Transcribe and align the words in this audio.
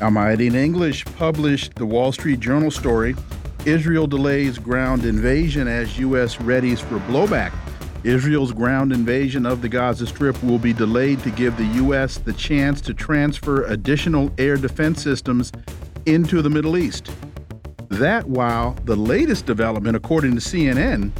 Al 0.00 0.10
Mayadeen 0.10 0.54
English 0.54 1.06
published 1.16 1.74
the 1.76 1.86
Wall 1.86 2.12
Street 2.12 2.38
Journal 2.38 2.70
story 2.70 3.16
Israel 3.64 4.06
delays 4.06 4.58
ground 4.58 5.04
invasion 5.04 5.66
as 5.66 5.98
U.S. 5.98 6.36
readies 6.36 6.78
for 6.78 6.98
blowback. 7.10 7.52
Israel's 8.04 8.52
ground 8.52 8.92
invasion 8.92 9.44
of 9.44 9.62
the 9.62 9.68
Gaza 9.68 10.06
Strip 10.06 10.40
will 10.44 10.58
be 10.58 10.72
delayed 10.72 11.20
to 11.20 11.30
give 11.30 11.56
the 11.56 11.64
U.S. 11.64 12.18
the 12.18 12.32
chance 12.34 12.80
to 12.82 12.94
transfer 12.94 13.64
additional 13.64 14.30
air 14.38 14.56
defense 14.56 15.02
systems 15.02 15.50
into 16.04 16.42
the 16.42 16.50
Middle 16.50 16.76
East. 16.76 17.10
That 17.88 18.28
while 18.28 18.76
the 18.84 18.94
latest 18.94 19.46
development, 19.46 19.96
according 19.96 20.32
to 20.32 20.40
CNN, 20.40 21.10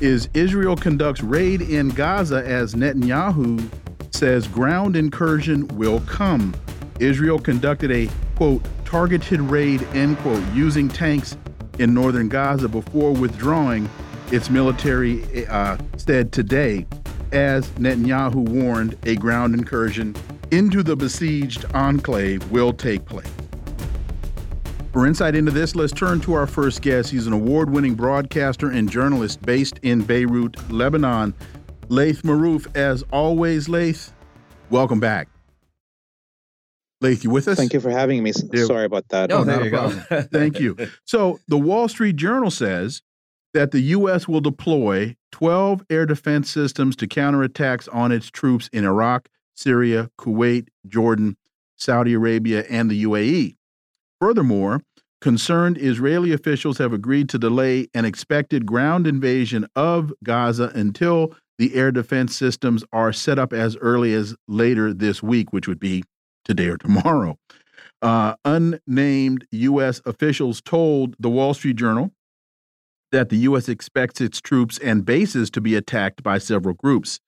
is 0.00 0.30
Israel 0.32 0.76
conducts 0.76 1.22
raid 1.22 1.60
in 1.60 1.88
Gaza 1.90 2.46
as 2.46 2.74
Netanyahu 2.74 3.68
says 4.14 4.46
ground 4.46 4.96
incursion 4.96 5.66
will 5.76 6.00
come. 6.00 6.54
Israel 7.00 7.38
conducted 7.38 7.90
a, 7.90 8.08
quote, 8.36 8.62
targeted 8.84 9.40
raid, 9.40 9.82
end 9.94 10.18
quote, 10.18 10.42
using 10.52 10.88
tanks 10.88 11.36
in 11.78 11.94
northern 11.94 12.28
Gaza 12.28 12.68
before 12.68 13.12
withdrawing 13.12 13.88
its 14.30 14.50
military, 14.50 15.46
uh, 15.46 15.78
said 15.96 16.30
today, 16.30 16.86
as 17.32 17.68
Netanyahu 17.70 18.48
warned 18.48 18.96
a 19.04 19.16
ground 19.16 19.54
incursion 19.54 20.14
into 20.50 20.82
the 20.82 20.96
besieged 20.96 21.64
enclave 21.74 22.48
will 22.50 22.72
take 22.72 23.04
place. 23.06 23.30
For 24.92 25.06
insight 25.06 25.36
into 25.36 25.52
this, 25.52 25.76
let's 25.76 25.92
turn 25.92 26.20
to 26.22 26.34
our 26.34 26.48
first 26.48 26.82
guest. 26.82 27.10
He's 27.10 27.28
an 27.28 27.32
award 27.32 27.70
winning 27.70 27.94
broadcaster 27.94 28.70
and 28.70 28.90
journalist 28.90 29.40
based 29.42 29.78
in 29.82 30.02
Beirut, 30.02 30.70
Lebanon. 30.70 31.32
Laith 31.88 32.22
Marouf, 32.22 32.66
as 32.76 33.04
always, 33.12 33.68
Laith, 33.68 34.12
welcome 34.68 34.98
back. 34.98 35.28
Laith, 37.00 37.24
you 37.24 37.30
with 37.30 37.48
us? 37.48 37.56
Thank 37.56 37.72
you 37.72 37.80
for 37.80 37.90
having 37.90 38.22
me. 38.22 38.32
Yeah. 38.52 38.64
Sorry 38.64 38.84
about 38.84 39.08
that. 39.08 39.32
Oh, 39.32 39.44
there 39.44 39.64
you 39.64 39.70
go. 39.70 39.88
Thank 40.32 40.60
you. 40.60 40.76
So, 41.04 41.40
the 41.48 41.58
Wall 41.58 41.88
Street 41.88 42.16
Journal 42.16 42.50
says 42.50 43.02
that 43.54 43.70
the 43.70 43.80
U.S. 43.80 44.28
will 44.28 44.40
deploy 44.40 45.16
12 45.32 45.84
air 45.88 46.06
defense 46.06 46.50
systems 46.50 46.96
to 46.96 47.06
counter 47.06 47.42
attacks 47.42 47.88
on 47.88 48.12
its 48.12 48.30
troops 48.30 48.68
in 48.72 48.84
Iraq, 48.84 49.28
Syria, 49.54 50.10
Kuwait, 50.18 50.68
Jordan, 50.86 51.36
Saudi 51.76 52.12
Arabia, 52.12 52.64
and 52.68 52.90
the 52.90 53.04
UAE. 53.04 53.56
Furthermore, 54.20 54.82
concerned 55.20 55.78
Israeli 55.78 56.32
officials 56.32 56.78
have 56.78 56.92
agreed 56.92 57.28
to 57.30 57.38
delay 57.38 57.88
an 57.94 58.04
expected 58.04 58.66
ground 58.66 59.06
invasion 59.06 59.66
of 59.74 60.12
Gaza 60.22 60.70
until 60.74 61.34
the 61.58 61.74
air 61.74 61.90
defense 61.90 62.36
systems 62.36 62.84
are 62.92 63.12
set 63.12 63.38
up 63.38 63.52
as 63.52 63.76
early 63.76 64.14
as 64.14 64.34
later 64.48 64.94
this 64.94 65.22
week, 65.22 65.52
which 65.52 65.68
would 65.68 65.80
be 65.80 66.04
today 66.44 66.68
or 66.68 66.76
tomorrow. 66.76 67.38
Uh, 68.02 68.34
unnamed 68.44 69.46
U.S. 69.50 70.00
officials 70.06 70.60
told 70.60 71.14
the 71.18 71.28
Wall 71.30 71.52
Street 71.54 71.76
Journal 71.76 72.12
that 73.12 73.28
the 73.28 73.36
U.S. 73.38 73.68
expects 73.68 74.20
its 74.20 74.40
troops 74.40 74.78
and 74.78 75.04
bases 75.04 75.50
to 75.50 75.60
be 75.60 75.74
attacked 75.74 76.22
by 76.22 76.38
several 76.38 76.74
groups. 76.74 77.20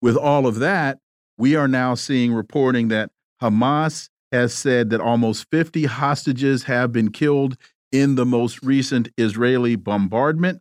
With 0.00 0.16
all 0.16 0.46
of 0.46 0.56
that, 0.56 0.98
we 1.38 1.54
are 1.54 1.68
now 1.68 1.94
seeing 1.94 2.32
reporting 2.32 2.88
that 2.88 3.10
Hamas 3.42 4.08
has 4.32 4.52
said 4.52 4.90
that 4.90 5.00
almost 5.00 5.46
50 5.50 5.84
hostages 5.84 6.64
have 6.64 6.92
been 6.92 7.12
killed 7.12 7.56
in 7.92 8.16
the 8.16 8.26
most 8.26 8.62
recent 8.62 9.08
Israeli 9.16 9.76
bombardment, 9.76 10.60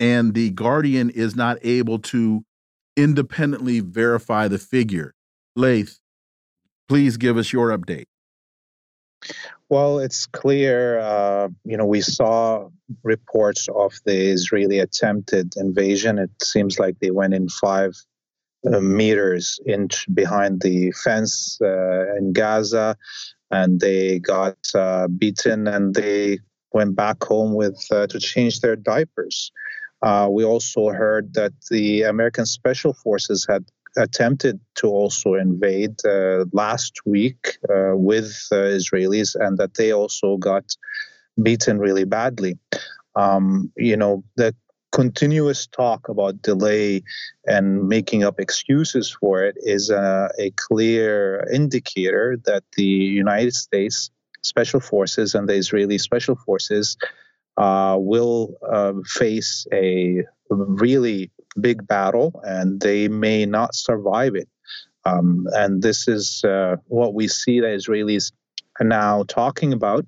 and 0.00 0.34
The 0.34 0.50
Guardian 0.50 1.10
is 1.10 1.36
not 1.36 1.58
able 1.62 1.98
to 2.00 2.44
independently 2.96 3.80
verify 3.80 4.48
the 4.48 4.58
figure. 4.58 5.14
Laith, 5.56 5.98
Please 6.88 7.16
give 7.16 7.36
us 7.36 7.52
your 7.52 7.76
update. 7.76 8.06
Well, 9.70 9.98
it's 9.98 10.26
clear, 10.26 10.98
uh, 10.98 11.48
you 11.64 11.76
know, 11.76 11.86
we 11.86 12.02
saw 12.02 12.68
reports 13.02 13.68
of 13.74 13.98
the 14.04 14.14
Israeli 14.14 14.78
attempted 14.78 15.54
invasion. 15.56 16.18
It 16.18 16.30
seems 16.42 16.78
like 16.78 16.98
they 17.00 17.10
went 17.10 17.32
in 17.32 17.48
five 17.48 17.94
uh, 18.70 18.80
meters 18.80 19.58
inch 19.66 20.06
behind 20.14 20.60
the 20.60 20.92
fence 20.92 21.58
uh, 21.62 22.16
in 22.16 22.32
Gaza 22.32 22.96
and 23.50 23.80
they 23.80 24.18
got 24.18 24.56
uh, 24.74 25.08
beaten 25.08 25.66
and 25.66 25.94
they 25.94 26.38
went 26.72 26.96
back 26.96 27.22
home 27.22 27.54
with 27.54 27.86
uh, 27.90 28.06
to 28.08 28.18
change 28.18 28.60
their 28.60 28.76
diapers. 28.76 29.52
Uh, 30.02 30.28
we 30.30 30.44
also 30.44 30.88
heard 30.88 31.34
that 31.34 31.52
the 31.70 32.02
American 32.02 32.46
Special 32.46 32.92
Forces 32.92 33.46
had 33.48 33.64
attempted 33.96 34.60
to 34.76 34.88
also 34.88 35.34
invade 35.34 35.96
uh, 36.04 36.44
last 36.52 37.00
week 37.06 37.58
uh, 37.68 37.96
with 37.96 38.48
uh, 38.52 38.56
Israelis, 38.56 39.34
and 39.34 39.58
that 39.58 39.74
they 39.74 39.92
also 39.92 40.36
got 40.36 40.76
beaten 41.42 41.78
really 41.78 42.04
badly. 42.04 42.58
Um, 43.16 43.72
you 43.76 43.96
know, 43.96 44.24
the 44.36 44.54
continuous 44.92 45.66
talk 45.66 46.08
about 46.08 46.40
delay 46.42 47.02
and 47.46 47.88
making 47.88 48.22
up 48.22 48.38
excuses 48.38 49.10
for 49.20 49.42
it 49.42 49.56
is 49.58 49.90
a, 49.90 50.30
a 50.38 50.50
clear 50.52 51.44
indicator 51.52 52.36
that 52.44 52.62
the 52.76 52.84
United 52.84 53.54
States 53.54 54.10
Special 54.42 54.78
Forces 54.78 55.34
and 55.34 55.48
the 55.48 55.54
Israeli 55.54 55.98
Special 55.98 56.36
Forces 56.36 56.96
uh, 57.56 57.96
will 57.98 58.54
uh, 58.70 58.92
face 59.04 59.66
a 59.72 60.22
really 60.50 61.30
big 61.60 61.86
battle 61.86 62.40
and 62.44 62.80
they 62.80 63.08
may 63.08 63.46
not 63.46 63.74
survive 63.74 64.34
it. 64.34 64.48
Um, 65.04 65.46
and 65.52 65.82
this 65.82 66.08
is 66.08 66.42
uh, 66.44 66.76
what 66.86 67.14
we 67.14 67.28
see 67.28 67.60
the 67.60 67.66
Israelis 67.66 68.32
are 68.80 68.86
now 68.86 69.24
talking 69.24 69.72
about. 69.72 70.06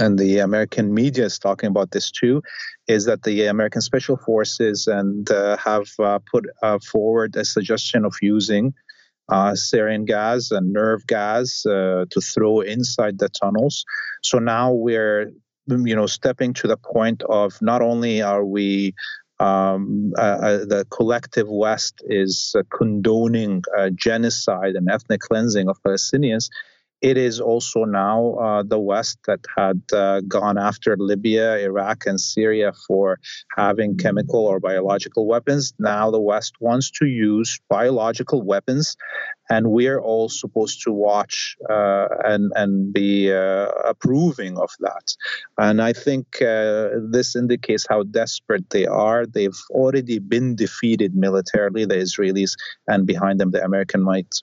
And 0.00 0.18
the 0.18 0.38
American 0.38 0.94
media 0.94 1.24
is 1.24 1.38
talking 1.38 1.68
about 1.68 1.90
this 1.90 2.10
too, 2.10 2.42
is 2.86 3.04
that 3.06 3.24
the 3.24 3.46
American 3.46 3.80
Special 3.80 4.16
Forces 4.16 4.86
and 4.86 5.28
uh, 5.30 5.56
have 5.56 5.88
uh, 5.98 6.20
put 6.30 6.46
uh, 6.62 6.78
forward 6.78 7.34
a 7.34 7.44
suggestion 7.44 8.04
of 8.04 8.14
using 8.22 8.74
uh, 9.28 9.52
sarin 9.52 10.06
gas 10.06 10.50
and 10.52 10.72
nerve 10.72 11.06
gas 11.06 11.66
uh, 11.66 12.04
to 12.10 12.20
throw 12.20 12.60
inside 12.60 13.18
the 13.18 13.28
tunnels. 13.28 13.84
So 14.22 14.38
now 14.38 14.72
we're 14.72 15.32
you 15.66 15.94
know 15.94 16.06
stepping 16.06 16.54
to 16.54 16.68
the 16.68 16.76
point 16.76 17.22
of 17.24 17.60
not 17.60 17.82
only 17.82 18.22
are 18.22 18.44
we 18.44 18.94
um, 19.40 20.12
uh, 20.18 20.20
uh, 20.20 20.58
the 20.64 20.86
collective 20.90 21.48
West 21.48 22.02
is 22.06 22.54
uh, 22.58 22.62
condoning 22.76 23.62
uh, 23.76 23.90
genocide 23.90 24.74
and 24.74 24.90
ethnic 24.90 25.20
cleansing 25.20 25.68
of 25.68 25.80
Palestinians, 25.82 26.48
it 27.00 27.16
is 27.16 27.40
also 27.40 27.84
now 27.84 28.34
uh, 28.34 28.62
the 28.64 28.78
West 28.78 29.18
that 29.26 29.40
had 29.56 29.80
uh, 29.92 30.20
gone 30.22 30.58
after 30.58 30.96
Libya, 30.98 31.58
Iraq, 31.58 32.06
and 32.06 32.20
Syria 32.20 32.72
for 32.88 33.20
having 33.56 33.96
chemical 33.96 34.40
or 34.40 34.58
biological 34.58 35.26
weapons. 35.26 35.72
Now 35.78 36.10
the 36.10 36.20
West 36.20 36.54
wants 36.60 36.90
to 36.98 37.06
use 37.06 37.60
biological 37.68 38.42
weapons, 38.42 38.96
and 39.50 39.70
we're 39.70 40.00
all 40.00 40.28
supposed 40.28 40.82
to 40.82 40.92
watch 40.92 41.56
uh, 41.70 42.08
and 42.24 42.52
and 42.54 42.92
be 42.92 43.32
uh, 43.32 43.68
approving 43.84 44.58
of 44.58 44.70
that. 44.80 45.14
And 45.58 45.80
I 45.80 45.92
think 45.92 46.40
uh, 46.42 46.88
this 47.10 47.36
indicates 47.36 47.86
how 47.88 48.02
desperate 48.02 48.68
they 48.70 48.86
are. 48.86 49.26
They've 49.26 49.60
already 49.70 50.18
been 50.18 50.56
defeated 50.56 51.14
militarily, 51.14 51.84
the 51.84 51.96
Israelis, 51.96 52.54
and 52.86 53.06
behind 53.06 53.40
them 53.40 53.50
the 53.50 53.64
American 53.64 54.02
might. 54.02 54.42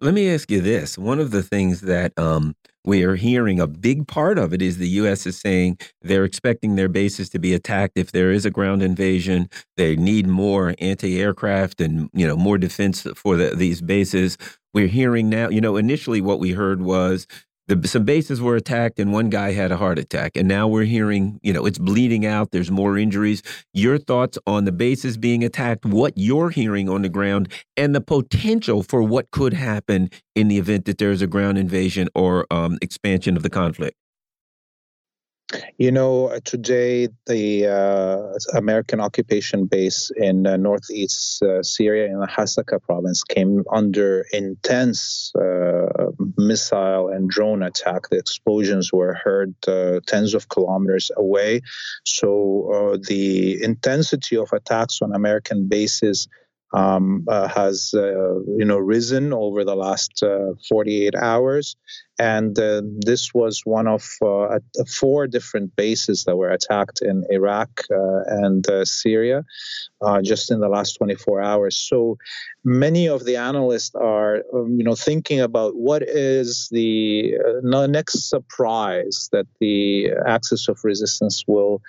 Let 0.00 0.12
me 0.12 0.32
ask 0.32 0.50
you 0.50 0.60
this. 0.60 0.98
One 0.98 1.18
of 1.18 1.30
the 1.30 1.42
things 1.42 1.80
that 1.82 2.16
um, 2.18 2.54
we 2.84 3.02
are 3.04 3.16
hearing, 3.16 3.58
a 3.58 3.66
big 3.66 4.06
part 4.06 4.38
of 4.38 4.52
it 4.52 4.60
is 4.60 4.76
the 4.76 4.88
U.S. 4.88 5.26
is 5.26 5.40
saying 5.40 5.78
they're 6.02 6.24
expecting 6.24 6.76
their 6.76 6.88
bases 6.88 7.30
to 7.30 7.38
be 7.38 7.54
attacked 7.54 7.96
if 7.96 8.12
there 8.12 8.30
is 8.30 8.44
a 8.44 8.50
ground 8.50 8.82
invasion. 8.82 9.48
They 9.78 9.96
need 9.96 10.26
more 10.26 10.74
anti-aircraft 10.80 11.80
and 11.80 12.10
you 12.12 12.26
know 12.26 12.36
more 12.36 12.58
defense 12.58 13.06
for 13.16 13.36
the, 13.36 13.56
these 13.56 13.80
bases. 13.80 14.36
We're 14.74 14.88
hearing 14.88 15.30
now, 15.30 15.48
you 15.48 15.62
know, 15.62 15.76
initially 15.76 16.20
what 16.20 16.40
we 16.40 16.52
heard 16.52 16.82
was 16.82 17.26
the, 17.68 17.86
some 17.88 18.04
bases 18.04 18.40
were 18.40 18.56
attacked 18.56 18.98
and 18.98 19.12
one 19.12 19.28
guy 19.28 19.52
had 19.52 19.72
a 19.72 19.76
heart 19.76 19.98
attack. 19.98 20.36
And 20.36 20.46
now 20.46 20.68
we're 20.68 20.84
hearing, 20.84 21.40
you 21.42 21.52
know, 21.52 21.66
it's 21.66 21.78
bleeding 21.78 22.24
out. 22.24 22.52
There's 22.52 22.70
more 22.70 22.96
injuries. 22.96 23.42
Your 23.72 23.98
thoughts 23.98 24.38
on 24.46 24.64
the 24.64 24.72
bases 24.72 25.16
being 25.16 25.42
attacked, 25.44 25.84
what 25.84 26.12
you're 26.16 26.50
hearing 26.50 26.88
on 26.88 27.02
the 27.02 27.08
ground, 27.08 27.52
and 27.76 27.94
the 27.94 28.00
potential 28.00 28.82
for 28.82 29.02
what 29.02 29.30
could 29.30 29.52
happen 29.52 30.10
in 30.34 30.48
the 30.48 30.58
event 30.58 30.84
that 30.84 30.98
there's 30.98 31.22
a 31.22 31.26
ground 31.26 31.58
invasion 31.58 32.08
or 32.14 32.46
um, 32.50 32.78
expansion 32.80 33.36
of 33.36 33.42
the 33.42 33.50
conflict. 33.50 33.96
You 35.78 35.92
know, 35.92 36.26
uh, 36.26 36.40
today 36.44 37.08
the 37.26 37.66
uh, 37.68 38.56
American 38.58 39.00
occupation 39.00 39.66
base 39.66 40.10
in 40.16 40.44
uh, 40.44 40.56
northeast 40.56 41.40
uh, 41.40 41.62
Syria 41.62 42.06
in 42.06 42.18
the 42.18 42.26
Hasaka 42.26 42.82
province 42.82 43.22
came 43.22 43.62
under 43.72 44.24
intense 44.32 45.32
uh, 45.36 46.10
missile 46.36 47.08
and 47.08 47.30
drone 47.30 47.62
attack. 47.62 48.08
The 48.10 48.18
explosions 48.18 48.92
were 48.92 49.14
heard 49.14 49.54
uh, 49.68 50.00
tens 50.06 50.34
of 50.34 50.48
kilometers 50.48 51.12
away. 51.16 51.60
So 52.04 52.98
the 53.06 53.62
intensity 53.62 54.36
of 54.36 54.52
attacks 54.52 55.00
on 55.00 55.14
American 55.14 55.68
bases 55.68 56.26
um, 56.74 57.24
uh, 57.28 57.48
has 57.48 57.92
uh, 57.94 58.40
you 58.56 58.64
know 58.64 58.78
risen 58.78 59.32
over 59.32 59.64
the 59.64 59.76
last 59.76 60.22
uh, 60.22 60.52
48 60.68 61.14
hours, 61.14 61.76
and 62.18 62.58
uh, 62.58 62.80
this 63.00 63.34
was 63.34 63.60
one 63.64 63.86
of 63.86 64.08
uh, 64.24 64.58
four 64.88 65.26
different 65.26 65.76
bases 65.76 66.24
that 66.24 66.36
were 66.36 66.50
attacked 66.50 67.02
in 67.02 67.24
Iraq 67.30 67.82
uh, 67.90 68.20
and 68.26 68.66
Syria 68.84 69.44
just 70.22 70.50
in 70.50 70.60
the 70.60 70.68
last 70.68 70.94
24 70.94 71.42
hours. 71.42 71.76
So 71.76 72.16
many 72.64 73.08
of 73.08 73.24
the 73.24 73.36
analysts 73.36 73.94
are 73.94 74.42
um, 74.54 74.76
you 74.78 74.84
know 74.84 74.94
thinking 74.94 75.40
about 75.40 75.74
what 75.76 76.02
is 76.02 76.68
the 76.70 77.34
next 77.62 78.30
surprise 78.30 79.28
that 79.32 79.46
the 79.60 80.10
axis 80.26 80.68
of 80.68 80.78
resistance 80.84 81.44
will 81.46 81.82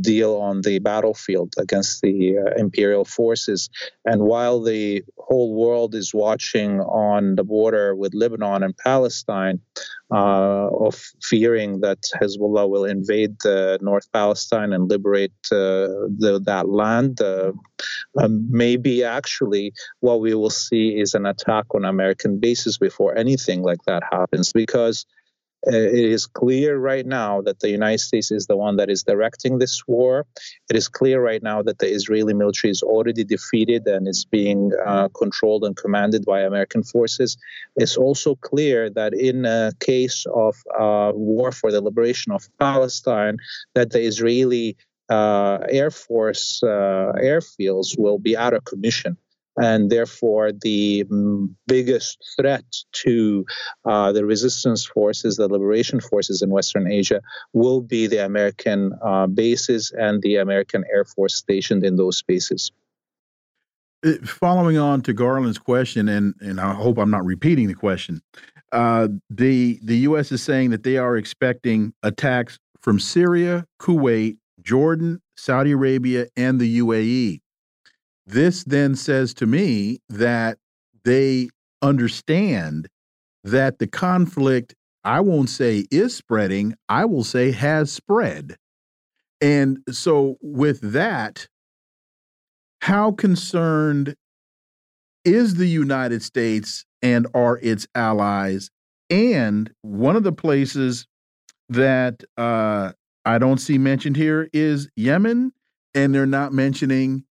deal 0.00 0.36
on 0.36 0.62
the 0.62 0.78
battlefield 0.78 1.54
against 1.58 2.02
the 2.02 2.36
imperial 2.56 3.04
forces. 3.04 3.70
And 4.04 4.22
while 4.22 4.60
the 4.60 5.04
whole 5.18 5.54
world 5.54 5.94
is 5.94 6.12
watching 6.12 6.80
on 6.80 7.36
the 7.36 7.44
border 7.44 7.94
with 7.94 8.14
Lebanon 8.14 8.62
and 8.62 8.76
Palestine, 8.76 9.21
uh, 9.28 10.68
of 10.86 10.94
fearing 11.22 11.80
that 11.80 11.98
Hezbollah 12.20 12.68
will 12.68 12.84
invade 12.84 13.36
uh, 13.44 13.78
North 13.80 14.10
Palestine 14.12 14.72
and 14.72 14.88
liberate 14.88 15.32
uh, 15.50 15.88
the, 16.18 16.40
that 16.44 16.68
land. 16.68 17.20
Uh, 17.20 17.52
um, 18.20 18.46
maybe 18.50 19.02
actually 19.04 19.72
what 20.00 20.20
we 20.20 20.34
will 20.34 20.50
see 20.50 21.00
is 21.00 21.14
an 21.14 21.26
attack 21.26 21.66
on 21.74 21.84
American 21.84 22.38
bases 22.38 22.78
before 22.78 23.16
anything 23.16 23.62
like 23.62 23.82
that 23.86 24.02
happens, 24.10 24.52
because 24.52 25.06
it 25.64 25.94
is 25.94 26.26
clear 26.26 26.76
right 26.76 27.06
now 27.06 27.40
that 27.42 27.60
the 27.60 27.70
United 27.70 28.00
States 28.00 28.30
is 28.30 28.46
the 28.46 28.56
one 28.56 28.76
that 28.76 28.90
is 28.90 29.02
directing 29.02 29.58
this 29.58 29.86
war. 29.86 30.26
It 30.68 30.76
is 30.76 30.88
clear 30.88 31.22
right 31.22 31.42
now 31.42 31.62
that 31.62 31.78
the 31.78 31.88
Israeli 31.88 32.34
military 32.34 32.70
is 32.70 32.82
already 32.82 33.24
defeated 33.24 33.86
and 33.86 34.08
is 34.08 34.24
being 34.24 34.72
uh, 34.84 35.08
controlled 35.08 35.64
and 35.64 35.76
commanded 35.76 36.24
by 36.24 36.40
American 36.40 36.82
forces. 36.82 37.36
It's 37.76 37.96
also 37.96 38.34
clear 38.36 38.90
that 38.90 39.14
in 39.14 39.44
a 39.44 39.72
case 39.80 40.26
of 40.34 40.56
uh, 40.78 41.12
war 41.14 41.52
for 41.52 41.70
the 41.70 41.80
liberation 41.80 42.32
of 42.32 42.48
Palestine, 42.58 43.36
that 43.74 43.90
the 43.90 44.00
Israeli 44.00 44.76
uh, 45.08 45.58
Air 45.68 45.90
Force 45.90 46.62
uh, 46.62 47.12
airfields 47.16 47.98
will 47.98 48.18
be 48.18 48.36
out 48.36 48.54
of 48.54 48.64
commission 48.64 49.16
and 49.60 49.90
therefore 49.90 50.52
the 50.52 51.04
mm, 51.04 51.48
biggest 51.66 52.18
threat 52.36 52.64
to 52.92 53.44
uh, 53.84 54.12
the 54.12 54.24
resistance 54.24 54.84
forces, 54.84 55.36
the 55.36 55.48
liberation 55.48 56.00
forces 56.00 56.42
in 56.42 56.50
Western 56.50 56.90
Asia, 56.90 57.20
will 57.52 57.80
be 57.80 58.06
the 58.06 58.24
American 58.24 58.92
uh, 59.04 59.26
bases 59.26 59.92
and 59.96 60.22
the 60.22 60.36
American 60.36 60.84
Air 60.92 61.04
Force 61.04 61.36
stationed 61.36 61.84
in 61.84 61.96
those 61.96 62.16
spaces. 62.16 62.72
Uh, 64.04 64.12
following 64.24 64.78
on 64.78 65.02
to 65.02 65.12
Garland's 65.12 65.58
question, 65.58 66.08
and 66.08 66.34
and 66.40 66.60
I 66.60 66.74
hope 66.74 66.98
I'm 66.98 67.10
not 67.10 67.24
repeating 67.24 67.68
the 67.68 67.74
question. 67.74 68.22
Uh, 68.72 69.08
the 69.28 69.78
the 69.82 69.98
U.S. 69.98 70.32
is 70.32 70.42
saying 70.42 70.70
that 70.70 70.82
they 70.82 70.96
are 70.96 71.16
expecting 71.16 71.92
attacks 72.02 72.58
from 72.80 72.98
Syria, 72.98 73.66
Kuwait, 73.78 74.38
Jordan, 74.62 75.20
Saudi 75.36 75.72
Arabia, 75.72 76.26
and 76.36 76.60
the 76.60 76.78
UAE. 76.78 77.41
This 78.26 78.64
then 78.64 78.94
says 78.94 79.34
to 79.34 79.46
me 79.46 79.98
that 80.08 80.58
they 81.04 81.48
understand 81.80 82.88
that 83.44 83.78
the 83.78 83.86
conflict, 83.86 84.74
I 85.04 85.20
won't 85.20 85.50
say 85.50 85.86
is 85.90 86.14
spreading, 86.14 86.74
I 86.88 87.04
will 87.04 87.24
say 87.24 87.50
has 87.50 87.92
spread. 87.92 88.56
And 89.40 89.78
so, 89.90 90.36
with 90.40 90.92
that, 90.92 91.48
how 92.80 93.10
concerned 93.10 94.14
is 95.24 95.56
the 95.56 95.66
United 95.66 96.22
States 96.22 96.84
and 97.02 97.26
are 97.34 97.58
its 97.60 97.86
allies? 97.94 98.70
And 99.10 99.72
one 99.82 100.14
of 100.14 100.22
the 100.22 100.32
places 100.32 101.06
that 101.68 102.22
uh, 102.36 102.92
I 103.24 103.38
don't 103.38 103.58
see 103.58 103.78
mentioned 103.78 104.16
here 104.16 104.48
is 104.52 104.88
Yemen, 104.94 105.52
and 105.94 106.14
they're 106.14 106.24
not 106.26 106.52
mentioning 106.52 107.24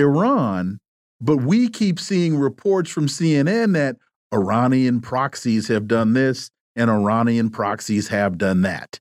Iran, 0.00 0.78
but 1.20 1.38
we 1.38 1.68
keep 1.68 2.00
seeing 2.00 2.36
reports 2.36 2.90
from 2.90 3.06
CNN 3.06 3.74
that 3.74 3.96
Iranian 4.32 5.00
proxies 5.00 5.68
have 5.68 5.86
done 5.86 6.14
this 6.14 6.50
and 6.76 6.90
Iranian 6.90 7.50
proxies 7.50 8.08
have 8.08 8.38
done 8.38 8.62
that. 8.62 8.98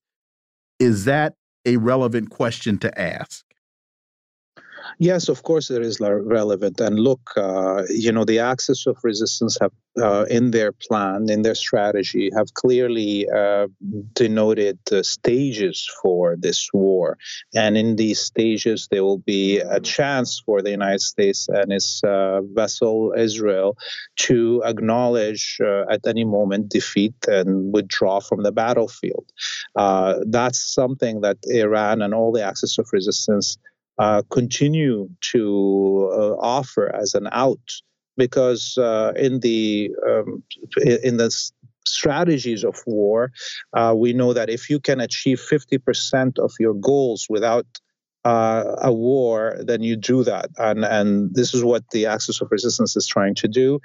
Is 0.80 1.06
that 1.06 1.34
a 1.66 1.78
relevant 1.78 2.30
question 2.30 2.78
to 2.80 3.00
ask? 3.00 3.44
Yes, 5.02 5.30
of 5.30 5.44
course 5.44 5.72
it 5.72 5.82
is 5.82 6.02
relevant. 6.02 6.82
And 6.82 7.00
look, 7.00 7.32
uh, 7.38 7.84
you 7.90 8.12
know, 8.12 8.26
the 8.26 8.40
axis 8.40 8.86
of 8.86 8.98
resistance 9.02 9.58
have 9.62 9.72
uh, 9.98 10.26
in 10.30 10.52
their 10.52 10.74
plan, 10.74 11.30
in 11.30 11.42
their 11.42 11.56
strategy, 11.56 12.30
have 12.36 12.54
clearly 12.54 13.28
uh, 13.30 13.68
denoted 14.14 14.78
the 14.90 15.04
stages 15.06 15.90
for 16.02 16.36
this 16.38 16.70
war. 16.74 17.18
And 17.56 17.78
in 17.78 17.96
these 17.96 18.20
stages, 18.20 18.90
there 18.92 19.04
will 19.04 19.20
be 19.20 19.60
a 19.60 19.80
chance 19.80 20.42
for 20.46 20.62
the 20.62 20.72
United 20.72 21.02
States 21.02 21.48
and 21.48 21.72
its 21.72 22.02
uh, 22.04 22.42
vassal 22.54 23.14
Israel 23.18 23.78
to 24.18 24.62
acknowledge 24.66 25.60
uh, 25.62 25.86
at 25.90 26.06
any 26.06 26.26
moment 26.26 26.70
defeat 26.70 27.16
and 27.28 27.74
withdraw 27.74 28.20
from 28.20 28.44
the 28.44 28.52
battlefield. 28.52 29.26
Uh, 29.78 30.16
that's 30.28 30.74
something 30.74 31.22
that 31.22 31.38
Iran 31.48 32.02
and 32.02 32.14
all 32.14 32.32
the 32.34 32.44
axis 32.44 32.78
of 32.78 32.90
resistance 32.92 33.58
uh, 34.00 34.24
continue 34.30 35.10
to 35.20 36.10
uh, 36.14 36.36
offer 36.40 36.94
as 36.96 37.14
an 37.14 37.28
out 37.32 37.60
because 38.18 38.78
uh, 38.78 39.12
in 39.16 39.40
the 39.42 39.92
um, 40.08 40.44
in 41.04 41.18
the 41.18 41.30
strategies 41.86 42.64
of 42.64 42.78
war, 42.86 43.32
uh, 43.74 43.94
we 43.96 44.14
know 44.14 44.34
that 44.34 44.50
if 44.50 44.70
you 44.70 44.80
can 44.80 45.00
achieve 45.00 45.40
50% 45.40 46.38
of 46.38 46.52
your 46.60 46.74
goals 46.76 47.28
without 47.30 47.66
uh, 48.26 48.76
a 48.82 48.94
war, 48.94 49.58
then 49.60 49.82
you 49.82 49.96
do 49.96 50.24
that, 50.24 50.50
and 50.58 50.84
and 50.86 51.34
this 51.34 51.54
is 51.54 51.64
what 51.64 51.84
the 51.92 52.06
axis 52.06 52.42
of 52.42 52.50
resistance 52.52 52.96
is 52.96 53.08
trying 53.08 53.36
to 53.36 53.48
do. 53.48 53.80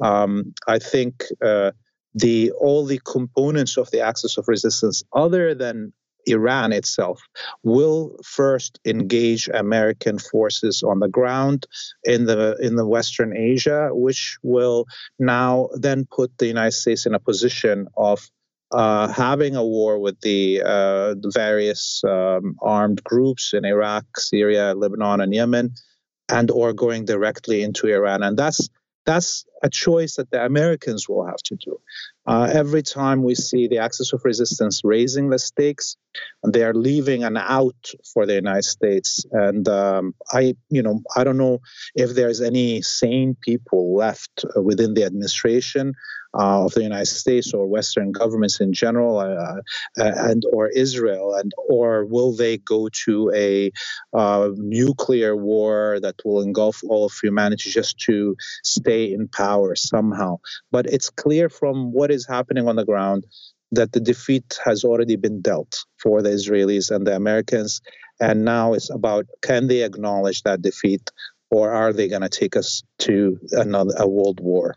Um, 0.00 0.54
I 0.68 0.78
think 0.78 1.24
uh, 1.44 1.72
the 2.14 2.52
all 2.52 2.84
the 2.86 3.00
components 3.04 3.76
of 3.76 3.90
the 3.90 4.00
axis 4.00 4.38
of 4.38 4.46
resistance, 4.48 5.02
other 5.12 5.54
than 5.54 5.92
Iran 6.26 6.72
itself 6.72 7.22
will 7.62 8.16
first 8.24 8.78
engage 8.84 9.48
American 9.48 10.18
forces 10.18 10.82
on 10.82 11.00
the 11.00 11.08
ground 11.08 11.66
in 12.04 12.26
the 12.26 12.56
in 12.60 12.76
the 12.76 12.86
Western 12.86 13.36
Asia, 13.36 13.90
which 13.92 14.38
will 14.42 14.86
now 15.18 15.68
then 15.74 16.06
put 16.10 16.36
the 16.38 16.46
United 16.46 16.72
States 16.72 17.06
in 17.06 17.14
a 17.14 17.20
position 17.20 17.88
of 17.96 18.30
uh, 18.72 19.08
having 19.08 19.56
a 19.56 19.64
war 19.64 19.98
with 19.98 20.20
the, 20.20 20.62
uh, 20.62 21.14
the 21.14 21.30
various 21.34 22.02
um, 22.04 22.56
armed 22.62 23.02
groups 23.02 23.52
in 23.52 23.64
Iraq, 23.64 24.04
Syria, 24.16 24.74
Lebanon, 24.74 25.20
and 25.20 25.34
Yemen, 25.34 25.74
and 26.28 26.50
or 26.50 26.72
going 26.72 27.04
directly 27.04 27.62
into 27.62 27.88
Iran, 27.88 28.22
and 28.22 28.36
that's 28.36 28.68
that's 29.06 29.44
a 29.62 29.70
choice 29.70 30.16
that 30.16 30.30
the 30.30 30.44
Americans 30.44 31.08
will 31.08 31.26
have 31.26 31.42
to 31.44 31.56
do. 31.56 31.80
Uh, 32.30 32.48
every 32.52 32.80
time 32.80 33.24
we 33.24 33.34
see 33.34 33.66
the 33.66 33.78
axis 33.78 34.12
of 34.12 34.20
resistance 34.24 34.82
raising 34.84 35.30
the 35.30 35.38
stakes, 35.38 35.96
they 36.46 36.62
are 36.62 36.74
leaving 36.74 37.24
an 37.24 37.36
out 37.36 37.90
for 38.14 38.24
the 38.24 38.34
United 38.34 38.64
States. 38.64 39.24
And 39.32 39.68
um, 39.68 40.14
I, 40.32 40.54
you 40.68 40.80
know, 40.80 41.02
I 41.16 41.24
don't 41.24 41.38
know 41.38 41.58
if 41.96 42.14
there's 42.14 42.40
any 42.40 42.82
sane 42.82 43.36
people 43.40 43.96
left 43.96 44.44
within 44.54 44.94
the 44.94 45.02
administration 45.02 45.94
uh, 46.38 46.64
of 46.64 46.74
the 46.74 46.82
United 46.82 47.06
States 47.06 47.52
or 47.52 47.66
Western 47.66 48.12
governments 48.12 48.60
in 48.60 48.72
general, 48.72 49.18
uh, 49.18 49.56
uh, 49.98 50.12
and 50.30 50.44
or 50.52 50.68
Israel, 50.68 51.34
and 51.34 51.52
or 51.68 52.04
will 52.04 52.34
they 52.34 52.58
go 52.58 52.88
to 53.04 53.32
a 53.34 53.72
uh, 54.12 54.50
nuclear 54.56 55.36
war 55.36 55.98
that 56.00 56.14
will 56.24 56.40
engulf 56.40 56.80
all 56.88 57.06
of 57.06 57.12
humanity 57.20 57.70
just 57.70 57.98
to 57.98 58.36
stay 58.62 59.12
in 59.12 59.28
power 59.28 59.74
somehow? 59.74 60.38
But 60.70 60.86
it's 60.86 61.10
clear 61.10 61.48
from 61.48 61.92
what 61.92 62.10
is 62.10 62.19
happening 62.26 62.68
on 62.68 62.76
the 62.76 62.84
ground 62.84 63.24
that 63.72 63.92
the 63.92 64.00
defeat 64.00 64.58
has 64.64 64.84
already 64.84 65.16
been 65.16 65.40
dealt 65.40 65.84
for 65.98 66.22
the 66.22 66.30
Israelis 66.30 66.90
and 66.90 67.06
the 67.06 67.14
Americans. 67.14 67.80
And 68.20 68.44
now 68.44 68.74
it's 68.74 68.90
about 68.90 69.26
can 69.42 69.68
they 69.68 69.82
acknowledge 69.82 70.42
that 70.42 70.62
defeat 70.62 71.10
or 71.50 71.70
are 71.70 71.92
they 71.92 72.08
going 72.08 72.22
to 72.22 72.28
take 72.28 72.56
us 72.56 72.82
to 72.98 73.38
another 73.52 73.94
a 73.96 74.08
world 74.08 74.40
war? 74.40 74.76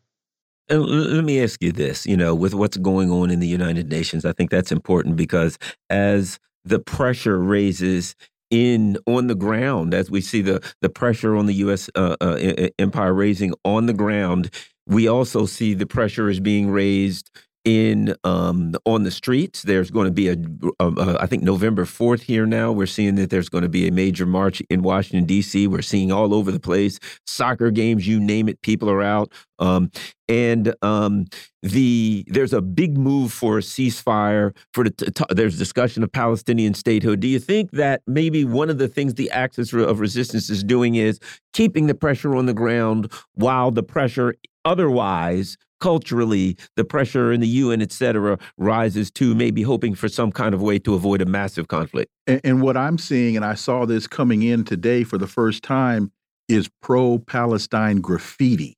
Let 0.70 1.26
me 1.26 1.44
ask 1.44 1.62
you 1.62 1.72
this, 1.72 2.06
you 2.06 2.16
know, 2.16 2.34
with 2.34 2.54
what's 2.54 2.78
going 2.78 3.12
on 3.12 3.30
in 3.30 3.40
the 3.40 3.48
United 3.48 3.90
Nations, 3.90 4.26
I 4.26 4.32
think 4.32 4.50
that's 4.50 4.72
important 4.72 5.18
because 5.18 5.60
as 5.90 6.40
the 6.64 6.80
pressure 6.80 7.38
raises 7.38 8.16
in 8.50 8.98
on 9.06 9.28
the 9.28 9.36
ground, 9.36 9.94
as 9.94 10.10
we 10.10 10.22
see 10.22 10.42
the 10.42 10.64
the 10.82 10.90
pressure 10.90 11.36
on 11.36 11.48
the 11.48 11.54
U.S. 11.56 11.90
Uh, 11.96 12.16
uh, 12.22 12.70
empire 12.80 13.14
raising 13.14 13.54
on 13.66 13.88
the 13.88 13.94
ground, 13.94 14.52
we 14.86 15.08
also 15.08 15.46
see 15.46 15.74
the 15.74 15.86
pressure 15.86 16.30
is 16.30 16.40
being 16.40 16.70
raised 16.70 17.30
in 17.66 18.16
um, 18.24 18.76
on 18.86 19.04
the 19.04 19.12
streets. 19.12 19.62
There's 19.62 19.90
going 19.90 20.06
to 20.06 20.12
be 20.12 20.30
a, 20.30 20.36
a, 20.80 20.88
a, 20.88 21.18
I 21.22 21.28
think 21.28 21.44
November 21.44 21.86
4th 21.86 22.22
here 22.22 22.46
now. 22.46 22.72
We're 22.72 22.88
seeing 22.88 23.16
that 23.16 23.30
there's 23.30 23.50
going 23.50 23.64
to 23.64 23.70
be 23.70 23.88
a 23.88 23.92
major 23.92 24.26
march 24.26 24.62
in 24.70 24.82
Washington 24.82 25.26
D.C. 25.26 25.68
We're 25.68 25.82
seeing 25.82 26.12
all 26.12 26.34
over 26.34 26.52
the 26.52 26.60
place 26.60 27.00
soccer 27.26 27.72
games, 27.72 28.08
you 28.08 28.20
name 28.20 28.50
it, 28.50 28.62
people 28.62 28.90
are 28.90 29.02
out. 29.02 29.32
Um, 29.60 29.92
and 30.28 30.74
um, 30.82 31.26
the 31.62 32.26
there's 32.28 32.54
a 32.54 32.62
big 32.62 32.98
move 32.98 33.32
for 33.32 33.60
a 33.60 33.62
ceasefire. 33.62 34.56
For 34.74 34.86
the 34.86 35.26
there's 35.30 35.58
discussion 35.58 36.04
of 36.04 36.12
Palestinian 36.12 36.74
statehood. 36.74 37.20
Do 37.20 37.28
you 37.28 37.40
think 37.40 37.72
that 37.72 38.02
maybe 38.08 38.44
one 38.46 38.70
of 38.70 38.78
the 38.78 38.88
things 38.88 39.14
the 39.14 39.32
axis 39.32 39.74
of 39.74 40.00
resistance 40.00 40.50
is 40.50 40.64
doing 40.64 40.96
is 40.96 41.20
keeping 41.54 41.88
the 41.88 41.96
pressure 41.96 42.36
on 42.36 42.46
the 42.46 42.54
ground 42.54 43.12
while 43.36 43.72
the 43.72 43.84
pressure 43.84 44.36
otherwise 44.66 45.58
culturally 45.84 46.56
the 46.78 46.86
pressure 46.86 47.34
in 47.34 47.42
the 47.42 47.48
UN, 47.48 47.82
et 47.82 47.92
cetera, 47.92 48.40
rises 48.58 49.12
to 49.12 49.36
maybe 49.36 49.62
hoping 49.62 49.96
for 49.96 50.08
some 50.08 50.32
kind 50.32 50.56
of 50.56 50.62
way 50.62 50.80
to 50.80 50.94
avoid 50.94 51.22
a 51.22 51.26
massive 51.26 51.68
conflict. 51.68 52.10
And, 52.26 52.40
and 52.46 52.62
what 52.62 52.78
I'm 52.78 52.98
seeing, 52.98 53.36
and 53.36 53.44
I 53.44 53.56
saw 53.56 53.86
this 53.86 54.08
coming 54.08 54.44
in 54.44 54.64
today 54.64 55.04
for 55.04 55.18
the 55.18 55.28
first 55.28 55.62
time, 55.62 56.10
is 56.48 56.70
pro 56.82 57.20
Palestine 57.20 57.98
graffiti. 58.00 58.78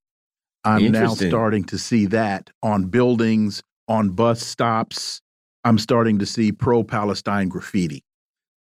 I'm 0.63 0.91
now 0.91 1.13
starting 1.13 1.63
to 1.65 1.77
see 1.77 2.07
that 2.07 2.50
on 2.63 2.85
buildings, 2.85 3.62
on 3.88 4.09
bus 4.09 4.41
stops. 4.41 5.21
I'm 5.63 5.77
starting 5.77 6.17
to 6.17 6.25
see 6.25 6.51
pro 6.51 6.83
Palestine 6.83 7.50
graffiti. 7.50 8.03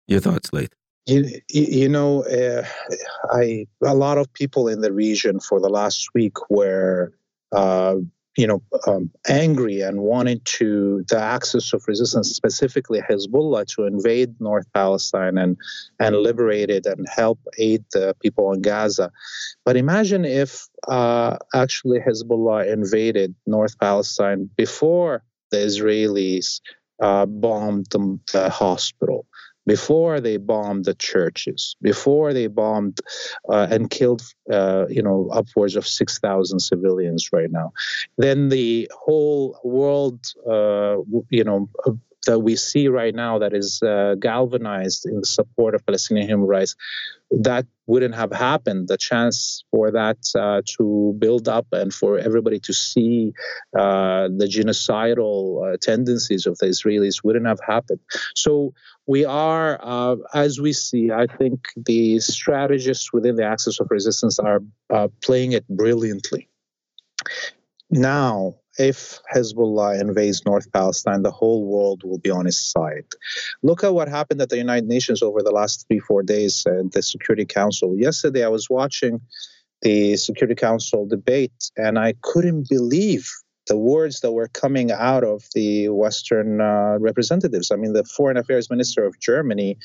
Your 0.09 0.19
thoughts, 0.19 0.53
Laith? 0.53 0.73
You, 1.07 1.41
you 1.49 1.89
know, 1.89 2.25
uh, 2.25 2.65
I 3.31 3.67
a 3.85 3.95
lot 3.95 4.19
of 4.19 4.33
people 4.33 4.67
in 4.67 4.81
the 4.81 4.93
region 4.93 5.39
for 5.39 5.61
the 5.61 5.69
last 5.69 6.09
week 6.13 6.51
were 6.51 7.13
uh, 7.53 7.97
you 8.37 8.47
know, 8.47 8.63
um, 8.87 9.11
angry 9.29 9.81
and 9.83 10.01
wanted 10.01 10.45
to 10.45 11.05
the 11.09 11.19
axis 11.19 11.73
of 11.73 11.85
resistance, 11.87 12.31
specifically 12.31 13.01
Hezbollah, 13.01 13.67
to 13.75 13.85
invade 13.85 14.35
North 14.41 14.67
Palestine 14.73 15.37
and 15.37 15.57
and 16.01 16.17
liberate 16.17 16.71
it 16.71 16.87
and 16.87 17.07
help 17.09 17.39
aid 17.59 17.85
the 17.93 18.17
people 18.23 18.53
in 18.53 18.63
Gaza. 18.63 19.11
But 19.65 19.77
imagine 19.77 20.25
if 20.25 20.67
uh, 20.89 21.37
actually 21.55 22.01
Hezbollah 22.01 22.73
invaded 22.73 23.35
North 23.47 23.79
Palestine 23.79 24.49
before 24.57 25.23
the 25.51 25.59
Israelis 25.59 26.61
uh, 27.03 27.27
bombed 27.27 27.87
the, 27.91 28.19
the 28.33 28.49
hospital 28.49 29.27
before 29.67 30.21
they 30.21 30.37
bombed 30.37 30.85
the 30.85 30.95
churches, 30.95 31.77
before 31.81 32.33
they 32.33 32.47
bombed 32.47 32.99
uh, 33.49 33.67
and 33.71 33.91
killed, 33.91 34.23
uh, 34.51 34.87
you 34.89 35.03
know, 35.03 35.29
upwards 35.33 35.77
of 35.77 35.87
6,000 35.87 36.59
civilians 36.61 37.29
right 37.33 37.51
now, 37.51 37.73
then 38.19 38.49
the 38.49 38.91
whole 38.93 39.59
world, 39.65 40.27
uh, 40.49 40.97
you 41.31 41.45
know, 41.45 41.69
that 42.27 42.41
we 42.41 42.57
see 42.57 42.89
right 42.89 43.15
now 43.15 43.39
that 43.39 43.53
is 43.53 43.83
uh, 43.83 44.15
galvanized 44.19 45.07
in 45.07 45.25
support 45.25 45.75
of 45.75 45.85
Palestinian 45.85 46.29
human 46.29 46.47
rights, 46.47 46.77
that 47.31 47.67
wouldn't 47.87 48.15
have 48.15 48.31
happened. 48.31 48.89
The 48.89 48.97
chance 48.97 49.65
for 49.71 49.91
that 49.91 50.19
uh, 50.39 50.63
to 50.77 51.15
build 51.19 51.49
up 51.49 51.67
and 51.73 51.93
for 51.93 52.19
everybody 52.19 52.61
to 52.61 52.73
see 52.73 53.33
uh, 53.77 54.29
the 54.29 54.47
genocidal 54.47 55.75
uh, 55.75 55.77
tendencies 55.81 56.47
of 56.47 56.59
the 56.59 56.67
Israelis 56.67 57.25
wouldn't 57.25 57.47
have 57.47 57.61
happened. 57.67 58.01
So 58.35 58.75
we 59.07 59.25
are, 59.25 59.81
uh, 59.83 60.17
as 60.35 60.61
we 60.61 60.73
see, 60.73 61.11
I 61.11 61.27
think 61.27 61.67
the 61.77 62.21
strategists 62.21 63.13
within 63.13 63.37
the 63.37 63.45
axis 63.45 63.81
of 63.81 63.89
resistance 63.91 64.39
are 64.39 64.61
uh, 64.91 65.09
playing 65.23 65.53
it 65.53 65.67
brilliantly. 65.69 66.49
Now, 67.91 68.55
if 68.79 69.21
Hezbollah 69.35 70.01
invades 70.01 70.45
North 70.47 70.71
Palestine, 70.73 71.23
the 71.23 71.31
whole 71.31 71.65
world 71.65 72.03
will 72.05 72.19
be 72.19 72.31
on 72.31 72.47
his 72.47 72.59
side. 72.59 73.05
Look 73.63 73.85
at 73.85 73.95
what 73.95 74.09
happened 74.09 74.41
at 74.41 74.49
the 74.49 74.57
United 74.57 74.89
Nations 74.89 75.23
over 75.23 75.43
the 75.43 75.51
last 75.51 75.87
three, 75.87 75.99
four 75.99 76.23
days 76.23 76.65
at 76.67 76.93
the 76.93 77.03
Security 77.03 77.45
Council. 77.45 77.97
Yesterday, 77.97 78.45
I 78.45 78.49
was 78.49 78.71
watching 78.71 79.21
the 79.83 80.17
Security 80.17 80.55
Council 80.55 81.07
debate, 81.07 81.71
and 81.77 81.99
I 81.99 82.15
couldn't 82.23 82.69
believe 82.69 83.29
the 83.69 83.77
words 83.77 84.21
that 84.21 84.33
were 84.33 84.49
coming 84.49 84.91
out 84.91 85.23
of 85.23 85.45
the 85.55 85.89
Western 85.89 86.61
uh, 86.61 86.97
representatives. 86.99 87.71
I 87.71 87.77
mean, 87.77 87.93
the 87.93 88.05
Foreign 88.05 88.37
Affairs 88.37 88.71
Minister 88.71 89.05
of 89.05 89.21
Germany 89.21 89.77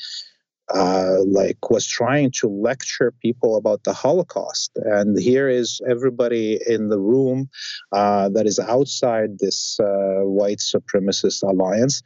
uh, 0.74 1.16
like 1.26 1.70
was 1.70 1.86
trying 1.86 2.30
to 2.30 2.48
lecture 2.48 3.12
people 3.22 3.56
about 3.56 3.84
the 3.84 3.92
Holocaust. 3.92 4.70
And 4.76 5.18
here 5.18 5.48
is 5.48 5.80
everybody 5.88 6.60
in 6.66 6.88
the 6.88 6.98
room 6.98 7.48
uh, 7.92 8.28
that 8.30 8.46
is 8.46 8.58
outside 8.58 9.38
this 9.38 9.80
uh, 9.80 10.24
white 10.24 10.58
supremacist 10.58 11.42
alliance, 11.42 12.02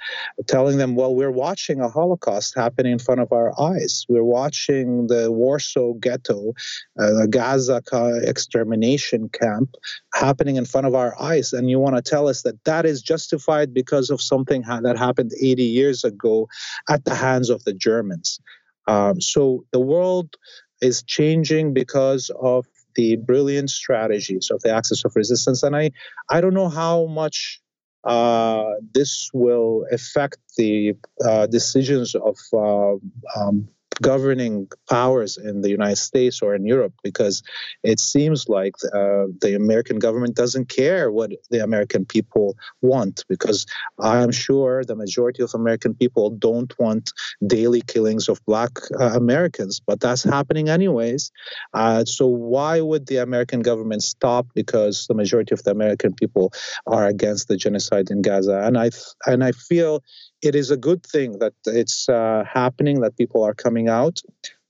telling 0.47 0.79
them, 0.79 0.95
"Well, 0.95 1.15
we're 1.15 1.33
watching 1.33 1.81
a 1.81 1.89
Holocaust 1.89 2.55
happen 2.55 2.87
in 2.87 2.99
front 2.99 3.21
of 3.21 3.33
our 3.33 3.53
eyes. 3.61 4.07
We're 4.09 4.25
watching 4.25 5.09
the 5.09 5.33
Warsaw 5.33 5.95
Ghetto, 5.95 6.53
uh, 7.01 7.13
the 7.15 7.29
Gaza 7.29 7.83
extermination 8.23 9.29
camp 9.29 9.75
happening 10.15 10.57
in 10.57 10.67
front 10.67 10.87
of 10.87 10.95
our 10.95 11.21
eyes, 11.21 11.53
and 11.53 11.69
you 11.69 11.81
want 11.81 11.97
to 11.97 12.03
tell 12.03 12.29
us 12.29 12.43
that 12.43 12.63
that 12.65 12.87
is 12.87 13.03
justified 13.03 13.75
because 13.75 14.09
of 14.09 14.23
something 14.23 14.63
ha- 14.63 14.81
that 14.81 14.97
happened 14.97 15.33
80 15.41 15.65
years 15.65 16.05
ago 16.05 16.49
at 16.89 17.05
the 17.05 17.15
hands 17.15 17.51
of 17.51 17.65
the 17.65 17.73
Germans." 17.73 18.39
Um, 18.87 19.21
so 19.21 19.65
the 19.73 19.81
world 19.81 20.37
is 20.81 21.03
changing 21.03 21.73
because 21.75 22.31
of 22.41 22.67
the 22.95 23.17
brilliant 23.17 23.71
strategies 23.71 24.51
of 24.51 24.61
the 24.63 24.75
axis 24.75 25.05
of 25.05 25.17
resistance, 25.17 25.63
and 25.63 25.75
I 25.77 25.93
I 26.31 26.41
don't 26.41 26.55
know 26.55 26.69
how 26.69 27.07
much 27.07 27.61
uh, 28.05 28.65
this 28.93 29.31
will 29.33 29.87
affect 29.93 30.39
the 30.57 30.95
uh, 31.25 31.47
decisions 31.47 32.15
of 32.15 32.37
uh, 32.53 32.97
um, 33.37 33.69
governing 34.01 34.69
powers 34.89 35.37
in 35.37 35.61
the 35.61 35.71
United 35.71 35.97
States 35.97 36.41
or 36.43 36.55
in 36.55 36.65
Europe 36.65 36.95
because 37.03 37.43
it 37.83 38.01
seems 38.01 38.49
like 38.49 38.75
uh, 38.95 39.27
the 39.41 39.55
American 39.55 39.99
government 39.99 40.35
doesn't 40.35 40.69
care 40.69 41.11
what 41.11 41.31
the 41.51 41.63
American 41.63 42.05
people 42.05 42.57
want 42.81 43.25
because 43.29 43.67
I'm 44.01 44.33
sure 44.33 44.85
the 44.85 44.97
majority 44.97 45.43
of 45.43 45.55
American 45.55 45.95
people 45.95 46.31
don't 46.31 46.73
want 46.79 47.13
daily 47.47 47.83
killings 47.83 48.29
of 48.29 48.45
black 48.47 48.79
uh, 48.99 49.13
Americans, 49.15 49.81
but 49.85 50.01
that's 50.01 50.23
happening 50.23 50.69
anyways. 50.69 51.31
Uh, 51.75 52.05
so 52.05 52.27
why 52.27 52.81
would 52.81 53.07
the 53.07 53.19
American 53.19 53.61
government 53.61 54.03
stop 54.03 54.47
because 54.55 55.07
the 55.07 55.15
majority 55.15 55.55
of 55.55 55.63
the 55.65 55.71
American 55.71 56.15
people 56.15 56.53
are 56.87 57.07
against 57.07 57.49
the 57.49 57.57
genocide 57.57 58.11
in 58.11 58.23
Gaza? 58.23 58.63
And 58.65 58.79
I 58.79 58.91
and 59.27 59.45
I 59.45 59.53
feel 59.53 60.03
it 60.43 60.55
is 60.55 60.71
a 60.71 60.77
good 60.77 61.05
thing 61.05 61.39
that 61.39 61.55
it's 61.67 62.09
uh, 62.09 62.45
happening, 62.53 63.01
that 63.01 63.17
people 63.17 63.45
are 63.45 63.55
coming 63.55 63.89
out. 63.89 64.21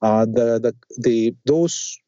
Uh, 0.03 0.27
the, 0.27 0.61
the, 0.61 0.75
the, 0.99 1.35
those 1.47 1.99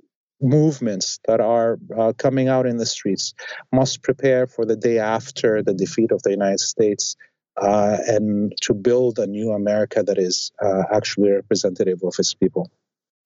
movements 0.40 1.20
that 1.26 1.40
are 1.40 1.78
uh, 1.98 2.12
coming 2.18 2.48
out 2.48 2.66
in 2.66 2.76
the 2.76 2.86
streets 2.86 3.34
must 3.72 4.02
prepare 4.02 4.46
for 4.46 4.66
the 4.66 4.76
day 4.76 4.98
after 4.98 5.62
the 5.62 5.72
defeat 5.72 6.12
of 6.12 6.22
the 6.22 6.30
United 6.30 6.60
States 6.60 7.16
uh, 7.60 7.96
and 8.06 8.52
to 8.60 8.74
build 8.74 9.18
a 9.18 9.26
new 9.26 9.52
America 9.52 10.02
that 10.02 10.18
is 10.18 10.52
uh, 10.62 10.82
actually 10.92 11.30
representative 11.30 12.00
of 12.02 12.14
its 12.18 12.34
people. 12.34 12.70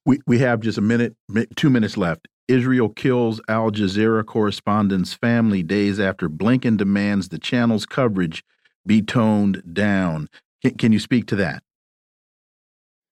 We, 0.07 0.21
we 0.27 0.39
have 0.39 0.61
just 0.61 0.79
a 0.79 0.83
minute, 0.83 1.17
two 1.57 1.71
minutes 1.71 1.97
left. 1.97 2.29
Israel 2.47 2.89
kills 2.89 3.41
Al 3.49 3.71
Jazeera 3.71 4.25
correspondent's 4.25 5.13
family 5.13 5.63
days 5.63 6.01
after 6.01 6.31
Blinken 6.31 6.79
demands 6.79 7.29
the 7.29 7.39
channel's 7.39 7.85
coverage 7.85 8.43
be 8.89 9.03
toned 9.03 9.63
down. 9.73 10.29
Can, 10.63 10.75
can 10.77 10.93
you 10.93 10.99
speak 10.99 11.27
to 11.29 11.37
that? 11.37 11.63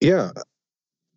Yeah. 0.01 0.31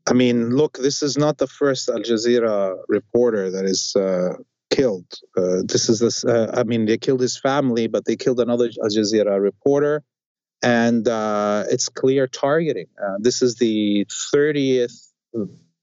I 0.08 0.12
mean, 0.12 0.50
look, 0.50 0.78
this 0.78 1.02
is 1.02 1.18
not 1.18 1.38
the 1.38 1.46
first 1.46 1.88
Al 1.88 2.00
Jazeera 2.00 2.76
reporter 2.88 3.50
that 3.50 3.64
is 3.64 3.94
uh, 3.96 4.34
killed. 4.70 5.06
Uh, 5.36 5.62
this 5.64 5.88
is 5.88 5.98
this. 5.98 6.24
Uh, 6.24 6.50
I 6.54 6.62
mean, 6.64 6.86
they 6.86 6.98
killed 6.98 7.20
his 7.20 7.38
family, 7.38 7.86
but 7.88 8.04
they 8.04 8.16
killed 8.16 8.40
another 8.40 8.70
Al 8.82 8.88
Jazeera 8.88 9.40
reporter, 9.40 10.02
and 10.62 11.06
uh, 11.06 11.64
it's 11.68 11.88
clear 11.88 12.26
targeting. 12.26 12.86
Uh, 13.02 13.16
this 13.18 13.42
is 13.42 13.56
the 13.56 14.06
thirtieth 14.32 15.12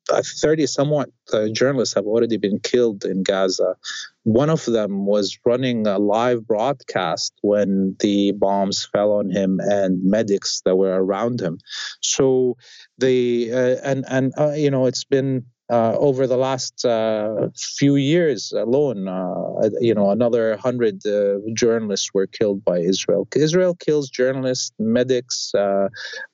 30 0.07 0.67
somewhat 0.67 1.09
uh, 1.33 1.47
journalists 1.49 1.95
have 1.95 2.05
already 2.05 2.37
been 2.37 2.59
killed 2.59 3.05
in 3.05 3.23
Gaza. 3.23 3.75
One 4.23 4.49
of 4.49 4.65
them 4.65 5.05
was 5.05 5.37
running 5.45 5.87
a 5.87 5.97
live 5.99 6.45
broadcast 6.45 7.33
when 7.41 7.95
the 7.99 8.31
bombs 8.33 8.85
fell 8.85 9.13
on 9.13 9.29
him 9.29 9.59
and 9.61 10.03
medics 10.03 10.61
that 10.65 10.75
were 10.75 11.03
around 11.03 11.41
him. 11.41 11.59
So 12.01 12.57
the 12.97 13.51
uh, 13.53 13.75
and 13.83 14.05
and 14.09 14.33
uh, 14.37 14.51
you 14.51 14.71
know 14.71 14.85
it's 14.85 15.03
been 15.05 15.45
uh, 15.69 15.95
over 15.97 16.27
the 16.27 16.37
last 16.37 16.85
uh, 16.85 17.49
few 17.55 17.95
years 17.95 18.53
alone, 18.53 19.07
uh, 19.07 19.69
you 19.81 19.93
know, 19.93 20.11
another 20.11 20.55
hundred 20.57 21.05
uh, 21.05 21.39
journalists 21.53 22.13
were 22.13 22.27
killed 22.27 22.63
by 22.63 22.79
Israel. 22.79 23.27
Israel 23.35 23.75
kills 23.75 24.09
journalists, 24.09 24.71
medics, 24.79 25.51
uh, 25.53 25.89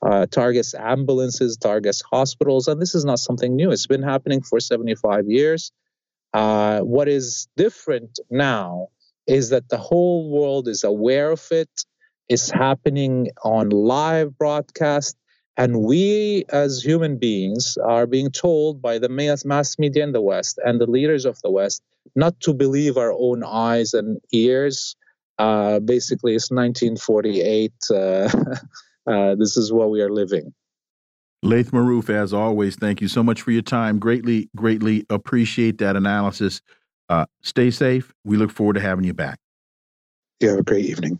uh, 0.06 0.28
targets 0.28 0.76
ambulances, 0.76 1.58
targets 1.58 2.02
hospitals, 2.02 2.68
and 2.68 2.82
this 2.82 2.94
is 2.94 3.06
not 3.06 3.20
something 3.20 3.56
new. 3.56 3.72
It's 3.72 3.88
been 3.88 4.04
happening 4.04 4.42
for 4.42 4.60
75 4.60 5.28
years. 5.28 5.72
what 6.34 7.08
is 7.08 7.48
different 7.58 8.20
now 8.30 8.90
is 9.26 9.50
that 9.50 9.70
the 9.70 9.78
whole 9.78 10.30
world 10.30 10.68
is 10.68 10.84
aware 10.84 11.32
of 11.32 11.48
it. 11.52 11.70
It's 12.30 12.50
happening 12.52 13.30
on 13.44 13.70
live 13.70 14.38
broadcast 14.38 15.18
and 15.58 15.82
we, 15.82 16.46
as 16.50 16.82
human 16.82 17.18
beings, 17.18 17.78
are 17.84 18.08
being 18.08 18.32
told 18.32 18.82
by 18.82 18.98
the 18.98 19.10
mass, 19.10 19.46
mass 19.46 19.78
media 19.78 20.04
in 20.04 20.12
the 20.12 20.22
West 20.22 20.60
and 20.66 20.82
the 20.82 20.88
leaders 20.88 21.26
of 21.26 21.40
the 21.42 21.52
West 21.52 21.84
not 22.16 22.40
to 22.42 22.54
believe 22.54 22.98
our 22.98 23.14
own 23.14 23.44
eyes 23.44 23.94
and 23.94 24.20
ears. 24.32 24.96
Uh, 25.38 25.80
basically, 25.80 26.36
it's 26.36 26.50
1948. 26.50 27.74
Uh, 27.90 27.96
uh, 29.08 29.36
this 29.36 29.58
is 29.58 29.72
what 29.72 29.92
we 29.92 30.02
are 30.02 30.12
living. 30.12 30.54
Laith 31.44 31.72
Marouf, 31.72 32.10
as 32.10 32.34
always, 32.34 32.76
thank 32.76 33.02
you 33.02 33.08
so 33.08 33.22
much 33.22 33.42
for 33.42 33.52
your 33.52 33.62
time. 33.62 34.00
Greatly, 34.00 34.50
greatly 34.56 35.06
appreciate 35.10 35.78
that 35.80 35.96
analysis. 35.96 36.62
Uh, 37.10 37.26
stay 37.42 37.70
safe. 37.70 38.14
We 38.24 38.38
look 38.38 38.50
forward 38.50 38.74
to 38.74 38.80
having 38.80 39.04
you 39.04 39.14
back. 39.14 39.40
You 40.40 40.50
have 40.50 40.60
a 40.60 40.64
great 40.64 40.86
evening. 40.86 41.20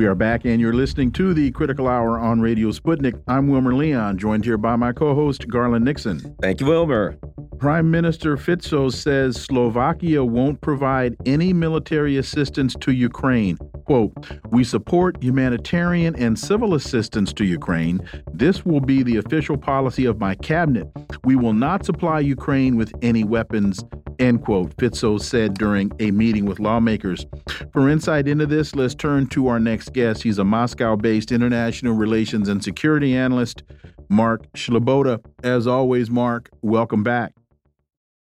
We 0.00 0.06
are 0.06 0.14
back, 0.14 0.46
and 0.46 0.62
you're 0.62 0.72
listening 0.72 1.12
to 1.12 1.34
the 1.34 1.50
Critical 1.50 1.86
Hour 1.86 2.18
on 2.18 2.40
Radio 2.40 2.70
Sputnik. 2.70 3.22
I'm 3.28 3.48
Wilmer 3.48 3.74
Leon, 3.74 4.16
joined 4.16 4.46
here 4.46 4.56
by 4.56 4.74
my 4.74 4.92
co 4.92 5.14
host, 5.14 5.46
Garland 5.46 5.84
Nixon. 5.84 6.34
Thank 6.40 6.62
you, 6.62 6.68
Wilmer. 6.68 7.18
Prime 7.58 7.90
Minister 7.90 8.38
Fico 8.38 8.88
says 8.88 9.36
Slovakia 9.36 10.24
won't 10.24 10.62
provide 10.62 11.16
any 11.26 11.52
military 11.52 12.16
assistance 12.16 12.74
to 12.80 12.92
Ukraine. 12.92 13.58
Quote, 13.84 14.14
We 14.48 14.64
support 14.64 15.22
humanitarian 15.22 16.16
and 16.16 16.38
civil 16.38 16.72
assistance 16.72 17.34
to 17.34 17.44
Ukraine. 17.44 18.00
This 18.32 18.64
will 18.64 18.80
be 18.80 19.02
the 19.02 19.18
official 19.18 19.58
policy 19.58 20.06
of 20.06 20.18
my 20.18 20.34
cabinet. 20.34 20.88
We 21.24 21.36
will 21.36 21.52
not 21.52 21.84
supply 21.84 22.20
Ukraine 22.20 22.76
with 22.76 22.90
any 23.02 23.22
weapons 23.22 23.84
End 24.20 24.44
quote, 24.44 24.74
Fico 24.76 25.16
said 25.16 25.54
during 25.54 25.90
a 25.98 26.10
meeting 26.10 26.44
with 26.44 26.60
lawmakers. 26.60 27.24
For 27.72 27.88
insight 27.88 28.28
into 28.28 28.44
this, 28.44 28.74
let's 28.74 28.94
turn 28.94 29.26
to 29.28 29.48
our 29.48 29.58
next 29.58 29.94
guest. 29.94 30.22
He's 30.22 30.38
a 30.38 30.44
Moscow 30.44 30.94
based 30.94 31.32
international 31.32 31.94
relations 31.94 32.50
and 32.50 32.62
security 32.62 33.16
analyst, 33.16 33.62
Mark 34.10 34.42
Sleboda. 34.52 35.24
As 35.42 35.66
always, 35.66 36.10
Mark, 36.10 36.50
welcome 36.60 37.02
back. 37.02 37.32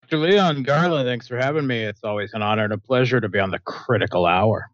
Dr. 0.02 0.18
Leon 0.18 0.64
Garland, 0.64 1.08
thanks 1.08 1.28
for 1.28 1.38
having 1.38 1.66
me. 1.66 1.82
It's 1.84 2.04
always 2.04 2.34
an 2.34 2.42
honor 2.42 2.64
and 2.64 2.74
a 2.74 2.78
pleasure 2.78 3.18
to 3.18 3.30
be 3.30 3.38
on 3.38 3.50
the 3.50 3.58
critical 3.60 4.26
hour. 4.26 4.68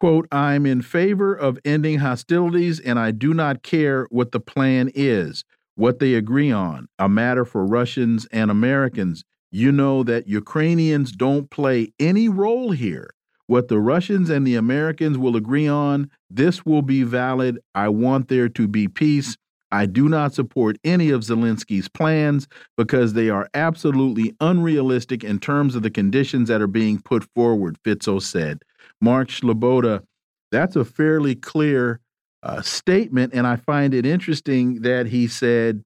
Quote, 0.00 0.26
I'm 0.32 0.66
in 0.66 0.82
favor 0.82 1.32
of 1.32 1.60
ending 1.64 2.00
hostilities 2.00 2.80
and 2.80 2.98
I 2.98 3.12
do 3.12 3.34
not 3.34 3.62
care 3.62 4.08
what 4.10 4.32
the 4.32 4.40
plan 4.40 4.90
is, 4.96 5.44
what 5.76 6.00
they 6.00 6.14
agree 6.14 6.50
on, 6.50 6.88
a 6.98 7.08
matter 7.08 7.44
for 7.44 7.64
Russians 7.64 8.26
and 8.32 8.50
Americans 8.50 9.22
you 9.54 9.70
know 9.70 10.02
that 10.02 10.26
Ukrainians 10.26 11.12
don't 11.12 11.48
play 11.48 11.92
any 12.00 12.28
role 12.28 12.72
here. 12.72 13.08
What 13.46 13.68
the 13.68 13.78
Russians 13.78 14.28
and 14.28 14.44
the 14.44 14.56
Americans 14.56 15.16
will 15.16 15.36
agree 15.36 15.68
on, 15.68 16.10
this 16.28 16.66
will 16.66 16.82
be 16.82 17.04
valid. 17.04 17.60
I 17.72 17.88
want 17.88 18.26
there 18.26 18.48
to 18.48 18.66
be 18.66 18.88
peace. 18.88 19.36
I 19.70 19.86
do 19.86 20.08
not 20.08 20.34
support 20.34 20.76
any 20.82 21.10
of 21.10 21.20
Zelensky's 21.20 21.88
plans 21.88 22.48
because 22.76 23.12
they 23.12 23.30
are 23.30 23.48
absolutely 23.54 24.34
unrealistic 24.40 25.22
in 25.22 25.38
terms 25.38 25.76
of 25.76 25.82
the 25.82 25.90
conditions 25.90 26.48
that 26.48 26.60
are 26.60 26.66
being 26.66 27.00
put 27.00 27.22
forward, 27.32 27.76
Fico 27.84 28.18
said. 28.18 28.62
Mark 29.00 29.28
Sleboda, 29.28 30.02
that's 30.50 30.74
a 30.74 30.84
fairly 30.84 31.36
clear 31.36 32.00
uh, 32.42 32.60
statement, 32.60 33.32
and 33.32 33.46
I 33.46 33.54
find 33.54 33.94
it 33.94 34.04
interesting 34.04 34.82
that 34.82 35.06
he 35.06 35.28
said, 35.28 35.84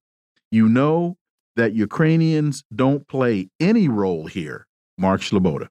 you 0.49 0.67
know, 0.67 1.18
that 1.59 1.73
Ukrainians 1.73 2.63
don't 2.73 3.07
play 3.07 3.49
any 3.59 3.87
role 3.87 4.25
here, 4.25 4.65
Mark 4.97 5.21
Sleboda. 5.21 5.67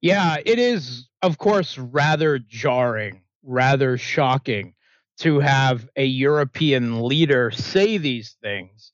Yeah, 0.00 0.38
it 0.44 0.58
is, 0.58 1.08
of 1.22 1.36
course, 1.36 1.76
rather 1.76 2.38
jarring, 2.38 3.20
rather 3.42 3.98
shocking 3.98 4.74
to 5.18 5.40
have 5.40 5.88
a 5.96 6.04
European 6.04 7.02
leader 7.02 7.50
say 7.50 7.98
these 7.98 8.36
things 8.42 8.92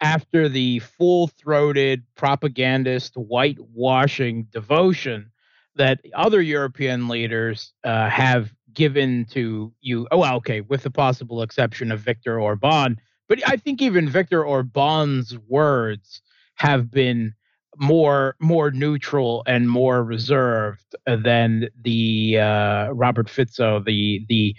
after 0.00 0.48
the 0.48 0.80
full 0.80 1.28
throated 1.28 2.02
propagandist 2.16 3.14
whitewashing 3.14 4.48
devotion 4.50 5.30
that 5.76 6.00
other 6.14 6.42
European 6.42 7.06
leaders 7.06 7.72
uh, 7.84 8.08
have 8.08 8.52
given 8.72 9.24
to 9.30 9.72
you. 9.80 10.08
Oh, 10.10 10.36
okay, 10.36 10.62
with 10.62 10.82
the 10.82 10.90
possible 10.90 11.42
exception 11.42 11.92
of 11.92 12.00
Viktor 12.00 12.40
Orban, 12.40 12.98
but 13.28 13.40
I 13.46 13.56
think 13.56 13.82
even 13.82 14.08
Viktor 14.08 14.44
Orban's 14.44 15.36
words 15.48 16.22
have 16.54 16.90
been 16.90 17.34
more 17.78 18.36
more 18.40 18.70
neutral 18.70 19.42
and 19.46 19.68
more 19.68 20.02
reserved 20.02 20.96
than 21.06 21.68
the 21.82 22.38
uh, 22.38 22.88
Robert 22.92 23.28
Fico, 23.28 23.80
the 23.80 24.24
the 24.28 24.56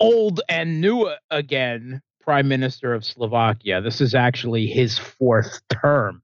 old 0.00 0.40
and 0.48 0.80
new 0.80 1.10
again 1.30 2.02
prime 2.20 2.48
minister 2.48 2.92
of 2.94 3.04
Slovakia. 3.04 3.80
This 3.80 4.00
is 4.00 4.14
actually 4.14 4.66
his 4.66 4.98
fourth 4.98 5.60
term. 5.68 6.22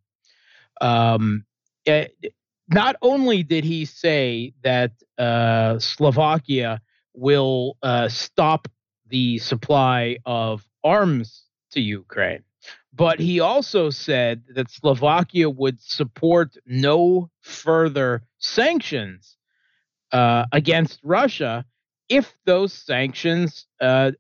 Um, 0.81 1.45
it, 1.85 2.15
eh, 2.23 2.29
not 2.69 2.97
only 3.01 3.45
did 3.45 3.65
he 3.65 3.85
say 3.85 4.53
that 4.65 4.91
uh, 5.19 5.79
Slovakia 5.79 6.81
will 7.15 7.77
uh, 7.83 8.09
stop 8.09 8.67
the 9.09 9.39
supply 9.39 10.19
of 10.27 10.67
arms 10.83 11.46
to 11.77 11.81
Ukraine. 11.81 12.43
But 12.93 13.21
he 13.21 13.41
also 13.41 13.91
said 13.91 14.43
that 14.55 14.71
Slovakia 14.71 15.49
would 15.51 15.81
support 15.81 16.57
no 16.67 17.31
further 17.43 18.23
sanctions 18.39 19.37
uh, 20.13 20.47
against 20.51 20.99
Russia 21.05 21.65
if 22.09 22.35
those 22.47 22.73
sanctions 22.73 23.67
uh, 23.81 24.13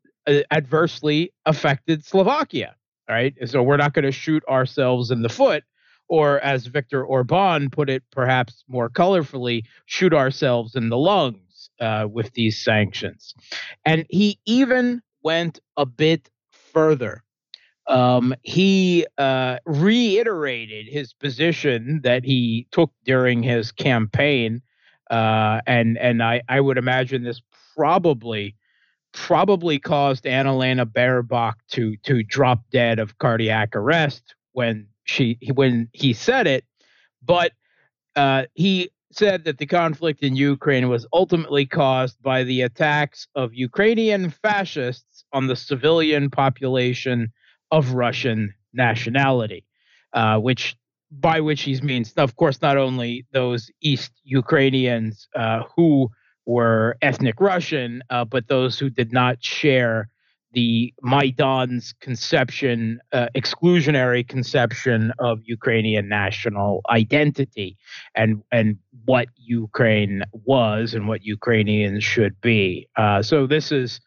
adversely 0.51 1.33
affected 1.47 2.05
Slovakia. 2.05 2.77
Right. 3.09 3.35
So 3.47 3.63
we're 3.63 3.77
not 3.77 3.95
going 3.95 4.05
to 4.05 4.13
shoot 4.13 4.45
ourselves 4.49 5.13
in 5.13 5.23
the 5.23 5.29
foot, 5.29 5.63
or 6.09 6.41
as 6.41 6.67
Viktor 6.67 7.05
Orban 7.05 7.71
put 7.71 7.89
it, 7.89 8.03
perhaps 8.11 8.65
more 8.69 8.91
colorfully, 8.91 9.63
shoot 9.87 10.13
ourselves 10.13 10.75
in 10.75 10.89
the 10.89 10.99
lungs 10.99 11.71
uh, 11.81 12.09
with 12.11 12.33
these 12.33 12.63
sanctions. 12.63 13.33
And 13.85 14.07
he 14.11 14.41
even 14.45 15.03
went 15.23 15.61
a 15.77 15.87
bit 15.87 16.29
further 16.51 17.23
um, 17.89 18.35
he 18.43 19.07
uh, 19.19 19.59
reiterated 19.65 20.87
his 20.87 21.13
position 21.13 22.01
that 22.03 22.25
he 22.25 22.67
took 22.73 22.91
during 23.05 23.43
his 23.43 23.71
campaign, 23.73 24.63
uh, 25.11 25.61
and 25.67 25.97
and 25.99 26.23
I, 26.23 26.43
I 26.49 26.61
would 26.61 26.79
imagine 26.79 27.23
this 27.23 27.41
probably 27.77 28.57
probably 29.13 29.79
caused 29.79 30.25
Annalena 30.25 30.85
Baerbock 30.85 31.55
to 31.71 31.97
to 31.99 32.23
drop 32.23 32.63
dead 32.71 32.99
of 32.99 33.19
cardiac 33.19 33.77
arrest 33.77 34.35
when 34.53 34.89
she 35.05 35.39
when 35.55 35.89
he 35.93 36.13
said 36.13 36.47
it, 36.47 36.65
but 37.25 37.53
uh, 38.17 38.45
he 38.55 38.91
said 39.13 39.45
that 39.45 39.59
the 39.59 39.67
conflict 39.67 40.23
in 40.23 40.35
Ukraine 40.37 40.89
was 40.89 41.07
ultimately 41.13 41.65
caused 41.65 42.21
by 42.21 42.43
the 42.43 42.63
attacks 42.63 43.29
of 43.35 43.55
Ukrainian 43.55 44.31
fascists 44.31 45.25
on 45.33 45.47
the 45.47 45.57
civilian 45.57 46.29
population 46.29 47.33
of 47.71 47.93
Russian 47.93 48.55
nationality. 48.73 49.65
uh, 50.13 50.39
which 50.39 50.77
by 51.11 51.41
which 51.41 51.63
he 51.63 51.81
means, 51.83 52.13
of 52.17 52.35
course, 52.37 52.61
not 52.61 52.77
only 52.77 53.27
those 53.33 53.71
East 53.81 54.13
Ukrainians 54.25 55.29
uh, 55.37 55.63
who 55.77 56.11
were 56.47 56.97
ethnic 57.01 57.41
Russian, 57.41 58.03
uh, 58.11 58.25
but 58.25 58.49
those 58.49 58.79
who 58.79 58.91
did 58.91 59.13
not 59.13 59.43
share 59.43 60.09
the 60.53 60.93
Maidan's 61.03 61.93
conception, 62.01 62.99
uh, 63.13 63.29
exclusionary 63.37 64.27
conception 64.27 65.13
of 65.19 65.41
Ukrainian 65.45 66.09
national 66.09 66.81
identity 66.91 67.77
and 68.15 68.43
and 68.51 68.79
what 69.05 69.29
Ukraine 69.37 70.25
was 70.33 70.95
and 70.95 71.07
what 71.07 71.25
Ukrainians 71.25 72.03
should 72.03 72.41
be. 72.41 72.89
Uh, 72.97 73.23
so 73.23 73.47
this 73.47 73.71
is 73.71 74.01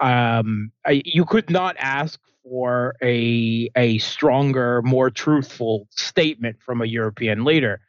um, 0.00 0.70
I, 0.86 1.02
you 1.04 1.24
could 1.24 1.50
not 1.50 1.76
ask 1.78 2.20
for 2.48 2.94
a 3.02 3.68
a 3.76 3.98
stronger, 3.98 4.82
more 4.82 5.10
truthful 5.10 5.88
statement 5.90 6.56
from 6.60 6.80
a 6.80 6.86
European 6.86 7.44
leader. 7.44 7.80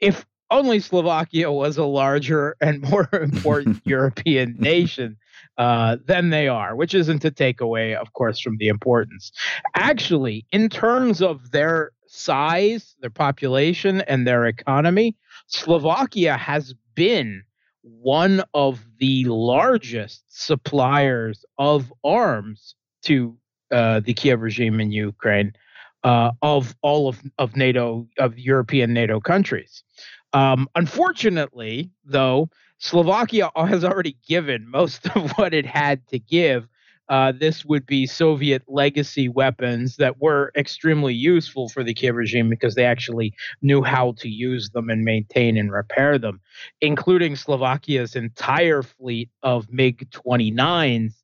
If 0.00 0.26
only 0.50 0.80
Slovakia 0.80 1.52
was 1.52 1.76
a 1.76 1.84
larger 1.84 2.56
and 2.60 2.82
more 2.90 3.08
important 3.12 3.80
European 3.84 4.56
nation 4.58 5.16
uh, 5.58 5.96
than 6.04 6.30
they 6.30 6.48
are, 6.48 6.74
which 6.74 6.94
isn't 6.94 7.20
to 7.20 7.30
take 7.30 7.60
away, 7.60 7.94
of 7.94 8.12
course, 8.14 8.40
from 8.40 8.56
the 8.58 8.68
importance. 8.68 9.30
Actually, 9.74 10.46
in 10.50 10.68
terms 10.68 11.22
of 11.22 11.52
their 11.52 11.92
size, 12.06 12.96
their 13.00 13.10
population, 13.10 14.00
and 14.02 14.26
their 14.26 14.46
economy, 14.46 15.16
Slovakia 15.46 16.36
has 16.36 16.74
been 16.94 17.42
one 17.82 18.42
of 18.52 18.84
the 18.98 19.24
largest 19.26 20.24
suppliers 20.28 21.44
of 21.58 21.92
arms 22.04 22.74
to 23.02 23.36
uh, 23.70 24.00
the 24.00 24.14
Kiev 24.14 24.40
regime 24.40 24.80
in 24.80 24.90
Ukraine 24.92 25.54
uh, 26.04 26.32
of 26.42 26.74
all 26.82 27.08
of, 27.08 27.20
of 27.38 27.56
NATO, 27.56 28.06
of 28.18 28.38
European 28.38 28.92
NATO 28.92 29.20
countries. 29.20 29.82
Um, 30.32 30.68
unfortunately, 30.74 31.90
though, 32.04 32.50
Slovakia 32.78 33.50
has 33.56 33.84
already 33.84 34.16
given 34.26 34.68
most 34.68 35.06
of 35.16 35.32
what 35.32 35.52
it 35.54 35.66
had 35.66 36.06
to 36.08 36.18
give. 36.18 36.66
Uh, 37.08 37.32
this 37.32 37.64
would 37.64 37.84
be 37.86 38.06
Soviet 38.06 38.62
legacy 38.68 39.28
weapons 39.28 39.96
that 39.96 40.20
were 40.20 40.52
extremely 40.56 41.12
useful 41.12 41.68
for 41.68 41.82
the 41.82 41.92
Kiev 41.92 42.14
regime 42.14 42.48
because 42.48 42.76
they 42.76 42.84
actually 42.84 43.34
knew 43.62 43.82
how 43.82 44.12
to 44.18 44.28
use 44.28 44.70
them 44.70 44.88
and 44.88 45.04
maintain 45.04 45.56
and 45.56 45.72
repair 45.72 46.18
them, 46.18 46.40
including 46.80 47.34
Slovakia's 47.34 48.14
entire 48.14 48.84
fleet 48.84 49.28
of 49.42 49.72
MiG 49.72 50.08
29s 50.12 51.14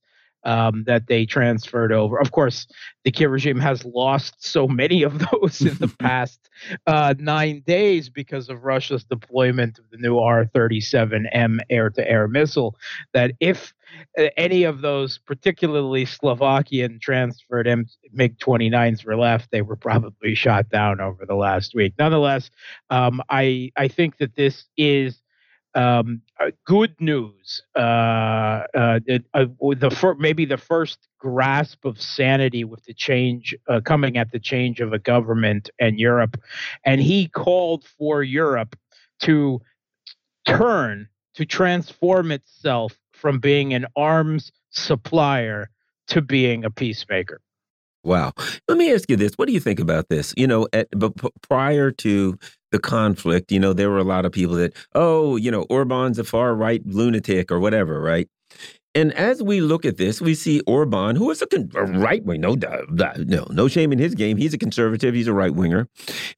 um, 0.46 0.84
that 0.86 1.08
they 1.08 1.26
transferred 1.26 1.92
over. 1.92 2.18
Of 2.18 2.30
course, 2.30 2.66
the 3.04 3.10
Kiev 3.10 3.32
regime 3.32 3.58
has 3.58 3.84
lost 3.84 4.36
so 4.38 4.66
many 4.66 5.02
of 5.02 5.18
those 5.30 5.60
in 5.60 5.74
the 5.74 5.88
past 5.98 6.48
uh, 6.86 7.14
nine 7.18 7.62
days 7.66 8.08
because 8.08 8.48
of 8.48 8.64
Russia's 8.64 9.04
deployment 9.04 9.78
of 9.78 9.90
the 9.90 9.98
new 9.98 10.18
R 10.18 10.46
37M 10.46 11.58
air 11.68 11.90
to 11.90 12.08
air 12.08 12.28
missile. 12.28 12.76
That 13.12 13.32
if 13.40 13.74
uh, 14.16 14.28
any 14.36 14.62
of 14.62 14.82
those, 14.82 15.18
particularly 15.18 16.04
Slovakian 16.04 17.00
transferred 17.00 17.66
MiG 18.12 18.38
29s, 18.38 19.04
were 19.04 19.16
left, 19.16 19.50
they 19.50 19.62
were 19.62 19.76
probably 19.76 20.36
shot 20.36 20.68
down 20.68 21.00
over 21.00 21.26
the 21.26 21.34
last 21.34 21.74
week. 21.74 21.94
Nonetheless, 21.98 22.50
um, 22.90 23.20
I, 23.28 23.72
I 23.76 23.88
think 23.88 24.18
that 24.18 24.36
this 24.36 24.64
is 24.76 25.20
um, 25.74 26.22
uh, 26.38 26.50
good 26.64 26.94
news. 27.00 27.62
Uh, 27.74 27.78
uh, 28.74 29.00
uh, 29.34 29.46
the 29.78 29.90
fir- 29.90 30.14
maybe 30.16 30.44
the 30.44 30.58
first 30.58 30.98
grasp 31.18 31.84
of 31.84 32.00
sanity 32.00 32.64
with 32.64 32.84
the 32.84 32.94
change 32.94 33.54
coming 33.84 34.16
at 34.16 34.30
the 34.32 34.38
change 34.38 34.80
of 34.80 34.92
a 34.92 34.98
government 34.98 35.70
and 35.78 35.98
Europe, 35.98 36.38
and 36.84 37.00
he 37.00 37.28
called 37.28 37.84
for 37.84 38.22
Europe 38.22 38.76
to 39.20 39.60
turn 40.46 41.08
to 41.34 41.44
transform 41.44 42.30
itself 42.30 42.98
from 43.12 43.38
being 43.38 43.74
an 43.74 43.86
arms 43.96 44.52
supplier 44.70 45.70
to 46.08 46.20
being 46.20 46.64
a 46.64 46.70
peacemaker. 46.70 47.40
Wow. 48.06 48.32
Let 48.68 48.78
me 48.78 48.92
ask 48.94 49.10
you 49.10 49.16
this. 49.16 49.32
What 49.34 49.48
do 49.48 49.52
you 49.52 49.58
think 49.58 49.80
about 49.80 50.08
this? 50.08 50.32
You 50.36 50.46
know, 50.46 50.68
at, 50.72 50.86
but 50.92 51.12
prior 51.42 51.90
to 51.90 52.38
the 52.70 52.78
conflict, 52.78 53.50
you 53.50 53.58
know, 53.58 53.72
there 53.72 53.90
were 53.90 53.98
a 53.98 54.04
lot 54.04 54.24
of 54.24 54.30
people 54.30 54.54
that, 54.56 54.74
oh, 54.94 55.34
you 55.34 55.50
know, 55.50 55.62
Orban's 55.68 56.18
a 56.20 56.24
far 56.24 56.54
right 56.54 56.80
lunatic 56.86 57.50
or 57.50 57.58
whatever, 57.58 58.00
right? 58.00 58.28
And 58.96 59.12
as 59.12 59.42
we 59.42 59.60
look 59.60 59.84
at 59.84 59.98
this, 59.98 60.22
we 60.22 60.34
see 60.34 60.60
Orban, 60.60 61.16
who 61.16 61.30
is 61.30 61.42
a, 61.42 61.46
a 61.74 61.84
right 61.84 62.24
wing, 62.24 62.40
no, 62.40 62.56
no, 63.18 63.46
no 63.50 63.68
shame 63.68 63.92
in 63.92 63.98
his 63.98 64.14
game. 64.14 64.38
He's 64.38 64.54
a 64.54 64.58
conservative. 64.58 65.14
He's 65.14 65.26
a 65.26 65.34
right 65.34 65.54
winger. 65.54 65.86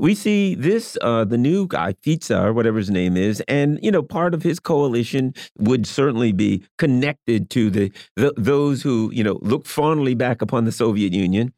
We 0.00 0.16
see 0.16 0.56
this, 0.56 0.98
uh, 1.00 1.24
the 1.24 1.38
new 1.38 1.68
guy, 1.68 1.94
Fico, 2.02 2.42
or 2.42 2.52
whatever 2.52 2.78
his 2.78 2.90
name 2.90 3.16
is, 3.16 3.40
and 3.46 3.78
you 3.80 3.92
know, 3.92 4.02
part 4.02 4.34
of 4.34 4.42
his 4.42 4.58
coalition 4.58 5.34
would 5.56 5.86
certainly 5.86 6.32
be 6.32 6.64
connected 6.78 7.48
to 7.50 7.70
the, 7.70 7.92
the 8.16 8.34
those 8.36 8.82
who 8.82 9.12
you 9.12 9.22
know 9.22 9.38
look 9.40 9.64
fondly 9.64 10.14
back 10.14 10.42
upon 10.42 10.64
the 10.64 10.72
Soviet 10.72 11.12
Union. 11.12 11.52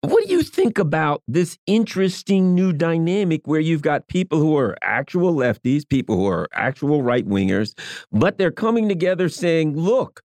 What 0.00 0.26
do 0.26 0.32
you 0.32 0.42
think 0.42 0.78
about 0.78 1.22
this 1.28 1.58
interesting 1.66 2.54
new 2.54 2.72
dynamic 2.72 3.46
where 3.46 3.60
you've 3.60 3.82
got 3.82 4.08
people 4.08 4.38
who 4.38 4.56
are 4.56 4.76
actual 4.82 5.34
lefties, 5.34 5.88
people 5.88 6.16
who 6.16 6.26
are 6.26 6.48
actual 6.52 7.02
right 7.02 7.26
wingers, 7.26 7.78
but 8.10 8.38
they're 8.38 8.50
coming 8.50 8.88
together 8.88 9.28
saying, 9.28 9.76
look, 9.76 10.22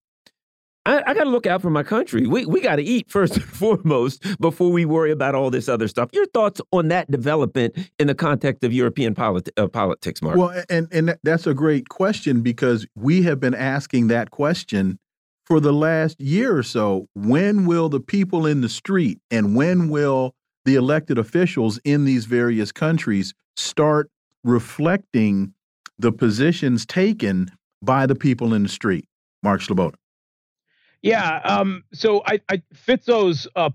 I, 0.87 1.03
I 1.05 1.13
got 1.13 1.25
to 1.25 1.29
look 1.29 1.45
out 1.45 1.61
for 1.61 1.69
my 1.69 1.83
country. 1.83 2.25
We, 2.27 2.45
we 2.45 2.61
got 2.61 2.77
to 2.77 2.81
eat 2.81 3.11
first 3.11 3.35
and 3.35 3.45
foremost 3.45 4.25
before 4.39 4.71
we 4.71 4.85
worry 4.85 5.11
about 5.11 5.35
all 5.35 5.51
this 5.51 5.67
other 5.67 5.87
stuff. 5.87 6.09
Your 6.13 6.25
thoughts 6.27 6.61
on 6.71 6.87
that 6.87 7.11
development 7.11 7.77
in 7.99 8.07
the 8.07 8.15
context 8.15 8.63
of 8.63 8.71
European 8.71 9.13
politi 9.13 9.49
uh, 9.57 9.67
politics, 9.67 10.21
Mark? 10.21 10.37
Well, 10.37 10.63
and, 10.69 10.87
and 10.91 11.17
that's 11.23 11.45
a 11.45 11.53
great 11.53 11.89
question 11.89 12.41
because 12.41 12.87
we 12.95 13.23
have 13.23 13.39
been 13.39 13.53
asking 13.53 14.07
that 14.07 14.31
question 14.31 14.97
for 15.47 15.59
the 15.61 15.71
last 15.71 16.19
year 16.19 16.57
or 16.57 16.63
so. 16.63 17.07
When 17.15 17.65
will 17.65 17.87
the 17.87 18.01
people 18.01 18.45
in 18.45 18.61
the 18.61 18.69
street 18.69 19.19
and 19.31 19.55
when 19.55 19.89
will 19.89 20.35
the 20.65 20.75
elected 20.75 21.17
officials 21.17 21.79
in 21.85 22.03
these 22.03 22.25
various 22.25 22.73
countries 22.73 23.33
start 23.55 24.11
reflecting 24.43 25.53
the 25.97 26.11
positions 26.11 26.85
taken 26.85 27.49
by 27.81 28.05
the 28.05 28.15
people 28.15 28.53
in 28.53 28.63
the 28.63 28.69
street? 28.69 29.07
Mark 29.41 29.61
Sleboda. 29.61 29.95
Yeah. 31.03 31.39
Um, 31.45 31.83
so 31.93 32.23
I, 32.25 32.41
I 32.49 32.61
Fico's 32.73 33.47
uh, 33.55 33.69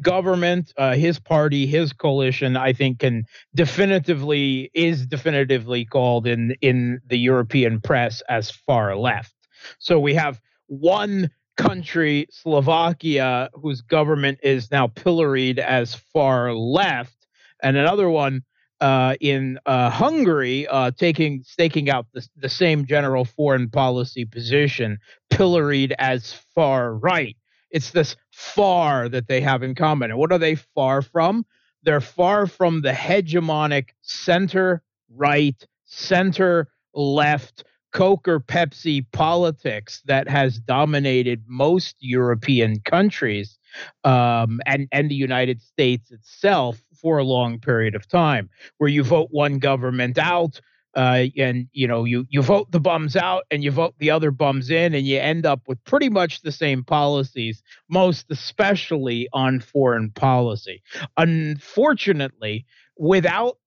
government, 0.00 0.72
uh, 0.78 0.94
his 0.94 1.18
party, 1.18 1.66
his 1.66 1.92
coalition, 1.92 2.56
I 2.56 2.72
think, 2.72 3.00
can 3.00 3.26
definitively 3.54 4.70
is 4.72 5.04
definitively 5.04 5.84
called 5.84 6.26
in 6.26 6.54
in 6.62 7.00
the 7.06 7.18
European 7.18 7.80
press 7.80 8.22
as 8.28 8.50
far 8.50 8.96
left. 8.96 9.34
So 9.78 9.98
we 9.98 10.14
have 10.14 10.40
one 10.66 11.30
country, 11.56 12.26
Slovakia, 12.30 13.50
whose 13.54 13.80
government 13.80 14.38
is 14.42 14.70
now 14.70 14.88
pilloried 14.88 15.58
as 15.58 15.94
far 15.94 16.52
left, 16.52 17.26
and 17.62 17.76
another 17.76 18.08
one 18.08 18.42
uh, 18.80 19.14
in 19.20 19.58
uh, 19.66 19.88
Hungary 19.88 20.66
uh, 20.66 20.90
taking 20.90 21.42
staking 21.44 21.88
out 21.88 22.06
the, 22.12 22.26
the 22.36 22.48
same 22.48 22.86
general 22.86 23.24
foreign 23.24 23.70
policy 23.70 24.24
position, 24.24 24.98
pilloried 25.30 25.94
as 25.98 26.32
far 26.54 26.94
right. 26.94 27.36
It's 27.70 27.90
this 27.90 28.16
far 28.30 29.08
that 29.08 29.26
they 29.26 29.40
have 29.40 29.62
in 29.62 29.74
common. 29.74 30.10
And 30.10 30.18
what 30.18 30.32
are 30.32 30.38
they 30.38 30.54
far 30.54 31.02
from? 31.02 31.46
They're 31.82 32.00
far 32.00 32.46
from 32.46 32.82
the 32.82 32.92
hegemonic 32.92 33.90
center 34.02 34.82
right, 35.10 35.56
center 35.84 36.68
left 36.94 37.64
Coke 37.94 38.26
or 38.26 38.40
Pepsi 38.40 39.06
politics 39.12 40.02
that 40.06 40.28
has 40.28 40.58
dominated 40.58 41.44
most 41.46 41.94
European 42.00 42.80
countries 42.80 43.58
um, 44.02 44.60
and 44.66 44.88
and 44.92 45.10
the 45.10 45.14
United 45.14 45.62
States 45.62 46.10
itself 46.10 46.82
for 47.00 47.18
a 47.18 47.24
long 47.24 47.58
period 47.60 47.94
of 47.94 48.06
time, 48.08 48.50
where 48.78 48.90
you 48.90 49.02
vote 49.02 49.28
one 49.30 49.58
government 49.58 50.18
out. 50.18 50.60
Uh, 50.96 51.26
and 51.36 51.66
you 51.72 51.88
know 51.88 52.04
you 52.04 52.24
you 52.28 52.40
vote 52.40 52.70
the 52.70 52.78
bums 52.78 53.16
out 53.16 53.42
and 53.50 53.64
you 53.64 53.72
vote 53.72 53.96
the 53.98 54.12
other 54.12 54.30
bums 54.30 54.70
in 54.70 54.94
and 54.94 55.08
you 55.08 55.18
end 55.18 55.44
up 55.44 55.60
with 55.66 55.82
pretty 55.82 56.08
much 56.08 56.42
the 56.42 56.52
same 56.52 56.84
policies 56.84 57.64
most 57.88 58.26
especially 58.30 59.28
on 59.32 59.58
foreign 59.58 60.08
policy 60.12 60.80
unfortunately 61.16 62.64
without 62.96 63.58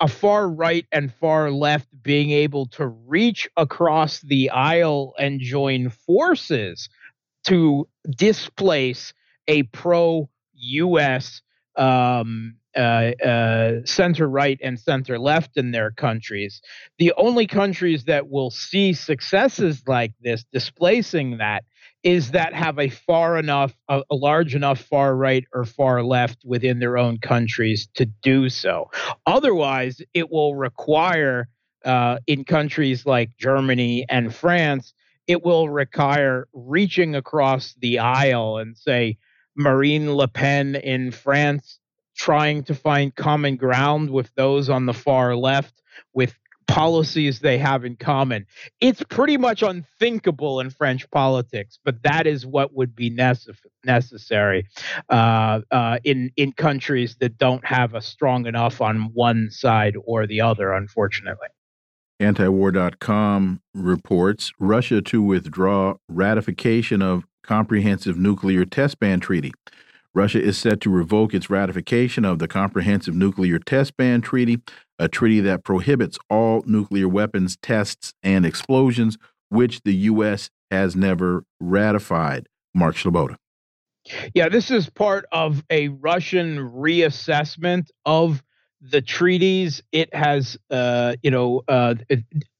a 0.00 0.08
far 0.08 0.48
right 0.48 0.86
and 0.92 1.12
far 1.12 1.50
left 1.50 1.88
being 2.02 2.30
able 2.30 2.66
to 2.66 2.86
reach 2.86 3.48
across 3.56 4.20
the 4.20 4.50
aisle 4.50 5.14
and 5.18 5.40
join 5.40 5.88
forces 5.88 6.88
to 7.46 7.88
displace 8.10 9.14
a 9.48 9.62
pro 9.64 10.28
US 10.54 11.40
um, 11.76 12.56
uh, 12.76 13.12
uh, 13.24 13.72
center 13.84 14.28
right 14.28 14.58
and 14.62 14.78
center 14.78 15.18
left 15.18 15.56
in 15.56 15.70
their 15.70 15.90
countries. 15.92 16.60
The 16.98 17.12
only 17.16 17.46
countries 17.46 18.04
that 18.04 18.28
will 18.28 18.50
see 18.50 18.92
successes 18.92 19.82
like 19.86 20.12
this 20.20 20.44
displacing 20.52 21.38
that 21.38 21.64
is 22.06 22.30
that 22.30 22.54
have 22.54 22.78
a 22.78 22.88
far 22.88 23.36
enough, 23.36 23.74
a, 23.88 24.00
a, 24.08 24.14
large 24.14 24.54
enough 24.54 24.78
far 24.78 25.16
right 25.16 25.44
or 25.52 25.64
far 25.64 26.04
left 26.04 26.38
within 26.44 26.78
their 26.78 26.96
own 26.96 27.18
countries 27.18 27.88
to 27.94 28.06
do 28.06 28.48
so. 28.48 28.88
Otherwise, 29.26 30.00
it 30.14 30.30
will 30.30 30.54
require 30.54 31.48
uh, 31.84 32.18
in 32.28 32.44
countries 32.44 33.06
like 33.06 33.36
Germany 33.38 34.06
and 34.08 34.32
France, 34.32 34.94
it 35.26 35.44
will 35.44 35.68
require 35.68 36.46
reaching 36.52 37.16
across 37.16 37.74
the 37.80 37.98
aisle 37.98 38.58
and 38.58 38.76
say 38.76 39.18
Marine 39.56 40.14
Le 40.14 40.28
Pen 40.28 40.76
in 40.76 41.10
France 41.10 41.80
trying 42.16 42.62
to 42.62 42.74
find 42.74 43.16
common 43.16 43.56
ground 43.56 44.10
with 44.10 44.32
those 44.36 44.70
on 44.70 44.86
the 44.86 44.94
far 44.94 45.34
left 45.34 45.82
with 46.12 46.36
policies 46.68 47.40
they 47.40 47.58
have 47.58 47.84
in 47.84 47.96
common. 47.96 48.46
It's 48.80 49.02
pretty 49.04 49.36
much 49.36 49.62
unthinkable 49.62 50.60
in 50.60 50.70
French 50.70 51.08
politics, 51.10 51.78
but 51.84 52.02
that 52.02 52.26
is 52.26 52.44
what 52.44 52.74
would 52.74 52.94
be 52.94 53.10
necess- 53.10 53.56
necessary 53.84 54.66
uh, 55.08 55.60
uh, 55.70 55.98
in 56.04 56.30
in 56.36 56.52
countries 56.52 57.16
that 57.20 57.38
don't 57.38 57.64
have 57.64 57.94
a 57.94 58.00
strong 58.00 58.46
enough 58.46 58.80
on 58.80 59.10
one 59.14 59.50
side 59.50 59.96
or 60.04 60.26
the 60.26 60.40
other. 60.40 60.72
Unfortunately. 60.72 61.48
Antiwar.com 62.20 63.60
reports 63.74 64.50
Russia 64.58 65.02
to 65.02 65.22
withdraw 65.22 65.96
ratification 66.08 67.02
of 67.02 67.24
Comprehensive 67.42 68.18
Nuclear 68.18 68.64
Test 68.64 68.98
Ban 68.98 69.20
Treaty. 69.20 69.52
Russia 70.14 70.42
is 70.42 70.56
set 70.56 70.80
to 70.80 70.88
revoke 70.88 71.34
its 71.34 71.50
ratification 71.50 72.24
of 72.24 72.38
the 72.38 72.48
Comprehensive 72.48 73.14
Nuclear 73.14 73.58
Test 73.58 73.98
Ban 73.98 74.22
Treaty, 74.22 74.62
a 74.98 75.08
treaty 75.08 75.40
that 75.40 75.64
prohibits 75.64 76.18
all 76.30 76.62
nuclear 76.66 77.08
weapons 77.08 77.56
tests 77.60 78.14
and 78.22 78.46
explosions, 78.46 79.16
which 79.48 79.82
the 79.82 79.94
U.S. 79.94 80.50
has 80.70 80.96
never 80.96 81.44
ratified. 81.60 82.48
Mark 82.74 82.96
Sleboda. 82.96 83.36
Yeah, 84.34 84.48
this 84.48 84.70
is 84.70 84.88
part 84.88 85.26
of 85.32 85.64
a 85.70 85.88
Russian 85.88 86.58
reassessment 86.58 87.88
of 88.04 88.42
the 88.80 89.00
treaties 89.00 89.82
it 89.90 90.14
has 90.14 90.56
uh, 90.70 91.16
you 91.22 91.30
know 91.30 91.62
uh, 91.66 91.94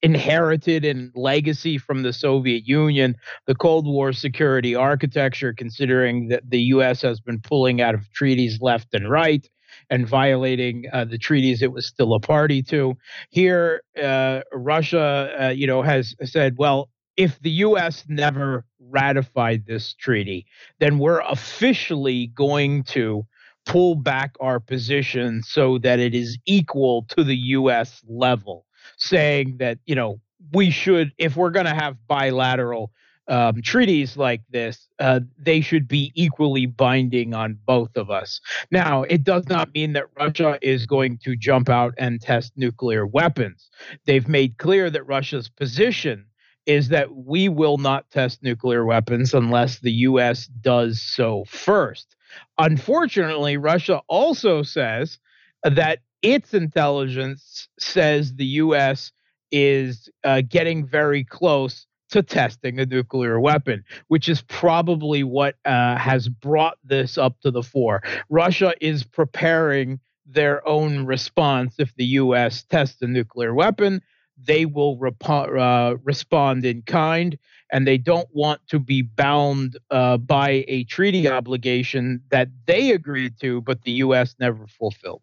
inherited 0.03 0.85
in 0.85 1.12
legacy 1.14 1.79
from 1.79 2.03
the 2.03 2.12
Soviet 2.12 2.66
Union, 2.66 3.16
the 3.46 3.55
Cold 3.55 3.87
War 3.87 4.12
security 4.12 4.75
architecture, 4.75 5.53
considering 5.53 6.29
that 6.29 6.49
the 6.49 6.61
U.S. 6.62 7.03
has 7.03 7.20
been 7.20 7.40
pulling 7.40 7.81
out 7.81 7.94
of 7.94 8.11
treaties 8.12 8.61
left 8.61 8.94
and 8.94 9.09
right 9.09 9.49
and 9.90 10.07
violating 10.07 10.85
uh, 10.92 11.05
the 11.05 11.18
treaties 11.18 11.62
it 11.62 11.72
was 11.72 11.87
still 11.87 12.14
a 12.14 12.20
party 12.20 12.62
to. 12.62 12.96
Here, 13.31 13.83
uh, 14.03 14.40
Russia, 14.53 15.35
uh, 15.40 15.49
you 15.49 15.66
know, 15.66 15.83
has 15.83 16.14
said, 16.25 16.57
well, 16.59 16.90
if 17.16 17.40
the 17.40 17.51
U.S. 17.51 18.05
never 18.09 18.64
ratified 18.79 19.66
this 19.66 19.94
treaty, 19.94 20.46
then 20.81 20.99
we're 20.99 21.20
officially 21.20 22.29
going 22.29 22.83
to 22.85 23.27
pull 23.64 23.94
back 23.94 24.37
our 24.40 24.61
position 24.61 25.42
so 25.42 25.79
that 25.79 25.99
it 25.99 26.14
is 26.14 26.38
equal 26.46 27.05
to 27.09 27.25
the 27.25 27.37
US 27.37 28.03
level, 28.07 28.64
saying 28.96 29.57
that, 29.59 29.79
you 29.87 29.94
know, 29.94 30.20
we 30.53 30.70
should, 30.70 31.12
if 31.18 31.37
we're 31.37 31.51
going 31.51 31.66
to 31.66 31.75
have 31.75 31.96
bilateral 32.07 32.92
um, 33.28 33.60
treaties 33.62 34.16
like 34.16 34.42
this, 34.50 34.88
uh, 34.98 35.20
they 35.38 35.60
should 35.60 35.88
be 35.88 36.12
equally 36.14 36.66
binding 36.66 37.34
on 37.34 37.58
both 37.66 37.96
of 37.96 38.10
us. 38.10 38.40
Now, 38.70 39.02
it 39.02 39.24
does 39.24 39.48
not 39.48 39.74
mean 39.74 39.92
that 39.94 40.06
Russia 40.16 40.58
is 40.62 40.86
going 40.86 41.18
to 41.24 41.36
jump 41.36 41.68
out 41.68 41.94
and 41.98 42.20
test 42.20 42.52
nuclear 42.56 43.06
weapons. 43.06 43.68
They've 44.04 44.28
made 44.28 44.58
clear 44.58 44.90
that 44.90 45.06
Russia's 45.06 45.48
position 45.48 46.26
is 46.66 46.88
that 46.88 47.14
we 47.14 47.48
will 47.48 47.78
not 47.78 48.10
test 48.10 48.42
nuclear 48.42 48.84
weapons 48.84 49.32
unless 49.34 49.78
the 49.78 49.92
U.S. 49.92 50.46
does 50.46 51.00
so 51.00 51.44
first. 51.48 52.16
Unfortunately, 52.58 53.56
Russia 53.56 54.02
also 54.08 54.62
says 54.62 55.18
that 55.62 56.00
its 56.22 56.54
intelligence 56.54 57.68
says 57.78 58.34
the 58.34 58.46
U.S. 58.46 59.12
is 59.52 60.08
uh, 60.24 60.42
getting 60.48 60.86
very 60.86 61.22
close 61.22 61.86
to 62.10 62.22
testing 62.22 62.78
a 62.78 62.86
nuclear 62.86 63.40
weapon, 63.40 63.84
which 64.08 64.28
is 64.28 64.42
probably 64.42 65.22
what 65.22 65.56
uh, 65.64 65.96
has 65.96 66.28
brought 66.28 66.78
this 66.84 67.18
up 67.18 67.40
to 67.40 67.50
the 67.50 67.62
fore. 67.62 68.02
Russia 68.28 68.72
is 68.80 69.04
preparing 69.04 70.00
their 70.26 70.66
own 70.66 71.06
response 71.06 71.74
if 71.78 71.94
the 71.96 72.04
U.S. 72.04 72.64
tests 72.64 73.00
a 73.02 73.06
nuclear 73.06 73.54
weapon 73.54 74.02
they 74.36 74.66
will 74.66 74.98
rep- 74.98 75.28
uh, 75.28 75.96
respond 76.04 76.64
in 76.64 76.82
kind, 76.82 77.38
and 77.72 77.86
they 77.86 77.98
don't 77.98 78.28
want 78.32 78.60
to 78.68 78.78
be 78.78 79.02
bound 79.02 79.78
uh, 79.90 80.16
by 80.18 80.64
a 80.68 80.84
treaty 80.84 81.28
obligation 81.28 82.22
that 82.30 82.48
they 82.66 82.90
agreed 82.90 83.38
to, 83.40 83.60
but 83.62 83.82
the 83.82 83.92
U.S. 83.92 84.36
never 84.38 84.66
fulfilled. 84.66 85.22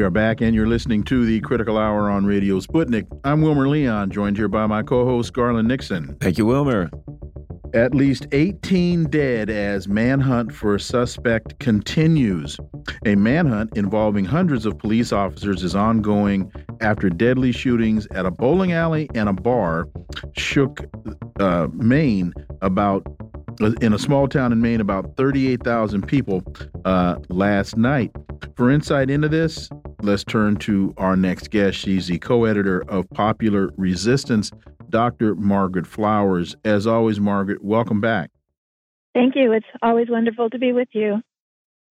We 0.00 0.06
are 0.06 0.08
back, 0.08 0.40
and 0.40 0.54
you're 0.54 0.66
listening 0.66 1.02
to 1.04 1.26
the 1.26 1.40
Critical 1.40 1.76
Hour 1.76 2.08
on 2.08 2.24
Radio 2.24 2.58
Sputnik. 2.58 3.06
I'm 3.22 3.42
Wilmer 3.42 3.68
Leon, 3.68 4.10
joined 4.10 4.38
here 4.38 4.48
by 4.48 4.66
my 4.66 4.82
co 4.82 5.04
host, 5.04 5.34
Garland 5.34 5.68
Nixon. 5.68 6.16
Thank 6.22 6.38
you, 6.38 6.46
Wilmer. 6.46 6.88
At 7.74 7.94
least 7.94 8.26
18 8.32 9.10
dead 9.10 9.50
as 9.50 9.88
manhunt 9.88 10.54
for 10.54 10.74
a 10.74 10.80
suspect 10.80 11.58
continues. 11.58 12.58
A 13.04 13.14
manhunt 13.14 13.76
involving 13.76 14.24
hundreds 14.24 14.64
of 14.64 14.78
police 14.78 15.12
officers 15.12 15.62
is 15.62 15.74
ongoing 15.74 16.50
after 16.80 17.10
deadly 17.10 17.52
shootings 17.52 18.08
at 18.14 18.24
a 18.24 18.30
bowling 18.30 18.72
alley 18.72 19.06
and 19.14 19.28
a 19.28 19.34
bar 19.34 19.86
shook 20.34 20.80
uh, 21.40 21.68
Maine 21.74 22.32
about 22.62 23.06
in 23.82 23.92
a 23.92 23.98
small 23.98 24.26
town 24.26 24.52
in 24.52 24.62
Maine, 24.62 24.80
about 24.80 25.16
38,000 25.18 26.06
people 26.06 26.42
uh, 26.86 27.16
last 27.28 27.76
night. 27.76 28.10
For 28.56 28.70
insight 28.70 29.10
into 29.10 29.28
this, 29.28 29.68
let's 30.02 30.24
turn 30.24 30.56
to 30.56 30.94
our 30.96 31.16
next 31.16 31.50
guest. 31.50 31.78
She's 31.78 32.08
the 32.08 32.18
co 32.18 32.44
editor 32.44 32.82
of 32.88 33.08
Popular 33.10 33.70
Resistance, 33.76 34.50
Dr. 34.88 35.34
Margaret 35.34 35.86
Flowers. 35.86 36.56
As 36.64 36.86
always, 36.86 37.20
Margaret, 37.20 37.62
welcome 37.62 38.00
back. 38.00 38.30
Thank 39.14 39.34
you. 39.36 39.52
It's 39.52 39.66
always 39.82 40.08
wonderful 40.08 40.50
to 40.50 40.58
be 40.58 40.72
with 40.72 40.88
you. 40.92 41.20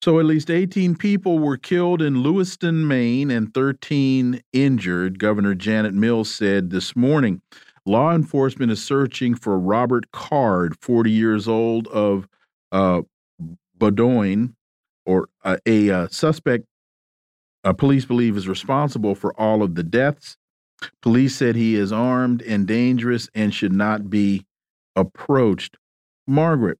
So, 0.01 0.19
at 0.19 0.25
least 0.25 0.49
18 0.49 0.95
people 0.95 1.39
were 1.39 1.57
killed 1.57 2.01
in 2.01 2.23
Lewiston, 2.23 2.87
Maine, 2.87 3.29
and 3.29 3.53
13 3.53 4.41
injured, 4.53 5.19
Governor 5.19 5.55
Janet 5.55 5.93
Mills 5.93 6.33
said 6.33 6.69
this 6.69 6.95
morning. 6.95 7.41
Law 7.85 8.13
enforcement 8.13 8.71
is 8.71 8.83
searching 8.83 9.35
for 9.35 9.59
Robert 9.59 10.11
Card, 10.11 10.77
40 10.79 11.11
years 11.11 11.47
old, 11.47 11.87
of 11.87 12.27
uh, 12.71 13.01
Bowdoin, 13.77 14.55
or 15.05 15.27
uh, 15.43 15.57
a 15.65 15.89
uh, 15.89 16.07
suspect 16.09 16.65
uh, 17.63 17.73
police 17.73 18.05
believe 18.05 18.37
is 18.37 18.47
responsible 18.47 19.15
for 19.15 19.33
all 19.39 19.63
of 19.63 19.75
the 19.75 19.83
deaths. 19.83 20.37
Police 21.01 21.35
said 21.35 21.55
he 21.55 21.75
is 21.75 21.91
armed 21.91 22.41
and 22.41 22.65
dangerous 22.65 23.29
and 23.35 23.53
should 23.53 23.73
not 23.73 24.09
be 24.09 24.45
approached. 24.95 25.75
Margaret, 26.25 26.77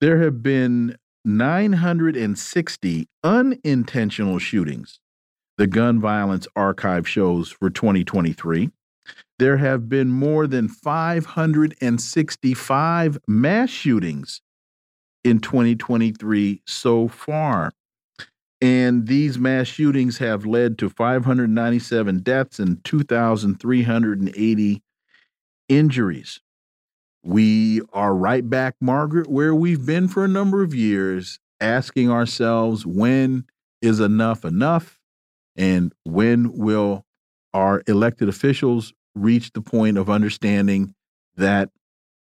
there 0.00 0.22
have 0.22 0.42
been 0.42 0.96
960 1.24 3.08
unintentional 3.24 4.38
shootings, 4.38 5.00
the 5.56 5.66
Gun 5.66 6.00
Violence 6.00 6.46
Archive 6.54 7.08
shows 7.08 7.50
for 7.50 7.70
2023 7.70 8.70
there 9.38 9.56
have 9.58 9.88
been 9.88 10.10
more 10.10 10.46
than 10.46 10.68
565 10.68 13.18
mass 13.26 13.70
shootings 13.70 14.42
in 15.24 15.40
2023 15.40 16.62
so 16.66 17.08
far. 17.08 17.72
And 18.60 19.06
these 19.06 19.38
mass 19.38 19.68
shootings 19.68 20.18
have 20.18 20.44
led 20.44 20.78
to 20.78 20.88
597 20.88 22.20
deaths 22.20 22.58
and 22.58 22.82
2,380 22.84 24.82
injuries. 25.68 26.40
We 27.22 27.82
are 27.92 28.14
right 28.14 28.48
back, 28.48 28.74
Margaret, 28.80 29.28
where 29.28 29.54
we've 29.54 29.84
been 29.84 30.08
for 30.08 30.24
a 30.24 30.28
number 30.28 30.62
of 30.62 30.74
years, 30.74 31.38
asking 31.60 32.10
ourselves 32.10 32.84
when 32.84 33.44
is 33.80 34.00
enough 34.00 34.44
enough? 34.44 34.98
And 35.56 35.92
when 36.04 36.52
will 36.52 37.04
our 37.52 37.82
elected 37.86 38.28
officials 38.28 38.92
reach 39.14 39.52
the 39.52 39.60
point 39.60 39.98
of 39.98 40.08
understanding 40.08 40.94
that 41.36 41.70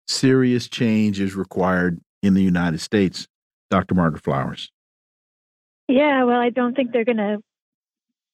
serious 0.09 0.69
change 0.69 1.21
is 1.21 1.35
required 1.35 2.01
in 2.23 2.35
the 2.35 2.43
United 2.43 2.81
States? 2.81 3.27
Dr. 3.71 3.95
Margaret 3.95 4.23
Flowers. 4.23 4.71
Yeah, 5.89 6.25
well, 6.25 6.41
I 6.41 6.51
don't 6.51 6.75
think 6.75 6.93
they're 6.93 7.05
going 7.05 7.17
to 7.19 7.39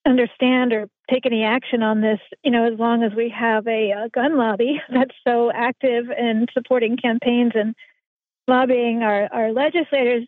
understand 0.07 0.73
or 0.73 0.89
take 1.11 1.27
any 1.27 1.45
action 1.45 1.83
on 1.83 2.01
this, 2.01 2.19
you 2.43 2.51
know, 2.51 2.73
as 2.73 2.79
long 2.79 3.03
as 3.03 3.13
we 3.15 3.29
have 3.31 3.67
a, 3.67 3.91
a 3.93 4.09
gun 4.09 4.37
lobby 4.37 4.81
that's 4.93 5.15
so 5.27 5.51
active 5.53 6.07
in 6.11 6.47
supporting 6.53 6.97
campaigns 6.97 7.53
and 7.55 7.75
lobbying 8.49 9.03
our, 9.03 9.29
our 9.33 9.53
legislators. 9.53 10.27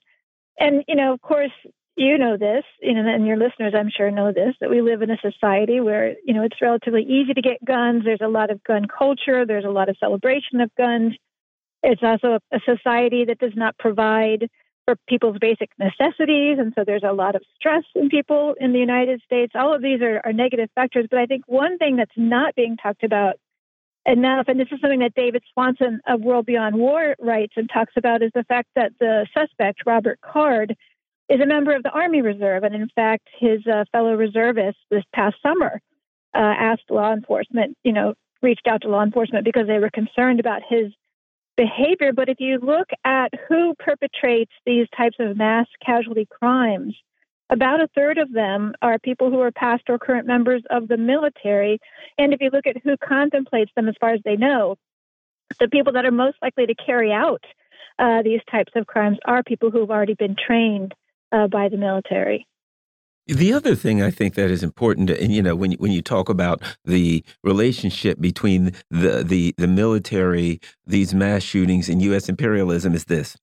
And, 0.59 0.85
you 0.87 0.95
know, 0.95 1.13
of 1.13 1.21
course, 1.21 1.51
you 1.97 2.19
know 2.19 2.37
this, 2.37 2.65
you 2.81 2.93
know, 2.93 3.09
and 3.09 3.27
your 3.27 3.37
listeners, 3.37 3.73
I'm 3.77 3.91
sure, 3.91 4.11
know 4.11 4.33
this, 4.33 4.55
that 4.61 4.71
we 4.71 4.83
live 4.83 5.03
in 5.03 5.11
a 5.11 5.19
society 5.19 5.81
where, 5.81 6.17
you 6.25 6.35
know, 6.35 6.43
it's 6.43 6.61
relatively 6.61 7.03
easy 7.03 7.35
to 7.35 7.41
get 7.41 7.65
guns. 7.65 8.03
There's 8.05 8.21
a 8.21 8.29
lot 8.29 8.51
of 8.51 8.63
gun 8.65 8.87
culture. 8.87 9.47
There's 9.47 9.65
a 9.65 9.71
lot 9.71 9.89
of 9.89 9.97
celebration 9.99 10.61
of 10.61 10.75
guns. 10.77 11.15
It's 11.83 12.03
also 12.03 12.39
a, 12.53 12.57
a 12.57 12.61
society 12.65 13.27
that 13.27 13.39
does 13.39 13.53
not 13.55 13.79
provide 13.79 14.49
for 14.85 14.97
people's 15.09 15.39
basic 15.39 15.71
necessities. 15.79 16.59
And 16.59 16.73
so 16.77 16.85
there's 16.85 17.03
a 17.05 17.13
lot 17.13 17.35
of 17.35 17.43
stress 17.57 17.85
in 17.95 18.09
people 18.09 18.55
in 18.61 18.73
the 18.73 18.79
United 18.79 19.23
States. 19.25 19.53
All 19.55 19.75
of 19.75 19.83
these 19.83 20.03
are, 20.03 20.21
are 20.25 20.33
negative 20.33 20.69
factors. 20.75 21.07
But 21.11 21.21
I 21.21 21.27
think 21.27 21.45
one 21.47 21.79
thing 21.79 21.97
that's 21.97 22.17
not 22.17 22.55
being 22.55 22.77
talked 22.77 23.05
about 23.05 23.37
enough, 24.07 24.47
and 24.49 24.61
this 24.61 24.69
is 24.71 24.81
something 24.81 25.01
that 25.01 25.15
David 25.15 25.43
Swanson 25.53 26.01
of 26.07 26.21
World 26.21 26.47
Beyond 26.47 26.77
War 26.77 27.17
writes 27.19 27.55
and 27.57 27.69
talks 27.73 27.95
about, 27.97 28.23
is 28.23 28.31
the 28.35 28.45
fact 28.45 28.69
that 28.77 28.93
the 29.01 29.27
suspect, 29.37 29.81
Robert 29.87 30.21
Card, 30.21 30.77
is 31.29 31.41
a 31.41 31.47
member 31.47 31.75
of 31.75 31.83
the 31.83 31.91
Army 31.91 32.21
Reserve. 32.21 32.65
And 32.65 32.75
in 32.75 32.89
fact, 32.95 33.29
his 33.39 33.67
uh, 33.67 33.85
fellow 33.93 34.15
reservists 34.15 34.81
this 34.91 35.05
past 35.15 35.37
summer 35.43 35.81
uh, 36.35 36.39
asked 36.39 36.91
law 36.91 37.13
enforcement, 37.13 37.77
you 37.83 37.93
know, 37.93 38.15
reached 38.43 38.67
out 38.67 38.83
to 38.83 38.89
law 38.89 39.03
enforcement 39.03 39.45
because 39.45 39.67
they 39.67 39.79
were 39.79 39.91
concerned 39.91 40.39
about 40.39 40.61
his 40.69 40.93
behavior. 41.57 42.13
But 42.13 42.29
if 42.29 42.41
you 42.41 42.59
look 42.59 42.89
at 43.05 43.33
who 43.49 43.75
perpetrates 43.79 44.53
these 44.67 44.87
types 44.97 45.17
of 45.19 45.37
mass 45.37 45.67
casualty 45.85 46.27
crimes, 46.31 46.95
about 47.51 47.81
a 47.81 47.89
third 47.95 48.19
of 48.19 48.33
them 48.33 48.75
are 48.83 48.99
people 48.99 49.31
who 49.31 49.41
are 49.41 49.53
past 49.53 49.85
or 49.89 49.99
current 49.99 50.27
members 50.27 50.63
of 50.71 50.89
the 50.89 50.97
military. 50.97 51.79
And 52.19 52.33
if 52.33 52.41
you 52.41 52.51
look 52.53 52.67
at 52.67 52.83
who 52.83 52.97
contemplates 52.97 53.71
them 53.77 53.89
as 53.89 53.95
far 54.01 54.11
as 54.11 54.21
they 54.25 54.37
know, 54.37 54.77
the 55.61 55.69
people 55.69 55.93
that 55.93 56.07
are 56.07 56.11
most 56.11 56.39
likely 56.43 56.67
to 56.67 56.75
carry 56.75 57.13
out 57.13 57.45
uh, 57.99 58.23
these 58.23 58.41
types 58.51 58.73
of 58.75 58.87
crimes 58.87 59.19
are 59.25 59.43
people 59.43 59.71
who 59.71 59.81
have 59.81 59.91
already 59.91 60.15
been 60.15 60.35
trained 60.35 60.95
uh, 61.33 61.47
by 61.47 61.69
the 61.69 61.77
military. 61.77 62.47
The 63.27 63.55
other 63.55 63.75
thing 63.75 64.03
I 64.03 64.11
think 64.11 64.35
that 64.35 64.51
is 64.51 64.63
important, 64.63 65.09
and 65.09 65.33
you 65.33 65.43
know, 65.43 65.57
when 65.57 65.73
you, 65.73 65.79
when 65.79 65.93
you 65.93 66.03
talk 66.03 66.29
about 66.29 66.63
the 66.85 67.25
relationship 67.43 68.21
between 68.21 68.73
the 68.91 69.25
the 69.25 69.55
the 69.57 69.67
military, 69.67 70.61
these 70.87 71.15
mass 71.15 71.43
shootings, 71.43 71.89
and 71.89 72.03
U.S. 72.03 72.29
imperialism, 72.29 72.93
is 72.95 73.07
this: 73.07 73.35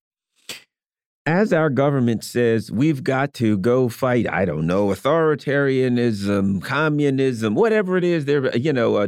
as 1.26 1.54
our 1.54 1.70
government 1.70 2.24
says 2.24 2.72
we've 2.72 3.04
got 3.04 3.34
to 3.34 3.58
go 3.58 3.88
fight 3.88 4.28
i 4.32 4.44
don't 4.44 4.66
know 4.66 4.88
authoritarianism 4.88 6.62
communism 6.64 7.54
whatever 7.54 7.96
it 7.96 8.04
is 8.04 8.26
they're 8.26 8.56
you 8.58 8.74
know 8.74 8.96
uh, 8.96 9.08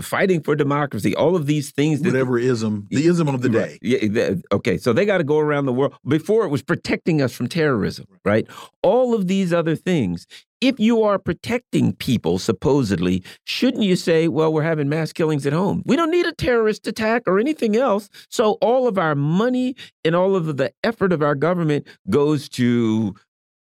fighting 0.00 0.40
for 0.40 0.54
democracy 0.54 1.14
all 1.16 1.34
of 1.34 1.46
these 1.46 1.72
things 1.72 2.00
whatever 2.00 2.38
ism 2.38 2.86
the 2.90 3.06
ism 3.06 3.28
of 3.28 3.42
the 3.42 3.48
day. 3.48 3.78
Yeah, 3.82 4.34
okay 4.52 4.78
so 4.78 4.92
they 4.92 5.04
got 5.04 5.18
to 5.18 5.24
go 5.24 5.38
around 5.38 5.66
the 5.66 5.72
world. 5.72 5.94
Before 6.06 6.44
it 6.44 6.48
was 6.48 6.62
protecting 6.62 7.20
us 7.20 7.32
from 7.32 7.48
terrorism 7.48 8.06
right? 8.24 8.46
All 8.82 9.14
of 9.14 9.26
these 9.26 9.52
other 9.52 9.76
things 9.76 10.26
if 10.68 10.80
you 10.80 11.02
are 11.02 11.18
protecting 11.18 11.94
people, 11.94 12.38
supposedly, 12.38 13.22
shouldn't 13.44 13.82
you 13.82 13.96
say, 13.96 14.28
well, 14.28 14.52
we're 14.52 14.62
having 14.62 14.88
mass 14.88 15.12
killings 15.12 15.46
at 15.46 15.52
home? 15.52 15.82
We 15.84 15.96
don't 15.96 16.10
need 16.10 16.26
a 16.26 16.32
terrorist 16.32 16.86
attack 16.86 17.22
or 17.26 17.38
anything 17.38 17.76
else. 17.76 18.08
So 18.28 18.52
all 18.62 18.88
of 18.88 18.98
our 18.98 19.14
money 19.14 19.76
and 20.04 20.14
all 20.14 20.34
of 20.34 20.56
the 20.56 20.72
effort 20.82 21.12
of 21.12 21.22
our 21.22 21.34
government 21.34 21.86
goes 22.08 22.48
to 22.50 23.14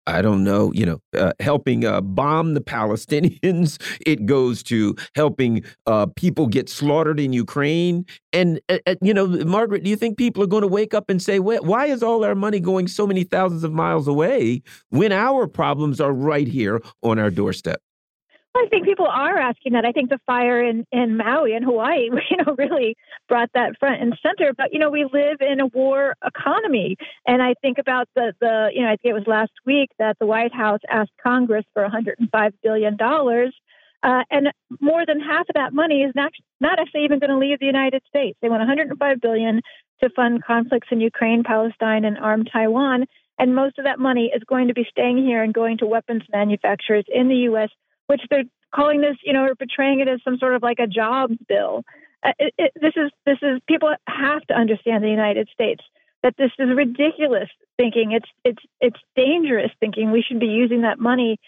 I 0.06 0.22
don't 0.22 0.44
know, 0.44 0.72
you 0.74 0.86
know, 0.86 1.00
uh, 1.18 1.32
helping 1.39 1.86
uh, 1.86 2.02
bomb 2.02 2.54
the 2.54 2.62
Palestinians. 2.62 3.82
It 4.06 4.26
goes 4.26 4.63
to 4.63 4.96
helping 5.16 5.63
uh, 5.86 6.08
people 6.16 6.48
get 6.48 6.68
slaughtered 6.70 7.20
in 7.20 7.32
Ukraine. 7.32 8.06
And, 8.34 8.60
uh, 8.68 8.80
uh, 8.86 8.96
you 9.02 9.13
know, 9.13 9.28
Margaret, 9.28 9.84
do 9.84 9.89
you 9.89 9.96
think 9.96 10.18
people 10.18 10.44
are 10.44 10.48
going 10.48 10.62
to 10.62 10.68
wake 10.68 10.94
up 10.94 11.10
and 11.10 11.22
say, 11.22 11.39
why 11.39 11.86
is 11.86 12.04
all 12.04 12.26
our 12.26 12.36
money 12.36 12.60
going 12.60 12.88
so 12.88 13.08
many 13.08 13.24
thousands 13.24 13.63
of 13.63 13.72
miles 13.72 14.08
away 14.08 14.62
when 14.89 15.12
our 15.12 15.48
problems 15.48 16.02
are 16.02 16.12
right 16.12 16.48
here 16.48 16.82
on 17.02 17.18
our 17.20 17.30
doorstep? 17.30 17.82
I 18.56 18.68
think 18.70 18.86
people 18.86 19.08
are 19.08 19.38
asking 19.38 19.74
that. 19.74 19.86
I 19.86 19.92
think 19.92 20.10
the 20.10 20.20
fire 20.28 20.63
in, 20.63 20.86
in 20.92 21.18
Maui 21.18 21.54
and 21.54 21.66
Hawaii, 21.66 22.10
you 22.30 22.38
know, 22.38 22.56
really 22.56 22.96
brought 23.28 23.50
that 23.54 23.80
front 23.80 24.02
and 24.02 24.18
center. 24.22 24.54
But 24.56 24.74
you 24.74 24.80
know, 24.80 24.92
we 24.92 25.06
live 25.06 25.38
in 25.42 25.60
a 25.60 25.66
war 25.66 26.16
economy, 26.24 26.98
and 27.28 27.42
I 27.42 27.56
think 27.62 27.80
about 27.80 28.08
the 28.16 28.34
the 28.39 28.70
you 28.74 28.82
know, 28.82 28.88
I 28.88 28.98
think 28.98 29.12
it 29.12 29.13
was 29.13 29.28
last 29.28 29.52
week 29.66 29.89
that 29.98 30.18
the 30.20 30.28
White 30.28 30.54
House 30.54 30.82
asked 30.89 31.12
Congress 31.22 31.66
for 31.74 31.82
105 31.82 32.54
billion 32.62 32.96
dollars, 32.96 33.56
uh, 34.04 34.24
and 34.30 34.52
more 34.80 35.04
than 35.06 35.20
half 35.20 35.50
of 35.50 35.56
that 35.56 35.74
money 35.74 36.04
is 36.04 36.13
not 36.13 36.32
not 36.60 36.80
actually 36.80 37.06
even 37.06 37.20
going 37.20 37.32
to 37.32 37.38
leave 37.38 37.60
the 37.60 37.66
United 37.66 38.04
States. 38.08 38.38
They 38.42 38.50
want 38.50 38.60
105 38.62 39.20
billion 39.20 39.62
to 40.04 40.10
fund 40.16 40.44
conflicts 40.44 40.89
in 40.92 41.02
Ukraine, 41.02 41.44
Palestine, 41.44 42.06
and 42.06 42.20
arm 42.20 42.46
Taiwan. 42.46 43.06
And 43.39 43.56
most 43.56 43.80
of 43.80 43.86
that 43.86 43.98
money 43.98 44.32
is 44.34 44.44
going 44.48 44.68
to 44.68 44.76
be 44.76 44.86
staying 44.92 45.18
here 45.18 45.42
and 45.42 45.52
going 45.56 45.80
to 45.80 45.88
weapons 45.88 46.22
manufacturers 46.32 47.06
in 47.12 47.30
the 47.30 47.48
U.S 47.50 47.70
which 48.13 48.21
they're 48.30 48.43
calling 48.73 49.02
this, 49.02 49.17
you 49.23 49.34
know, 49.34 49.43
or 49.43 49.56
portraying 49.56 49.99
it 49.99 50.08
as 50.08 50.19
some 50.23 50.38
sort 50.38 50.56
of 50.56 50.62
like 50.62 50.78
a 50.80 50.86
jobs 50.86 51.36
bill. 51.47 51.84
Uh, 52.23 52.32
it, 52.38 52.54
it, 52.60 52.71
this 52.76 52.93
is 52.95 53.12
this 53.26 53.39
is 53.41 53.60
people 53.67 53.91
have 54.08 54.41
to 54.43 54.54
understand 54.54 55.04
the 55.04 55.10
United 55.10 55.49
States 55.52 55.84
that 56.21 56.36
this 56.38 56.52
is 56.60 56.69
ridiculous 56.76 57.49
thinking. 57.78 58.12
It's 58.12 58.30
it's 58.45 58.63
it's 58.80 58.99
dangerous 59.15 59.71
thinking. 59.80 60.12
We 60.12 60.21
should 60.21 60.39
be 60.39 60.47
using 60.47 60.82
that 60.82 60.99
money 60.99 61.39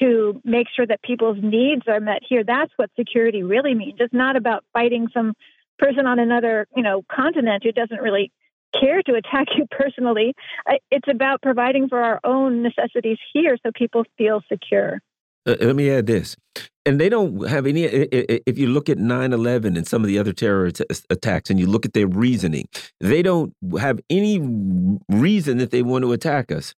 to 0.00 0.40
make 0.44 0.66
sure 0.74 0.86
that 0.86 1.02
people's 1.02 1.38
needs 1.40 1.82
are 1.86 2.00
met 2.00 2.22
here. 2.26 2.42
That's 2.42 2.72
what 2.76 2.90
security 2.98 3.42
really 3.42 3.74
means. 3.74 3.96
It's 4.00 4.14
not 4.14 4.36
about 4.36 4.64
fighting 4.72 5.08
some 5.12 5.34
person 5.78 6.06
on 6.06 6.18
another, 6.18 6.66
you 6.74 6.82
know, 6.82 7.02
continent 7.10 7.62
who 7.62 7.72
doesn't 7.72 8.00
really 8.00 8.32
care 8.80 9.02
to 9.02 9.14
attack 9.14 9.48
you 9.56 9.66
personally. 9.70 10.34
It's 10.90 11.08
about 11.08 11.42
providing 11.42 11.88
for 11.88 12.00
our 12.00 12.20
own 12.24 12.62
necessities 12.62 13.18
here 13.32 13.56
so 13.62 13.70
people 13.76 14.04
feel 14.18 14.42
secure. 14.50 15.00
Uh, 15.46 15.56
let 15.60 15.76
me 15.76 15.90
add 15.90 16.06
this. 16.06 16.36
And 16.86 17.00
they 17.00 17.08
don't 17.08 17.48
have 17.48 17.66
any. 17.66 17.84
If 17.84 18.58
you 18.58 18.66
look 18.66 18.88
at 18.88 18.98
9 18.98 19.32
11 19.32 19.76
and 19.76 19.86
some 19.86 20.02
of 20.02 20.08
the 20.08 20.18
other 20.18 20.32
terror 20.32 20.70
attacks 21.08 21.48
and 21.48 21.58
you 21.58 21.66
look 21.66 21.86
at 21.86 21.94
their 21.94 22.06
reasoning, 22.06 22.68
they 23.00 23.22
don't 23.22 23.54
have 23.80 24.00
any 24.10 24.38
reason 25.08 25.58
that 25.58 25.70
they 25.70 25.82
want 25.82 26.04
to 26.04 26.12
attack 26.12 26.52
us 26.52 26.74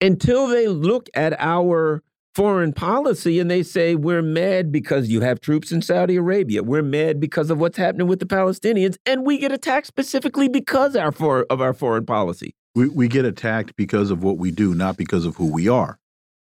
until 0.00 0.48
they 0.48 0.66
look 0.66 1.08
at 1.14 1.38
our 1.40 2.02
foreign 2.34 2.72
policy 2.72 3.38
and 3.38 3.50
they 3.50 3.62
say, 3.62 3.94
We're 3.94 4.22
mad 4.22 4.72
because 4.72 5.08
you 5.08 5.20
have 5.20 5.40
troops 5.40 5.70
in 5.70 5.82
Saudi 5.82 6.16
Arabia. 6.16 6.62
We're 6.62 6.82
mad 6.82 7.20
because 7.20 7.50
of 7.50 7.58
what's 7.58 7.78
happening 7.78 8.08
with 8.08 8.18
the 8.18 8.26
Palestinians. 8.26 8.96
And 9.06 9.24
we 9.24 9.38
get 9.38 9.52
attacked 9.52 9.86
specifically 9.86 10.48
because 10.48 10.96
our 10.96 11.12
for, 11.12 11.46
of 11.50 11.60
our 11.60 11.74
foreign 11.74 12.06
policy. 12.06 12.54
We, 12.74 12.88
we 12.88 13.08
get 13.08 13.24
attacked 13.24 13.74
because 13.76 14.10
of 14.10 14.22
what 14.22 14.38
we 14.38 14.50
do, 14.50 14.74
not 14.74 14.96
because 14.96 15.24
of 15.24 15.36
who 15.36 15.50
we 15.52 15.68
are 15.68 15.98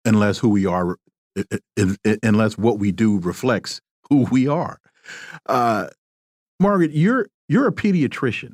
unless 0.05 0.39
who 0.39 0.49
we 0.49 0.65
are 0.65 0.97
unless 2.23 2.57
what 2.57 2.79
we 2.79 2.91
do 2.91 3.19
reflects 3.19 3.81
who 4.09 4.25
we 4.31 4.47
are. 4.47 4.79
Uh, 5.45 5.87
Margaret, 6.59 6.91
you're 6.91 7.27
you're 7.47 7.67
a 7.67 7.73
pediatrician 7.73 8.53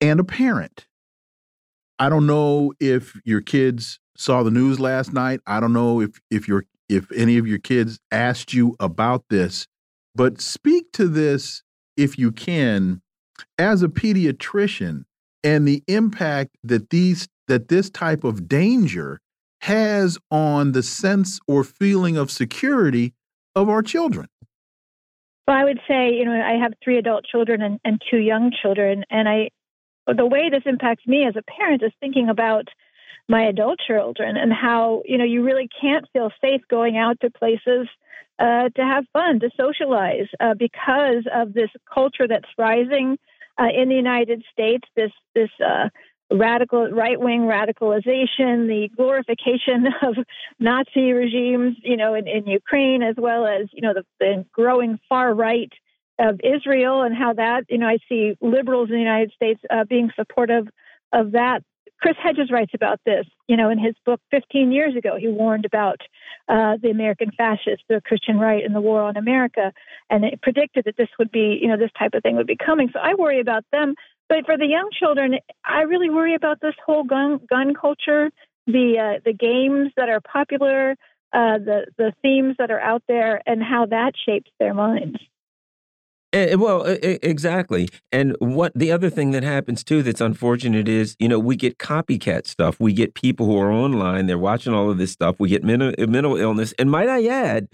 and 0.00 0.20
a 0.20 0.24
parent. 0.24 0.86
I 1.98 2.08
don't 2.08 2.26
know 2.26 2.72
if 2.78 3.18
your 3.24 3.40
kids 3.40 3.98
saw 4.16 4.42
the 4.42 4.50
news 4.50 4.78
last 4.78 5.12
night. 5.12 5.40
I 5.46 5.60
don't 5.60 5.72
know 5.72 6.00
if 6.00 6.20
if 6.30 6.46
your 6.46 6.64
if 6.88 7.10
any 7.12 7.38
of 7.38 7.46
your 7.46 7.58
kids 7.58 7.98
asked 8.10 8.52
you 8.52 8.76
about 8.78 9.24
this, 9.30 9.66
but 10.14 10.40
speak 10.40 10.92
to 10.92 11.08
this 11.08 11.62
if 11.96 12.18
you 12.18 12.30
can 12.30 13.02
as 13.58 13.82
a 13.82 13.88
pediatrician 13.88 15.04
and 15.42 15.66
the 15.66 15.82
impact 15.86 16.56
that 16.62 16.90
these 16.90 17.28
that 17.48 17.68
this 17.68 17.90
type 17.90 18.24
of 18.24 18.48
danger 18.48 19.20
has 19.66 20.16
on 20.30 20.70
the 20.72 20.82
sense 20.82 21.40
or 21.48 21.64
feeling 21.64 22.16
of 22.16 22.30
security 22.30 23.14
of 23.56 23.68
our 23.68 23.82
children? 23.82 24.28
Well, 25.46 25.56
I 25.56 25.64
would 25.64 25.80
say, 25.88 26.14
you 26.14 26.24
know, 26.24 26.32
I 26.32 26.62
have 26.62 26.72
three 26.82 26.98
adult 26.98 27.24
children 27.24 27.62
and, 27.62 27.80
and 27.84 28.00
two 28.08 28.18
young 28.18 28.52
children, 28.62 29.04
and 29.10 29.28
I, 29.28 29.50
the 30.06 30.26
way 30.26 30.50
this 30.50 30.62
impacts 30.66 31.04
me 31.06 31.24
as 31.26 31.34
a 31.34 31.42
parent 31.42 31.82
is 31.82 31.92
thinking 31.98 32.28
about 32.28 32.68
my 33.28 33.42
adult 33.46 33.80
children 33.84 34.36
and 34.36 34.52
how, 34.52 35.02
you 35.04 35.18
know, 35.18 35.24
you 35.24 35.44
really 35.44 35.68
can't 35.80 36.06
feel 36.12 36.30
safe 36.40 36.62
going 36.70 36.96
out 36.96 37.18
to 37.20 37.30
places 37.30 37.88
uh, 38.38 38.68
to 38.76 38.82
have 38.82 39.04
fun, 39.12 39.40
to 39.40 39.50
socialize, 39.56 40.28
uh, 40.38 40.54
because 40.54 41.24
of 41.34 41.54
this 41.54 41.70
culture 41.92 42.28
that's 42.28 42.48
rising 42.56 43.18
uh, 43.58 43.66
in 43.74 43.88
the 43.88 43.96
United 43.96 44.44
States. 44.52 44.86
This 44.94 45.10
this 45.34 45.50
uh, 45.64 45.88
radical 46.32 46.88
right 46.90 47.20
wing 47.20 47.42
radicalization, 47.42 48.66
the 48.66 48.88
glorification 48.96 49.86
of 50.02 50.16
Nazi 50.58 51.12
regimes, 51.12 51.76
you 51.82 51.96
know, 51.96 52.14
in, 52.14 52.26
in 52.26 52.46
Ukraine, 52.46 53.02
as 53.02 53.14
well 53.16 53.46
as 53.46 53.68
you 53.72 53.82
know 53.82 53.94
the, 53.94 54.04
the 54.20 54.44
growing 54.52 54.98
far 55.08 55.34
right 55.34 55.72
of 56.18 56.40
Israel 56.42 57.02
and 57.02 57.14
how 57.14 57.34
that 57.34 57.64
you 57.68 57.78
know 57.78 57.86
I 57.86 57.98
see 58.08 58.36
liberals 58.40 58.88
in 58.88 58.94
the 58.94 59.00
United 59.00 59.32
States 59.32 59.60
uh, 59.70 59.84
being 59.84 60.10
supportive 60.16 60.68
of 61.12 61.32
that. 61.32 61.60
Chris 61.98 62.16
Hedges 62.22 62.50
writes 62.52 62.72
about 62.74 63.00
this, 63.06 63.24
you 63.48 63.56
know, 63.56 63.70
in 63.70 63.78
his 63.78 63.94
book 64.04 64.20
15 64.30 64.70
years 64.70 64.94
ago. 64.94 65.16
He 65.18 65.28
warned 65.28 65.64
about 65.64 66.02
uh, 66.46 66.76
the 66.80 66.90
American 66.90 67.30
fascists, 67.30 67.84
the 67.88 68.02
Christian 68.04 68.38
right, 68.38 68.62
and 68.62 68.74
the 68.74 68.82
war 68.82 69.00
on 69.00 69.16
America, 69.16 69.72
and 70.10 70.22
it 70.22 70.42
predicted 70.42 70.84
that 70.84 70.98
this 70.98 71.08
would 71.18 71.32
be, 71.32 71.58
you 71.60 71.68
know, 71.68 71.78
this 71.78 71.90
type 71.98 72.12
of 72.12 72.22
thing 72.22 72.36
would 72.36 72.46
be 72.46 72.56
coming. 72.56 72.90
So 72.92 72.98
I 72.98 73.14
worry 73.14 73.40
about 73.40 73.64
them 73.72 73.94
but 74.28 74.44
for 74.46 74.56
the 74.56 74.66
young 74.66 74.90
children, 74.98 75.38
I 75.64 75.82
really 75.82 76.10
worry 76.10 76.34
about 76.34 76.60
this 76.60 76.74
whole 76.84 77.04
gun 77.04 77.40
gun 77.48 77.74
culture, 77.74 78.30
the 78.66 79.16
uh, 79.16 79.20
the 79.24 79.32
games 79.32 79.92
that 79.96 80.08
are 80.08 80.20
popular, 80.20 80.92
uh, 81.32 81.58
the 81.58 81.86
the 81.96 82.12
themes 82.22 82.56
that 82.58 82.70
are 82.70 82.80
out 82.80 83.02
there, 83.08 83.40
and 83.46 83.62
how 83.62 83.86
that 83.86 84.12
shapes 84.24 84.50
their 84.58 84.74
minds. 84.74 85.18
Uh, 86.32 86.58
well, 86.58 86.86
uh, 86.86 86.96
exactly. 87.00 87.88
And 88.12 88.36
what 88.40 88.72
the 88.74 88.92
other 88.92 89.08
thing 89.08 89.30
that 89.30 89.42
happens 89.42 89.82
too 89.82 90.02
that's 90.02 90.20
unfortunate 90.20 90.88
is, 90.88 91.16
you 91.18 91.28
know, 91.28 91.38
we 91.38 91.56
get 91.56 91.78
copycat 91.78 92.46
stuff. 92.46 92.78
We 92.80 92.92
get 92.92 93.14
people 93.14 93.46
who 93.46 93.56
are 93.58 93.72
online, 93.72 94.26
they're 94.26 94.36
watching 94.36 94.74
all 94.74 94.90
of 94.90 94.98
this 94.98 95.12
stuff. 95.12 95.36
We 95.38 95.48
get 95.48 95.64
mental, 95.64 95.92
mental 96.06 96.36
illness. 96.36 96.74
And 96.78 96.90
might 96.90 97.08
I 97.08 97.26
add, 97.26 97.68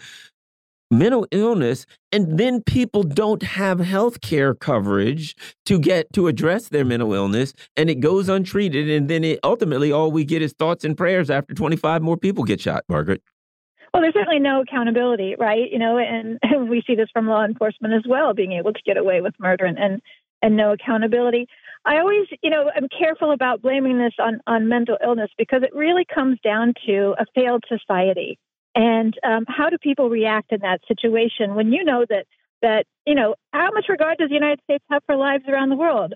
mental 0.93 1.27
illness 1.31 1.87
and 2.13 2.39
then 2.39 2.63
people 2.63 3.03
don't 3.03 3.43
have 3.43 3.81
health 3.81 4.21
care 4.21 4.55
coverage 4.55 5.35
to 5.65 5.79
get 5.79 6.13
to 6.13 6.29
address 6.29 6.69
their 6.69 6.85
mental 6.85 7.15
illness 7.15 7.55
and 7.77 7.89
it 7.89 7.97
goes 7.97 8.29
untreated 8.29 8.91
and 8.91 9.09
then 9.09 9.25
it 9.25 9.41
ultimately 9.43 9.91
all 9.91 10.13
we 10.13 10.25
get 10.25 10.43
is 10.43 10.53
thoughts 10.53 10.85
and 10.85 10.97
prayers 10.97 11.31
after 11.31 11.55
25 11.55 12.03
more 12.03 12.17
people 12.17 12.45
get 12.45 12.61
shot 12.61 12.85
margaret. 12.89 13.23
Well 13.95 14.03
there's 14.03 14.15
certainly 14.15 14.39
no 14.39 14.61
accountability 14.61 15.35
right? 15.39 15.71
You 15.71 15.79
know 15.79 15.97
and, 15.97 16.39
we 16.69 16.83
see 16.87 16.95
this 16.95 17.09
from 17.13 17.27
law 17.27 17.45
enforcement 17.45 17.95
as 17.95 18.03
well 18.07 18.35
being 18.35 18.53
able 18.53 18.75
to 18.75 18.81
get 18.85 18.99
away 18.99 19.23
with 19.23 19.35
murder 19.39 19.65
and 19.65 19.79
and, 19.79 20.03
and 20.43 20.57
no 20.57 20.73
accountability. 20.73 21.47
I 21.85 21.99
always, 21.99 22.29
you 22.43 22.51
know, 22.51 22.71
I'm 22.77 22.87
careful 22.89 23.33
about 23.33 23.61
blaming 23.61 23.99
this 23.99 24.13
on, 24.21 24.41
on 24.47 24.69
mental 24.69 24.97
illness 25.03 25.31
because 25.37 25.65
it 25.65 25.75
really 25.75 26.05
comes 26.05 26.39
down 26.45 26.75
to 26.87 27.15
a 27.19 27.25
failed 27.35 27.65
society 27.69 28.39
and 28.75 29.15
um, 29.23 29.45
how 29.49 29.69
do 29.69 29.79
people 29.79 30.09
react 30.09 30.53
in 30.53 30.61
that 30.61 30.81
situation 30.89 31.55
when 31.55 31.73
you 31.73 31.85
know 31.85 32.05
that 32.09 32.27
that 32.63 32.87
you 33.07 33.15
know 33.15 33.35
how 33.53 33.71
much 33.73 33.87
regard 33.89 34.19
does 34.19 34.29
the 34.29 34.35
United 34.35 34.61
States 34.65 34.85
have 34.91 35.03
for 35.07 35.17
lives 35.17 35.45
around 35.49 35.69
the 35.69 35.77
world? 35.77 36.15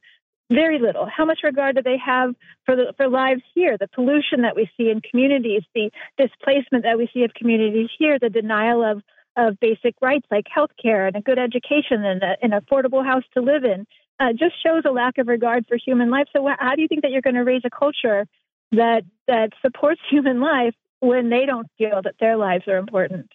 Very 0.49 0.79
little. 0.79 1.07
How 1.07 1.25
much 1.25 1.41
regard 1.43 1.75
do 1.75 1.83
they 1.83 1.99
have 1.99 2.35
for 2.65 2.77
the 2.77 2.95
for 2.97 3.09
lives 3.09 3.43
here? 3.55 3.77
The 3.79 3.89
pollution 3.89 4.43
that 4.43 4.55
we 4.55 4.71
see 4.77 4.91
in 4.91 5.01
communities, 5.01 5.63
the 5.75 5.91
displacement 6.17 6.85
that 6.85 6.99
we 6.99 7.11
see 7.13 7.25
of 7.25 7.35
communities 7.35 7.91
here, 7.99 8.19
the 8.19 8.31
denial 8.31 8.83
of 8.83 9.03
of 9.37 9.61
basic 9.61 9.95
rights 10.01 10.27
like 10.31 10.47
health 10.49 10.71
care 10.81 11.07
and 11.07 11.17
a 11.17 11.21
good 11.21 11.39
education 11.39 12.05
and 12.05 12.23
a, 12.23 12.37
an 12.41 12.53
affordable 12.53 13.05
house 13.05 13.25
to 13.35 13.43
live 13.43 13.65
in, 13.65 13.87
uh, 14.19 14.33
just 14.33 14.55
shows 14.63 14.83
a 14.87 14.91
lack 14.91 15.19
of 15.19 15.29
regard 15.29 15.67
for 15.67 15.77
human 15.77 16.11
life. 16.11 16.27
So, 16.35 16.49
how 16.59 16.75
do 16.75 16.81
you 16.81 16.89
think 16.89 17.03
that 17.03 17.11
you're 17.11 17.21
going 17.21 17.35
to 17.35 17.45
raise 17.45 17.63
a 17.65 17.71
culture 17.71 18.27
that 18.73 19.03
that 19.27 19.51
supports 19.61 20.01
human 20.11 20.41
life 20.41 20.75
when 21.07 21.31
they 21.31 21.47
don't 21.47 21.69
feel 21.79 22.01
that 22.03 22.17
their 22.21 22.37
lives 22.37 22.67
are 22.69 22.77
important. 22.77 23.31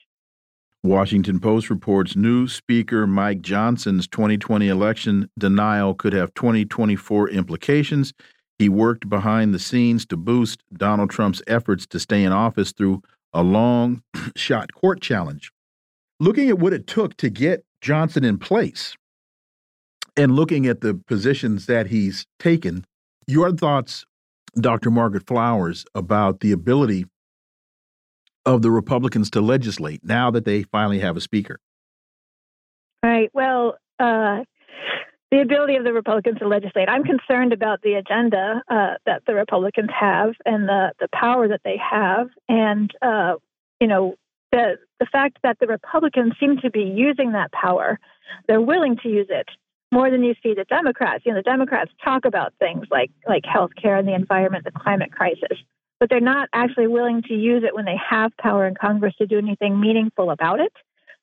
Washington 0.83 1.39
Post 1.39 1.69
reports 1.69 2.15
new 2.15 2.47
Speaker 2.47 3.05
Mike 3.05 3.41
Johnson's 3.41 4.07
2020 4.07 4.67
election 4.67 5.29
denial 5.37 5.93
could 5.93 6.13
have 6.13 6.33
2024 6.33 7.29
implications. 7.29 8.13
He 8.57 8.67
worked 8.67 9.07
behind 9.07 9.53
the 9.53 9.59
scenes 9.59 10.05
to 10.07 10.17
boost 10.17 10.63
Donald 10.73 11.11
Trump's 11.11 11.41
efforts 11.47 11.85
to 11.87 11.99
stay 11.99 12.23
in 12.23 12.31
office 12.31 12.71
through 12.71 13.01
a 13.31 13.43
long 13.43 14.01
shot 14.35 14.73
court 14.73 15.01
challenge. 15.01 15.51
Looking 16.19 16.49
at 16.49 16.59
what 16.59 16.73
it 16.73 16.87
took 16.87 17.15
to 17.17 17.29
get 17.29 17.63
Johnson 17.81 18.23
in 18.23 18.37
place 18.37 18.95
and 20.17 20.35
looking 20.35 20.65
at 20.65 20.81
the 20.81 20.95
positions 20.95 21.67
that 21.67 21.87
he's 21.87 22.25
taken, 22.39 22.85
your 23.27 23.51
thoughts, 23.51 24.05
Dr. 24.59 24.89
Margaret 24.89 25.27
Flowers, 25.27 25.85
about 25.95 26.39
the 26.39 26.51
ability 26.51 27.05
of 28.45 28.61
the 28.61 28.71
Republicans 28.71 29.29
to 29.31 29.41
legislate 29.41 30.01
now 30.03 30.31
that 30.31 30.45
they 30.45 30.63
finally 30.63 30.99
have 30.99 31.17
a 31.17 31.21
speaker? 31.21 31.59
Right. 33.03 33.29
Well, 33.33 33.77
uh, 33.99 34.43
the 35.31 35.39
ability 35.39 35.77
of 35.77 35.85
the 35.85 35.93
Republicans 35.93 36.39
to 36.39 36.47
legislate. 36.47 36.89
I'm 36.89 37.03
concerned 37.03 37.53
about 37.53 37.81
the 37.81 37.93
agenda 37.93 38.61
uh, 38.67 38.95
that 39.05 39.23
the 39.25 39.33
Republicans 39.33 39.89
have 39.97 40.33
and 40.45 40.67
the, 40.67 40.91
the 40.99 41.07
power 41.13 41.47
that 41.47 41.61
they 41.63 41.77
have. 41.77 42.27
And, 42.49 42.91
uh, 43.01 43.35
you 43.79 43.87
know, 43.87 44.15
the, 44.51 44.77
the 44.99 45.05
fact 45.05 45.37
that 45.43 45.57
the 45.59 45.67
Republicans 45.67 46.33
seem 46.37 46.57
to 46.57 46.69
be 46.69 46.83
using 46.83 47.31
that 47.31 47.51
power, 47.53 47.97
they're 48.47 48.61
willing 48.61 48.97
to 49.03 49.09
use 49.09 49.27
it 49.29 49.47
more 49.93 50.11
than 50.11 50.23
you 50.23 50.35
see 50.43 50.53
the 50.53 50.65
Democrats. 50.65 51.25
You 51.25 51.31
know, 51.31 51.39
the 51.39 51.43
Democrats 51.43 51.91
talk 52.03 52.25
about 52.25 52.53
things 52.59 52.87
like, 52.91 53.11
like 53.25 53.45
health 53.45 53.71
care 53.81 53.95
and 53.95 54.07
the 54.07 54.13
environment, 54.13 54.65
the 54.65 54.71
climate 54.71 55.13
crisis 55.13 55.57
but 56.01 56.09
they're 56.09 56.19
not 56.19 56.49
actually 56.51 56.87
willing 56.87 57.21
to 57.21 57.33
use 57.35 57.63
it 57.63 57.75
when 57.75 57.85
they 57.85 57.95
have 58.09 58.35
power 58.37 58.65
in 58.65 58.73
Congress 58.73 59.13
to 59.19 59.27
do 59.27 59.37
anything 59.37 59.79
meaningful 59.79 60.31
about 60.31 60.59
it. 60.59 60.73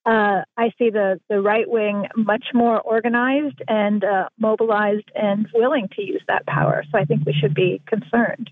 Uh, 0.06 0.42
I 0.56 0.70
see 0.78 0.88
the, 0.90 1.20
the 1.28 1.42
right 1.42 1.68
wing 1.68 2.06
much 2.16 2.44
more 2.54 2.80
organized 2.80 3.60
and 3.66 4.04
uh, 4.04 4.28
mobilized 4.38 5.10
and 5.16 5.48
willing 5.52 5.88
to 5.96 6.02
use 6.02 6.22
that 6.28 6.46
power. 6.46 6.84
So 6.92 6.96
I 6.96 7.04
think 7.04 7.26
we 7.26 7.32
should 7.32 7.54
be 7.54 7.82
concerned. 7.86 8.50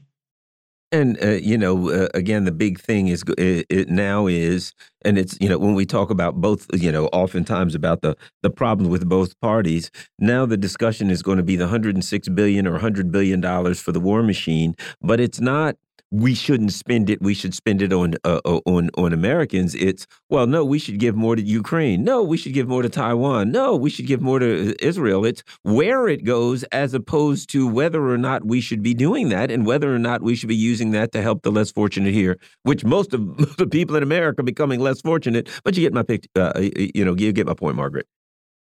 And 0.92 1.22
uh, 1.22 1.30
you 1.30 1.58
know, 1.58 1.90
uh, 1.90 2.08
again, 2.14 2.44
the 2.44 2.52
big 2.52 2.80
thing 2.80 3.08
is 3.08 3.22
it, 3.38 3.66
it, 3.68 3.88
now 3.88 4.26
is, 4.26 4.72
and 5.02 5.18
it's 5.18 5.36
you 5.40 5.48
know 5.48 5.58
when 5.58 5.74
we 5.74 5.84
talk 5.84 6.10
about 6.10 6.36
both, 6.36 6.66
you 6.74 6.92
know, 6.92 7.06
oftentimes 7.06 7.74
about 7.74 8.02
the 8.02 8.16
the 8.42 8.50
problem 8.50 8.88
with 8.88 9.08
both 9.08 9.38
parties. 9.40 9.90
Now 10.20 10.46
the 10.46 10.56
discussion 10.56 11.10
is 11.10 11.22
going 11.22 11.38
to 11.38 11.42
be 11.42 11.56
the 11.56 11.64
106 11.64 12.28
billion 12.28 12.68
or 12.68 12.72
100 12.72 13.10
billion 13.10 13.40
dollars 13.40 13.80
for 13.80 13.90
the 13.90 13.98
war 13.98 14.22
machine, 14.22 14.76
but 15.02 15.18
it's 15.18 15.40
not 15.40 15.76
we 16.10 16.34
shouldn't 16.34 16.72
spend 16.72 17.10
it. 17.10 17.20
We 17.20 17.34
should 17.34 17.54
spend 17.54 17.82
it 17.82 17.92
on 17.92 18.14
uh, 18.24 18.40
on 18.44 18.90
on 18.96 19.12
Americans. 19.12 19.74
It's 19.74 20.06
well, 20.30 20.46
no, 20.46 20.64
we 20.64 20.78
should 20.78 20.98
give 20.98 21.16
more 21.16 21.36
to 21.36 21.42
Ukraine. 21.42 22.04
No, 22.04 22.22
we 22.22 22.36
should 22.36 22.54
give 22.54 22.68
more 22.68 22.82
to 22.82 22.88
Taiwan. 22.88 23.50
No, 23.50 23.76
we 23.76 23.90
should 23.90 24.06
give 24.06 24.20
more 24.20 24.38
to 24.38 24.70
uh, 24.70 24.74
Israel. 24.80 25.24
It's 25.24 25.42
where 25.62 26.08
it 26.08 26.24
goes, 26.24 26.62
as 26.64 26.94
opposed 26.94 27.50
to 27.50 27.66
whether 27.66 28.08
or 28.08 28.18
not 28.18 28.44
we 28.44 28.60
should 28.60 28.82
be 28.82 28.94
doing 28.94 29.28
that, 29.30 29.50
and 29.50 29.66
whether 29.66 29.94
or 29.94 29.98
not 29.98 30.22
we 30.22 30.34
should 30.36 30.48
be 30.48 30.56
using 30.56 30.92
that 30.92 31.12
to 31.12 31.22
help 31.22 31.42
the 31.42 31.50
less 31.50 31.72
fortunate 31.72 32.14
here. 32.14 32.38
Which 32.62 32.84
most 32.84 33.12
of 33.12 33.36
the 33.56 33.66
people 33.66 33.96
in 33.96 34.02
America 34.02 34.40
are 34.40 34.44
becoming 34.44 34.80
less 34.80 35.00
fortunate. 35.00 35.48
But 35.64 35.76
you 35.76 35.82
get 35.82 35.92
my 35.92 36.02
pic. 36.02 36.28
Uh, 36.36 36.52
you 36.76 37.04
know, 37.04 37.16
you 37.16 37.32
get 37.32 37.46
my 37.46 37.54
point, 37.54 37.76
Margaret. 37.76 38.06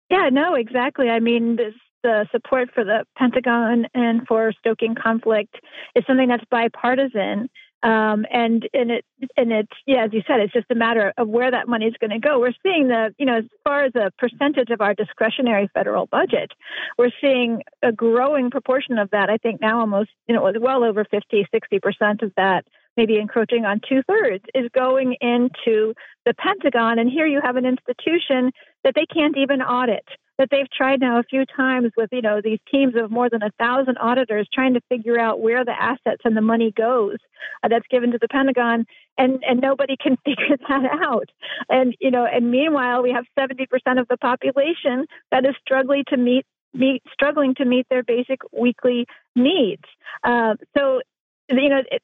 Yeah, 0.09 0.29
no, 0.31 0.55
exactly. 0.55 1.09
I 1.09 1.19
mean, 1.19 1.57
the 2.03 2.27
support 2.31 2.69
for 2.73 2.83
the 2.83 3.05
Pentagon 3.17 3.87
and 3.93 4.27
for 4.27 4.53
stoking 4.59 4.95
conflict 4.95 5.55
is 5.95 6.03
something 6.07 6.27
that's 6.27 6.43
bipartisan. 6.49 7.49
Um, 7.81 8.25
and 8.29 8.67
and 8.73 8.91
it 8.91 9.05
and 9.37 9.53
it's 9.53 9.71
yeah, 9.87 10.03
as 10.03 10.11
you 10.11 10.21
said, 10.27 10.41
it's 10.41 10.51
just 10.51 10.65
a 10.69 10.75
matter 10.75 11.13
of 11.17 11.29
where 11.29 11.49
that 11.49 11.69
money 11.69 11.85
is 11.85 11.93
going 11.97 12.11
to 12.11 12.19
go. 12.19 12.37
We're 12.37 12.53
seeing 12.61 12.89
the 12.89 13.15
you 13.17 13.25
know 13.25 13.37
as 13.37 13.45
far 13.63 13.85
as 13.85 13.93
a 13.95 14.11
percentage 14.17 14.69
of 14.69 14.81
our 14.81 14.93
discretionary 14.93 15.69
federal 15.73 16.05
budget, 16.05 16.51
we're 16.97 17.11
seeing 17.21 17.63
a 17.81 17.93
growing 17.93 18.51
proportion 18.51 18.97
of 18.97 19.11
that. 19.11 19.29
I 19.29 19.37
think 19.37 19.61
now 19.61 19.79
almost 19.79 20.09
you 20.27 20.35
know 20.35 20.51
well 20.59 20.83
over 20.83 21.05
50, 21.05 21.47
60 21.49 21.79
percent 21.79 22.21
of 22.21 22.33
that 22.35 22.65
maybe 22.97 23.17
encroaching 23.17 23.63
on 23.63 23.79
two 23.87 24.01
thirds, 24.03 24.43
is 24.53 24.69
going 24.75 25.15
into 25.21 25.93
the 26.25 26.33
Pentagon. 26.33 26.99
And 26.99 27.09
here 27.09 27.25
you 27.25 27.39
have 27.41 27.55
an 27.55 27.65
institution 27.65 28.51
that 28.83 28.93
they 28.93 29.05
can't 29.05 29.37
even 29.37 29.61
audit 29.61 30.03
that 30.39 30.47
they've 30.49 30.71
tried 30.71 31.01
now 31.01 31.19
a 31.19 31.23
few 31.23 31.45
times 31.45 31.91
with 31.95 32.09
you 32.11 32.21
know 32.21 32.41
these 32.41 32.59
teams 32.71 32.95
of 32.95 33.11
more 33.11 33.29
than 33.29 33.43
a 33.43 33.51
thousand 33.59 33.97
auditors 33.97 34.47
trying 34.51 34.73
to 34.73 34.81
figure 34.89 35.19
out 35.19 35.41
where 35.41 35.63
the 35.63 35.75
assets 35.79 36.21
and 36.23 36.35
the 36.35 36.41
money 36.41 36.71
goes 36.75 37.17
uh, 37.61 37.67
that's 37.67 37.85
given 37.91 38.11
to 38.11 38.17
the 38.19 38.27
Pentagon, 38.29 38.85
and 39.17 39.43
and 39.47 39.61
nobody 39.61 39.95
can 40.01 40.17
figure 40.25 40.57
that 40.67 40.85
out. 41.03 41.29
And 41.67 41.95
you 41.99 42.09
know, 42.09 42.25
and 42.25 42.49
meanwhile, 42.49 43.03
we 43.03 43.11
have 43.11 43.25
seventy 43.37 43.67
percent 43.67 43.99
of 43.99 44.07
the 44.07 44.17
population 44.17 45.05
that 45.31 45.45
is 45.45 45.55
struggling 45.61 46.05
to 46.07 46.17
meet 46.17 46.45
meet 46.73 47.03
struggling 47.11 47.53
to 47.55 47.65
meet 47.65 47.85
their 47.89 48.03
basic 48.03 48.39
weekly 48.51 49.05
needs. 49.35 49.83
Uh, 50.23 50.55
so 50.75 51.01
you 51.49 51.69
know. 51.69 51.83
It, 51.91 52.01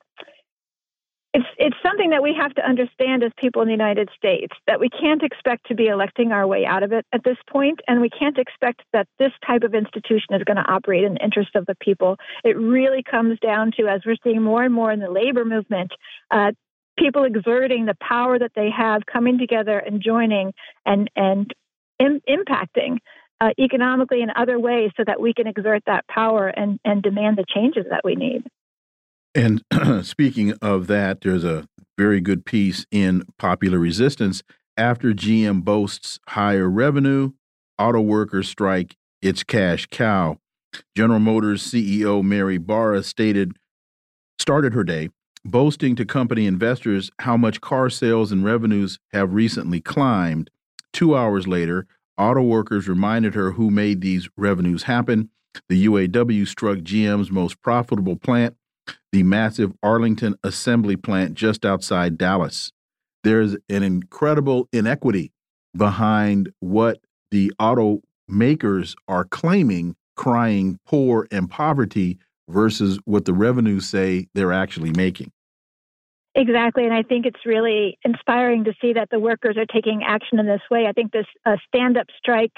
it's 1.35 1.45
it's 1.57 1.75
something 1.83 2.11
that 2.11 2.23
we 2.23 2.33
have 2.33 2.53
to 2.55 2.65
understand 2.65 3.21
as 3.21 3.31
people 3.37 3.61
in 3.61 3.67
the 3.67 3.73
United 3.73 4.09
States 4.15 4.53
that 4.67 4.79
we 4.79 4.87
can't 4.87 5.21
expect 5.21 5.67
to 5.67 5.75
be 5.75 5.87
electing 5.87 6.31
our 6.31 6.47
way 6.47 6.65
out 6.65 6.81
of 6.81 6.93
it 6.93 7.05
at 7.11 7.25
this 7.25 7.37
point, 7.49 7.81
and 7.89 7.99
we 7.99 8.09
can't 8.09 8.37
expect 8.37 8.83
that 8.93 9.05
this 9.19 9.33
type 9.45 9.63
of 9.63 9.75
institution 9.75 10.33
is 10.33 10.43
going 10.45 10.55
to 10.55 10.71
operate 10.71 11.03
in 11.03 11.15
the 11.15 11.23
interest 11.23 11.53
of 11.55 11.65
the 11.65 11.75
people. 11.81 12.15
It 12.45 12.57
really 12.57 13.03
comes 13.03 13.37
down 13.39 13.73
to, 13.77 13.87
as 13.87 13.99
we're 14.05 14.15
seeing 14.23 14.41
more 14.41 14.63
and 14.63 14.73
more 14.73 14.93
in 14.93 15.01
the 15.01 15.11
labor 15.11 15.43
movement, 15.43 15.91
uh, 16.31 16.53
people 16.97 17.25
exerting 17.25 17.85
the 17.85 17.97
power 17.99 18.39
that 18.39 18.53
they 18.55 18.69
have, 18.69 19.05
coming 19.05 19.37
together 19.37 19.77
and 19.77 20.01
joining 20.01 20.53
and 20.85 21.11
and 21.17 21.53
in, 21.99 22.21
impacting 22.29 22.99
uh, 23.41 23.49
economically 23.59 24.21
in 24.21 24.29
other 24.37 24.57
ways 24.57 24.91
so 24.95 25.03
that 25.05 25.19
we 25.19 25.33
can 25.33 25.47
exert 25.47 25.83
that 25.85 26.07
power 26.07 26.47
and, 26.47 26.79
and 26.85 27.03
demand 27.03 27.37
the 27.37 27.45
changes 27.53 27.85
that 27.89 28.05
we 28.05 28.15
need. 28.15 28.43
And 29.35 29.61
speaking 30.03 30.53
of 30.61 30.87
that, 30.87 31.21
there's 31.21 31.43
a 31.43 31.67
very 31.97 32.21
good 32.21 32.45
piece 32.45 32.85
in 32.89 33.23
Popular 33.37 33.77
Resistance. 33.77 34.41
After 34.77 35.13
GM 35.13 35.63
boasts 35.63 36.19
higher 36.29 36.69
revenue, 36.69 37.31
auto 37.77 38.01
workers 38.01 38.47
strike 38.47 38.95
its 39.21 39.43
cash 39.43 39.87
cow. 39.91 40.37
General 40.95 41.19
Motors 41.19 41.63
CEO 41.63 42.23
Mary 42.23 42.57
Barra 42.57 43.03
stated, 43.03 43.57
started 44.39 44.73
her 44.73 44.83
day 44.83 45.09
boasting 45.45 45.95
to 45.95 46.05
company 46.05 46.47
investors 46.47 47.11
how 47.19 47.37
much 47.37 47.61
car 47.61 47.89
sales 47.89 48.31
and 48.31 48.43
revenues 48.43 48.97
have 49.13 49.33
recently 49.33 49.79
climbed. 49.79 50.49
Two 50.91 51.15
hours 51.15 51.47
later, 51.47 51.85
auto 52.17 52.41
workers 52.41 52.89
reminded 52.89 53.35
her 53.35 53.51
who 53.51 53.69
made 53.69 54.01
these 54.01 54.27
revenues 54.35 54.83
happen. 54.83 55.29
The 55.69 55.85
UAW 55.85 56.47
struck 56.47 56.79
GM's 56.79 57.31
most 57.31 57.61
profitable 57.61 58.15
plant, 58.15 58.55
the 59.15 59.23
massive 59.23 59.71
Arlington 59.81 60.35
assembly 60.43 60.97
plant 60.97 61.35
just 61.35 61.65
outside 61.65 62.17
Dallas. 62.17 62.73
There's 63.23 63.55
an 63.69 63.81
incredible 63.81 64.67
inequity 64.73 65.31
behind 65.73 66.51
what 66.59 66.99
the 67.31 67.53
automakers 67.57 68.93
are 69.07 69.23
claiming, 69.23 69.95
crying 70.17 70.79
poor 70.85 71.29
and 71.31 71.49
poverty, 71.49 72.17
versus 72.49 72.99
what 73.05 73.23
the 73.23 73.33
revenues 73.33 73.87
say 73.87 74.27
they're 74.35 74.51
actually 74.51 74.91
making. 74.91 75.31
Exactly, 76.37 76.83
and 76.83 76.93
I 76.93 77.03
think 77.03 77.25
it's 77.25 77.45
really 77.45 77.97
inspiring 78.03 78.65
to 78.65 78.73
see 78.81 78.91
that 78.93 79.09
the 79.09 79.19
workers 79.19 79.55
are 79.57 79.65
taking 79.65 80.03
action 80.05 80.37
in 80.37 80.45
this 80.45 80.61
way. 80.69 80.85
I 80.85 80.91
think 80.91 81.13
this 81.13 81.25
uh, 81.45 81.55
stand-up 81.67 82.07
strike 82.17 82.51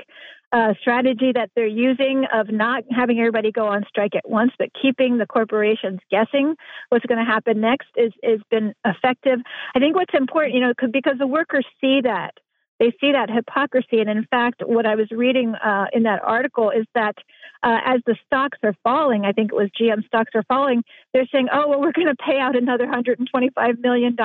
uh, 0.52 0.74
strategy 0.82 1.32
that 1.36 1.52
they're 1.56 1.68
using 1.68 2.26
of 2.34 2.50
not 2.50 2.84
having 2.90 3.20
everybody 3.20 3.52
go 3.52 3.68
on 3.68 3.84
strike 3.88 4.16
at 4.16 4.28
once, 4.28 4.52
but 4.58 4.70
keeping 4.82 5.20
the 5.20 5.28
corporations 5.28 6.00
guessing 6.10 6.56
what's 6.90 7.06
going 7.06 7.24
to 7.24 7.32
happen 7.32 7.62
next 7.62 7.90
is 7.96 8.14
has 8.24 8.40
been 8.50 8.74
effective. 8.84 9.40
I 9.76 9.80
think 9.80 9.96
what's 9.96 10.14
important, 10.18 10.56
you 10.56 10.62
know, 10.62 10.74
because 10.92 11.20
the 11.20 11.28
workers 11.28 11.66
see 11.80 12.02
that 12.02 12.32
they 12.80 12.92
see 13.02 13.12
that 13.12 13.30
hypocrisy. 13.30 14.00
And 14.00 14.10
in 14.10 14.26
fact, 14.30 14.62
what 14.66 14.86
I 14.86 14.96
was 14.96 15.08
reading 15.12 15.56
uh, 15.56 15.86
in 15.94 16.04
that 16.04 16.22
article 16.24 16.70
is 16.70 16.86
that 16.94 17.16
uh, 17.64 17.80
as 17.86 18.02
the 18.06 18.16
stocks 18.26 18.58
are 18.64 18.76
falling, 18.84 19.26
I 19.26 19.32
think 19.32 19.52
it 19.52 19.56
was 19.56 19.70
GM 19.80 20.06
stocks 20.06 20.32
are 20.36 20.44
falling, 20.48 20.84
they're 21.14 21.28
saying, 21.32 21.48
oh, 21.52 21.68
well, 21.68 21.82
we're 21.82 21.92
going 21.92 22.08
to 22.08 22.16
pay 22.16 22.40
out 22.40 22.56
another 22.56 22.86
$125 22.86 23.80
million 23.80 24.16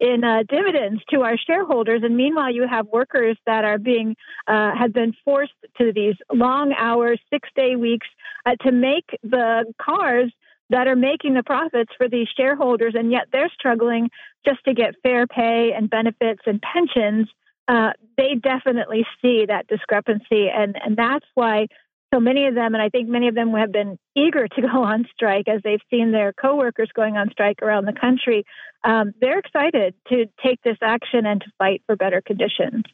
in 0.00 0.24
uh, 0.24 0.42
dividends 0.48 1.02
to 1.10 1.22
our 1.22 1.36
shareholders. 1.36 2.02
And 2.04 2.16
meanwhile, 2.16 2.52
you 2.52 2.66
have 2.68 2.86
workers 2.86 3.36
that 3.46 3.64
are 3.64 3.78
being, 3.78 4.16
uh, 4.46 4.70
have 4.76 4.92
been 4.92 5.12
forced 5.24 5.52
to 5.78 5.92
these 5.92 6.14
long 6.32 6.72
hours, 6.72 7.20
six 7.30 7.48
day 7.54 7.76
weeks 7.76 8.06
uh, 8.46 8.54
to 8.62 8.72
make 8.72 9.10
the 9.22 9.64
cars 9.80 10.32
that 10.70 10.86
are 10.86 10.96
making 10.96 11.34
the 11.34 11.42
profits 11.42 11.90
for 11.96 12.08
these 12.08 12.28
shareholders, 12.36 12.94
and 12.96 13.10
yet 13.10 13.24
they're 13.32 13.50
struggling 13.58 14.10
just 14.44 14.62
to 14.64 14.74
get 14.74 14.94
fair 15.02 15.26
pay 15.26 15.72
and 15.74 15.88
benefits 15.88 16.42
and 16.46 16.62
pensions 16.62 17.28
uh, 17.68 17.90
they 18.16 18.34
definitely 18.34 19.06
see 19.22 19.44
that 19.46 19.66
discrepancy, 19.68 20.48
and 20.52 20.76
and 20.82 20.96
that's 20.96 21.26
why 21.34 21.66
so 22.12 22.20
many 22.20 22.46
of 22.46 22.54
them, 22.54 22.74
and 22.74 22.82
I 22.82 22.88
think 22.88 23.08
many 23.08 23.28
of 23.28 23.34
them 23.34 23.52
have 23.52 23.72
been 23.72 23.98
eager 24.16 24.48
to 24.48 24.62
go 24.72 24.82
on 24.82 25.06
strike 25.14 25.48
as 25.48 25.60
they've 25.62 25.80
seen 25.90 26.12
their 26.12 26.32
coworkers 26.32 26.90
going 26.94 27.16
on 27.16 27.30
strike 27.30 27.60
around 27.62 27.84
the 27.84 27.92
country. 27.92 28.44
Um, 28.84 29.12
they're 29.20 29.38
excited 29.38 29.94
to 30.08 30.26
take 30.42 30.60
this 30.62 30.78
action 30.82 31.26
and 31.26 31.40
to 31.40 31.46
fight 31.58 31.82
for 31.86 31.96
better 31.96 32.22
conditions. 32.24 32.84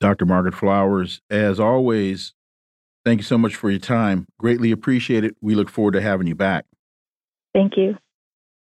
Dr. 0.00 0.26
Margaret 0.26 0.54
Flowers, 0.54 1.22
as 1.30 1.58
always, 1.58 2.34
thank 3.04 3.20
you 3.20 3.24
so 3.24 3.38
much 3.38 3.56
for 3.56 3.70
your 3.70 3.80
time. 3.80 4.26
Greatly 4.38 4.70
appreciate 4.70 5.24
it. 5.24 5.34
We 5.40 5.54
look 5.54 5.70
forward 5.70 5.92
to 5.92 6.02
having 6.02 6.26
you 6.26 6.34
back. 6.34 6.66
Thank 7.54 7.78
you. 7.78 7.96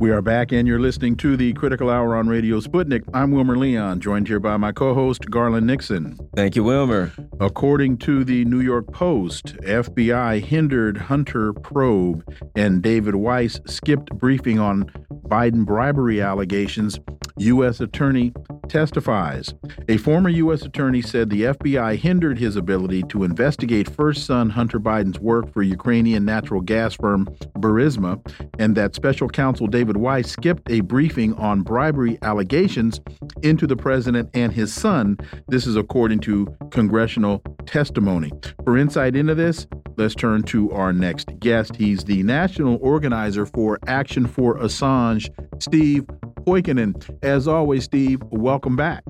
We 0.00 0.10
are 0.12 0.22
back, 0.22 0.50
and 0.50 0.66
you're 0.66 0.80
listening 0.80 1.14
to 1.16 1.36
the 1.36 1.52
Critical 1.52 1.90
Hour 1.90 2.16
on 2.16 2.26
Radio 2.26 2.58
Sputnik. 2.60 3.02
I'm 3.12 3.32
Wilmer 3.32 3.54
Leon, 3.54 4.00
joined 4.00 4.28
here 4.28 4.40
by 4.40 4.56
my 4.56 4.72
co 4.72 4.94
host, 4.94 5.28
Garland 5.28 5.66
Nixon. 5.66 6.18
Thank 6.34 6.56
you, 6.56 6.64
Wilmer. 6.64 7.12
According 7.38 7.98
to 7.98 8.24
the 8.24 8.46
New 8.46 8.60
York 8.60 8.90
Post, 8.94 9.56
FBI 9.58 10.42
hindered 10.42 10.96
Hunter 10.96 11.52
probe, 11.52 12.24
and 12.56 12.82
David 12.82 13.16
Weiss 13.16 13.60
skipped 13.66 14.08
briefing 14.16 14.58
on 14.58 14.84
Biden 15.28 15.66
bribery 15.66 16.22
allegations. 16.22 16.98
U.S. 17.36 17.80
Attorney 17.80 18.32
testifies. 18.68 19.54
A 19.88 19.96
former 19.96 20.28
U.S. 20.28 20.62
Attorney 20.62 21.00
said 21.00 21.30
the 21.30 21.42
FBI 21.42 21.96
hindered 21.96 22.38
his 22.38 22.54
ability 22.54 23.02
to 23.04 23.24
investigate 23.24 23.88
first 23.88 24.26
son 24.26 24.50
Hunter 24.50 24.78
Biden's 24.78 25.18
work 25.18 25.52
for 25.52 25.62
Ukrainian 25.62 26.24
natural 26.24 26.60
gas 26.60 26.94
firm 26.94 27.26
Burisma, 27.56 28.20
and 28.58 28.76
that 28.76 28.94
special 28.94 29.28
counsel 29.28 29.66
David 29.66 29.89
Weiss 29.96 30.30
skipped 30.30 30.70
a 30.70 30.80
briefing 30.80 31.34
on 31.34 31.62
bribery 31.62 32.18
allegations 32.22 33.00
into 33.42 33.66
the 33.66 33.76
president 33.76 34.30
and 34.34 34.52
his 34.52 34.72
son. 34.72 35.18
This 35.48 35.66
is 35.66 35.76
according 35.76 36.20
to 36.20 36.46
congressional 36.70 37.42
testimony. 37.66 38.32
For 38.64 38.76
insight 38.76 39.16
into 39.16 39.34
this, 39.34 39.66
let's 39.96 40.14
turn 40.14 40.42
to 40.44 40.70
our 40.72 40.92
next 40.92 41.28
guest. 41.38 41.76
He's 41.76 42.04
the 42.04 42.22
national 42.22 42.78
organizer 42.80 43.46
for 43.46 43.78
Action 43.86 44.26
for 44.26 44.56
Assange, 44.58 45.28
Steve 45.62 46.04
Poikonen. 46.46 46.94
As 47.22 47.46
always, 47.46 47.84
Steve, 47.84 48.22
welcome 48.30 48.76
back. 48.76 49.04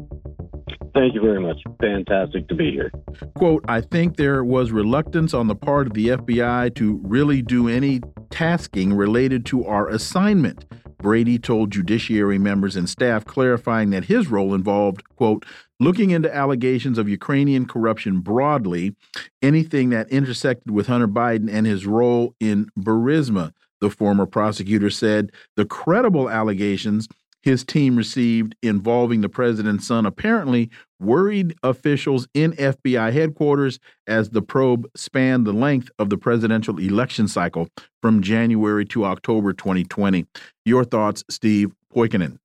Thank 0.95 1.15
you 1.15 1.21
very 1.21 1.41
much. 1.41 1.63
Fantastic 1.81 2.49
to 2.49 2.55
be 2.55 2.73
here. 2.73 2.91
Quote 3.37 3.65
I 3.69 3.81
think 3.81 4.17
there 4.17 4.45
was 4.45 4.73
reluctance 4.73 5.35
on 5.35 5.47
the 5.47 5.55
part 5.55 5.87
of 5.87 5.95
the 5.95 6.09
FBI 6.09 6.75
to 6.77 7.01
really 7.05 7.43
do 7.43 7.69
any 7.69 8.01
tasking 8.31 8.93
related 8.95 9.47
to 9.47 9.65
our 9.67 9.89
assignment. 9.89 10.65
Brady 10.99 11.39
told 11.39 11.71
judiciary 11.71 12.39
members 12.39 12.77
and 12.77 12.89
staff, 12.89 13.25
clarifying 13.25 13.91
that 13.91 14.05
his 14.05 14.29
role 14.29 14.55
involved, 14.55 15.03
quote, 15.17 15.47
looking 15.79 16.11
into 16.11 16.35
allegations 16.35 16.99
of 16.99 17.09
Ukrainian 17.09 17.67
corruption 17.67 18.21
broadly, 18.21 18.95
anything 19.41 19.91
that 19.91 20.11
intersected 20.11 20.71
with 20.71 20.89
Hunter 20.89 21.09
Biden 21.09 21.51
and 21.51 21.67
his 21.67 21.87
role 21.87 22.35
in 22.39 22.69
Burisma. 22.79 23.53
The 23.81 23.91
former 23.91 24.27
prosecutor 24.27 24.91
said 24.91 25.33
the 25.57 25.65
credible 25.65 26.29
allegations 26.29 27.09
his 27.43 27.65
team 27.65 27.97
received 27.97 28.55
involving 28.63 29.21
the 29.21 29.29
president's 29.29 29.87
son 29.87 30.07
apparently 30.07 30.71
worried 30.99 31.55
officials 31.63 32.29
in 32.35 32.53
FBI 32.53 33.13
headquarters 33.13 33.79
as 34.07 34.31
the 34.31 34.43
probe 34.43 34.87
spanned 34.95 35.47
the 35.47 35.53
length 35.53 35.91
of 35.99 36.11
the 36.11 36.19
presidential 36.19 36.79
election 36.79 37.27
cycle 37.27 37.69
from 38.03 38.23
January 38.23 38.85
to 38.87 39.05
October 39.05 39.53
2020. 39.53 40.27
Your 40.65 40.85
thoughts, 40.85 41.25
Steve 41.31 41.73
Poikonen? 41.95 42.39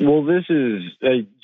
Well, 0.00 0.24
this 0.24 0.44
is 0.48 0.82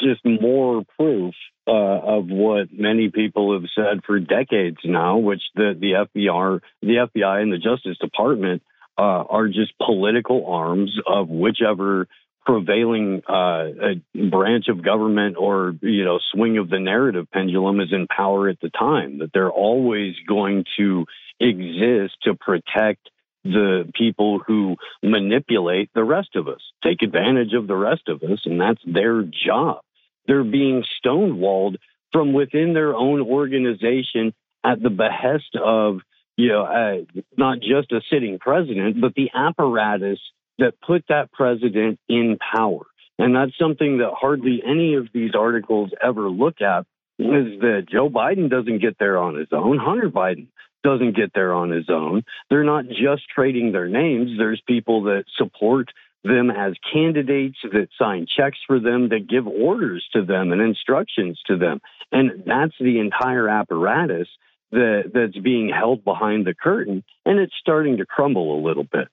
just 0.01 0.25
more 0.25 0.85
proof 0.99 1.35
uh, 1.67 1.73
of 1.73 2.27
what 2.29 2.69
many 2.73 3.11
people 3.11 3.55
have 3.55 3.69
said 3.75 4.05
for 4.07 4.21
decades 4.21 4.79
now, 4.85 5.19
which 5.19 5.43
the, 5.55 5.77
the 5.79 6.07
FBI, 6.15 6.61
the 6.81 7.09
FBI 7.13 7.43
and 7.43 7.53
the 7.53 7.59
Justice 7.59 7.99
Department 7.99 8.63
uh, 8.97 9.25
are 9.29 9.49
just 9.49 9.77
political 9.85 10.47
arms 10.47 10.97
of 11.07 11.29
whichever 11.29 12.07
prevailing 12.47 13.23
uh, 13.29 13.65
branch 14.31 14.69
of 14.69 14.83
government 14.83 15.37
or 15.37 15.75
you 15.83 16.05
know 16.05 16.21
swing 16.33 16.57
of 16.59 16.71
the 16.71 16.79
narrative 16.79 17.27
pendulum 17.33 17.81
is 17.81 17.93
in 17.93 18.07
power 18.07 18.49
at 18.49 18.61
the 18.61 18.71
time 18.71 19.19
that 19.19 19.31
they're 19.35 19.51
always 19.51 20.15
going 20.27 20.65
to 20.79 21.05
exist 21.41 22.15
to 22.23 22.35
protect 22.35 23.11
the 23.45 23.91
people 23.95 24.41
who 24.47 24.77
manipulate 25.03 25.91
the 25.95 26.03
rest 26.03 26.31
of 26.35 26.49
us 26.49 26.61
take 26.83 27.03
advantage 27.03 27.53
of 27.53 27.67
the 27.67 27.77
rest 27.77 28.09
of 28.09 28.23
us 28.23 28.41
and 28.45 28.61
that's 28.61 28.81
their 28.87 29.23
job. 29.23 29.81
They're 30.27 30.45
being 30.45 30.85
stonewalled 31.05 31.77
from 32.13 32.33
within 32.33 32.73
their 32.73 32.95
own 32.95 33.21
organization 33.21 34.33
at 34.65 34.83
the 34.83 34.91
behest 34.91 35.57
of 35.63 35.99
you 36.37 36.49
know 36.49 36.63
uh, 36.63 37.21
not 37.37 37.59
just 37.59 37.93
a 37.93 38.01
sitting 38.11 38.39
president 38.39 39.01
but 39.01 39.15
the 39.15 39.31
apparatus 39.35 40.21
that 40.59 40.81
put 40.81 41.05
that 41.09 41.33
president 41.33 41.99
in 42.09 42.39
power. 42.39 42.87
And 43.19 43.35
that's 43.35 43.57
something 43.59 43.99
that 43.99 44.13
hardly 44.19 44.63
any 44.67 44.95
of 44.95 45.09
these 45.13 45.33
articles 45.35 45.91
ever 46.03 46.29
look 46.29 46.61
at 46.61 46.87
is 47.19 47.61
that 47.61 47.87
Joe 47.91 48.11
Biden 48.11 48.51
doesn't 48.51 48.81
get 48.81 48.99
there 48.99 49.17
on 49.19 49.37
his 49.37 49.49
own. 49.53 49.79
Hunter 49.79 50.11
Biden 50.11 50.49
doesn't 50.85 51.17
get 51.17 51.33
there 51.35 51.55
on 51.55 51.71
his 51.71 51.89
own. 51.89 52.25
They're 52.51 52.65
not 52.65 52.89
just 52.89 53.23
trading 53.35 53.73
their 53.73 53.89
names. 53.89 54.33
There's 54.37 54.63
people 54.67 55.05
that 55.05 55.25
support 55.37 55.91
them 56.25 56.51
as 56.51 56.75
candidates 56.93 57.59
that 57.63 57.89
sign 57.99 58.27
checks 58.27 58.59
for 58.67 58.79
them, 58.81 59.09
that 59.09 59.29
give 59.29 59.47
orders 59.47 60.07
to 60.13 60.25
them 60.25 60.53
and 60.53 60.61
instructions 60.61 61.41
to 61.47 61.57
them. 61.57 61.81
And 62.13 62.45
that's 62.47 62.75
the 62.79 62.99
entire 62.99 63.49
apparatus 63.49 64.29
that, 64.73 65.11
that's 65.15 65.39
being 65.39 65.71
held 65.71 66.05
behind 66.05 66.47
the 66.47 66.55
curtain. 66.55 67.05
And 67.25 67.39
it's 67.39 67.55
starting 67.61 67.99
to 67.99 68.07
crumble 68.07 68.59
a 68.59 68.65
little 68.67 68.85
bit. 68.85 69.09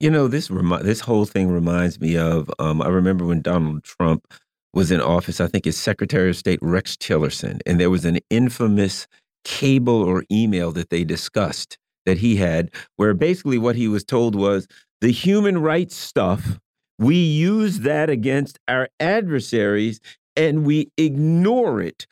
You 0.00 0.10
know, 0.10 0.28
this 0.28 0.48
this 0.82 1.00
whole 1.00 1.24
thing 1.24 1.50
reminds 1.50 2.00
me 2.00 2.16
of 2.16 2.50
um, 2.58 2.82
I 2.82 2.88
remember 2.88 3.24
when 3.24 3.42
Donald 3.42 3.84
Trump 3.84 4.26
was 4.74 4.90
in 4.90 5.00
office. 5.00 5.40
I 5.40 5.46
think 5.46 5.64
his 5.64 5.78
Secretary 5.78 6.30
of 6.30 6.36
State 6.36 6.58
Rex 6.62 6.96
Tillerson, 6.96 7.60
and 7.66 7.80
there 7.80 7.90
was 7.90 8.04
an 8.04 8.18
infamous 8.30 9.06
cable 9.44 10.02
or 10.02 10.24
email 10.30 10.72
that 10.72 10.90
they 10.90 11.04
discussed 11.04 11.78
that 12.04 12.18
he 12.18 12.36
had, 12.36 12.70
where 12.96 13.14
basically 13.14 13.58
what 13.58 13.76
he 13.76 13.88
was 13.88 14.04
told 14.04 14.34
was 14.34 14.66
the 15.00 15.10
human 15.10 15.58
rights 15.58 15.96
stuff, 15.96 16.58
we 16.98 17.16
use 17.16 17.80
that 17.80 18.08
against 18.08 18.58
our 18.68 18.88
adversaries 19.00 20.00
and 20.36 20.64
we 20.64 20.90
ignore 20.96 21.80
it 21.80 22.06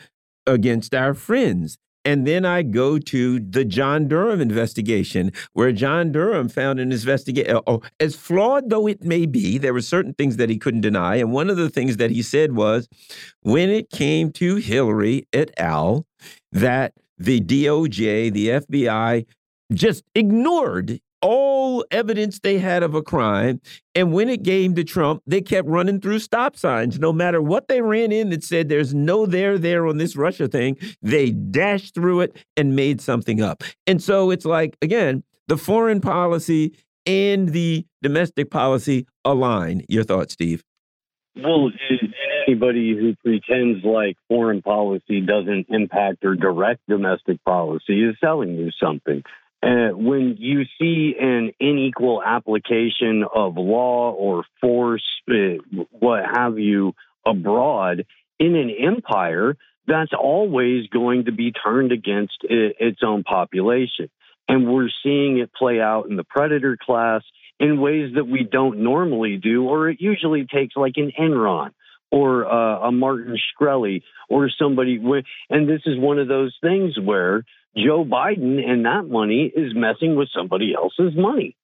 against 0.47 0.95
our 0.95 1.15
friends. 1.15 1.79
And 2.05 2.27
then 2.27 2.45
I 2.45 2.63
go 2.63 2.99
to 2.99 3.41
the 3.41 3.65
John 3.65 4.09
Durham 4.09 4.41
investigation, 4.41 5.33
where 5.53 5.73
John 5.73 6.13
Durham 6.13 6.49
found 6.49 6.79
an 6.81 6.93
investigation. 6.93 7.57
Uh, 7.57 7.63
oh, 7.67 7.83
as 8.01 8.15
flawed 8.15 8.71
though 8.71 8.87
it 8.87 9.03
may 9.05 9.27
be, 9.27 9.59
there 9.59 9.73
were 9.73 9.81
certain 9.81 10.15
things 10.15 10.37
that 10.37 10.51
he 10.51 10.59
couldn't 10.59 10.83
deny. 10.83 11.17
And 11.17 11.33
one 11.33 11.51
of 11.51 11.57
the 11.57 11.71
things 11.71 11.97
that 11.97 12.11
he 12.11 12.23
said 12.23 12.53
was 12.53 12.89
when 13.41 13.71
it 13.71 13.91
came 13.91 14.33
to 14.33 14.57
Hillary 14.57 15.27
et 15.33 15.51
al., 15.57 16.07
that 16.53 16.93
the 17.19 17.41
DOJ, 17.41 18.33
the 18.33 18.49
FBI 18.49 19.27
just 19.73 20.05
ignored 20.15 21.01
all 21.25 21.87
evidence 21.91 22.39
they 22.39 22.59
had 22.59 22.83
of 22.83 22.95
a 22.95 23.03
crime. 23.03 23.59
And 23.95 24.13
when 24.13 24.29
it 24.29 24.45
came 24.45 24.75
to 24.75 24.85
Trump, 24.85 25.23
they 25.27 25.41
kept 25.41 25.67
running 25.67 25.99
through 25.99 26.19
stop 26.19 26.55
signs. 26.55 26.99
No 26.99 27.15
matter 27.15 27.41
what 27.41 27.67
they 27.67 27.81
ran 27.81 28.13
in 28.13 28.29
that 28.29 28.45
said 28.45 28.69
there's 28.69 28.93
no 28.93 29.25
there 29.25 29.57
there 29.57 29.87
on 29.87 29.97
this 29.97 30.17
Russia 30.17 30.49
thing, 30.49 30.77
they 31.01 31.31
dashed 31.31 31.95
through 31.95 32.21
it 32.21 32.37
and 32.59 32.77
made 32.77 33.01
something 33.01 33.41
up. 33.41 33.65
And 33.87 34.03
so 34.03 34.31
it's 34.31 34.45
like, 34.45 34.77
again, 34.83 35.25
the 35.49 35.57
foreign 35.57 36.03
policy 36.03 36.75
and 37.07 37.49
the 37.49 37.87
domestic 38.03 38.51
policy 38.51 39.07
align. 39.25 39.83
Your 39.89 40.05
thoughts, 40.05 40.35
Steve? 40.35 40.63
Well, 41.37 41.71
anybody 42.47 42.95
who 42.95 43.17
pretends 43.17 43.83
like 43.83 44.17
foreign 44.29 44.61
policy 44.61 45.23
doesn't 45.23 45.67
impact 45.71 46.25
or 46.25 46.35
direct 46.35 46.83
domestic 46.87 47.43
policy 47.45 48.05
is 48.05 48.15
selling 48.21 48.55
you 48.55 48.71
something. 48.79 49.23
Uh, 49.65 49.97
when 49.97 50.37
you 50.39 50.65
see 50.79 51.15
an 51.19 51.53
unequal 51.59 52.23
application 52.23 53.25
of 53.35 53.57
law 53.57 54.13
or 54.13 54.45
force, 54.61 55.05
uh, 55.31 55.57
what 55.91 56.21
have 56.31 56.59
you, 56.59 56.93
abroad 57.25 58.05
in 58.39 58.57
an 58.57 58.71
empire, 58.71 59.57
that's 59.87 60.13
always 60.13 60.87
going 60.89 61.25
to 61.25 61.33
be 61.33 61.51
turned 61.51 61.93
against 61.93 62.37
its 62.43 63.01
own 63.03 63.23
population. 63.23 64.11
And 64.49 64.71
we're 64.71 64.91
seeing 65.03 65.39
it 65.39 65.51
play 65.55 65.81
out 65.81 66.11
in 66.11 66.17
the 66.17 66.25
predator 66.25 66.77
class 66.77 67.23
in 67.59 67.81
ways 67.81 68.13
that 68.17 68.27
we 68.27 68.47
don't 68.51 68.81
normally 68.81 69.39
do, 69.43 69.65
or 69.65 69.89
it 69.89 69.99
usually 70.01 70.45
takes 70.45 70.77
like 70.77 70.95
an 70.97 71.13
Enron 71.19 71.71
or 72.11 72.45
uh, 72.45 72.89
a 72.89 72.93
Martin 72.93 73.37
Shkreli 73.37 74.03
or 74.29 74.51
somebody. 74.51 75.01
And 75.49 75.69
this 75.69 75.81
is 75.87 75.99
one 75.99 76.19
of 76.19 76.29
those 76.29 76.55
things 76.61 76.99
where 77.03 77.45
Joe 77.77 78.05
Biden 78.05 78.65
and 78.65 78.85
that 78.85 79.09
money 79.09 79.51
is 79.55 79.73
messing 79.75 80.17
with 80.17 80.29
somebody 80.35 80.75
else's 80.75 81.17
money. 81.17 81.57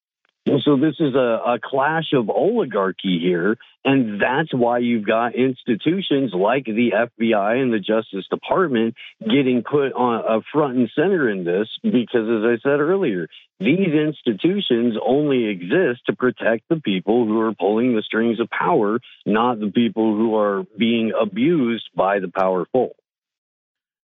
And 0.46 0.62
So 0.64 0.76
this 0.76 0.94
is 0.98 1.14
a, 1.14 1.18
a, 1.46 1.58
clash 1.62 2.12
of 2.14 2.30
oligarchy 2.30 3.20
here, 3.22 3.58
and 3.84 4.20
that's 4.20 4.52
why 4.54 4.78
you've 4.78 5.06
got 5.06 5.34
institutions 5.34 6.32
like 6.34 6.64
the 6.64 6.92
FBI 6.94 7.62
and 7.62 7.70
the 7.70 7.78
Justice 7.78 8.26
Department 8.30 8.94
getting 9.20 9.62
put 9.62 9.92
on 9.92 10.24
a 10.26 10.40
front 10.50 10.78
and 10.78 10.90
center 10.96 11.28
in 11.28 11.44
this. 11.44 11.68
Because, 11.82 12.26
as 12.26 12.42
I 12.42 12.56
said 12.62 12.80
earlier, 12.80 13.28
these 13.58 13.92
institutions 13.92 14.96
only 15.06 15.44
exist 15.44 16.06
to 16.06 16.16
protect 16.16 16.70
the 16.70 16.80
people 16.80 17.26
who 17.26 17.38
are 17.40 17.54
pulling 17.54 17.94
the 17.94 18.02
strings 18.02 18.40
of 18.40 18.48
power, 18.48 18.98
not 19.26 19.60
the 19.60 19.70
people 19.70 20.16
who 20.16 20.36
are 20.36 20.64
being 20.76 21.12
abused 21.20 21.90
by 21.94 22.18
the 22.18 22.28
powerful. 22.28 22.96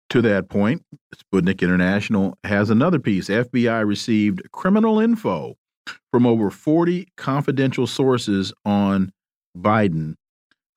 To 0.10 0.22
that 0.24 0.50
point, 0.50 0.84
Sputnik 1.16 1.62
International 1.62 2.36
has 2.44 2.70
another 2.70 3.00
piece. 3.00 3.30
FBI 3.30 3.86
received 3.86 4.42
criminal 4.52 5.00
info 5.00 5.56
from 6.12 6.26
over 6.26 6.50
40 6.50 7.08
confidential 7.16 7.86
sources 7.86 8.52
on 8.66 9.12
Biden. 9.58 10.16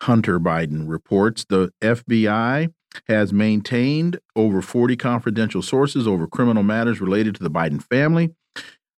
Hunter 0.03 0.39
Biden 0.39 0.89
reports 0.89 1.47
the 1.49 1.73
FBI 1.81 2.73
has 3.09 3.33
maintained 3.33 4.19
over 4.37 4.61
40 4.61 4.97
confidential 4.97 5.63
sources 5.63 6.07
over 6.07 6.27
criminal 6.27 6.63
matters 6.63 7.01
related 7.01 7.35
to 7.37 7.43
the 7.43 7.51
Biden 7.51 7.83
family. 7.83 8.35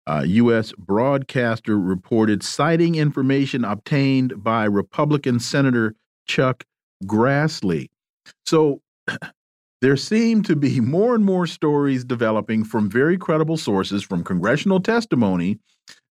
Uh, 0.06 0.24
U.S. 0.26 0.72
broadcaster 0.76 1.78
reported 1.78 2.42
citing 2.42 2.96
information 2.96 3.64
obtained 3.64 4.42
by 4.42 4.64
Republican 4.64 5.38
Senator 5.38 5.94
Chuck 6.26 6.64
Grassley. 7.04 7.88
So 8.44 8.80
there 9.84 9.98
seem 9.98 10.42
to 10.42 10.56
be 10.56 10.80
more 10.80 11.14
and 11.14 11.26
more 11.26 11.46
stories 11.46 12.06
developing 12.06 12.64
from 12.64 12.88
very 12.88 13.18
credible 13.18 13.58
sources 13.58 14.02
from 14.02 14.24
congressional 14.24 14.80
testimony 14.80 15.58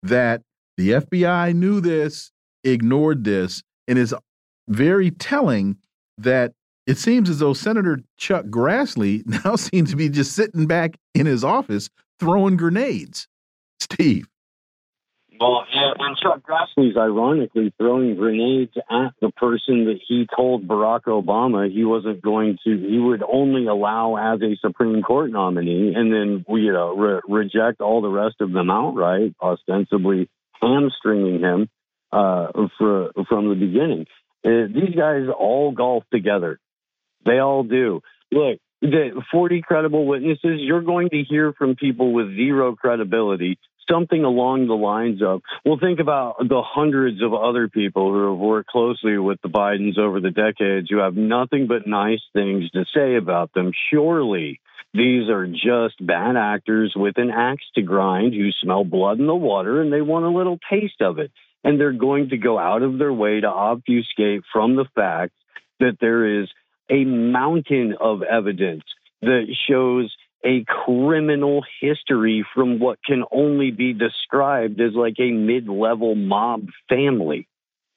that 0.02 0.42
the 0.76 0.90
FBI 0.90 1.54
knew 1.54 1.80
this, 1.80 2.32
ignored 2.64 3.24
this, 3.24 3.62
and 3.88 3.98
is 3.98 4.14
very 4.68 5.10
telling 5.10 5.78
that 6.18 6.52
it 6.86 6.98
seems 6.98 7.30
as 7.30 7.38
though 7.38 7.54
Senator 7.54 8.00
Chuck 8.18 8.44
Grassley 8.50 9.22
now 9.44 9.56
seems 9.56 9.88
to 9.88 9.96
be 9.96 10.10
just 10.10 10.32
sitting 10.32 10.66
back 10.66 10.98
in 11.14 11.24
his 11.24 11.42
office 11.42 11.88
throwing 12.20 12.58
grenades. 12.58 13.26
Steve. 13.80 14.28
Well, 15.42 15.64
and 15.74 16.16
Chuck 16.18 16.40
Grassley's 16.48 16.96
ironically 16.96 17.72
throwing 17.76 18.14
grenades 18.14 18.74
at 18.88 19.12
the 19.20 19.30
person 19.30 19.86
that 19.86 19.98
he 20.06 20.28
told 20.36 20.68
Barack 20.68 21.06
Obama 21.06 21.68
he 21.68 21.84
wasn't 21.84 22.22
going 22.22 22.58
to, 22.62 22.70
he 22.78 22.96
would 22.96 23.24
only 23.24 23.66
allow 23.66 24.34
as 24.34 24.40
a 24.40 24.54
Supreme 24.60 25.02
Court 25.02 25.32
nominee, 25.32 25.94
and 25.96 26.12
then 26.12 26.44
you 26.48 26.72
know 26.72 26.94
re 26.96 27.20
reject 27.28 27.80
all 27.80 28.02
the 28.02 28.08
rest 28.08 28.36
of 28.40 28.52
them 28.52 28.70
outright, 28.70 29.34
ostensibly 29.42 30.28
hamstringing 30.60 31.40
him 31.40 31.68
uh, 32.12 32.68
for, 32.78 33.10
from 33.28 33.48
the 33.48 33.56
beginning. 33.56 34.06
Uh, 34.44 34.68
these 34.72 34.94
guys 34.94 35.26
all 35.36 35.72
golf 35.72 36.04
together. 36.12 36.60
They 37.26 37.38
all 37.38 37.64
do. 37.64 38.00
Look, 38.30 38.60
the 38.80 39.22
40 39.32 39.62
credible 39.62 40.06
witnesses, 40.06 40.60
you're 40.60 40.82
going 40.82 41.10
to 41.10 41.24
hear 41.28 41.52
from 41.52 41.74
people 41.74 42.12
with 42.12 42.34
zero 42.36 42.76
credibility 42.76 43.58
something 43.90 44.24
along 44.24 44.66
the 44.66 44.74
lines 44.74 45.22
of, 45.22 45.42
well, 45.64 45.78
think 45.80 46.00
about 46.00 46.36
the 46.38 46.62
hundreds 46.64 47.22
of 47.22 47.34
other 47.34 47.68
people 47.68 48.12
who 48.12 48.30
have 48.30 48.38
worked 48.38 48.70
closely 48.70 49.18
with 49.18 49.40
the 49.42 49.48
Bidens 49.48 49.98
over 49.98 50.20
the 50.20 50.30
decades 50.30 50.88
who 50.90 50.98
have 50.98 51.16
nothing 51.16 51.66
but 51.66 51.86
nice 51.86 52.22
things 52.32 52.70
to 52.70 52.84
say 52.94 53.16
about 53.16 53.52
them. 53.54 53.72
Surely 53.90 54.60
these 54.94 55.28
are 55.28 55.46
just 55.46 56.04
bad 56.04 56.36
actors 56.36 56.92
with 56.94 57.16
an 57.16 57.30
axe 57.30 57.64
to 57.74 57.82
grind 57.82 58.34
who 58.34 58.50
smell 58.62 58.84
blood 58.84 59.18
in 59.18 59.26
the 59.26 59.34
water 59.34 59.80
and 59.80 59.92
they 59.92 60.02
want 60.02 60.24
a 60.24 60.36
little 60.36 60.58
taste 60.70 61.00
of 61.00 61.18
it. 61.18 61.30
And 61.64 61.78
they're 61.78 61.92
going 61.92 62.30
to 62.30 62.36
go 62.36 62.58
out 62.58 62.82
of 62.82 62.98
their 62.98 63.12
way 63.12 63.40
to 63.40 63.46
obfuscate 63.46 64.42
from 64.52 64.74
the 64.74 64.86
fact 64.96 65.32
that 65.78 65.98
there 66.00 66.42
is 66.42 66.48
a 66.90 67.04
mountain 67.04 67.94
of 68.00 68.22
evidence 68.22 68.82
that 69.22 69.46
shows 69.68 70.12
a 70.44 70.64
criminal 70.66 71.62
history 71.80 72.44
from 72.54 72.78
what 72.78 72.98
can 73.04 73.24
only 73.30 73.70
be 73.70 73.92
described 73.92 74.80
as 74.80 74.92
like 74.94 75.16
a 75.18 75.30
mid 75.30 75.68
level 75.68 76.14
mob 76.14 76.66
family. 76.88 77.46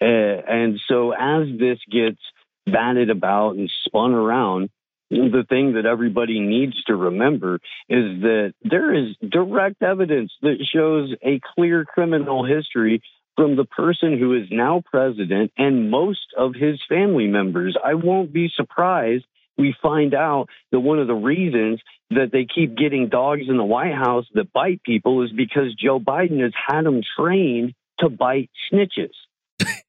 Uh, 0.01 0.05
and 0.05 0.79
so 0.87 1.11
as 1.11 1.47
this 1.57 1.79
gets 1.89 2.19
batted 2.65 3.09
about 3.09 3.55
and 3.55 3.71
spun 3.85 4.13
around, 4.13 4.69
the 5.09 5.45
thing 5.47 5.73
that 5.73 5.85
everybody 5.85 6.39
needs 6.39 6.83
to 6.85 6.95
remember 6.95 7.55
is 7.89 8.21
that 8.21 8.53
there 8.63 8.93
is 8.93 9.15
direct 9.27 9.81
evidence 9.81 10.31
that 10.41 10.65
shows 10.73 11.13
a 11.21 11.39
clear 11.55 11.85
criminal 11.85 12.43
history 12.43 13.01
from 13.35 13.55
the 13.55 13.65
person 13.65 14.17
who 14.17 14.33
is 14.33 14.47
now 14.49 14.81
president 14.83 15.51
and 15.57 15.91
most 15.91 16.33
of 16.37 16.55
his 16.55 16.79
family 16.89 17.27
members. 17.27 17.77
I 17.83 17.93
won't 17.93 18.33
be 18.33 18.49
surprised 18.55 19.25
we 19.57 19.75
find 19.81 20.13
out 20.13 20.47
that 20.71 20.79
one 20.79 20.99
of 20.99 21.07
the 21.07 21.13
reasons 21.13 21.81
that 22.09 22.29
they 22.31 22.45
keep 22.45 22.77
getting 22.77 23.09
dogs 23.09 23.43
in 23.47 23.57
the 23.57 23.63
White 23.63 23.93
House 23.93 24.25
that 24.33 24.51
bite 24.53 24.81
people 24.83 25.23
is 25.23 25.31
because 25.31 25.73
Joe 25.75 25.99
Biden 25.99 26.41
has 26.41 26.53
had 26.67 26.83
them 26.85 27.01
trained 27.17 27.73
to 27.99 28.09
bite 28.09 28.49
snitches. 28.71 29.11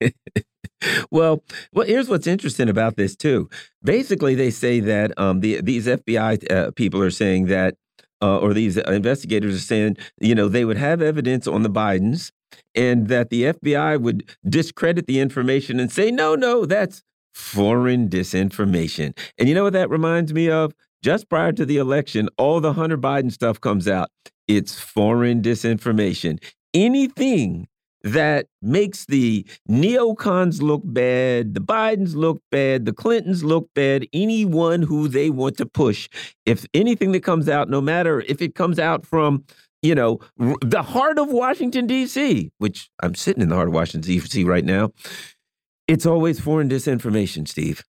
well, 1.11 1.43
well, 1.73 1.87
here's 1.87 2.09
what's 2.09 2.27
interesting 2.27 2.69
about 2.69 2.97
this 2.97 3.17
too. 3.17 3.49
Basically, 3.83 4.35
they 4.35 4.51
say 4.51 4.81
that 4.81 5.19
um, 5.19 5.41
the 5.41 5.61
these 5.61 5.87
FBI 5.87 6.51
uh, 6.51 6.71
people 6.73 7.03
are 7.03 7.11
saying 7.11 7.47
that, 7.47 7.75
uh, 8.23 8.39
or 8.39 8.55
these 8.55 8.77
investigators 8.77 9.57
are 9.57 9.61
saying, 9.61 9.97
you 10.21 10.35
know, 10.35 10.49
they 10.49 10.65
would 10.65 10.79
have 10.79 11.03
evidence 11.03 11.47
on 11.47 11.63
the 11.63 11.71
Bidens, 11.71 12.31
and 12.75 13.09
that 13.09 13.31
the 13.31 13.45
FBI 13.45 14.01
would 14.01 14.37
discredit 14.49 15.07
the 15.07 15.21
information 15.21 15.81
and 15.81 15.91
say, 15.91 16.11
no, 16.11 16.35
no, 16.35 16.65
that's 16.65 17.03
foreign 17.37 18.09
disinformation. 18.09 19.17
And 19.37 19.47
you 19.47 19.55
know 19.55 19.65
what 19.65 19.75
that 19.75 19.91
reminds 19.91 20.33
me 20.33 20.49
of? 20.49 20.73
Just 21.03 21.29
prior 21.29 21.53
to 21.53 21.67
the 21.67 21.77
election, 21.77 22.31
all 22.39 22.61
the 22.61 22.73
Hunter 22.73 22.97
Biden 22.97 23.31
stuff 23.31 23.61
comes 23.61 23.87
out. 23.87 24.09
It's 24.49 24.81
foreign 24.81 25.43
disinformation. 25.43 26.43
Anything 26.73 27.69
that 28.03 28.47
makes 28.63 29.05
the 29.05 29.47
neocons 29.69 30.63
look 30.63 30.81
bad, 30.83 31.53
the 31.53 31.61
Bidens 31.61 32.15
look 32.15 32.41
bad, 32.51 32.87
the 32.87 32.95
Clintons 32.95 33.45
look 33.45 33.69
bad, 33.75 34.07
anyone 34.15 34.81
who 34.81 35.07
they 35.07 35.29
want 35.29 35.59
to 35.59 35.67
push. 35.67 36.09
If 36.47 36.65
anything 36.73 37.13
that 37.13 37.23
comes 37.23 37.51
out, 37.51 37.69
no 37.69 37.83
matter 37.83 38.23
if 38.23 38.41
it 38.41 38.55
comes 38.55 38.79
out 38.79 39.05
from, 39.05 39.45
you 39.83 39.95
know, 39.95 40.21
the 40.39 40.83
heart 40.83 41.19
of 41.19 41.31
Washington, 41.31 41.87
D.C., 41.87 42.51
which 42.59 42.89
I'm 43.03 43.15
sitting 43.15 43.43
in 43.43 43.51
the 43.51 43.55
heart 43.55 43.69
of 43.69 43.75
Washington, 43.75 44.11
D.C. 44.11 44.43
right 44.45 44.65
now, 44.65 44.93
it's 45.89 46.07
always 46.07 46.41
foreign 46.41 46.69
disinformation, 46.69 47.47
Steve. 47.47 47.85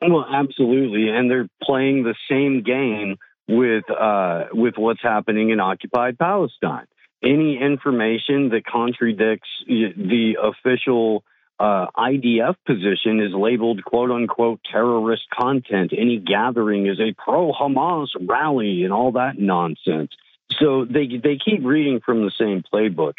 Well, 0.00 0.26
absolutely. 0.28 1.08
And 1.08 1.30
they're 1.30 1.48
playing 1.62 2.02
the 2.02 2.14
same 2.28 2.62
game 2.62 3.16
with 3.48 3.84
uh, 3.90 4.46
with 4.52 4.74
what's 4.76 5.02
happening 5.02 5.50
in 5.50 5.60
occupied 5.60 6.18
Palestine 6.18 6.86
any 7.22 7.58
information 7.60 8.48
that 8.50 8.64
contradicts 8.66 9.48
the 9.66 10.34
official 10.42 11.22
uh, 11.60 11.86
IDF 11.96 12.56
position 12.66 13.20
is 13.20 13.32
labeled 13.32 13.84
quote 13.84 14.10
unquote 14.10 14.60
terrorist 14.70 15.22
content. 15.32 15.92
Any 15.96 16.18
gathering 16.18 16.86
is 16.86 16.98
a 16.98 17.14
pro 17.16 17.52
Hamas 17.52 18.08
rally 18.20 18.82
and 18.82 18.92
all 18.92 19.12
that 19.12 19.38
nonsense. 19.38 20.10
So 20.58 20.84
they, 20.84 21.06
they 21.22 21.38
keep 21.42 21.64
reading 21.64 22.00
from 22.04 22.22
the 22.22 22.32
same 22.38 22.62
playbook. 22.72 23.14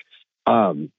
Um, 0.45 0.91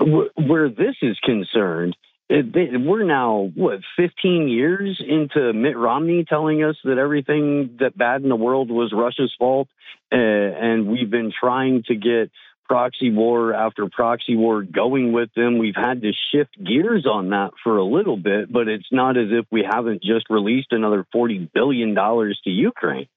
where 0.00 0.68
this 0.68 0.94
is 1.02 1.18
concerned, 1.24 1.96
it, 2.28 2.80
we're 2.80 3.04
now 3.04 3.50
what 3.54 3.80
15 3.96 4.48
years 4.48 5.02
into 5.06 5.52
Mitt 5.52 5.76
Romney 5.76 6.24
telling 6.24 6.62
us 6.62 6.76
that 6.84 6.98
everything 6.98 7.76
that 7.80 7.96
bad 7.96 8.22
in 8.22 8.28
the 8.28 8.36
world 8.36 8.70
was 8.70 8.92
Russia's 8.92 9.34
fault, 9.38 9.68
uh, 10.12 10.16
and 10.16 10.86
we've 10.88 11.10
been 11.10 11.32
trying 11.38 11.84
to 11.84 11.94
get 11.94 12.30
proxy 12.68 13.10
war 13.10 13.54
after 13.54 13.88
proxy 13.88 14.36
war 14.36 14.62
going 14.62 15.12
with 15.12 15.32
them. 15.34 15.56
We've 15.56 15.74
had 15.74 16.02
to 16.02 16.12
shift 16.30 16.62
gears 16.62 17.06
on 17.06 17.30
that 17.30 17.52
for 17.64 17.78
a 17.78 17.84
little 17.84 18.18
bit, 18.18 18.52
but 18.52 18.68
it's 18.68 18.92
not 18.92 19.16
as 19.16 19.28
if 19.30 19.46
we 19.50 19.66
haven't 19.68 20.02
just 20.02 20.26
released 20.28 20.72
another 20.72 21.06
$40 21.14 21.50
billion 21.52 21.94
to 21.94 22.50
Ukraine. 22.50 23.08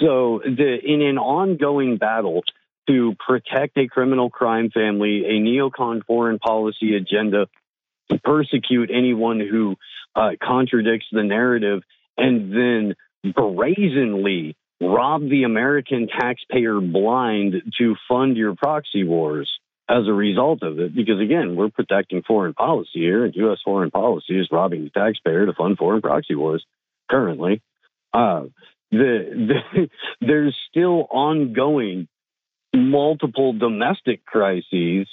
So, 0.00 0.40
the, 0.44 0.78
in 0.84 1.02
an 1.02 1.18
ongoing 1.18 1.96
battle 1.96 2.44
to 2.88 3.16
protect 3.18 3.76
a 3.76 3.88
criminal 3.88 4.30
crime 4.30 4.70
family, 4.70 5.24
a 5.24 5.40
neocon 5.40 6.04
foreign 6.04 6.38
policy 6.38 6.94
agenda, 6.94 7.48
persecute 8.22 8.90
anyone 8.92 9.40
who 9.40 9.76
uh, 10.14 10.30
contradicts 10.42 11.06
the 11.12 11.22
narrative 11.22 11.82
and 12.16 12.52
then 12.52 12.94
brazenly 13.34 14.56
rob 14.80 15.22
the 15.22 15.44
American 15.44 16.08
taxpayer 16.08 16.80
blind 16.80 17.54
to 17.78 17.96
fund 18.08 18.36
your 18.36 18.54
proxy 18.54 19.04
wars 19.04 19.50
as 19.88 20.06
a 20.06 20.12
result 20.12 20.62
of 20.62 20.78
it. 20.78 20.94
Because 20.94 21.20
again, 21.20 21.56
we're 21.56 21.70
protecting 21.70 22.22
foreign 22.26 22.54
policy 22.54 22.90
here, 22.94 23.24
and 23.24 23.34
U.S. 23.36 23.58
foreign 23.64 23.90
policy 23.90 24.38
is 24.38 24.48
robbing 24.50 24.84
the 24.84 24.90
taxpayer 24.90 25.46
to 25.46 25.52
fund 25.52 25.76
foreign 25.78 26.02
proxy 26.02 26.34
wars 26.34 26.64
currently. 27.10 27.62
Uh, 28.12 28.44
the, 28.90 29.58
the, 29.72 29.88
there's 30.20 30.56
still 30.70 31.06
ongoing 31.10 32.08
multiple 32.74 33.52
domestic 33.52 34.24
crises 34.24 35.06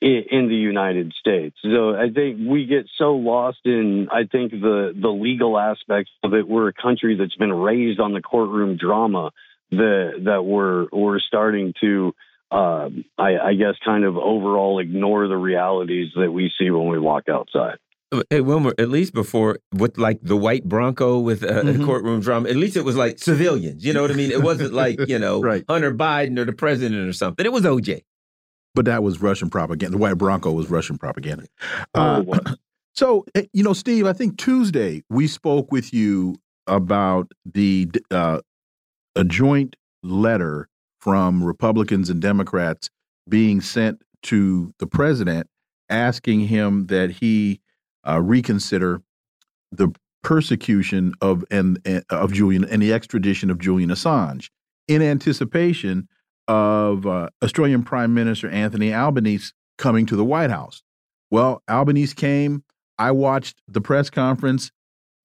in 0.00 0.48
the 0.48 0.54
United 0.54 1.12
States. 1.18 1.56
So 1.62 1.94
I 1.94 2.08
think 2.10 2.38
we 2.48 2.64
get 2.64 2.86
so 2.96 3.16
lost 3.16 3.58
in 3.64 4.08
I 4.10 4.24
think 4.24 4.52
the 4.52 4.94
the 4.98 5.08
legal 5.08 5.58
aspects 5.58 6.10
of 6.22 6.32
it. 6.32 6.48
We're 6.48 6.68
a 6.68 6.72
country 6.72 7.16
that's 7.16 7.36
been 7.36 7.52
raised 7.52 8.00
on 8.00 8.14
the 8.14 8.22
courtroom 8.22 8.76
drama 8.76 9.30
that 9.70 10.22
that 10.24 10.44
we're 10.44 10.86
we're 10.90 11.20
starting 11.20 11.74
to 11.82 12.14
uh, 12.50 12.88
I, 13.18 13.38
I 13.38 13.54
guess 13.54 13.74
kind 13.84 14.04
of 14.04 14.16
overall 14.16 14.78
ignore 14.78 15.28
the 15.28 15.36
realities 15.36 16.08
that 16.16 16.32
we 16.32 16.50
see 16.58 16.70
when 16.70 16.88
we 16.88 16.98
walk 16.98 17.28
outside. 17.28 17.76
Hey 18.28 18.40
Wilmer, 18.40 18.74
at 18.76 18.88
least 18.88 19.14
before 19.14 19.60
with 19.72 19.96
like 19.96 20.18
the 20.22 20.36
white 20.36 20.64
Bronco 20.64 21.20
with 21.20 21.44
uh, 21.44 21.62
mm 21.62 21.76
-hmm. 21.76 21.84
courtroom 21.86 22.20
drama, 22.20 22.48
at 22.48 22.56
least 22.56 22.76
it 22.76 22.84
was 22.84 22.96
like 22.96 23.18
civilians. 23.18 23.84
You 23.84 23.92
know 23.92 24.02
what 24.02 24.10
I 24.10 24.16
mean? 24.16 24.30
It 24.30 24.42
wasn't 24.42 24.72
like 24.72 25.06
you 25.06 25.18
know 25.18 25.42
right. 25.50 25.64
Hunter 25.68 25.94
Biden 25.94 26.38
or 26.38 26.46
the 26.46 26.56
president 26.64 27.08
or 27.08 27.12
something. 27.12 27.46
It 27.46 27.52
was 27.52 27.64
OJ 27.64 28.02
but 28.74 28.84
that 28.84 29.02
was 29.02 29.20
Russian 29.20 29.50
propaganda. 29.50 29.96
The 29.96 30.02
white 30.02 30.18
Bronco 30.18 30.52
was 30.52 30.70
Russian 30.70 30.98
propaganda. 30.98 31.46
Uh, 31.94 32.22
oh, 32.26 32.38
so, 32.94 33.24
eh, 33.34 33.44
you 33.52 33.62
know, 33.62 33.72
Steve, 33.72 34.06
I 34.06 34.12
think 34.12 34.38
Tuesday 34.38 35.02
we 35.10 35.26
spoke 35.26 35.72
with 35.72 35.92
you 35.92 36.36
about 36.66 37.32
the 37.44 37.88
uh, 38.10 38.40
a 39.16 39.24
joint 39.24 39.76
letter 40.02 40.68
from 41.00 41.42
Republicans 41.42 42.10
and 42.10 42.20
Democrats 42.20 42.90
being 43.28 43.60
sent 43.60 44.02
to 44.22 44.72
the 44.78 44.86
president 44.86 45.46
asking 45.88 46.40
him 46.40 46.86
that 46.86 47.10
he 47.10 47.60
uh, 48.06 48.20
reconsider 48.20 49.02
the 49.72 49.88
persecution 50.22 51.14
of 51.20 51.44
and 51.50 51.80
of 52.10 52.32
Julian 52.32 52.64
and 52.64 52.82
the 52.82 52.92
extradition 52.92 53.50
of 53.50 53.58
Julian 53.58 53.90
Assange 53.90 54.50
in 54.88 55.02
anticipation 55.02 56.08
of 56.50 57.06
uh, 57.06 57.28
Australian 57.44 57.84
Prime 57.84 58.12
Minister 58.12 58.50
Anthony 58.50 58.92
Albanese 58.92 59.52
coming 59.78 60.04
to 60.06 60.16
the 60.16 60.24
White 60.24 60.50
House. 60.50 60.82
Well, 61.30 61.62
Albanese 61.70 62.16
came. 62.16 62.64
I 62.98 63.12
watched 63.12 63.62
the 63.68 63.80
press 63.80 64.10
conference, 64.10 64.72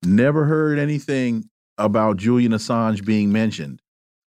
never 0.04 0.46
heard 0.46 0.78
anything 0.78 1.50
about 1.80 2.18
Julian 2.18 2.52
Assange 2.52 3.04
being 3.04 3.32
mentioned. 3.32 3.82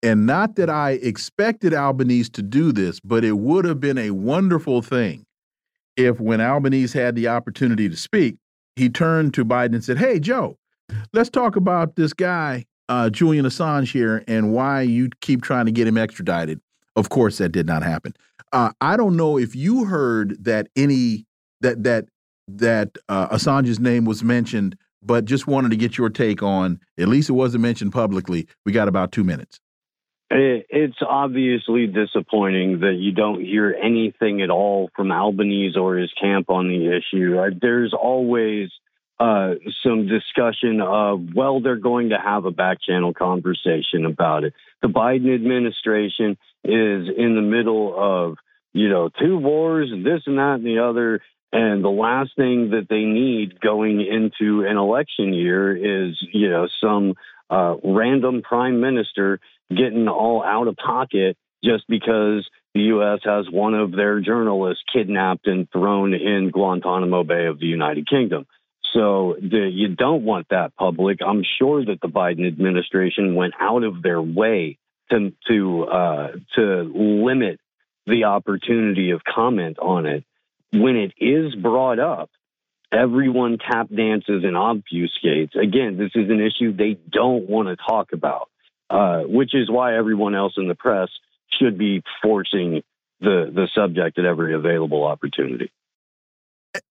And 0.03 0.27
not 0.27 0.55
that 0.57 0.69
I 0.69 0.91
expected 0.91 1.73
Albanese 1.73 2.29
to 2.33 2.43
do 2.43 2.71
this, 2.71 2.99
but 2.99 3.25
it 3.25 3.39
would 3.39 3.65
have 3.65 3.79
been 3.79 3.97
a 3.97 4.11
wonderful 4.11 4.83
thing 4.83 5.25
if, 5.97 6.19
when 6.19 6.41
Albanese 6.41 6.97
had 6.97 7.15
the 7.15 7.27
opportunity 7.27 7.89
to 7.89 7.97
speak, 7.97 8.35
he 8.75 8.87
turned 8.87 9.33
to 9.33 9.43
Biden 9.43 9.73
and 9.73 9.83
said, 9.83 9.97
Hey, 9.97 10.19
Joe, 10.19 10.57
let's 11.11 11.31
talk 11.31 11.55
about 11.55 11.95
this 11.95 12.13
guy, 12.13 12.65
uh, 12.87 13.09
Julian 13.09 13.45
Assange 13.45 13.91
here, 13.91 14.23
and 14.27 14.53
why 14.53 14.81
you 14.81 15.09
keep 15.21 15.41
trying 15.41 15.65
to 15.65 15.71
get 15.71 15.87
him 15.87 15.97
extradited. 15.97 16.59
Of 16.95 17.09
course, 17.09 17.37
that 17.39 17.49
did 17.49 17.65
not 17.65 17.83
happen. 17.83 18.13
Uh, 18.51 18.71
I 18.79 18.97
don't 18.97 19.15
know 19.15 19.37
if 19.37 19.55
you 19.55 19.85
heard 19.85 20.43
that 20.43 20.67
any 20.75 21.25
that 21.61 21.83
that 21.83 22.05
that 22.47 22.97
uh, 23.09 23.29
Assange's 23.29 23.79
name 23.79 24.05
was 24.05 24.23
mentioned, 24.23 24.77
but 25.01 25.25
just 25.25 25.47
wanted 25.47 25.71
to 25.71 25.77
get 25.77 25.97
your 25.97 26.09
take 26.09 26.43
on. 26.43 26.79
At 26.99 27.07
least 27.07 27.29
it 27.29 27.33
wasn't 27.33 27.63
mentioned 27.63 27.93
publicly. 27.93 28.47
We 28.65 28.71
got 28.71 28.87
about 28.87 29.11
two 29.11 29.23
minutes. 29.23 29.59
It's 30.35 30.97
obviously 31.07 31.85
disappointing 31.85 32.79
that 32.79 32.95
you 32.97 33.11
don't 33.11 33.41
hear 33.41 33.75
anything 33.79 34.41
at 34.41 34.49
all 34.49 34.89
from 34.95 35.11
Albanese 35.11 35.77
or 35.77 35.97
his 35.97 36.11
camp 36.19 36.49
on 36.49 36.67
the 36.67 36.97
issue. 36.97 37.37
There's 37.61 37.93
always 37.93 38.69
uh, 39.19 39.53
some 39.83 40.07
discussion 40.07 40.81
of, 40.81 41.21
well, 41.35 41.61
they're 41.61 41.75
going 41.75 42.09
to 42.09 42.17
have 42.17 42.45
a 42.45 42.51
back 42.51 42.79
channel 42.81 43.13
conversation 43.13 44.05
about 44.05 44.43
it. 44.43 44.53
The 44.81 44.87
Biden 44.87 45.33
administration 45.33 46.37
is 46.63 47.07
in 47.15 47.35
the 47.35 47.41
middle 47.41 47.93
of, 47.97 48.37
you 48.73 48.89
know, 48.89 49.09
two 49.09 49.37
wars, 49.37 49.89
this 49.89 50.21
and 50.25 50.37
that 50.37 50.55
and 50.55 50.65
the 50.65 50.79
other. 50.79 51.21
And 51.51 51.83
the 51.83 51.89
last 51.89 52.31
thing 52.35 52.71
that 52.71 52.87
they 52.89 53.03
need 53.03 53.59
going 53.59 54.01
into 54.01 54.65
an 54.65 54.77
election 54.77 55.33
year 55.33 55.75
is, 56.07 56.17
you 56.33 56.49
know, 56.49 56.67
some 56.81 57.13
uh, 57.49 57.75
random 57.83 58.41
prime 58.41 58.81
minister 58.81 59.39
getting 59.69 60.07
all 60.07 60.43
out 60.43 60.67
of 60.67 60.75
pocket 60.75 61.37
just 61.63 61.83
because 61.87 62.47
the 62.73 62.81
U.S. 62.81 63.19
has 63.23 63.45
one 63.49 63.75
of 63.75 63.91
their 63.91 64.19
journalists 64.19 64.83
kidnapped 64.91 65.47
and 65.47 65.69
thrown 65.71 66.13
in 66.13 66.49
Guantanamo 66.49 67.23
Bay 67.23 67.45
of 67.45 67.59
the 67.59 67.67
United 67.67 68.09
Kingdom. 68.09 68.45
So 68.93 69.35
the, 69.39 69.69
you 69.71 69.89
don't 69.95 70.23
want 70.23 70.47
that 70.49 70.75
public. 70.75 71.19
I'm 71.25 71.43
sure 71.59 71.83
that 71.85 71.99
the 72.01 72.07
Biden 72.07 72.47
administration 72.47 73.35
went 73.35 73.53
out 73.59 73.83
of 73.83 74.01
their 74.01 74.21
way 74.21 74.77
to 75.11 75.33
to 75.47 75.83
uh, 75.83 76.31
to 76.55 76.91
limit 76.93 77.59
the 78.05 78.25
opportunity 78.25 79.11
of 79.11 79.21
comment 79.23 79.79
on 79.79 80.05
it. 80.05 80.23
When 80.71 80.95
it 80.95 81.13
is 81.17 81.53
brought 81.55 81.99
up, 81.99 82.31
everyone 82.91 83.57
tap 83.57 83.89
dances 83.89 84.43
and 84.43 84.55
obfuscates. 84.55 85.55
Again, 85.55 85.97
this 85.97 86.11
is 86.15 86.29
an 86.29 86.41
issue 86.41 86.75
they 86.75 86.97
don't 87.09 87.47
want 87.49 87.67
to 87.67 87.75
talk 87.75 88.11
about, 88.11 88.49
uh, 88.89 89.21
which 89.21 89.53
is 89.53 89.69
why 89.69 89.95
everyone 89.95 90.35
else 90.35 90.53
in 90.57 90.67
the 90.67 90.75
press 90.75 91.09
should 91.59 91.77
be 91.77 92.01
forcing 92.21 92.81
the 93.19 93.51
the 93.53 93.67
subject 93.73 94.19
at 94.19 94.25
every 94.25 94.53
available 94.53 95.03
opportunity. 95.03 95.71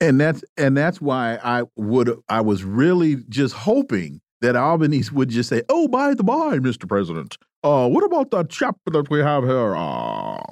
And 0.00 0.20
that's 0.20 0.44
and 0.56 0.76
that's 0.76 1.00
why 1.00 1.38
I 1.42 1.64
would 1.76 2.16
I 2.28 2.40
was 2.40 2.64
really 2.64 3.16
just 3.28 3.54
hoping 3.54 4.20
that 4.42 4.56
Albanese 4.56 5.10
would 5.12 5.30
just 5.30 5.48
say, 5.48 5.62
"Oh, 5.68 5.88
by 5.88 6.14
the 6.14 6.22
by, 6.24 6.58
Mr. 6.58 6.86
President, 6.86 7.38
uh, 7.64 7.88
what 7.88 8.04
about 8.04 8.30
that 8.32 8.50
chap 8.50 8.76
that 8.86 9.08
we 9.08 9.20
have 9.20 9.44
here, 9.44 9.74
uh, 9.74 10.42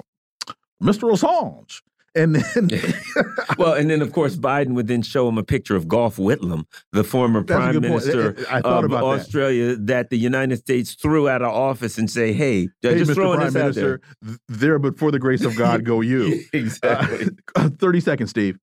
Mr. 0.81 1.11
Assange?" 1.11 1.81
And 2.13 2.35
then, 2.35 2.69
well, 3.57 3.73
and 3.73 3.89
then 3.89 4.01
of 4.01 4.11
course 4.11 4.35
Biden 4.35 4.73
would 4.73 4.87
then 4.87 5.01
show 5.01 5.29
him 5.29 5.37
a 5.37 5.43
picture 5.43 5.75
of 5.75 5.87
Gough 5.87 6.17
Whitlam, 6.17 6.65
the 6.91 7.03
former 7.03 7.43
prime 7.43 7.79
minister 7.79 8.35
of 8.49 8.91
Australia, 8.91 9.75
that. 9.75 9.87
that. 9.87 10.09
the 10.09 10.17
United 10.17 10.57
States 10.57 10.95
threw 10.95 11.29
out 11.29 11.41
of 11.41 11.49
office, 11.49 11.97
and 11.97 12.09
say, 12.09 12.33
"Hey, 12.33 12.67
hey 12.81 12.97
just 12.97 13.11
Mr. 13.11 13.15
throwing 13.15 13.37
prime 13.39 13.53
this 13.53 13.55
minister, 13.55 13.93
out 13.93 14.21
there. 14.21 14.37
there, 14.49 14.79
but 14.79 14.97
for 14.97 15.11
the 15.11 15.19
grace 15.19 15.43
of 15.43 15.55
God, 15.55 15.85
go 15.85 16.01
you." 16.11 16.43
exactly. 16.53 17.29
Uh, 17.55 17.69
Thirty 17.69 18.01
seconds, 18.01 18.31
Steve. 18.31 18.57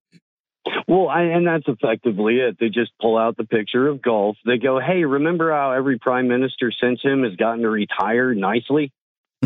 Well, 0.89 1.09
I, 1.09 1.25
and 1.25 1.47
that's 1.47 1.69
effectively 1.69 2.37
it. 2.37 2.57
They 2.59 2.71
just 2.71 2.93
pull 2.99 3.19
out 3.19 3.37
the 3.37 3.45
picture 3.45 3.87
of 3.89 4.01
Gough. 4.01 4.37
They 4.47 4.57
go, 4.57 4.81
"Hey, 4.81 5.05
remember 5.05 5.53
how 5.53 5.73
every 5.73 5.99
prime 5.99 6.29
minister 6.29 6.73
since 6.73 7.03
him 7.03 7.25
has 7.25 7.37
gotten 7.37 7.61
to 7.61 7.69
retire 7.69 8.33
nicely? 8.35 8.91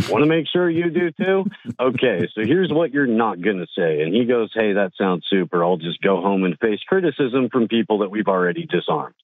Want 0.08 0.22
to 0.22 0.28
make 0.28 0.46
sure 0.50 0.70
you 0.70 0.90
do 0.90 1.10
too? 1.10 1.44
Okay, 1.80 2.28
so 2.32 2.42
here's 2.42 2.70
what 2.70 2.92
you're 2.92 3.08
not 3.08 3.42
going 3.42 3.58
to 3.58 3.66
say." 3.76 4.02
And 4.02 4.14
he 4.14 4.24
goes, 4.24 4.52
"Hey, 4.54 4.74
that 4.74 4.92
sounds 4.96 5.26
super. 5.28 5.64
I'll 5.64 5.78
just 5.78 6.00
go 6.00 6.20
home 6.20 6.44
and 6.44 6.56
face 6.60 6.78
criticism 6.86 7.48
from 7.50 7.66
people 7.66 7.98
that 7.98 8.10
we've 8.10 8.28
already 8.28 8.64
disarmed." 8.64 9.16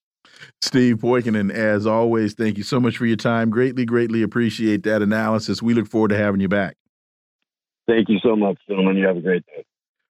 Steve 0.60 0.96
Poikonen, 0.96 1.52
as 1.52 1.86
always, 1.86 2.34
thank 2.34 2.58
you 2.58 2.64
so 2.64 2.80
much 2.80 2.98
for 2.98 3.06
your 3.06 3.16
time. 3.16 3.48
Greatly, 3.48 3.84
greatly 3.84 4.22
appreciate 4.22 4.82
that 4.82 5.02
analysis. 5.02 5.62
We 5.62 5.72
look 5.72 5.86
forward 5.86 6.08
to 6.08 6.16
having 6.16 6.40
you 6.40 6.48
back. 6.48 6.76
Thank 7.86 8.08
you 8.08 8.18
so 8.24 8.34
much, 8.34 8.58
gentlemen. 8.68 8.96
You 8.96 9.06
have 9.06 9.16
a 9.16 9.20
great 9.20 9.46
day. 9.46 9.64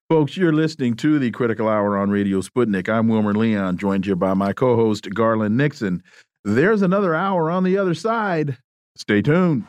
Folks, 0.09 0.35
you're 0.35 0.51
listening 0.51 0.95
to 0.95 1.19
the 1.19 1.29
Critical 1.29 1.69
Hour 1.69 1.95
on 1.95 2.09
Radio 2.09 2.41
Sputnik. 2.41 2.89
I'm 2.89 3.09
Wilmer 3.09 3.35
Leon, 3.35 3.77
joined 3.77 4.05
here 4.05 4.15
by 4.15 4.33
my 4.33 4.53
co 4.53 4.75
host, 4.75 5.07
Garland 5.13 5.55
Nixon. 5.55 6.01
There's 6.43 6.81
another 6.81 7.13
hour 7.13 7.51
on 7.51 7.63
the 7.63 7.77
other 7.77 7.93
side. 7.93 8.57
Stay 8.95 9.21
tuned. 9.21 9.67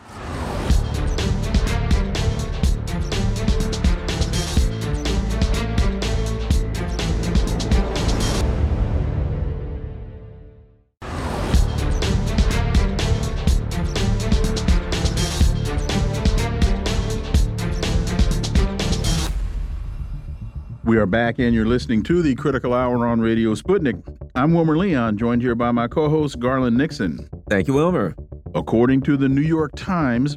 We 20.91 20.97
are 20.97 21.07
back, 21.07 21.38
and 21.38 21.55
you're 21.55 21.66
listening 21.66 22.03
to 22.03 22.20
the 22.20 22.34
Critical 22.34 22.74
Hour 22.74 23.07
on 23.07 23.20
Radio 23.20 23.55
Sputnik. 23.55 24.03
I'm 24.34 24.53
Wilmer 24.55 24.76
Leon, 24.76 25.18
joined 25.18 25.41
here 25.41 25.55
by 25.55 25.70
my 25.70 25.86
co 25.86 26.09
host, 26.09 26.41
Garland 26.41 26.76
Nixon. 26.76 27.30
Thank 27.49 27.68
you, 27.68 27.74
Wilmer. 27.74 28.16
According 28.57 29.03
to 29.03 29.16
the 29.16 29.28
New 29.28 29.41
York 29.41 29.70
Times, 29.76 30.36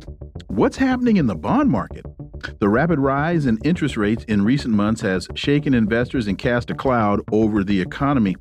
what's 0.50 0.78
happening 0.78 1.18
in 1.18 1.26
the 1.26 1.34
bond 1.34 1.72
market? 1.72 2.06
The 2.60 2.70
rapid 2.70 3.00
rise 3.00 3.48
in 3.48 3.58
interest 3.64 3.98
rates 3.98 4.26
in 4.26 4.44
recent 4.44 4.76
months 4.76 5.02
has 5.02 5.28
shaken 5.34 5.74
investors 5.74 6.28
and 6.28 6.38
cast 6.38 6.70
a 6.70 6.76
cloud 6.76 7.22
over 7.32 7.64
the 7.64 7.82
economy. 7.82 8.36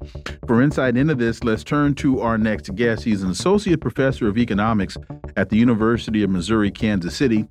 For 0.47 0.61
insight 0.61 0.99
into 0.99 1.15
this, 1.15 1.43
let's 1.43 1.65
turn 1.65 1.95
to 1.95 2.21
our 2.21 2.37
next 2.37 2.75
guest. 2.75 3.05
He's 3.05 3.23
an 3.23 3.31
associate 3.31 3.81
professor 3.81 4.29
of 4.29 4.37
economics 4.37 4.99
at 5.39 5.49
the 5.49 5.57
University 5.57 6.23
of 6.23 6.29
Missouri 6.29 6.71
Kansas 6.71 7.17
City 7.17 7.47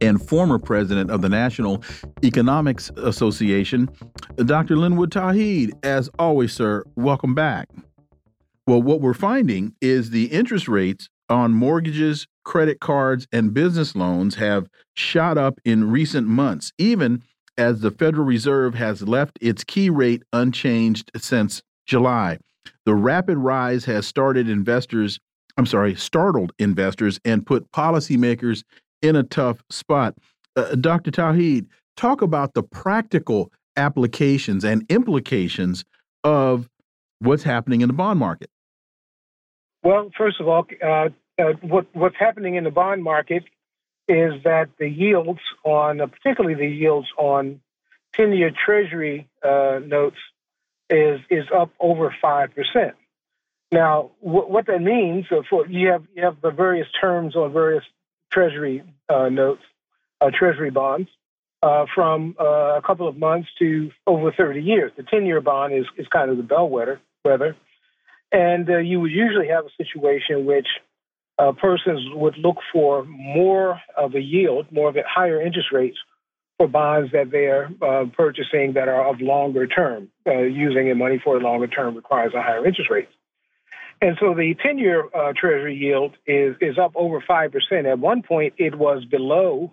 and 0.00 0.26
former 0.26 0.58
president 0.58 1.10
of 1.10 1.22
the 1.22 1.28
National 1.28 1.82
Economics 2.24 2.90
Association, 2.96 3.88
Dr. 4.36 4.76
Linwood 4.76 5.10
Tauheed. 5.10 5.72
As 5.84 6.08
always, 6.18 6.52
sir, 6.52 6.84
welcome 6.96 7.34
back. 7.34 7.68
Well, 8.66 8.82
what 8.82 9.00
we're 9.00 9.14
finding 9.14 9.74
is 9.80 10.10
the 10.10 10.26
interest 10.26 10.68
rates 10.68 11.08
on 11.28 11.52
mortgages, 11.52 12.26
credit 12.44 12.80
cards, 12.80 13.26
and 13.32 13.54
business 13.54 13.94
loans 13.94 14.34
have 14.36 14.68
shot 14.94 15.38
up 15.38 15.58
in 15.64 15.90
recent 15.90 16.26
months, 16.26 16.72
even 16.78 17.22
as 17.56 17.80
the 17.80 17.90
Federal 17.90 18.24
Reserve 18.24 18.74
has 18.74 19.02
left 19.02 19.38
its 19.40 19.64
key 19.64 19.90
rate 19.90 20.22
unchanged 20.32 21.10
since 21.16 21.62
July. 21.86 22.38
The 22.84 22.94
rapid 22.94 23.38
rise 23.38 23.84
has 23.86 24.06
started 24.06 24.48
investors, 24.48 25.18
I'm 25.56 25.66
sorry, 25.66 25.94
startled 25.94 26.52
investors 26.58 27.18
and 27.24 27.44
put 27.44 27.70
policymakers 27.72 28.62
in 29.02 29.16
a 29.16 29.22
tough 29.22 29.62
spot. 29.70 30.14
Uh, 30.56 30.74
Dr. 30.74 31.10
Tauheed, 31.10 31.66
talk 31.96 32.22
about 32.22 32.54
the 32.54 32.62
practical 32.62 33.52
applications 33.76 34.64
and 34.64 34.84
implications 34.88 35.84
of 36.24 36.68
what's 37.20 37.42
happening 37.42 37.80
in 37.80 37.88
the 37.88 37.94
bond 37.94 38.18
market. 38.18 38.50
Well, 39.82 40.10
first 40.16 40.40
of 40.40 40.48
all, 40.48 40.66
uh, 40.82 41.08
uh, 41.38 41.52
what, 41.62 41.86
what's 41.92 42.16
happening 42.18 42.56
in 42.56 42.64
the 42.64 42.70
bond 42.70 43.02
market 43.02 43.44
is 44.08 44.32
that 44.44 44.70
the 44.78 44.88
yields 44.88 45.40
on, 45.64 46.00
uh, 46.00 46.06
particularly 46.06 46.54
the 46.54 46.74
yields 46.74 47.08
on 47.16 47.60
10-year 48.18 48.50
Treasury 48.64 49.28
uh, 49.42 49.78
notes, 49.84 50.16
is 50.90 51.20
is 51.30 51.44
up 51.54 51.70
over 51.78 52.14
five 52.20 52.54
percent. 52.54 52.94
Now, 53.70 54.12
what 54.20 54.66
that 54.66 54.80
means 54.80 55.26
uh, 55.30 55.42
for 55.48 55.66
you 55.66 55.88
have 55.88 56.04
you 56.14 56.24
have 56.24 56.40
the 56.40 56.50
various 56.50 56.86
terms 57.00 57.36
on 57.36 57.52
various 57.52 57.84
Treasury 58.32 58.82
uh, 59.08 59.28
notes, 59.28 59.62
uh, 60.20 60.30
Treasury 60.36 60.70
bonds, 60.70 61.08
uh, 61.62 61.86
from 61.94 62.36
uh, 62.40 62.76
a 62.76 62.82
couple 62.86 63.08
of 63.08 63.16
months 63.16 63.48
to 63.58 63.90
over 64.06 64.32
30 64.32 64.60
years. 64.60 64.92
The 64.96 65.02
10 65.02 65.26
year 65.26 65.40
bond 65.40 65.74
is, 65.74 65.86
is 65.96 66.06
kind 66.08 66.30
of 66.30 66.36
the 66.36 66.42
bellwether, 66.42 67.00
weather. 67.24 67.56
And 68.30 68.68
uh, 68.68 68.78
you 68.78 69.00
would 69.00 69.10
usually 69.10 69.48
have 69.48 69.64
a 69.64 69.70
situation 69.82 70.38
in 70.38 70.46
which 70.46 70.66
uh, 71.38 71.52
persons 71.52 72.00
would 72.14 72.36
look 72.38 72.58
for 72.72 73.04
more 73.04 73.80
of 73.96 74.14
a 74.14 74.20
yield, 74.20 74.66
more 74.70 74.88
of 74.88 74.96
a 74.96 75.02
higher 75.08 75.40
interest 75.40 75.68
rates 75.72 75.96
for 76.58 76.68
bonds 76.68 77.12
that 77.12 77.30
they 77.30 77.46
are 77.46 77.70
purchasing 78.16 78.72
that 78.74 78.88
are 78.88 79.08
of 79.08 79.20
longer 79.20 79.66
term. 79.66 80.08
using 80.26 80.96
money 80.98 81.20
for 81.22 81.36
a 81.36 81.40
longer 81.40 81.68
term 81.68 81.94
requires 81.94 82.32
a 82.34 82.42
higher 82.42 82.66
interest 82.66 82.90
rate. 82.90 83.08
And 84.00 84.16
so 84.20 84.34
the 84.34 84.54
10 84.62 84.78
year 84.78 85.04
uh, 85.14 85.32
Treasury 85.36 85.76
yield 85.76 86.16
is, 86.26 86.56
is 86.60 86.78
up 86.78 86.92
over 86.94 87.20
5%. 87.20 87.90
At 87.90 87.98
one 87.98 88.22
point, 88.22 88.54
it 88.58 88.76
was 88.76 89.04
below 89.04 89.72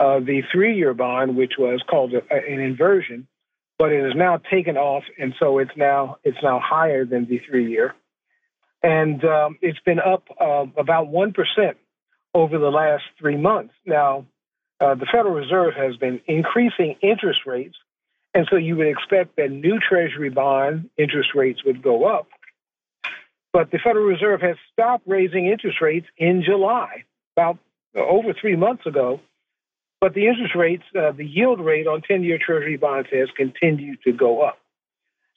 uh, 0.00 0.18
the 0.18 0.42
three 0.52 0.76
year 0.76 0.94
bond, 0.94 1.36
which 1.36 1.52
was 1.58 1.80
called 1.88 2.12
a, 2.12 2.22
an 2.34 2.60
inversion, 2.60 3.28
but 3.78 3.92
it 3.92 4.04
is 4.04 4.14
now 4.16 4.38
taken 4.50 4.76
off. 4.76 5.04
And 5.18 5.34
so 5.38 5.58
it's 5.58 5.76
now, 5.76 6.16
it's 6.24 6.38
now 6.42 6.60
higher 6.62 7.04
than 7.04 7.26
the 7.26 7.40
three 7.48 7.70
year. 7.70 7.94
And 8.82 9.24
um, 9.24 9.58
it's 9.62 9.78
been 9.86 10.00
up 10.00 10.24
uh, 10.40 10.66
about 10.76 11.08
1% 11.08 11.34
over 12.34 12.58
the 12.58 12.70
last 12.70 13.04
three 13.18 13.36
months. 13.36 13.74
Now, 13.86 14.26
uh, 14.80 14.96
the 14.96 15.06
Federal 15.06 15.34
Reserve 15.34 15.74
has 15.76 15.96
been 15.96 16.20
increasing 16.26 16.96
interest 17.00 17.40
rates. 17.46 17.76
And 18.34 18.46
so 18.50 18.56
you 18.56 18.76
would 18.76 18.88
expect 18.88 19.36
that 19.36 19.50
new 19.50 19.78
Treasury 19.78 20.30
bond 20.30 20.90
interest 20.96 21.30
rates 21.34 21.62
would 21.64 21.82
go 21.82 22.04
up. 22.04 22.26
But 23.52 23.70
the 23.70 23.78
Federal 23.78 24.06
Reserve 24.06 24.40
has 24.40 24.56
stopped 24.72 25.04
raising 25.06 25.46
interest 25.46 25.80
rates 25.80 26.06
in 26.16 26.42
July, 26.44 27.04
about 27.36 27.58
over 27.94 28.32
three 28.32 28.56
months 28.56 28.86
ago. 28.86 29.20
But 30.00 30.14
the 30.14 30.26
interest 30.26 30.54
rates, 30.56 30.82
uh, 30.98 31.12
the 31.12 31.24
yield 31.24 31.60
rate 31.60 31.86
on 31.86 32.02
10 32.02 32.24
year 32.24 32.38
Treasury 32.44 32.76
bonds 32.76 33.08
has 33.12 33.28
continued 33.36 34.02
to 34.04 34.12
go 34.12 34.42
up. 34.42 34.58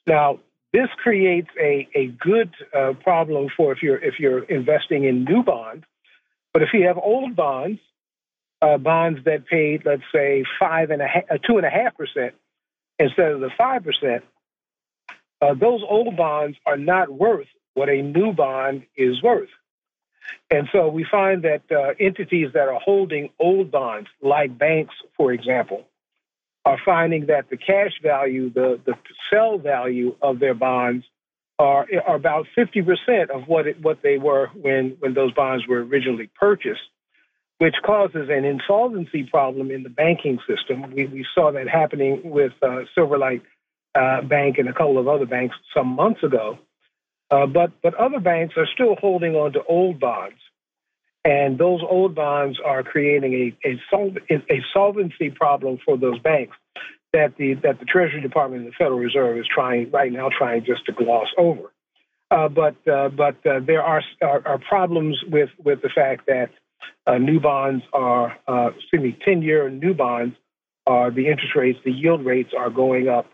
Now, 0.06 0.40
this 0.72 0.88
creates 1.02 1.48
a, 1.60 1.88
a 1.94 2.06
good 2.06 2.50
uh, 2.76 2.94
problem 3.02 3.48
for 3.56 3.72
if 3.72 3.82
you're, 3.82 3.98
if 3.98 4.14
you're 4.18 4.42
investing 4.44 5.04
in 5.04 5.24
new 5.24 5.42
bonds. 5.42 5.84
But 6.52 6.62
if 6.62 6.70
you 6.72 6.86
have 6.86 6.98
old 6.98 7.36
bonds, 7.36 7.80
uh, 8.62 8.78
bonds 8.78 9.20
that 9.24 9.46
paid, 9.46 9.82
let's 9.84 10.02
say, 10.12 10.44
five 10.58 10.90
and 10.90 11.02
a 11.02 11.06
half, 11.06 11.24
uh, 11.30 11.38
two 11.46 11.58
and 11.58 11.66
a 11.66 11.70
half 11.70 11.96
percent 11.96 12.34
instead 12.98 13.32
of 13.32 13.40
the 13.40 13.50
five 13.56 13.84
percent, 13.84 14.24
uh, 15.40 15.54
those 15.54 15.82
old 15.88 16.16
bonds 16.16 16.56
are 16.64 16.78
not 16.78 17.10
worth 17.10 17.46
what 17.76 17.90
a 17.90 18.00
new 18.00 18.32
bond 18.32 18.84
is 18.96 19.22
worth. 19.22 19.50
And 20.50 20.66
so 20.72 20.88
we 20.88 21.04
find 21.08 21.44
that 21.44 21.62
uh, 21.70 21.92
entities 22.00 22.48
that 22.54 22.68
are 22.68 22.80
holding 22.80 23.28
old 23.38 23.70
bonds, 23.70 24.08
like 24.22 24.56
banks, 24.56 24.94
for 25.16 25.30
example, 25.30 25.84
are 26.64 26.78
finding 26.84 27.26
that 27.26 27.50
the 27.50 27.56
cash 27.56 27.92
value, 28.02 28.50
the, 28.50 28.80
the 28.86 28.94
sell 29.30 29.58
value 29.58 30.16
of 30.22 30.40
their 30.40 30.54
bonds 30.54 31.04
are, 31.58 31.86
are 32.06 32.16
about 32.16 32.46
50% 32.56 33.30
of 33.30 33.46
what, 33.46 33.66
it, 33.66 33.80
what 33.82 33.98
they 34.02 34.16
were 34.16 34.48
when, 34.54 34.96
when 34.98 35.12
those 35.12 35.32
bonds 35.32 35.66
were 35.68 35.84
originally 35.84 36.30
purchased, 36.34 36.80
which 37.58 37.76
causes 37.84 38.28
an 38.30 38.44
insolvency 38.46 39.22
problem 39.24 39.70
in 39.70 39.82
the 39.82 39.90
banking 39.90 40.38
system. 40.48 40.92
We, 40.94 41.06
we 41.06 41.26
saw 41.34 41.52
that 41.52 41.68
happening 41.68 42.22
with 42.24 42.52
uh, 42.62 42.84
Silverlight 42.96 43.42
uh, 43.94 44.22
Bank 44.22 44.56
and 44.58 44.68
a 44.68 44.72
couple 44.72 44.98
of 44.98 45.08
other 45.08 45.26
banks 45.26 45.56
some 45.74 45.88
months 45.88 46.22
ago. 46.22 46.58
Uh, 47.30 47.46
but 47.46 47.72
but 47.82 47.94
other 47.94 48.20
banks 48.20 48.54
are 48.56 48.68
still 48.72 48.96
holding 48.96 49.34
on 49.34 49.52
to 49.52 49.62
old 49.64 49.98
bonds, 49.98 50.38
and 51.24 51.58
those 51.58 51.80
old 51.88 52.14
bonds 52.14 52.58
are 52.64 52.82
creating 52.82 53.54
a 53.64 53.68
a, 53.68 53.80
sol- 53.90 54.14
a 54.30 54.60
solvency 54.72 55.30
problem 55.30 55.78
for 55.84 55.96
those 55.96 56.18
banks 56.20 56.56
that 57.12 57.36
the 57.36 57.54
that 57.54 57.80
the 57.80 57.84
Treasury 57.84 58.20
Department 58.20 58.62
and 58.62 58.72
the 58.72 58.76
Federal 58.76 58.98
Reserve 58.98 59.38
is 59.38 59.46
trying 59.52 59.90
right 59.90 60.12
now 60.12 60.28
trying 60.36 60.64
just 60.64 60.86
to 60.86 60.92
gloss 60.92 61.26
over. 61.36 61.72
Uh, 62.30 62.48
but 62.48 62.76
uh, 62.88 63.08
but 63.08 63.44
uh, 63.46 63.60
there 63.66 63.82
are, 63.82 64.02
are, 64.22 64.46
are 64.46 64.58
problems 64.58 65.18
with 65.28 65.50
with 65.64 65.82
the 65.82 65.88
fact 65.88 66.26
that 66.26 66.50
uh, 67.06 67.18
new 67.18 67.40
bonds 67.40 67.84
are 67.92 68.36
excuse 68.76 69.02
me 69.02 69.18
ten 69.24 69.42
year 69.42 69.70
new 69.70 69.94
bonds 69.94 70.36
are 70.86 71.10
the 71.10 71.26
interest 71.26 71.56
rates 71.56 71.78
the 71.84 71.92
yield 71.92 72.24
rates 72.24 72.50
are 72.56 72.70
going 72.70 73.08
up 73.08 73.32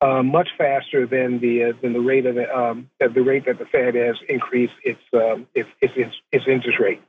uh, 0.00 0.22
much 0.22 0.48
faster 0.56 1.06
than 1.06 1.40
the 1.40 1.72
than 1.82 1.92
the 1.92 2.00
rate 2.00 2.26
of 2.26 2.36
the, 2.36 2.56
um, 2.56 2.90
the 3.00 3.22
rate 3.22 3.46
that 3.46 3.58
the 3.58 3.64
Fed 3.66 3.94
has 3.94 4.16
increased 4.28 4.74
its 4.84 5.00
um, 5.12 5.46
its, 5.54 5.68
its, 5.80 6.14
its 6.32 6.44
interest 6.46 6.78
rate. 6.80 7.02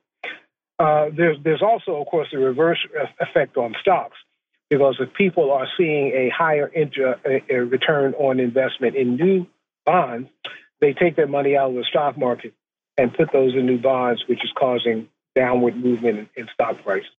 Uh, 0.79 1.09
there's 1.15 1.37
there's 1.43 1.61
also 1.61 1.95
of 2.01 2.07
course 2.07 2.27
the 2.31 2.39
reverse 2.39 2.79
effect 3.19 3.57
on 3.57 3.75
stocks 3.81 4.17
because 4.69 4.97
if 4.99 5.13
people 5.13 5.51
are 5.51 5.67
seeing 5.77 6.11
a 6.13 6.29
higher 6.29 6.67
inter, 6.67 7.19
a 7.49 7.55
return 7.55 8.13
on 8.15 8.39
investment 8.39 8.95
in 8.95 9.15
new 9.15 9.45
bonds, 9.85 10.29
they 10.79 10.93
take 10.93 11.15
their 11.15 11.27
money 11.27 11.57
out 11.57 11.69
of 11.69 11.75
the 11.75 11.85
stock 11.89 12.17
market 12.17 12.53
and 12.97 13.13
put 13.13 13.31
those 13.31 13.53
in 13.55 13.65
new 13.65 13.79
bonds, 13.79 14.23
which 14.27 14.43
is 14.43 14.51
causing 14.57 15.09
downward 15.35 15.75
movement 15.75 16.19
in, 16.19 16.29
in 16.35 16.47
stock 16.53 16.83
prices. 16.83 17.09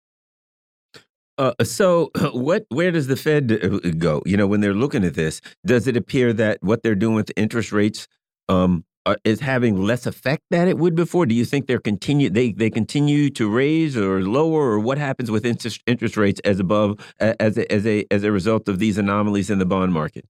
Uh, 1.41 1.55
so, 1.65 2.11
what? 2.33 2.67
Where 2.69 2.93
does 2.93 3.07
the 3.07 3.17
Fed 3.17 3.51
uh, 3.51 3.91
go? 3.97 4.23
You 4.27 4.37
know, 4.37 4.47
when 4.47 4.61
they're 4.61 4.75
looking 4.75 5.05
at 5.05 5.15
this, 5.15 5.41
does 5.65 5.87
it 5.87 5.97
appear 5.97 6.35
that 6.35 6.59
what 6.61 6.83
they're 6.83 6.95
doing 6.95 7.15
with 7.15 7.33
interest 7.35 7.73
rates 7.73 8.07
um, 8.51 8.85
uh, 9.07 9.17
is 9.25 9.41
having 9.41 9.83
less 9.83 10.05
effect 10.05 10.43
than 10.51 10.69
it 10.69 10.77
would 10.77 10.95
before? 10.95 11.25
Do 11.25 11.35
you 11.35 11.47
think 11.47 11.67
they're 11.67 11.81
continue 11.81 12.29
they 12.29 12.53
they 12.53 12.69
continue 12.69 13.31
to 13.31 13.49
raise 13.49 13.97
or 13.97 14.23
lower, 14.23 14.73
or 14.73 14.81
what 14.81 14.99
happens 14.99 15.31
with 15.31 15.47
interest 15.47 15.81
interest 15.87 16.19
rates 16.19 16.43
as 16.45 16.61
above 16.61 16.99
as 17.19 17.57
a, 17.57 17.73
as 17.73 17.87
a 17.87 18.05
as 18.11 18.23
a 18.23 18.31
result 18.31 18.69
of 18.69 18.79
these 18.79 18.99
anomalies 18.99 19.49
in 19.49 19.59
the 19.59 19.67
bond 19.67 19.95
market? 19.95 20.27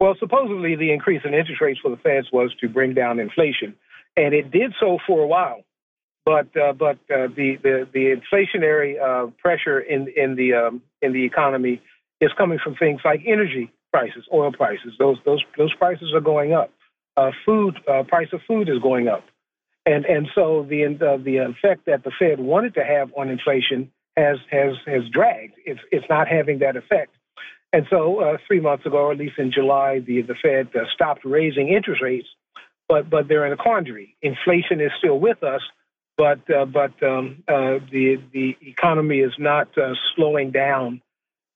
Well, 0.00 0.14
supposedly 0.18 0.76
the 0.76 0.92
increase 0.92 1.22
in 1.26 1.34
interest 1.34 1.60
rates 1.60 1.80
for 1.82 1.90
the 1.90 1.98
Feds 1.98 2.28
was 2.32 2.54
to 2.62 2.70
bring 2.70 2.94
down 2.94 3.20
inflation, 3.20 3.74
and 4.16 4.32
it 4.32 4.50
did 4.50 4.72
so 4.80 4.96
for 5.06 5.22
a 5.22 5.26
while. 5.26 5.65
But 6.26 6.48
uh, 6.56 6.72
but 6.72 6.96
uh, 7.08 7.28
the, 7.36 7.56
the 7.62 7.88
the 7.94 8.16
inflationary 8.16 9.00
uh, 9.00 9.30
pressure 9.38 9.78
in 9.78 10.08
in 10.16 10.34
the 10.34 10.54
um, 10.54 10.82
in 11.00 11.12
the 11.12 11.24
economy 11.24 11.80
is 12.20 12.32
coming 12.36 12.58
from 12.62 12.74
things 12.74 13.00
like 13.04 13.20
energy 13.24 13.70
prices, 13.92 14.24
oil 14.34 14.50
prices. 14.50 14.92
Those 14.98 15.18
those 15.24 15.44
those 15.56 15.72
prices 15.74 16.12
are 16.12 16.20
going 16.20 16.52
up. 16.52 16.72
Uh, 17.16 17.30
food 17.46 17.78
uh, 17.88 18.02
price 18.02 18.26
of 18.32 18.40
food 18.48 18.68
is 18.68 18.80
going 18.82 19.06
up, 19.06 19.22
and 19.86 20.04
and 20.04 20.26
so 20.34 20.66
the 20.68 20.84
uh, 20.84 21.16
the 21.22 21.36
effect 21.36 21.86
that 21.86 22.02
the 22.02 22.10
Fed 22.18 22.40
wanted 22.40 22.74
to 22.74 22.84
have 22.84 23.12
on 23.16 23.28
inflation 23.28 23.92
has 24.16 24.38
has 24.50 24.74
has 24.84 25.02
dragged. 25.12 25.54
It's 25.64 25.80
it's 25.92 26.06
not 26.10 26.26
having 26.26 26.58
that 26.58 26.74
effect. 26.74 27.14
And 27.72 27.86
so, 27.90 28.38
three 28.46 28.60
months 28.60 28.86
ago, 28.86 28.96
or 28.96 29.12
at 29.12 29.18
least 29.18 29.38
in 29.38 29.52
July, 29.52 30.00
the 30.00 30.22
the 30.22 30.34
Fed 30.34 30.70
stopped 30.92 31.24
raising 31.24 31.68
interest 31.68 32.02
rates, 32.02 32.26
but 32.88 33.08
but 33.08 33.28
they're 33.28 33.46
in 33.46 33.52
a 33.52 33.56
quandary. 33.56 34.16
Inflation 34.22 34.80
is 34.80 34.90
still 34.98 35.20
with 35.20 35.42
us, 35.44 35.60
but 36.16 36.50
uh, 36.50 36.64
but 36.64 37.00
um, 37.02 37.42
uh, 37.48 37.78
the 37.90 38.20
the 38.32 38.56
economy 38.62 39.20
is 39.20 39.32
not 39.38 39.76
uh, 39.78 39.94
slowing 40.14 40.50
down. 40.50 41.02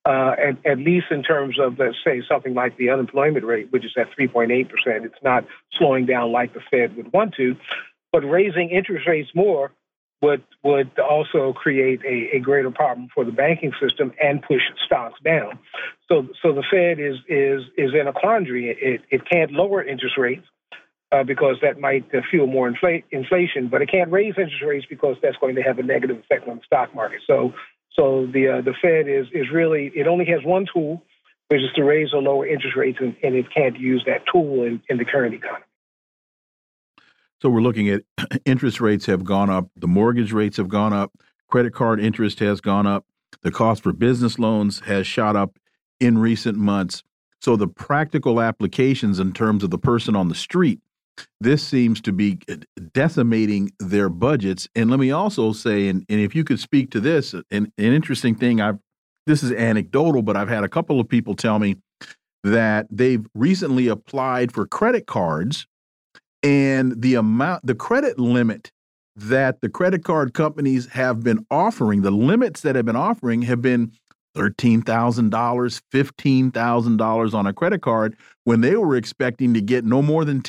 Uh, 0.03 0.33
at, 0.39 0.65
at, 0.65 0.79
least 0.79 1.05
in 1.11 1.21
terms 1.21 1.59
of, 1.59 1.77
let's 1.77 1.95
say, 2.03 2.23
something 2.27 2.55
like 2.55 2.75
the 2.77 2.89
unemployment 2.89 3.45
rate, 3.45 3.71
which 3.71 3.85
is 3.85 3.91
at 3.95 4.07
3.8%, 4.17 4.71
it's 5.05 5.13
not 5.21 5.45
slowing 5.77 6.07
down 6.07 6.31
like 6.31 6.55
the 6.55 6.59
Fed 6.71 6.97
would 6.97 7.13
want 7.13 7.35
to. 7.35 7.55
But 8.11 8.21
raising 8.21 8.71
interest 8.71 9.07
rates 9.07 9.29
more 9.35 9.71
would 10.23 10.43
would 10.63 10.97
also 10.97 11.53
create 11.53 12.01
a, 12.03 12.37
a, 12.37 12.39
greater 12.39 12.71
problem 12.71 13.09
for 13.13 13.23
the 13.23 13.31
banking 13.31 13.73
system 13.79 14.11
and 14.21 14.41
push 14.41 14.61
stocks 14.83 15.19
down. 15.23 15.59
So 16.07 16.27
so 16.41 16.51
the 16.53 16.63
Fed 16.63 16.99
is 16.99 17.17
is 17.27 17.61
is 17.77 17.93
in 17.93 18.07
a 18.07 18.13
quandary. 18.13 18.69
It 18.69 19.01
it 19.11 19.29
can't 19.29 19.51
lower 19.51 19.83
interest 19.83 20.17
rates 20.17 20.47
uh, 21.11 21.23
because 21.23 21.57
that 21.61 21.79
might 21.79 22.05
uh, 22.13 22.21
fuel 22.29 22.47
more 22.47 22.71
infl- 22.71 23.03
inflation, 23.11 23.67
but 23.67 23.81
it 23.81 23.91
can't 23.91 24.11
raise 24.11 24.33
interest 24.37 24.63
rates 24.65 24.85
because 24.89 25.17
that's 25.21 25.37
going 25.37 25.55
to 25.55 25.61
have 25.61 25.79
a 25.79 25.83
negative 25.83 26.17
effect 26.17 26.47
on 26.47 26.57
the 26.57 26.63
stock 26.65 26.93
market. 26.95 27.21
So 27.27 27.53
so 27.95 28.27
the 28.31 28.59
uh, 28.59 28.61
the 28.61 28.73
Fed 28.81 29.07
is 29.07 29.27
is 29.33 29.51
really 29.53 29.91
it 29.95 30.07
only 30.07 30.25
has 30.25 30.43
one 30.43 30.65
tool, 30.73 31.03
which 31.49 31.61
is 31.61 31.69
to 31.75 31.83
raise 31.83 32.13
or 32.13 32.21
lower 32.21 32.47
interest 32.47 32.77
rates, 32.77 32.99
and, 33.01 33.15
and 33.23 33.35
it 33.35 33.45
can't 33.53 33.77
use 33.77 34.03
that 34.05 34.23
tool 34.31 34.63
in, 34.63 34.81
in 34.89 34.97
the 34.97 35.05
current 35.05 35.35
economy. 35.35 35.65
So 37.41 37.49
we're 37.49 37.61
looking 37.61 37.89
at 37.89 38.03
interest 38.45 38.79
rates 38.79 39.05
have 39.07 39.25
gone 39.25 39.49
up, 39.49 39.69
the 39.75 39.87
mortgage 39.87 40.31
rates 40.31 40.57
have 40.57 40.69
gone 40.69 40.93
up, 40.93 41.11
credit 41.47 41.73
card 41.73 41.99
interest 41.99 42.39
has 42.39 42.61
gone 42.61 42.87
up, 42.87 43.05
the 43.41 43.51
cost 43.51 43.83
for 43.83 43.91
business 43.91 44.39
loans 44.39 44.81
has 44.81 45.05
shot 45.05 45.35
up 45.35 45.57
in 45.99 46.17
recent 46.17 46.57
months. 46.57 47.03
So 47.41 47.55
the 47.55 47.67
practical 47.67 48.39
applications 48.39 49.19
in 49.19 49.33
terms 49.33 49.63
of 49.63 49.71
the 49.71 49.79
person 49.79 50.15
on 50.15 50.29
the 50.29 50.35
street, 50.35 50.79
this 51.39 51.65
seems 51.65 52.01
to 52.01 52.11
be 52.11 52.39
uh, 52.49 52.57
decimating 52.93 53.71
their 53.79 54.09
budgets. 54.09 54.67
And 54.75 54.89
let 54.89 54.99
me 54.99 55.11
also 55.11 55.53
say, 55.53 55.87
and, 55.87 56.05
and 56.09 56.19
if 56.19 56.35
you 56.35 56.43
could 56.43 56.59
speak 56.59 56.91
to 56.91 56.99
this, 56.99 57.33
an, 57.33 57.45
an 57.51 57.71
interesting 57.77 58.35
thing 58.35 58.61
I've 58.61 58.79
this 59.27 59.43
is 59.43 59.51
anecdotal, 59.51 60.23
but 60.23 60.35
I've 60.35 60.49
had 60.49 60.63
a 60.63 60.69
couple 60.69 60.99
of 60.99 61.07
people 61.07 61.35
tell 61.35 61.59
me 61.59 61.75
that 62.43 62.87
they've 62.89 63.23
recently 63.35 63.87
applied 63.87 64.51
for 64.51 64.65
credit 64.65 65.05
cards 65.05 65.67
and 66.43 67.01
the 67.01 67.15
amount 67.15 67.65
the 67.65 67.75
credit 67.75 68.17
limit 68.17 68.71
that 69.15 69.61
the 69.61 69.69
credit 69.69 70.03
card 70.03 70.33
companies 70.33 70.87
have 70.87 71.23
been 71.23 71.45
offering 71.51 72.01
the 72.01 72.11
limits 72.11 72.61
that 72.61 72.75
have 72.75 72.85
been 72.85 72.95
offering 72.95 73.43
have 73.43 73.61
been 73.61 73.91
$13,000 74.35 75.29
$15,000 75.29 77.33
on 77.33 77.47
a 77.47 77.53
credit 77.53 77.81
card 77.81 78.15
when 78.45 78.61
they 78.61 78.75
were 78.75 78.95
expecting 78.95 79.53
to 79.53 79.61
get 79.61 79.85
no 79.85 80.01
more 80.01 80.25
than 80.25 80.41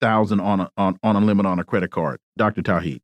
10,000 0.00 0.40
on 0.40 0.60
a 0.60 0.70
on, 0.76 0.98
on 1.02 1.16
a 1.16 1.20
limit 1.20 1.46
on 1.46 1.58
a 1.58 1.64
credit 1.64 1.90
card 1.90 2.18
Dr. 2.36 2.62
Tauheed 2.62 3.00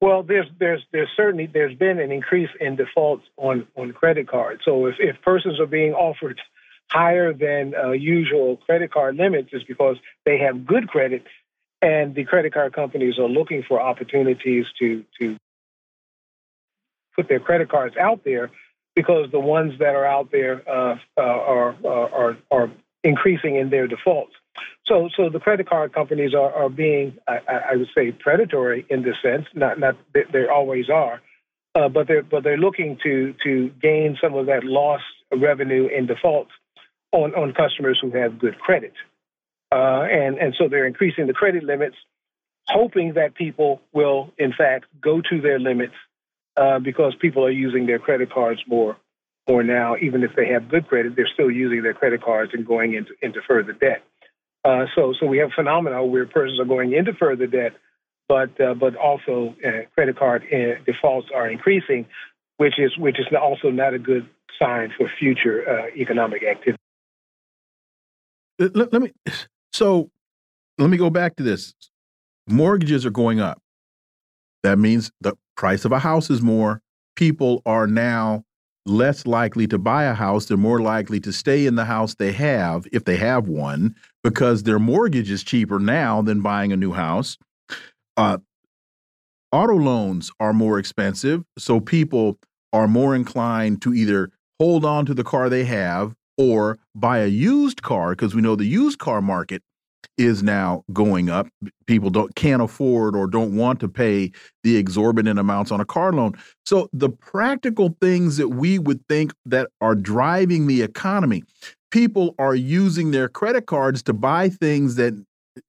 well, 0.00 0.22
there's 0.22 0.46
there's 0.58 0.82
there's 0.92 1.10
certainly 1.14 1.46
there's 1.46 1.76
been 1.76 1.98
an 1.98 2.10
increase 2.10 2.48
in 2.58 2.76
defaults 2.76 3.24
on 3.36 3.66
on 3.76 3.92
credit 3.92 4.28
cards. 4.28 4.62
So 4.64 4.86
if, 4.86 4.94
if 4.98 5.20
persons 5.20 5.60
are 5.60 5.66
being 5.66 5.92
offered 5.92 6.40
higher 6.90 7.32
than 7.34 7.74
uh, 7.74 7.90
usual 7.90 8.56
credit 8.56 8.92
card 8.92 9.16
limits 9.16 9.50
is 9.52 9.62
because 9.64 9.96
they 10.24 10.38
have 10.38 10.66
good 10.66 10.88
credit, 10.88 11.24
and 11.82 12.14
the 12.14 12.24
credit 12.24 12.54
card 12.54 12.72
companies 12.72 13.18
are 13.18 13.28
looking 13.28 13.62
for 13.62 13.78
opportunities 13.80 14.64
to 14.78 15.04
to 15.20 15.36
put 17.14 17.28
their 17.28 17.40
credit 17.40 17.68
cards 17.68 17.94
out 17.98 18.24
there 18.24 18.50
because 18.96 19.30
the 19.30 19.40
ones 19.40 19.74
that 19.80 19.94
are 19.94 20.06
out 20.06 20.32
there 20.32 20.62
uh, 20.66 20.96
uh, 21.18 21.20
are, 21.20 21.76
are 21.84 22.38
are 22.50 22.70
increasing 23.04 23.56
in 23.56 23.68
their 23.68 23.86
defaults. 23.86 24.32
So, 24.90 25.08
so 25.16 25.30
the 25.30 25.38
credit 25.38 25.68
card 25.68 25.94
companies 25.94 26.34
are, 26.34 26.52
are 26.52 26.68
being, 26.68 27.16
I, 27.28 27.38
I 27.72 27.76
would 27.76 27.88
say, 27.96 28.10
predatory 28.10 28.84
in 28.90 29.02
this 29.02 29.14
sense. 29.22 29.46
Not, 29.54 29.78
not 29.78 29.96
they 30.12 30.46
always 30.52 30.90
are, 30.90 31.20
uh, 31.76 31.88
but 31.88 32.08
they're 32.08 32.24
but 32.24 32.42
they're 32.42 32.58
looking 32.58 32.98
to 33.04 33.34
to 33.44 33.70
gain 33.80 34.18
some 34.20 34.34
of 34.34 34.46
that 34.46 34.64
lost 34.64 35.04
revenue 35.32 35.86
in 35.86 36.06
defaults 36.06 36.50
on, 37.12 37.34
on 37.36 37.54
customers 37.54 38.00
who 38.02 38.10
have 38.10 38.40
good 38.40 38.58
credit. 38.58 38.94
Uh, 39.72 40.02
and, 40.10 40.38
and 40.38 40.56
so 40.58 40.68
they're 40.68 40.86
increasing 40.86 41.28
the 41.28 41.32
credit 41.32 41.62
limits, 41.62 41.94
hoping 42.66 43.14
that 43.14 43.36
people 43.36 43.80
will, 43.92 44.32
in 44.36 44.52
fact, 44.52 44.86
go 45.00 45.20
to 45.20 45.40
their 45.40 45.60
limits 45.60 45.94
uh, 46.56 46.80
because 46.80 47.14
people 47.20 47.44
are 47.44 47.50
using 47.50 47.86
their 47.86 48.00
credit 48.00 48.32
cards 48.32 48.60
more 48.66 48.96
more 49.48 49.62
now. 49.62 49.94
Even 50.02 50.24
if 50.24 50.32
they 50.34 50.48
have 50.48 50.68
good 50.68 50.88
credit, 50.88 51.14
they're 51.14 51.30
still 51.32 51.50
using 51.50 51.84
their 51.84 51.94
credit 51.94 52.22
cards 52.22 52.50
and 52.54 52.66
going 52.66 52.94
into, 52.94 53.12
into 53.22 53.40
further 53.46 53.72
debt. 53.72 54.02
Uh, 54.64 54.84
so, 54.94 55.14
so 55.18 55.26
we 55.26 55.38
have 55.38 55.50
phenomena 55.54 56.04
where 56.04 56.26
persons 56.26 56.60
are 56.60 56.66
going 56.66 56.92
into 56.92 57.12
further 57.14 57.46
debt, 57.46 57.72
but 58.28 58.60
uh, 58.60 58.74
but 58.74 58.94
also 58.96 59.54
uh, 59.66 59.86
credit 59.94 60.18
card 60.18 60.42
uh, 60.52 60.82
defaults 60.84 61.28
are 61.34 61.48
increasing, 61.48 62.06
which 62.58 62.78
is 62.78 62.96
which 62.98 63.18
is 63.18 63.26
also 63.40 63.70
not 63.70 63.94
a 63.94 63.98
good 63.98 64.28
sign 64.60 64.92
for 64.96 65.10
future 65.18 65.64
uh, 65.68 65.86
economic 65.96 66.42
activity. 66.42 66.78
Let, 68.58 68.92
let 68.92 69.00
me 69.00 69.12
so 69.72 70.10
let 70.78 70.90
me 70.90 70.98
go 70.98 71.08
back 71.08 71.36
to 71.36 71.42
this. 71.42 71.74
Mortgages 72.46 73.06
are 73.06 73.10
going 73.10 73.40
up. 73.40 73.60
That 74.62 74.78
means 74.78 75.10
the 75.20 75.36
price 75.56 75.86
of 75.86 75.92
a 75.92 75.98
house 75.98 76.28
is 76.28 76.42
more. 76.42 76.82
People 77.16 77.62
are 77.64 77.86
now 77.86 78.44
less 78.90 79.26
likely 79.26 79.66
to 79.68 79.78
buy 79.78 80.04
a 80.04 80.14
house. 80.14 80.46
They're 80.46 80.56
more 80.56 80.80
likely 80.80 81.20
to 81.20 81.32
stay 81.32 81.66
in 81.66 81.76
the 81.76 81.84
house 81.84 82.14
they 82.14 82.32
have, 82.32 82.86
if 82.92 83.04
they 83.04 83.16
have 83.16 83.48
one, 83.48 83.94
because 84.22 84.64
their 84.64 84.78
mortgage 84.78 85.30
is 85.30 85.42
cheaper 85.42 85.78
now 85.78 86.22
than 86.22 86.40
buying 86.40 86.72
a 86.72 86.76
new 86.76 86.92
house. 86.92 87.38
Uh, 88.16 88.38
auto 89.52 89.74
loans 89.74 90.30
are 90.40 90.52
more 90.52 90.78
expensive. 90.78 91.44
So 91.58 91.80
people 91.80 92.38
are 92.72 92.88
more 92.88 93.14
inclined 93.14 93.82
to 93.82 93.94
either 93.94 94.30
hold 94.58 94.84
on 94.84 95.06
to 95.06 95.14
the 95.14 95.24
car 95.24 95.48
they 95.48 95.64
have 95.64 96.14
or 96.36 96.78
buy 96.94 97.18
a 97.18 97.26
used 97.26 97.82
car 97.82 98.10
because 98.10 98.34
we 98.34 98.42
know 98.42 98.56
the 98.56 98.64
used 98.64 98.98
car 98.98 99.20
market 99.20 99.62
is 100.18 100.42
now 100.42 100.84
going 100.92 101.30
up. 101.30 101.48
People 101.86 102.10
don't 102.10 102.34
can't 102.34 102.62
afford 102.62 103.16
or 103.16 103.26
don't 103.26 103.56
want 103.56 103.80
to 103.80 103.88
pay 103.88 104.32
the 104.62 104.76
exorbitant 104.76 105.38
amounts 105.38 105.70
on 105.70 105.80
a 105.80 105.84
car 105.84 106.12
loan. 106.12 106.34
So 106.64 106.88
the 106.92 107.08
practical 107.08 107.96
things 108.00 108.36
that 108.36 108.48
we 108.48 108.78
would 108.78 109.06
think 109.08 109.32
that 109.46 109.68
are 109.80 109.94
driving 109.94 110.66
the 110.66 110.82
economy, 110.82 111.42
people 111.90 112.34
are 112.38 112.54
using 112.54 113.10
their 113.10 113.28
credit 113.28 113.66
cards 113.66 114.02
to 114.04 114.12
buy 114.12 114.48
things 114.48 114.96
that 114.96 115.14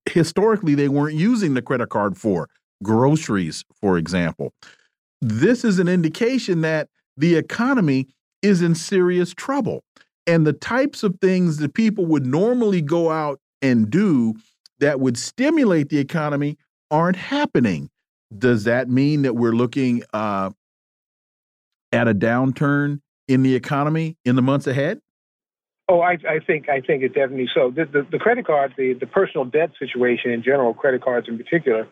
historically 0.09 0.75
they 0.75 0.89
weren't 0.89 1.15
using 1.15 1.53
the 1.53 1.61
credit 1.61 1.89
card 1.89 2.17
for. 2.17 2.49
Groceries, 2.83 3.63
for 3.79 3.97
example. 3.97 4.53
This 5.21 5.63
is 5.63 5.79
an 5.79 5.87
indication 5.87 6.61
that 6.61 6.89
the 7.15 7.35
economy 7.35 8.07
is 8.41 8.61
in 8.61 8.75
serious 8.75 9.33
trouble. 9.33 9.83
And 10.27 10.45
the 10.45 10.53
types 10.53 11.03
of 11.03 11.15
things 11.21 11.57
that 11.57 11.73
people 11.73 12.05
would 12.05 12.25
normally 12.25 12.81
go 12.81 13.11
out 13.11 13.39
and 13.61 13.89
do 13.89 14.35
that 14.79 14.99
would 14.99 15.17
stimulate 15.17 15.89
the 15.89 15.99
economy 15.99 16.57
aren't 16.89 17.15
happening. 17.15 17.89
Does 18.35 18.63
that 18.63 18.89
mean 18.89 19.21
that 19.23 19.35
we're 19.35 19.53
looking 19.53 20.03
uh, 20.13 20.51
at 21.91 22.07
a 22.07 22.13
downturn 22.13 23.01
in 23.27 23.43
the 23.43 23.55
economy 23.55 24.17
in 24.25 24.35
the 24.35 24.41
months 24.41 24.67
ahead? 24.67 25.01
Oh, 25.89 25.99
I, 25.99 26.17
I 26.27 26.39
think 26.45 26.69
I 26.69 26.79
think 26.79 27.03
it 27.03 27.09
definitely 27.09 27.49
so. 27.53 27.69
The, 27.69 27.85
the, 27.85 28.07
the, 28.09 28.17
credit 28.17 28.45
card, 28.45 28.73
the, 28.77 28.93
the 28.93 29.07
personal 29.07 29.43
debt 29.43 29.71
situation 29.77 30.31
in 30.31 30.41
general, 30.41 30.73
credit 30.73 31.03
cards 31.03 31.27
in 31.27 31.37
particular, 31.37 31.87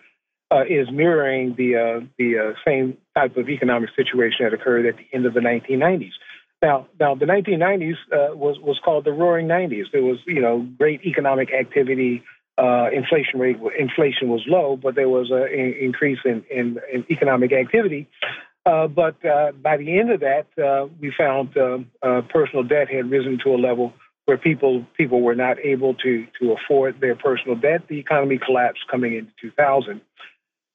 uh, 0.52 0.64
is 0.64 0.88
mirroring 0.92 1.56
the 1.58 1.76
uh, 1.76 2.06
the 2.18 2.38
uh, 2.38 2.54
same 2.66 2.98
type 3.16 3.36
of 3.36 3.50
economic 3.50 3.90
situation 3.96 4.46
that 4.46 4.54
occurred 4.54 4.86
at 4.86 4.96
the 4.96 5.06
end 5.12 5.26
of 5.26 5.34
the 5.34 5.42
1990s. 5.42 6.12
Now, 6.62 6.88
now 7.00 7.16
the 7.16 7.26
1990s 7.26 7.94
uh, 8.12 8.36
was 8.36 8.60
was 8.60 8.80
called 8.84 9.06
the 9.06 9.14
Roaring 9.14 9.48
90s. 9.48 9.86
There 9.94 10.04
was 10.04 10.18
you 10.28 10.42
know 10.42 10.68
great 10.78 11.06
economic 11.06 11.54
activity. 11.54 12.24
Uh, 12.58 12.90
inflation 12.92 13.40
rate 13.40 13.58
inflation 13.78 14.28
was 14.28 14.44
low, 14.46 14.76
but 14.76 14.96
there 14.96 15.08
was 15.08 15.32
an 15.32 15.48
increase 15.80 16.20
in, 16.26 16.44
in, 16.52 16.78
in 16.94 17.06
economic 17.10 17.54
activity. 17.54 18.10
Uh, 18.66 18.88
but 18.88 19.16
uh, 19.26 19.54
by 19.54 19.78
the 19.78 19.98
end 19.98 20.12
of 20.12 20.20
that, 20.20 20.48
uh, 20.62 20.88
we 21.00 21.14
found 21.18 21.56
uh, 21.58 22.22
personal 22.30 22.64
debt 22.64 22.90
had 22.90 23.10
risen 23.10 23.40
to 23.42 23.52
a 23.52 23.56
level 23.56 23.94
where 24.26 24.38
people 24.38 24.86
people 24.98 25.22
were 25.22 25.36
not 25.36 25.58
able 25.60 25.94
to 25.94 26.28
to 26.42 26.52
afford 26.52 27.00
their 27.00 27.16
personal 27.16 27.56
debt. 27.56 27.88
The 27.88 27.98
economy 27.98 28.38
collapsed 28.38 28.82
coming 28.92 29.16
into 29.16 29.32
2000. 29.42 30.02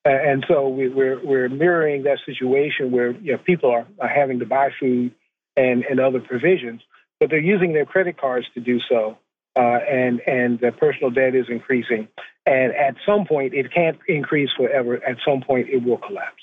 And 0.07 0.45
so 0.49 0.69
we, 0.69 0.87
are 0.87 0.91
we're, 0.91 1.25
we're 1.25 1.49
mirroring 1.49 2.03
that 2.03 2.19
situation 2.27 2.91
where 2.91 3.13
you 3.13 3.33
know, 3.33 3.39
people 3.39 3.71
are, 3.71 3.87
are 3.99 4.09
having 4.09 4.39
to 4.41 4.45
buy 4.45 4.69
food 4.79 5.15
and, 5.57 5.85
and 5.85 6.01
other 6.01 6.21
provisions, 6.21 6.83
but 7.21 7.31
they're 7.31 7.39
using 7.39 7.73
their 7.73 7.87
credit 7.87 8.21
cards 8.21 8.47
to 8.55 8.61
do 8.61 8.79
so. 8.89 9.19
Uh, 9.57 9.79
and 9.89 10.21
and 10.27 10.59
the 10.59 10.73
personal 10.73 11.11
debt 11.11 11.37
is 11.37 11.47
increasing, 11.49 12.09
and 12.45 12.75
at 12.75 12.97
some 13.07 13.25
point 13.25 13.55
it 13.55 13.73
can't 13.73 13.97
increase 14.09 14.49
forever. 14.57 14.97
At 14.97 15.19
some 15.25 15.43
point 15.43 15.69
it 15.69 15.85
will 15.85 15.99
collapse. 15.99 16.43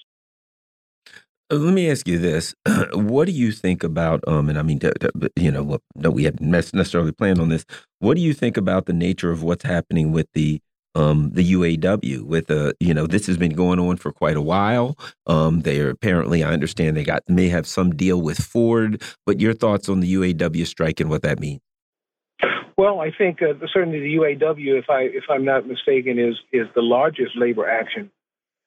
Let 1.50 1.74
me 1.74 1.92
ask 1.92 2.08
you 2.08 2.18
this: 2.18 2.56
What 2.94 3.26
do 3.26 3.34
you 3.34 3.52
think 3.52 3.84
about? 3.84 4.26
Um, 4.28 4.48
and 4.48 4.58
I 4.58 4.62
mean, 4.62 4.80
you 5.36 5.52
know, 5.52 5.80
no, 5.94 6.10
we 6.10 6.24
haven't 6.24 6.40
necessarily 6.42 7.12
planned 7.12 7.42
on 7.42 7.50
this. 7.50 7.66
What 8.00 8.16
do 8.16 8.22
you 8.22 8.34
think 8.34 8.56
about 8.56 8.86
the 8.86 8.94
nature 8.94 9.30
of 9.30 9.44
what's 9.44 9.66
happening 9.66 10.14
with 10.14 10.28
the 10.34 10.62
um, 10.96 11.32
the 11.34 11.54
UAW 11.54 12.24
with 12.24 12.50
a 12.50 12.74
you 12.80 12.94
know 12.94 13.08
this 13.08 13.28
has 13.28 13.38
been 13.38 13.54
going 13.54 13.80
on 13.80 13.98
for 13.98 14.12
quite 14.12 14.36
a 14.36 14.42
while. 14.42 14.98
Um, 15.28 15.62
they 15.62 15.80
are 15.80 15.90
apparently 15.90 16.44
I 16.44 16.52
understand 16.52 16.98
they 16.98 17.04
got 17.04 17.28
may 17.30 17.50
have 17.50 17.68
some 17.68 17.96
deal 17.96 18.22
with 18.22 18.38
Ford, 18.40 19.02
but 19.26 19.40
your 19.40 19.54
thoughts 19.54 19.90
on 19.90 20.00
the 20.00 20.14
UAW 20.14 20.66
strike 20.68 21.00
and 21.00 21.10
what 21.10 21.22
that 21.24 21.40
means? 21.40 21.62
Well, 22.78 23.00
I 23.00 23.12
think 23.16 23.42
uh, 23.42 23.54
certainly 23.72 24.00
the 24.00 24.16
UAW, 24.16 24.80
if 24.80 24.90
I 24.90 25.02
if 25.02 25.26
I'm 25.30 25.46
not 25.46 25.68
mistaken, 25.68 26.18
is 26.20 26.36
is 26.52 26.68
the 26.74 26.82
largest 26.82 27.38
labor 27.38 27.70
action 27.70 28.12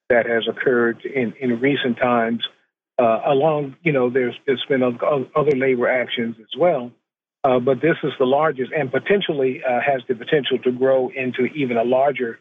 that 0.09 0.25
has 0.25 0.47
occurred 0.47 1.03
in 1.05 1.33
in 1.39 1.59
recent 1.59 1.97
times. 1.97 2.43
Uh, 2.97 3.19
along, 3.25 3.75
you 3.83 3.91
know, 3.91 4.09
there's 4.09 4.35
there's 4.45 4.63
been 4.69 4.81
other 4.83 5.55
labor 5.57 5.89
actions 5.89 6.37
as 6.39 6.57
well. 6.57 6.91
Uh, 7.45 7.59
but 7.59 7.79
this 7.79 7.95
is 8.03 8.11
the 8.17 8.25
largest 8.25 8.71
and 8.75 8.91
potentially 8.91 9.61
uh, 9.63 9.79
has 9.79 10.01
the 10.07 10.15
potential 10.15 10.57
to 10.57 10.71
grow 10.71 11.11
into 11.15 11.45
even 11.53 11.77
a 11.77 11.83
larger 11.83 12.39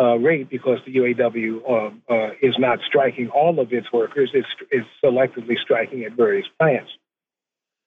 uh, 0.00 0.14
rate 0.14 0.48
because 0.48 0.78
the 0.86 0.94
UAW 0.94 1.58
uh, 1.68 2.14
uh, 2.14 2.30
is 2.40 2.54
not 2.56 2.78
striking 2.86 3.28
all 3.30 3.58
of 3.58 3.72
its 3.72 3.92
workers; 3.92 4.30
it's, 4.34 4.46
it's 4.70 4.86
selectively 5.02 5.58
striking 5.60 6.04
at 6.04 6.12
various 6.12 6.46
plants. 6.60 6.90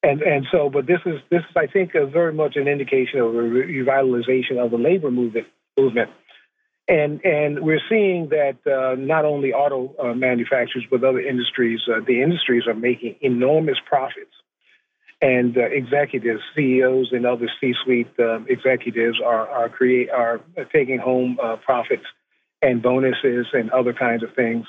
And 0.03 0.21
and 0.21 0.47
so, 0.51 0.69
but 0.69 0.85
this 0.85 0.99
is 1.05 1.21
this 1.29 1.43
is 1.49 1.55
I 1.55 1.67
think 1.67 1.93
very 1.93 2.33
much 2.33 2.57
an 2.57 2.67
indication 2.67 3.21
of 3.21 3.27
a 3.27 3.37
revitalization 3.37 4.57
of 4.57 4.71
the 4.71 4.77
labor 4.77 5.11
movement 5.11 5.47
movement. 5.77 6.09
And 6.89 7.23
and 7.23 7.61
we're 7.61 7.81
seeing 7.87 8.29
that 8.29 8.57
not 8.97 9.23
only 9.23 9.53
auto 9.53 10.13
manufacturers 10.13 10.85
but 10.91 11.05
other 11.05 11.21
industries, 11.21 11.79
the 11.87 12.21
industries 12.21 12.67
are 12.67 12.73
making 12.73 13.15
enormous 13.21 13.77
profits 13.85 14.33
and 15.21 15.57
uh, 15.57 15.61
executives, 15.61 16.41
CEOs, 16.55 17.09
and 17.11 17.25
other 17.25 17.49
C-suite 17.59 18.11
um, 18.19 18.45
executives 18.49 19.19
are 19.23 19.47
are 19.49 19.69
create 19.69 20.09
are 20.09 20.41
taking 20.71 20.97
home 20.97 21.37
uh, 21.41 21.57
profits 21.57 22.05
and 22.61 22.81
bonuses 22.81 23.47
and 23.53 23.69
other 23.71 23.93
kinds 23.93 24.23
of 24.23 24.33
things. 24.33 24.65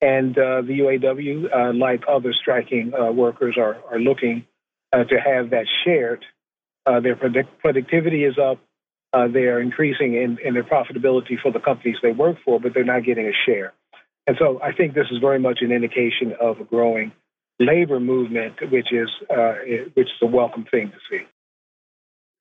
And 0.00 0.36
uh, 0.36 0.60
the 0.62 0.80
UAW, 0.80 1.48
uh, 1.52 1.72
like 1.72 2.04
other 2.08 2.34
striking 2.34 2.92
uh, 2.94 3.10
workers, 3.12 3.56
are 3.58 3.78
are 3.90 3.98
looking 3.98 4.44
uh, 4.92 5.04
to 5.04 5.16
have 5.18 5.50
that 5.50 5.66
shared. 5.84 6.24
their 6.84 7.16
product- 7.16 7.58
productivity 7.58 8.24
is 8.24 8.38
up. 8.38 8.58
they 9.32 9.46
are 9.46 9.60
increasing 9.60 10.14
in, 10.14 10.38
in 10.44 10.52
their 10.52 10.64
profitability 10.64 11.40
for 11.42 11.50
the 11.50 11.60
companies 11.60 11.96
they 12.02 12.12
work 12.12 12.36
for, 12.44 12.60
but 12.60 12.74
they're 12.74 12.84
not 12.84 13.02
getting 13.02 13.26
a 13.26 13.32
share. 13.46 13.72
And 14.26 14.36
so 14.38 14.60
I 14.62 14.72
think 14.72 14.92
this 14.94 15.06
is 15.10 15.18
very 15.18 15.38
much 15.38 15.62
an 15.62 15.72
indication 15.72 16.34
of 16.38 16.60
a 16.60 16.64
growing 16.64 17.12
labor 17.58 18.00
movement, 18.00 18.54
which 18.70 18.92
is 18.92 19.08
uh, 19.30 19.54
which 19.94 20.08
is 20.08 20.22
a 20.22 20.26
welcome 20.26 20.66
thing 20.70 20.90
to 20.90 20.98
see. 21.10 21.26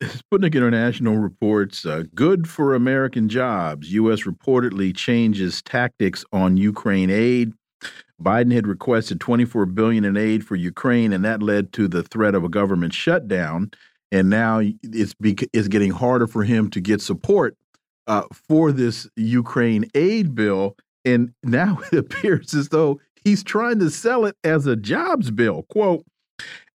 Sputnik 0.04 0.54
International 0.54 1.18
reports 1.18 1.86
uh, 1.86 2.04
good 2.14 2.50
for 2.50 2.74
American 2.74 3.30
jobs. 3.30 3.94
U.S. 3.94 4.24
reportedly 4.24 4.96
changes 4.96 5.62
tactics 5.62 6.26
on 6.34 6.58
Ukraine 6.58 7.10
aid. 7.10 7.54
Biden 8.22 8.54
had 8.54 8.68
requested 8.68 9.20
24 9.20 9.66
billion 9.68 10.06
in 10.06 10.18
aid 10.18 10.46
for 10.46 10.56
Ukraine, 10.56 11.14
and 11.14 11.24
that 11.26 11.42
led 11.42 11.74
to 11.74 11.88
the 11.88 12.04
threat 12.04 12.36
of 12.36 12.44
a 12.44 12.50
government 12.50 12.94
shutdown. 12.94 13.72
And 14.12 14.30
now 14.30 14.62
it's 14.62 15.14
it's 15.22 15.68
getting 15.68 15.92
harder 15.92 16.28
for 16.28 16.44
him 16.44 16.70
to 16.72 16.82
get 16.82 17.02
support 17.02 17.58
uh, 18.08 18.24
for 18.32 18.72
this 18.72 19.10
Ukraine 19.16 19.86
aid 19.96 20.36
bill. 20.36 20.76
And 21.04 21.34
now 21.44 21.80
it 21.92 21.98
appears 21.98 22.54
as 22.54 22.70
though 22.70 23.00
he's 23.26 23.44
trying 23.44 23.80
to 23.80 23.90
sell 23.90 24.24
it 24.24 24.38
as 24.46 24.66
a 24.66 24.78
jobs 24.78 25.32
bill. 25.32 25.64
Quote, 25.64 26.06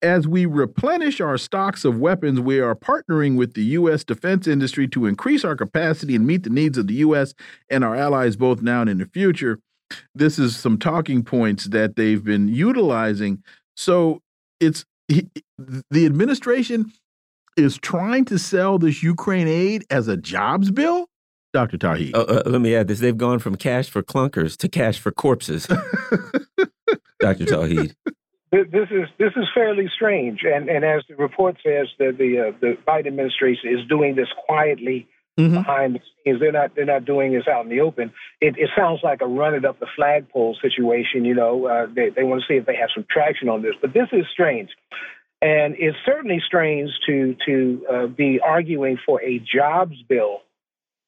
as 0.03 0.27
we 0.27 0.47
replenish 0.47 1.21
our 1.21 1.39
stocks 1.39 1.85
of 1.85 1.99
weapons, 1.99 2.41
we 2.41 2.61
are 2.61 2.75
partnering 2.75 3.37
with 3.37 3.55
the 3.55 3.63
U.S. 3.63 4.05
defense 4.05 4.47
industry 4.47 4.89
to 4.89 5.07
increase 5.07 5.45
our 5.45 5.57
capacity 5.57 6.15
and 6.15 6.27
meet 6.27 6.43
the 6.43 6.51
needs 6.51 6.77
of 6.77 6.87
the 6.87 6.95
U.S. 6.95 7.35
and 7.69 7.85
our 7.85 7.95
allies 7.95 8.37
both 8.37 8.63
now 8.63 8.83
and 8.83 8.91
in 8.91 8.99
the 8.99 9.07
future. 9.07 9.59
This 10.15 10.39
is 10.39 10.57
some 10.57 10.79
talking 10.79 11.23
points 11.23 11.65
that 11.67 11.97
they've 11.97 12.23
been 12.23 12.49
utilizing. 12.49 13.43
So 13.77 14.21
it's 14.61 14.85
he, 15.09 15.29
the 15.91 16.07
administration 16.07 16.93
is 17.57 17.77
trying 17.77 18.25
to 18.27 18.39
sell 18.39 18.79
this 18.79 19.03
Ukraine 19.03 19.49
aid 19.49 19.85
as 19.91 20.09
a 20.09 20.17
jobs 20.17 20.71
bill. 20.71 21.10
Dr. 21.53 21.79
Tauheed? 21.79 22.15
Uh, 22.15 22.21
uh, 22.21 22.43
let 22.47 22.61
me 22.61 22.75
add 22.75 22.89
this. 22.89 23.01
They've 23.01 23.17
gone 23.17 23.39
from 23.39 23.57
cash 23.57 23.89
for 23.89 24.03
clunkers 24.03 24.57
to 24.59 24.69
cash 24.69 24.99
for 24.99 25.11
corpses. 25.11 25.67
Dr. 27.21 27.45
Tauheed. 27.45 27.95
This 28.53 28.89
is 28.91 29.09
this 29.17 29.33
is 29.37 29.45
fairly 29.55 29.89
strange, 29.95 30.41
and 30.43 30.69
and 30.69 30.85
as 30.85 31.03
the 31.09 31.15
report 31.15 31.57
says, 31.65 31.87
that 31.99 32.19
the 32.19 32.49
uh, 32.49 32.59
the 32.61 32.77
Biden 32.87 33.07
administration 33.07 33.71
is 33.71 33.87
doing 33.89 34.17
this 34.17 34.27
quietly 34.47 35.07
mm 35.39 35.51
-hmm. 35.51 35.55
behind 35.55 35.95
the 35.95 36.01
scenes. 36.01 36.41
They're 36.41 36.59
not 36.61 36.75
they're 36.75 36.93
not 36.97 37.05
doing 37.05 37.33
this 37.33 37.47
out 37.47 37.65
in 37.65 37.71
the 37.71 37.81
open. 37.81 38.13
It, 38.41 38.59
it 38.59 38.71
sounds 38.75 39.03
like 39.03 39.23
a 39.23 39.27
run 39.27 39.55
it 39.55 39.65
up 39.65 39.79
the 39.79 39.93
flagpole 39.97 40.55
situation. 40.67 41.25
You 41.25 41.35
know, 41.35 41.55
uh, 41.73 41.87
they 41.95 42.11
they 42.11 42.25
want 42.25 42.41
to 42.41 42.47
see 42.49 42.57
if 42.59 42.67
they 42.67 42.77
have 42.83 42.91
some 42.95 43.07
traction 43.15 43.49
on 43.49 43.63
this, 43.63 43.77
but 43.83 43.93
this 43.93 44.11
is 44.13 44.27
strange. 44.37 44.71
And 45.43 45.75
it's 45.79 46.01
certainly 46.05 46.41
strange 46.51 46.91
to 47.07 47.17
to 47.47 47.55
uh, 47.93 48.07
be 48.23 48.31
arguing 48.57 48.99
for 49.07 49.17
a 49.23 49.35
jobs 49.57 49.99
bill 50.09 50.35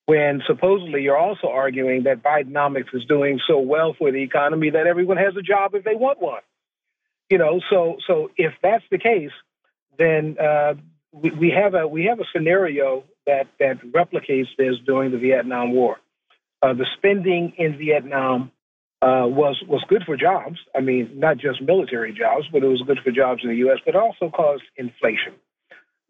when 0.06 0.42
supposedly 0.46 1.02
you're 1.02 1.18
also 1.18 1.48
arguing 1.48 2.04
that 2.04 2.22
Bidenomics 2.22 2.94
is 2.94 3.04
doing 3.04 3.40
so 3.46 3.58
well 3.58 3.94
for 3.96 4.10
the 4.10 4.22
economy 4.22 4.70
that 4.70 4.86
everyone 4.86 5.16
has 5.16 5.36
a 5.36 5.42
job 5.42 5.74
if 5.74 5.84
they 5.84 5.94
want 5.94 6.20
one. 6.20 6.42
You 7.30 7.38
know, 7.38 7.60
so 7.70 7.96
so 8.06 8.30
if 8.36 8.52
that's 8.62 8.84
the 8.90 8.98
case, 8.98 9.30
then 9.98 10.36
uh, 10.38 10.74
we, 11.12 11.30
we 11.30 11.50
have 11.50 11.74
a 11.74 11.86
we 11.86 12.04
have 12.04 12.20
a 12.20 12.24
scenario 12.34 13.04
that 13.26 13.46
that 13.58 13.80
replicates 13.82 14.48
this 14.58 14.76
during 14.84 15.12
the 15.12 15.18
Vietnam 15.18 15.72
War. 15.72 15.98
Uh, 16.60 16.74
the 16.74 16.86
spending 16.96 17.54
in 17.56 17.78
Vietnam 17.78 18.52
uh, 19.00 19.26
was 19.26 19.62
was 19.66 19.82
good 19.88 20.02
for 20.04 20.16
jobs. 20.16 20.58
I 20.76 20.80
mean, 20.80 21.12
not 21.14 21.38
just 21.38 21.62
military 21.62 22.12
jobs, 22.12 22.46
but 22.52 22.62
it 22.62 22.68
was 22.68 22.82
good 22.86 22.98
for 23.02 23.10
jobs 23.10 23.42
in 23.44 23.50
the 23.50 23.56
U.S. 23.56 23.78
But 23.84 23.96
also 23.96 24.30
caused 24.30 24.64
inflation. 24.76 25.34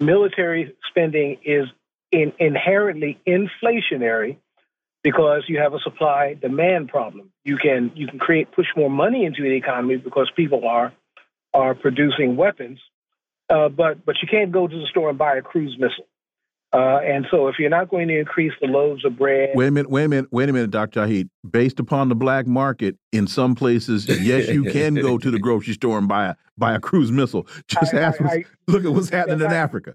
Military 0.00 0.74
spending 0.90 1.38
is 1.44 1.66
in, 2.12 2.32
inherently 2.38 3.18
inflationary 3.26 4.36
because 5.02 5.42
you 5.48 5.58
have 5.58 5.74
a 5.74 5.80
supply 5.80 6.34
demand 6.34 6.88
problem. 6.88 7.32
You 7.44 7.56
can 7.56 7.90
you 7.94 8.06
can 8.06 8.18
create 8.18 8.52
push 8.52 8.66
more 8.76 8.90
money 8.90 9.24
into 9.24 9.42
the 9.42 9.54
economy 9.56 9.96
because 9.96 10.30
people 10.36 10.66
are 10.66 10.92
are 11.54 11.74
producing 11.74 12.36
weapons, 12.36 12.78
uh, 13.50 13.68
but 13.68 14.04
but 14.04 14.16
you 14.22 14.28
can't 14.28 14.52
go 14.52 14.68
to 14.68 14.78
the 14.78 14.86
store 14.86 15.10
and 15.10 15.18
buy 15.18 15.36
a 15.36 15.42
cruise 15.42 15.76
missile. 15.78 16.06
Uh, 16.74 17.00
and 17.04 17.26
so, 17.30 17.48
if 17.48 17.56
you're 17.58 17.68
not 17.68 17.90
going 17.90 18.08
to 18.08 18.18
increase 18.18 18.52
the 18.62 18.66
loaves 18.66 19.04
of 19.04 19.18
bread, 19.18 19.50
wait 19.54 19.66
a 19.66 19.70
minute, 19.70 19.90
wait 19.90 20.04
a 20.04 20.08
minute, 20.08 20.32
wait 20.32 20.48
a 20.48 20.52
minute, 20.54 20.70
Dr. 20.70 21.00
Tauheed. 21.00 21.28
Based 21.50 21.78
upon 21.78 22.08
the 22.08 22.14
black 22.14 22.46
market, 22.46 22.96
in 23.12 23.26
some 23.26 23.54
places, 23.54 24.08
yes, 24.08 24.48
you 24.48 24.64
can 24.64 24.94
go 24.94 25.18
to 25.18 25.30
the 25.30 25.38
grocery 25.40 25.74
store 25.74 25.98
and 25.98 26.08
buy 26.08 26.28
a 26.28 26.34
buy 26.56 26.74
a 26.74 26.80
cruise 26.80 27.12
missile. 27.12 27.46
Just 27.68 27.92
I, 27.92 27.98
ask, 27.98 28.22
I, 28.22 28.24
I, 28.24 28.44
look 28.68 28.86
at 28.86 28.90
what's 28.90 29.10
happening 29.10 29.42
in 29.42 29.52
Africa. 29.52 29.94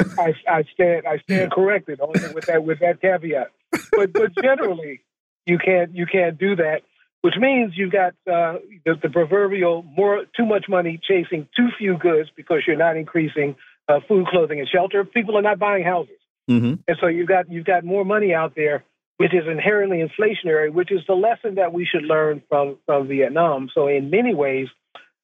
I, 0.00 0.34
I 0.48 0.64
stand 0.74 1.06
I 1.06 1.18
stand 1.18 1.52
corrected 1.52 2.00
only 2.00 2.20
with 2.34 2.46
that 2.46 2.64
with 2.64 2.80
that 2.80 3.00
caveat. 3.00 3.50
But 3.92 4.12
but 4.12 4.34
generally, 4.34 5.00
you 5.46 5.58
can't 5.58 5.94
you 5.94 6.06
can't 6.06 6.38
do 6.38 6.56
that, 6.56 6.82
which 7.22 7.34
means 7.38 7.72
you've 7.76 7.92
got 7.92 8.14
uh, 8.30 8.58
the, 8.84 8.94
the 9.02 9.08
proverbial 9.08 9.82
more 9.82 10.24
too 10.36 10.46
much 10.46 10.66
money 10.68 11.00
chasing 11.02 11.48
too 11.56 11.68
few 11.78 11.98
goods 11.98 12.30
because 12.36 12.62
you're 12.66 12.76
not 12.76 12.96
increasing 12.96 13.56
uh, 13.88 14.00
food, 14.06 14.26
clothing, 14.26 14.60
and 14.60 14.68
shelter. 14.68 15.04
People 15.04 15.36
are 15.36 15.42
not 15.42 15.58
buying 15.58 15.84
houses, 15.84 16.18
mm-hmm. 16.48 16.74
and 16.86 16.96
so 17.00 17.06
you've 17.06 17.28
got 17.28 17.50
you've 17.50 17.66
got 17.66 17.84
more 17.84 18.04
money 18.04 18.34
out 18.34 18.54
there, 18.54 18.84
which 19.16 19.34
is 19.34 19.48
inherently 19.50 19.98
inflationary, 19.98 20.72
which 20.72 20.92
is 20.92 21.00
the 21.08 21.14
lesson 21.14 21.56
that 21.56 21.72
we 21.72 21.84
should 21.84 22.04
learn 22.04 22.42
from 22.48 22.78
from 22.86 23.08
Vietnam. 23.08 23.68
So 23.74 23.88
in 23.88 24.10
many 24.10 24.34
ways, 24.34 24.68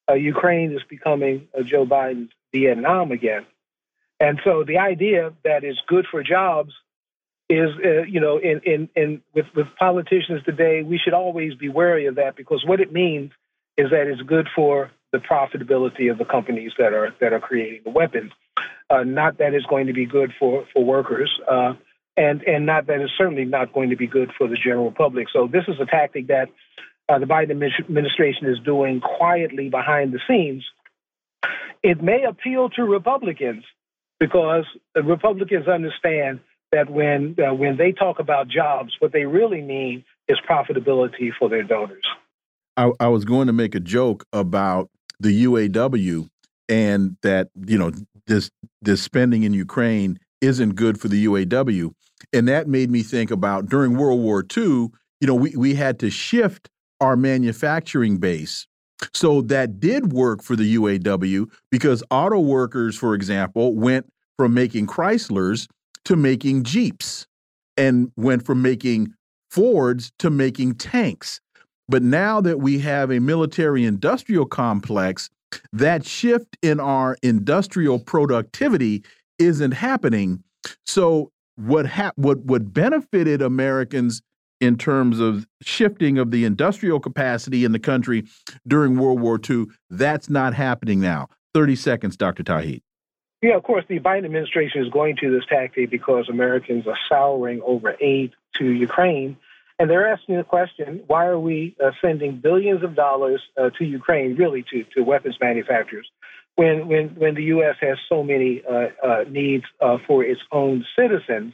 uh, 0.09 0.15
Ukraine 0.15 0.73
is 0.73 0.81
becoming 0.89 1.47
uh, 1.57 1.63
Joe 1.63 1.85
Biden's 1.85 2.31
Vietnam 2.53 3.11
again. 3.11 3.45
And 4.19 4.39
so 4.43 4.63
the 4.63 4.77
idea 4.77 5.33
that 5.43 5.63
is 5.63 5.77
good 5.87 6.05
for 6.09 6.23
jobs 6.23 6.73
is, 7.49 7.69
uh, 7.83 8.03
you 8.03 8.19
know, 8.19 8.37
in, 8.37 8.61
in, 8.65 8.89
in 8.95 9.21
with, 9.33 9.45
with 9.55 9.67
politicians 9.77 10.41
today, 10.45 10.81
we 10.83 10.97
should 10.97 11.13
always 11.13 11.53
be 11.55 11.69
wary 11.69 12.07
of 12.07 12.15
that 12.15 12.35
because 12.35 12.63
what 12.65 12.79
it 12.79 12.91
means 12.91 13.31
is 13.77 13.91
that 13.91 14.07
it's 14.07 14.21
good 14.21 14.47
for 14.55 14.91
the 15.11 15.19
profitability 15.19 16.11
of 16.11 16.17
the 16.17 16.25
companies 16.25 16.71
that 16.77 16.93
are 16.93 17.13
that 17.21 17.33
are 17.33 17.39
creating 17.39 17.81
the 17.83 17.91
weapons. 17.91 18.31
Uh, 18.89 19.03
not 19.03 19.37
that 19.37 19.53
it's 19.53 19.65
going 19.65 19.87
to 19.87 19.93
be 19.93 20.05
good 20.05 20.31
for 20.39 20.65
for 20.73 20.83
workers, 20.83 21.31
uh, 21.49 21.73
and 22.17 22.41
and 22.43 22.65
not 22.65 22.87
that 22.87 23.01
it's 23.01 23.13
certainly 23.17 23.45
not 23.45 23.73
going 23.73 23.89
to 23.89 23.95
be 23.95 24.07
good 24.07 24.31
for 24.37 24.47
the 24.47 24.55
general 24.55 24.91
public. 24.91 25.27
So 25.31 25.47
this 25.47 25.63
is 25.67 25.75
a 25.79 25.85
tactic 25.85 26.27
that 26.27 26.49
uh, 27.07 27.19
the 27.19 27.25
Biden 27.25 27.61
administration 27.79 28.47
is 28.47 28.59
doing 28.65 29.01
quietly 29.01 29.69
behind 29.69 30.13
the 30.13 30.19
scenes. 30.27 30.63
It 31.83 32.01
may 32.01 32.23
appeal 32.23 32.69
to 32.71 32.83
Republicans 32.83 33.63
because 34.19 34.65
the 34.93 35.03
Republicans 35.03 35.67
understand 35.67 36.39
that 36.71 36.89
when 36.89 37.35
uh, 37.39 37.53
when 37.53 37.77
they 37.77 37.91
talk 37.91 38.19
about 38.19 38.47
jobs, 38.47 38.93
what 38.99 39.11
they 39.11 39.25
really 39.25 39.61
mean 39.61 40.03
is 40.27 40.37
profitability 40.49 41.29
for 41.37 41.49
their 41.49 41.63
donors. 41.63 42.05
I, 42.77 42.91
I 42.99 43.07
was 43.07 43.25
going 43.25 43.47
to 43.47 43.53
make 43.53 43.75
a 43.75 43.79
joke 43.79 44.25
about 44.33 44.89
the 45.19 45.45
UAW 45.45 46.29
and 46.67 47.15
that 47.21 47.49
you 47.55 47.77
know 47.77 47.91
this 48.27 48.49
this 48.81 49.01
spending 49.01 49.43
in 49.43 49.53
Ukraine 49.53 50.19
isn't 50.41 50.75
good 50.75 50.99
for 50.99 51.07
the 51.07 51.25
UAW, 51.25 51.93
and 52.33 52.47
that 52.47 52.67
made 52.67 52.89
me 52.91 53.03
think 53.03 53.31
about 53.31 53.67
during 53.67 53.97
World 53.97 54.19
War 54.21 54.45
II. 54.55 54.89
You 55.21 55.27
know, 55.27 55.35
we 55.35 55.55
we 55.55 55.75
had 55.75 55.99
to 55.99 56.09
shift 56.09 56.69
our 56.99 57.15
manufacturing 57.15 58.17
base 58.17 58.67
so 59.13 59.41
that 59.41 59.79
did 59.79 60.13
work 60.13 60.41
for 60.41 60.55
the 60.55 60.75
UAW 60.75 61.49
because 61.71 62.03
auto 62.09 62.39
workers, 62.39 62.97
for 62.97 63.13
example, 63.13 63.75
went 63.75 64.05
from 64.37 64.53
making 64.53 64.87
Chryslers 64.87 65.67
to 66.05 66.15
making 66.15 66.63
Jeeps 66.63 67.27
and 67.77 68.11
went 68.15 68.45
from 68.45 68.61
making 68.61 69.13
Fords 69.49 70.11
to 70.19 70.29
making 70.29 70.75
tanks. 70.75 71.39
But 71.87 72.03
now 72.03 72.41
that 72.41 72.59
we 72.59 72.79
have 72.79 73.11
a 73.11 73.19
military 73.19 73.85
industrial 73.85 74.45
complex, 74.45 75.29
that 75.71 76.05
shift 76.05 76.57
in 76.61 76.79
our 76.79 77.17
industrial 77.21 77.99
productivity 77.99 79.03
isn't 79.39 79.71
happening. 79.71 80.43
So 80.85 81.31
what 81.55 81.87
what 82.15 82.39
what 82.39 82.73
benefited 82.73 83.41
Americans 83.41 84.21
in 84.61 84.77
terms 84.77 85.19
of 85.19 85.45
shifting 85.61 86.17
of 86.17 86.31
the 86.31 86.45
industrial 86.45 86.99
capacity 86.99 87.65
in 87.65 87.71
the 87.71 87.79
country 87.79 88.25
during 88.67 88.97
World 88.97 89.19
War 89.19 89.39
II. 89.47 89.65
That's 89.89 90.29
not 90.29 90.53
happening 90.53 90.99
now. 90.99 91.27
30 91.53 91.75
seconds, 91.75 92.17
Dr. 92.17 92.43
Tauheed. 92.43 92.81
Yeah, 93.41 93.55
of 93.55 93.63
course, 93.63 93.85
the 93.87 93.99
Biden 93.99 94.25
administration 94.25 94.83
is 94.83 94.91
going 94.91 95.17
to 95.17 95.31
this 95.31 95.45
tactic 95.47 95.89
because 95.89 96.29
Americans 96.29 96.87
are 96.87 96.97
souring 97.07 97.61
over 97.63 97.95
aid 97.99 98.33
to 98.55 98.65
Ukraine. 98.65 99.37
And 99.77 99.89
they're 99.89 100.07
asking 100.07 100.37
the 100.37 100.43
question 100.43 101.03
why 101.07 101.25
are 101.25 101.39
we 101.39 101.75
uh, 101.83 101.91
sending 102.01 102.37
billions 102.37 102.81
of 102.83 102.95
dollars 102.95 103.41
uh, 103.57 103.69
to 103.77 103.85
Ukraine, 103.85 104.35
really 104.35 104.63
to, 104.71 104.83
to 104.95 105.03
weapons 105.03 105.37
manufacturers, 105.41 106.09
when, 106.55 106.87
when, 106.87 107.09
when 107.09 107.35
the 107.35 107.43
U.S. 107.55 107.75
has 107.81 107.97
so 108.07 108.23
many 108.23 108.63
uh, 108.69 108.87
uh 109.03 109.25
needs 109.29 109.65
uh, 109.81 109.97
for 110.07 110.23
its 110.23 110.41
own 110.51 110.85
citizens? 110.97 111.53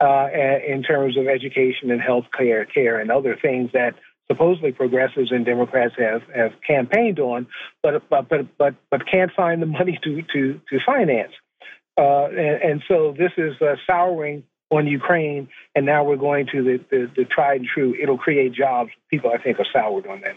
Uh, 0.00 0.28
in 0.66 0.82
terms 0.82 1.16
of 1.16 1.26
education 1.26 1.90
and 1.90 2.00
health 2.00 2.26
care, 2.36 2.64
care 2.64 3.00
and 3.00 3.10
other 3.10 3.36
things 3.40 3.70
that 3.72 3.94
supposedly 4.28 4.72
progressives 4.72 5.32
and 5.32 5.44
Democrats 5.44 5.94
have, 5.98 6.22
have 6.34 6.52
campaigned 6.66 7.18
on, 7.18 7.46
but 7.82 8.08
but 8.08 8.28
but 8.28 8.46
but, 8.58 8.74
but 8.90 9.10
can't 9.10 9.32
find 9.36 9.60
the 9.60 9.66
money 9.66 9.98
to 10.04 10.22
to 10.32 10.60
to 10.70 10.78
finance. 10.86 11.32
Uh, 11.96 12.28
and, 12.28 12.62
and, 12.62 12.82
so 12.86 13.12
this 13.18 13.32
is 13.36 13.60
uh, 13.60 13.74
souring 13.84 14.44
on 14.70 14.86
Ukraine, 14.86 15.48
and 15.74 15.84
now 15.84 16.04
we're 16.04 16.16
going 16.16 16.46
to 16.52 16.62
the, 16.62 16.84
the, 16.92 17.10
the 17.16 17.24
tried 17.24 17.62
and 17.62 17.68
true. 17.74 17.92
It'll 18.00 18.18
create 18.18 18.52
jobs. 18.52 18.90
People, 19.10 19.32
I 19.34 19.42
think, 19.42 19.58
are 19.58 19.66
soured 19.72 20.06
on 20.06 20.20
that. 20.20 20.36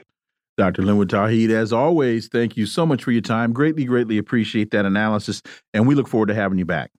Dr. 0.57 0.81
Linwood 0.81 1.09
Tauheed, 1.09 1.51
as 1.51 1.71
always, 1.71 2.27
thank 2.29 2.57
you 2.57 2.65
so 2.65 2.83
much 2.87 3.03
for 3.03 3.11
your 3.11 3.21
time. 3.21 3.53
Greatly, 3.53 3.85
greatly 3.85 4.17
appreciate 4.17 4.71
that 4.71 4.85
analysis, 4.85 5.43
and 5.71 5.87
we 5.87 5.93
look 5.93 6.07
forward 6.07 6.29
to 6.29 6.33
having 6.33 6.57
you 6.57 6.65
back. 6.65 6.89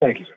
Thank 0.00 0.20
you, 0.20 0.26
sir. 0.26 0.36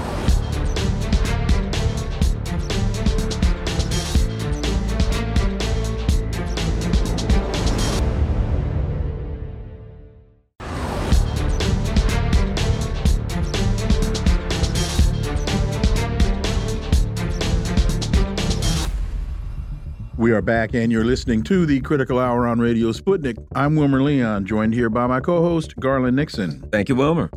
We 20.21 20.33
are 20.33 20.41
back, 20.43 20.75
and 20.75 20.91
you're 20.91 21.03
listening 21.03 21.41
to 21.45 21.65
the 21.65 21.81
Critical 21.81 22.19
Hour 22.19 22.45
on 22.45 22.59
Radio 22.59 22.91
Sputnik. 22.91 23.43
I'm 23.55 23.75
Wilmer 23.75 24.03
Leon, 24.03 24.45
joined 24.45 24.75
here 24.75 24.87
by 24.87 25.07
my 25.07 25.19
co 25.19 25.41
host, 25.41 25.75
Garland 25.79 26.15
Nixon. 26.15 26.61
Thank 26.71 26.89
you, 26.89 26.95
Wilmer. 26.95 27.31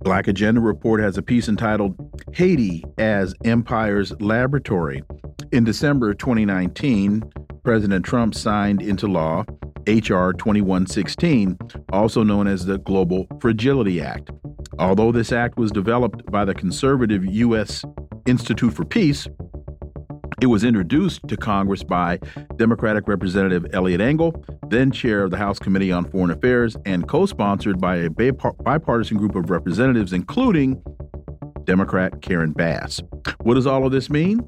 Black 0.00 0.28
Agenda 0.28 0.62
Report 0.62 1.02
has 1.02 1.18
a 1.18 1.22
piece 1.22 1.46
entitled 1.50 1.94
Haiti 2.32 2.84
as 2.96 3.34
Empire's 3.44 4.18
Laboratory. 4.18 5.02
In 5.52 5.64
December 5.64 6.14
2019, 6.14 7.22
President 7.64 8.02
Trump 8.02 8.34
signed 8.34 8.80
into 8.80 9.06
law 9.06 9.44
H.R. 9.86 10.32
2116, 10.32 11.58
also 11.92 12.22
known 12.22 12.46
as 12.46 12.64
the 12.64 12.78
Global 12.78 13.26
Fragility 13.42 14.00
Act. 14.00 14.30
Although 14.78 15.12
this 15.12 15.32
act 15.32 15.58
was 15.58 15.70
developed 15.70 16.24
by 16.30 16.46
the 16.46 16.54
conservative 16.54 17.26
U.S. 17.26 17.84
Institute 18.24 18.72
for 18.72 18.86
Peace, 18.86 19.28
it 20.42 20.46
was 20.46 20.64
introduced 20.64 21.20
to 21.28 21.36
Congress 21.36 21.84
by 21.84 22.18
Democratic 22.56 23.06
Representative 23.06 23.64
Eliot 23.72 24.00
Engel, 24.00 24.44
then 24.66 24.90
chair 24.90 25.22
of 25.22 25.30
the 25.30 25.36
House 25.36 25.60
Committee 25.60 25.92
on 25.92 26.04
Foreign 26.10 26.32
Affairs, 26.32 26.76
and 26.84 27.06
co 27.08 27.26
sponsored 27.26 27.80
by 27.80 27.94
a 27.94 28.10
bipartisan 28.10 29.18
group 29.18 29.36
of 29.36 29.50
representatives, 29.50 30.12
including 30.12 30.82
Democrat 31.62 32.22
Karen 32.22 32.50
Bass. 32.50 33.00
What 33.42 33.54
does 33.54 33.68
all 33.68 33.86
of 33.86 33.92
this 33.92 34.10
mean? 34.10 34.40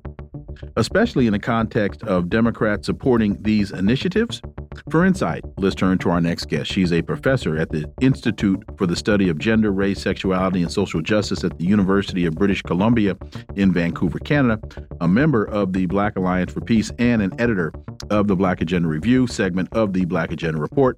Especially 0.77 1.29
in 1.29 1.33
the 1.33 1.39
context 1.39 2.03
of 2.03 2.29
Democrats 2.29 2.87
supporting 2.87 3.41
these 3.41 3.71
initiatives, 3.71 4.43
for 4.91 5.05
insight, 5.05 5.45
let's 5.59 5.75
turn 5.75 5.99
to 5.99 6.11
our 6.11 6.21
next 6.21 6.49
guest. 6.49 6.71
She's 6.71 6.93
a 6.93 7.03
professor 7.03 7.57
at 7.57 7.71
the 7.71 7.91
Institute 8.01 8.63
for 8.77 8.87
the 8.87 8.97
Study 8.97 9.29
of 9.29 9.39
Gender, 9.39 9.73
Race, 9.73 10.01
Sexuality, 10.03 10.63
and 10.63 10.71
Social 10.71 11.01
Justice 11.01 11.45
at 11.45 11.59
the 11.59 11.65
University 11.65 12.27
of 12.27 12.35
British 12.35 12.63
Columbia 12.63 13.17
in 13.57 13.73
Vancouver, 13.73 14.19
Canada, 14.19 14.61
a 15.01 15.09
member 15.09 15.45
of 15.45 15.73
the 15.73 15.87
Black 15.87 16.17
Alliance 16.17 16.53
for 16.53 16.61
Peace, 16.61 16.91
and 16.99 17.23
an 17.23 17.33
editor 17.41 17.73
of 18.11 18.29
the 18.29 18.37
Black 18.37 18.61
Agenda 18.61 18.89
Review 18.89 19.27
segment 19.27 19.69
of 19.73 19.93
the 19.93 20.05
Black 20.05 20.33
Agenda 20.33 20.61
Report. 20.61 20.97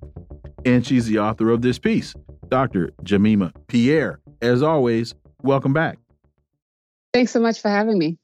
And 0.64 0.86
she's 0.86 1.06
the 1.06 1.18
author 1.18 1.50
of 1.50 1.62
this 1.62 1.78
piece, 1.78 2.14
Dr. 2.48 2.92
Jemima 3.02 3.52
Pierre. 3.68 4.20
As 4.42 4.62
always, 4.62 5.14
welcome 5.42 5.72
back. 5.72 5.98
Thanks 7.12 7.32
so 7.32 7.40
much 7.40 7.60
for 7.60 7.68
having 7.68 7.98
me. 7.98 8.18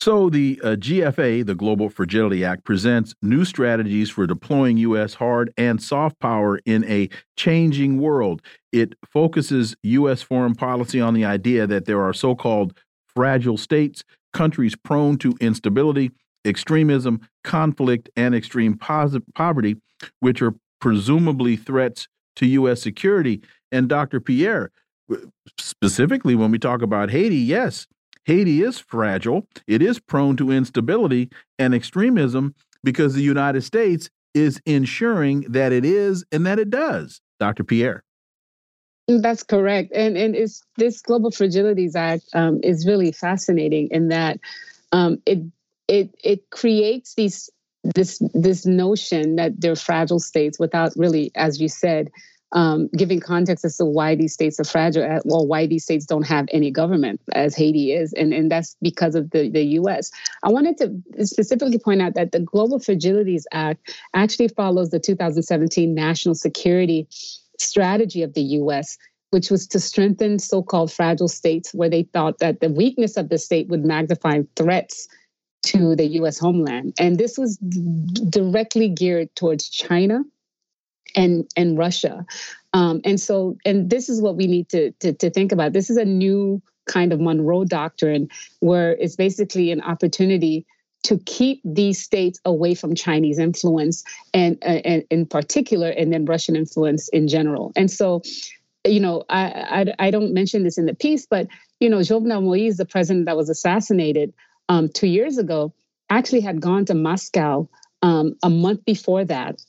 So, 0.00 0.30
the 0.30 0.60
uh, 0.62 0.76
GFA, 0.76 1.44
the 1.44 1.56
Global 1.56 1.88
Fragility 1.88 2.44
Act, 2.44 2.64
presents 2.64 3.14
new 3.20 3.44
strategies 3.44 4.08
for 4.10 4.28
deploying 4.28 4.76
U.S. 4.76 5.14
hard 5.14 5.52
and 5.56 5.82
soft 5.82 6.20
power 6.20 6.60
in 6.64 6.84
a 6.84 7.08
changing 7.36 7.98
world. 7.98 8.40
It 8.70 8.94
focuses 9.04 9.74
U.S. 9.82 10.22
foreign 10.22 10.54
policy 10.54 11.00
on 11.00 11.14
the 11.14 11.24
idea 11.24 11.66
that 11.66 11.86
there 11.86 12.00
are 12.00 12.12
so 12.12 12.36
called 12.36 12.78
fragile 13.08 13.56
states, 13.56 14.04
countries 14.32 14.76
prone 14.76 15.18
to 15.18 15.34
instability, 15.40 16.12
extremism, 16.44 17.20
conflict, 17.42 18.08
and 18.14 18.36
extreme 18.36 18.78
poverty, 18.78 19.76
which 20.20 20.40
are 20.40 20.54
presumably 20.80 21.56
threats 21.56 22.06
to 22.36 22.46
U.S. 22.46 22.80
security. 22.80 23.42
And 23.72 23.88
Dr. 23.88 24.20
Pierre, 24.20 24.70
specifically 25.58 26.36
when 26.36 26.52
we 26.52 26.58
talk 26.60 26.82
about 26.82 27.10
Haiti, 27.10 27.36
yes, 27.36 27.88
Haiti 28.28 28.60
is 28.62 28.78
fragile, 28.78 29.48
it 29.66 29.80
is 29.80 29.98
prone 29.98 30.36
to 30.36 30.50
instability 30.50 31.30
and 31.58 31.74
extremism 31.74 32.54
because 32.84 33.14
the 33.14 33.22
United 33.22 33.62
States 33.62 34.10
is 34.34 34.60
ensuring 34.66 35.46
that 35.48 35.72
it 35.72 35.86
is 35.86 36.26
and 36.30 36.44
that 36.44 36.58
it 36.58 36.68
does. 36.68 37.22
Dr. 37.40 37.64
Pierre. 37.64 38.04
That's 39.06 39.42
correct, 39.42 39.92
and 39.94 40.18
and 40.18 40.36
it's 40.36 40.62
this 40.76 41.00
Global 41.00 41.30
Fragilities 41.30 41.96
Act 41.96 42.24
um, 42.34 42.60
is 42.62 42.86
really 42.86 43.12
fascinating 43.12 43.88
in 43.90 44.08
that 44.08 44.38
um, 44.92 45.22
it 45.24 45.38
it 45.88 46.14
it 46.22 46.50
creates 46.50 47.14
these 47.14 47.48
this 47.82 48.20
this 48.34 48.66
notion 48.66 49.36
that 49.36 49.58
they're 49.58 49.74
fragile 49.74 50.20
states 50.20 50.58
without 50.58 50.92
really, 50.96 51.30
as 51.34 51.58
you 51.58 51.68
said, 51.68 52.10
um, 52.52 52.88
giving 52.96 53.20
context 53.20 53.64
as 53.64 53.76
to 53.76 53.84
why 53.84 54.14
these 54.14 54.32
states 54.32 54.58
are 54.58 54.64
fragile, 54.64 55.04
uh, 55.04 55.20
well, 55.24 55.46
why 55.46 55.66
these 55.66 55.84
states 55.84 56.06
don't 56.06 56.26
have 56.26 56.46
any 56.52 56.70
government, 56.70 57.20
as 57.32 57.54
Haiti 57.54 57.92
is, 57.92 58.12
and, 58.14 58.32
and 58.32 58.50
that's 58.50 58.76
because 58.80 59.14
of 59.14 59.30
the, 59.30 59.50
the 59.50 59.62
U.S. 59.62 60.10
I 60.42 60.50
wanted 60.50 60.78
to 60.78 61.26
specifically 61.26 61.78
point 61.78 62.00
out 62.00 62.14
that 62.14 62.32
the 62.32 62.40
Global 62.40 62.78
Fragilities 62.78 63.44
Act 63.52 63.94
actually 64.14 64.48
follows 64.48 64.90
the 64.90 64.98
2017 64.98 65.94
National 65.94 66.34
Security 66.34 67.06
Strategy 67.58 68.22
of 68.22 68.34
the 68.34 68.42
U.S., 68.42 68.96
which 69.30 69.50
was 69.50 69.66
to 69.66 69.80
strengthen 69.80 70.38
so 70.38 70.62
called 70.62 70.90
fragile 70.90 71.28
states 71.28 71.74
where 71.74 71.90
they 71.90 72.04
thought 72.04 72.38
that 72.38 72.60
the 72.60 72.70
weakness 72.70 73.18
of 73.18 73.28
the 73.28 73.38
state 73.38 73.68
would 73.68 73.84
magnify 73.84 74.40
threats 74.56 75.06
to 75.64 75.94
the 75.96 76.06
US 76.20 76.38
homeland. 76.38 76.94
And 76.98 77.18
this 77.18 77.36
was 77.36 77.58
directly 77.58 78.88
geared 78.88 79.34
towards 79.34 79.68
China 79.68 80.22
and 81.18 81.50
and 81.56 81.76
Russia. 81.76 82.24
Um, 82.72 83.00
and 83.04 83.20
so, 83.20 83.56
and 83.66 83.90
this 83.90 84.08
is 84.08 84.22
what 84.22 84.36
we 84.36 84.46
need 84.46 84.68
to, 84.70 84.92
to 85.00 85.12
to 85.12 85.28
think 85.30 85.52
about. 85.52 85.72
This 85.72 85.90
is 85.90 85.98
a 85.98 86.04
new 86.04 86.62
kind 86.86 87.12
of 87.12 87.20
Monroe 87.20 87.64
Doctrine, 87.64 88.30
where 88.60 88.92
it's 88.92 89.16
basically 89.16 89.70
an 89.70 89.82
opportunity 89.82 90.64
to 91.04 91.18
keep 91.26 91.60
these 91.64 92.02
states 92.02 92.40
away 92.44 92.74
from 92.74 92.94
Chinese 92.94 93.38
influence, 93.38 94.02
and, 94.32 94.58
and 94.62 95.04
in 95.10 95.26
particular, 95.26 95.90
and 95.90 96.12
then 96.12 96.24
Russian 96.24 96.56
influence 96.56 97.08
in 97.08 97.28
general. 97.28 97.72
And 97.76 97.90
so, 97.90 98.22
you 98.84 99.00
know, 99.00 99.24
I, 99.28 99.44
I, 99.98 100.06
I 100.06 100.10
don't 100.10 100.32
mention 100.32 100.64
this 100.64 100.78
in 100.78 100.86
the 100.86 100.94
piece, 100.94 101.26
but 101.26 101.46
you 101.80 101.90
know, 101.90 101.98
Jovenel 101.98 102.42
Moise, 102.42 102.78
the 102.78 102.86
president 102.86 103.26
that 103.26 103.36
was 103.36 103.48
assassinated 103.48 104.32
um, 104.68 104.88
two 104.88 105.06
years 105.06 105.38
ago, 105.38 105.72
actually 106.10 106.40
had 106.40 106.60
gone 106.60 106.84
to 106.86 106.94
Moscow 106.94 107.68
um, 108.02 108.34
a 108.42 108.50
month 108.50 108.84
before 108.84 109.24
that 109.24 109.60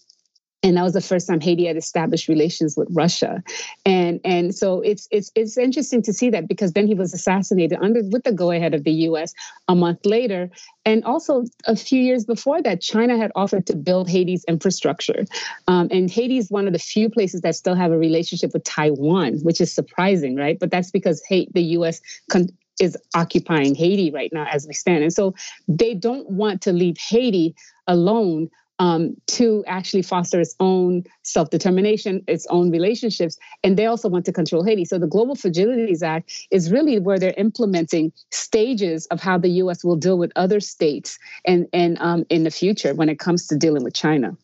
and 0.61 0.75
that 0.75 0.83
was 0.83 0.93
the 0.93 1.01
first 1.01 1.27
time 1.27 1.39
Haiti 1.39 1.65
had 1.65 1.77
established 1.77 2.27
relations 2.27 2.75
with 2.75 2.89
Russia, 2.91 3.41
and 3.85 4.19
and 4.25 4.53
so 4.53 4.81
it's 4.81 5.07
it's 5.09 5.31
it's 5.35 5.57
interesting 5.57 6.01
to 6.01 6.11
see 6.11 6.29
that 6.31 6.47
because 6.47 6.73
then 6.73 6.85
he 6.85 6.93
was 6.93 7.13
assassinated 7.13 7.79
under 7.81 8.01
with 8.03 8.23
the 8.23 8.33
go 8.33 8.51
ahead 8.51 8.73
of 8.73 8.83
the 8.83 8.91
U.S. 8.91 9.33
a 9.69 9.75
month 9.75 10.05
later, 10.05 10.49
and 10.83 11.03
also 11.05 11.45
a 11.65 11.75
few 11.75 12.01
years 12.01 12.25
before 12.25 12.61
that, 12.61 12.81
China 12.81 13.17
had 13.17 13.31
offered 13.35 13.65
to 13.67 13.75
build 13.75 14.09
Haiti's 14.09 14.43
infrastructure, 14.45 15.25
um, 15.67 15.87
and 15.91 16.11
Haiti 16.11 16.37
is 16.37 16.51
one 16.51 16.67
of 16.67 16.73
the 16.73 16.79
few 16.79 17.09
places 17.09 17.41
that 17.41 17.55
still 17.55 17.75
have 17.75 17.91
a 17.91 17.97
relationship 17.97 18.51
with 18.53 18.65
Taiwan, 18.65 19.39
which 19.43 19.61
is 19.61 19.71
surprising, 19.71 20.35
right? 20.35 20.59
But 20.59 20.71
that's 20.71 20.91
because 20.91 21.23
hey, 21.27 21.47
the 21.53 21.63
U.S. 21.63 22.01
Con- 22.29 22.49
is 22.81 22.97
occupying 23.13 23.75
Haiti 23.75 24.11
right 24.11 24.31
now 24.33 24.45
as 24.51 24.67
we 24.67 24.73
stand, 24.73 25.03
and 25.03 25.13
so 25.13 25.35
they 25.69 25.93
don't 25.93 26.29
want 26.29 26.61
to 26.63 26.73
leave 26.73 26.97
Haiti 26.97 27.55
alone 27.87 28.49
um, 28.79 29.15
to 29.27 29.63
actually 29.67 30.01
foster 30.01 30.39
its 30.39 30.55
own 30.59 31.03
self 31.23 31.49
determination, 31.49 32.23
its 32.27 32.47
own 32.49 32.71
relationships. 32.71 33.37
And 33.63 33.77
they 33.77 33.85
also 33.85 34.09
want 34.09 34.25
to 34.25 34.33
control 34.33 34.63
Haiti. 34.63 34.85
So 34.85 34.97
the 34.97 35.07
Global 35.07 35.35
Fragilities 35.35 36.01
Act 36.01 36.31
is 36.51 36.71
really 36.71 36.99
where 36.99 37.19
they're 37.19 37.33
implementing 37.37 38.11
stages 38.31 39.05
of 39.07 39.19
how 39.19 39.37
the 39.37 39.49
US 39.63 39.83
will 39.83 39.97
deal 39.97 40.17
with 40.17 40.31
other 40.35 40.59
states 40.59 41.19
and, 41.45 41.67
and 41.73 41.97
um, 41.99 42.25
in 42.29 42.43
the 42.43 42.51
future 42.51 42.93
when 42.95 43.09
it 43.09 43.19
comes 43.19 43.47
to 43.47 43.57
dealing 43.57 43.83
with 43.83 43.93
China. 43.93 44.35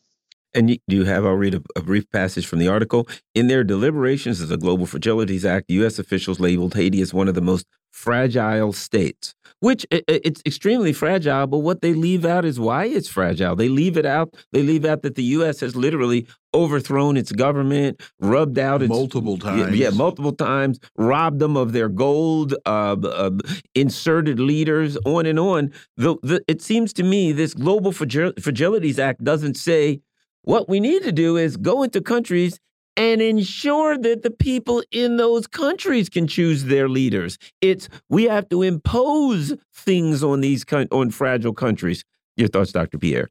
And 0.56 0.69
you, 0.69 0.77
you 0.88 1.03
have, 1.03 1.26
I'll 1.26 1.34
read 1.34 1.53
a, 1.53 1.61
a, 1.76 1.82
brief 1.82 2.10
passage 2.11 2.48
from 2.48 2.60
the 2.60 2.69
article. 2.69 3.07
In 3.36 3.48
their 3.48 3.64
deliberations 3.64 4.40
of 4.40 4.48
the 4.48 4.57
Global 4.57 4.86
Fragilities 4.86 5.44
Act, 5.44 5.69
U.S. 5.69 5.99
officials 5.99 6.40
labeled 6.40 6.73
Haiti 6.73 7.02
as 7.02 7.14
one 7.14 7.27
of 7.27 7.36
the 7.36 7.41
most 7.41 7.68
fragile 7.95 8.73
states, 8.73 9.34
which 9.61 9.86
it, 9.90 10.03
it's 10.07 10.41
extremely 10.45 10.91
fragile, 10.91 11.48
but 11.48 11.60
what 11.60 11.82
they 11.82 11.94
leave 11.94 12.26
out 12.26 12.44
is 12.44 12.60
why 12.60 12.86
it's 12.86 13.07
fragile. 13.07 13.56
They 13.56 13.69
leave 13.69 13.95
it 13.95 14.06
out, 14.06 14.34
they 14.52 14.64
leave 14.64 14.84
out 14.84 15.02
that 15.03 15.15
the 15.15 15.23
U.S. 15.23 15.61
has 15.61 15.76
literally 15.76 16.27
overthrown 16.53 17.15
its 17.15 17.32
government, 17.32 18.02
rubbed 18.19 18.60
out 18.60 18.82
its 18.82 18.90
multiple 18.90 19.38
times. 19.38 19.76
Yeah, 19.76 19.91
multiple 19.91 20.34
times, 20.34 20.80
robbed 20.98 21.40
them 21.40 21.56
of 21.56 21.72
their 21.72 21.90
gold, 21.90 22.53
uh, 22.65 22.98
uh, 23.02 23.32
inserted 23.76 24.40
leaders, 24.40 24.98
on 25.06 25.26
and 25.26 25.40
on. 25.40 25.72
The, 25.95 26.18
the, 26.22 26.44
it 26.48 26.61
seems 26.61 26.91
to 26.94 27.03
me 27.03 27.32
this 27.32 27.53
Global 27.53 27.91
Fragilities 27.91 28.99
Act 28.99 29.23
doesn't 29.23 29.56
say 29.56 30.02
what 30.45 30.69
we 30.69 30.80
need 30.80 31.03
to 31.03 31.11
do 31.11 31.38
is 31.38 31.57
go 31.57 31.84
into 31.84 32.01
countries 32.01 32.59
and 32.97 33.22
ensure 33.22 33.97
that 33.97 34.23
the 34.23 34.31
people 34.31 34.81
in 34.91 35.17
those 35.17 35.47
countries 35.47 36.07
can 36.07 36.27
choose 36.27 36.65
their 36.65 36.88
leaders. 36.88 37.38
It's 37.61 37.89
we 38.09 38.23
have 38.26 38.47
to 38.49 38.61
impose 38.61 39.53
things 39.73 40.23
on 40.23 40.41
these 40.41 40.63
on 40.91 41.11
fragile 41.11 41.53
countries. 41.53 42.03
Your 42.38 42.47
thoughts, 42.47 42.72
Dr. 42.72 42.97
Pierre? 42.97 43.30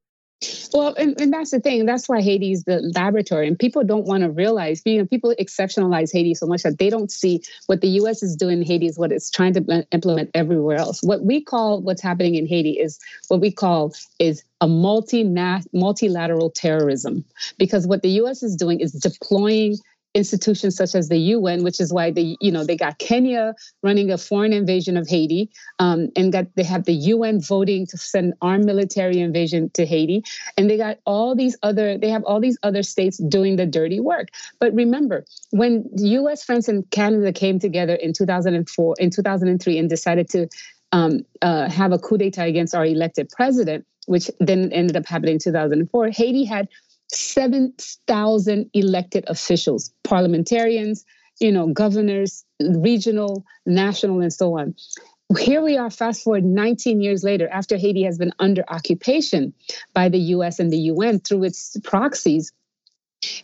Well, 0.72 0.94
and, 0.94 1.18
and 1.20 1.32
that's 1.32 1.50
the 1.50 1.60
thing. 1.60 1.86
That's 1.86 2.08
why 2.08 2.20
Haiti 2.20 2.52
is 2.52 2.64
the 2.64 2.80
laboratory. 2.94 3.46
And 3.46 3.58
people 3.58 3.84
don't 3.84 4.06
want 4.06 4.22
to 4.22 4.30
realize, 4.30 4.82
you 4.84 4.98
know, 4.98 5.06
people 5.06 5.34
exceptionalize 5.40 6.12
Haiti 6.12 6.34
so 6.34 6.46
much 6.46 6.62
that 6.62 6.78
they 6.78 6.90
don't 6.90 7.10
see 7.10 7.42
what 7.66 7.80
the 7.80 7.88
US 8.00 8.22
is 8.22 8.36
doing 8.36 8.58
in 8.58 8.64
Haiti 8.64 8.86
is 8.86 8.98
what 8.98 9.12
it's 9.12 9.30
trying 9.30 9.54
to 9.54 9.86
implement 9.92 10.30
everywhere 10.34 10.76
else. 10.76 11.02
What 11.02 11.24
we 11.24 11.40
call 11.40 11.80
what's 11.80 12.02
happening 12.02 12.34
in 12.34 12.46
Haiti 12.46 12.72
is 12.72 12.98
what 13.28 13.40
we 13.40 13.50
call 13.52 13.94
is 14.18 14.42
a 14.60 14.68
multi 14.68 15.24
multilateral 15.72 16.50
terrorism. 16.50 17.24
Because 17.58 17.86
what 17.86 18.02
the 18.02 18.10
US 18.22 18.42
is 18.42 18.56
doing 18.56 18.80
is 18.80 18.92
deploying 18.92 19.76
institutions 20.14 20.76
such 20.76 20.94
as 20.94 21.08
the 21.08 21.18
UN, 21.18 21.64
which 21.64 21.80
is 21.80 21.92
why 21.92 22.10
they, 22.10 22.36
you 22.40 22.52
know, 22.52 22.64
they 22.64 22.76
got 22.76 22.98
Kenya 22.98 23.54
running 23.82 24.10
a 24.10 24.18
foreign 24.18 24.52
invasion 24.52 24.96
of 24.96 25.08
Haiti, 25.08 25.50
um, 25.78 26.08
and 26.16 26.32
got 26.32 26.46
they 26.54 26.62
have 26.62 26.84
the 26.84 26.92
UN 26.92 27.40
voting 27.40 27.86
to 27.88 27.98
send 27.98 28.34
armed 28.40 28.64
military 28.64 29.18
invasion 29.18 29.70
to 29.74 29.84
Haiti, 29.84 30.22
and 30.56 30.70
they 30.70 30.76
got 30.76 30.98
all 31.04 31.34
these 31.34 31.56
other, 31.62 31.98
they 31.98 32.10
have 32.10 32.22
all 32.24 32.40
these 32.40 32.58
other 32.62 32.82
states 32.82 33.18
doing 33.18 33.56
the 33.56 33.66
dirty 33.66 34.00
work. 34.00 34.28
But 34.60 34.72
remember, 34.72 35.24
when 35.50 35.88
U.S., 35.96 36.44
France, 36.44 36.68
and 36.68 36.88
Canada 36.90 37.32
came 37.32 37.58
together 37.58 37.94
in 37.94 38.12
2004, 38.12 38.94
in 38.98 39.10
2003, 39.10 39.78
and 39.78 39.90
decided 39.90 40.30
to 40.30 40.48
um, 40.92 41.26
uh, 41.42 41.68
have 41.68 41.92
a 41.92 41.98
coup 41.98 42.18
d'état 42.18 42.46
against 42.48 42.74
our 42.74 42.86
elected 42.86 43.28
president, 43.30 43.84
which 44.06 44.30
then 44.38 44.70
ended 44.72 44.96
up 44.96 45.06
happening 45.06 45.34
in 45.34 45.38
2004, 45.40 46.10
Haiti 46.10 46.44
had 46.44 46.68
7,000 47.12 48.70
elected 48.72 49.24
officials, 49.28 49.92
parliamentarians, 50.02 51.04
you 51.40 51.52
know, 51.52 51.68
governors, 51.68 52.44
regional, 52.60 53.44
national, 53.66 54.20
and 54.20 54.32
so 54.32 54.58
on. 54.58 54.74
Here 55.38 55.62
we 55.62 55.76
are, 55.76 55.90
fast 55.90 56.22
forward 56.22 56.44
19 56.44 57.00
years 57.00 57.24
later, 57.24 57.48
after 57.48 57.76
Haiti 57.76 58.04
has 58.04 58.18
been 58.18 58.32
under 58.38 58.62
occupation 58.68 59.54
by 59.94 60.08
the 60.08 60.18
US 60.18 60.58
and 60.58 60.70
the 60.70 60.78
UN 60.78 61.18
through 61.18 61.44
its 61.44 61.76
proxies. 61.82 62.52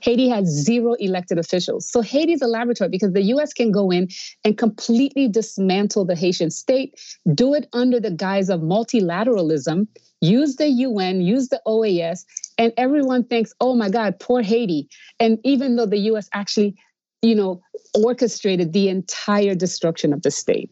Haiti 0.01 0.29
has 0.29 0.47
zero 0.47 0.95
elected 0.95 1.39
officials. 1.39 1.91
So 1.91 2.01
Haiti 2.01 2.33
is 2.33 2.43
a 2.43 2.47
laboratory 2.47 2.91
because 2.91 3.13
the 3.13 3.23
US 3.35 3.53
can 3.53 3.71
go 3.71 3.91
in 3.91 4.09
and 4.45 4.57
completely 4.57 5.29
dismantle 5.29 6.05
the 6.05 6.15
Haitian 6.17 6.51
state, 6.51 6.95
do 7.35 7.55
it 7.55 7.69
under 7.73 8.01
the 8.01 8.11
guise 8.11 8.49
of 8.49 8.61
multilateralism, 8.61 9.87
use 10.21 10.57
the 10.57 10.69
UN, 10.69 11.21
use 11.21 11.49
the 11.49 11.61
OAS, 11.67 12.25
and 12.59 12.73
everyone 12.77 13.25
thinks, 13.25 13.53
oh 13.61 13.75
my 13.75 13.89
God, 13.89 14.19
poor 14.21 14.43
Haiti. 14.43 14.89
And 15.19 15.39
even 15.45 15.77
though 15.77 15.87
the 15.87 15.99
US 16.11 16.29
actually, 16.33 16.77
you 17.23 17.35
know, 17.35 17.61
orchestrated 17.95 18.73
the 18.73 18.89
entire 18.89 19.55
destruction 19.55 20.13
of 20.13 20.23
the 20.23 20.31
state. 20.31 20.71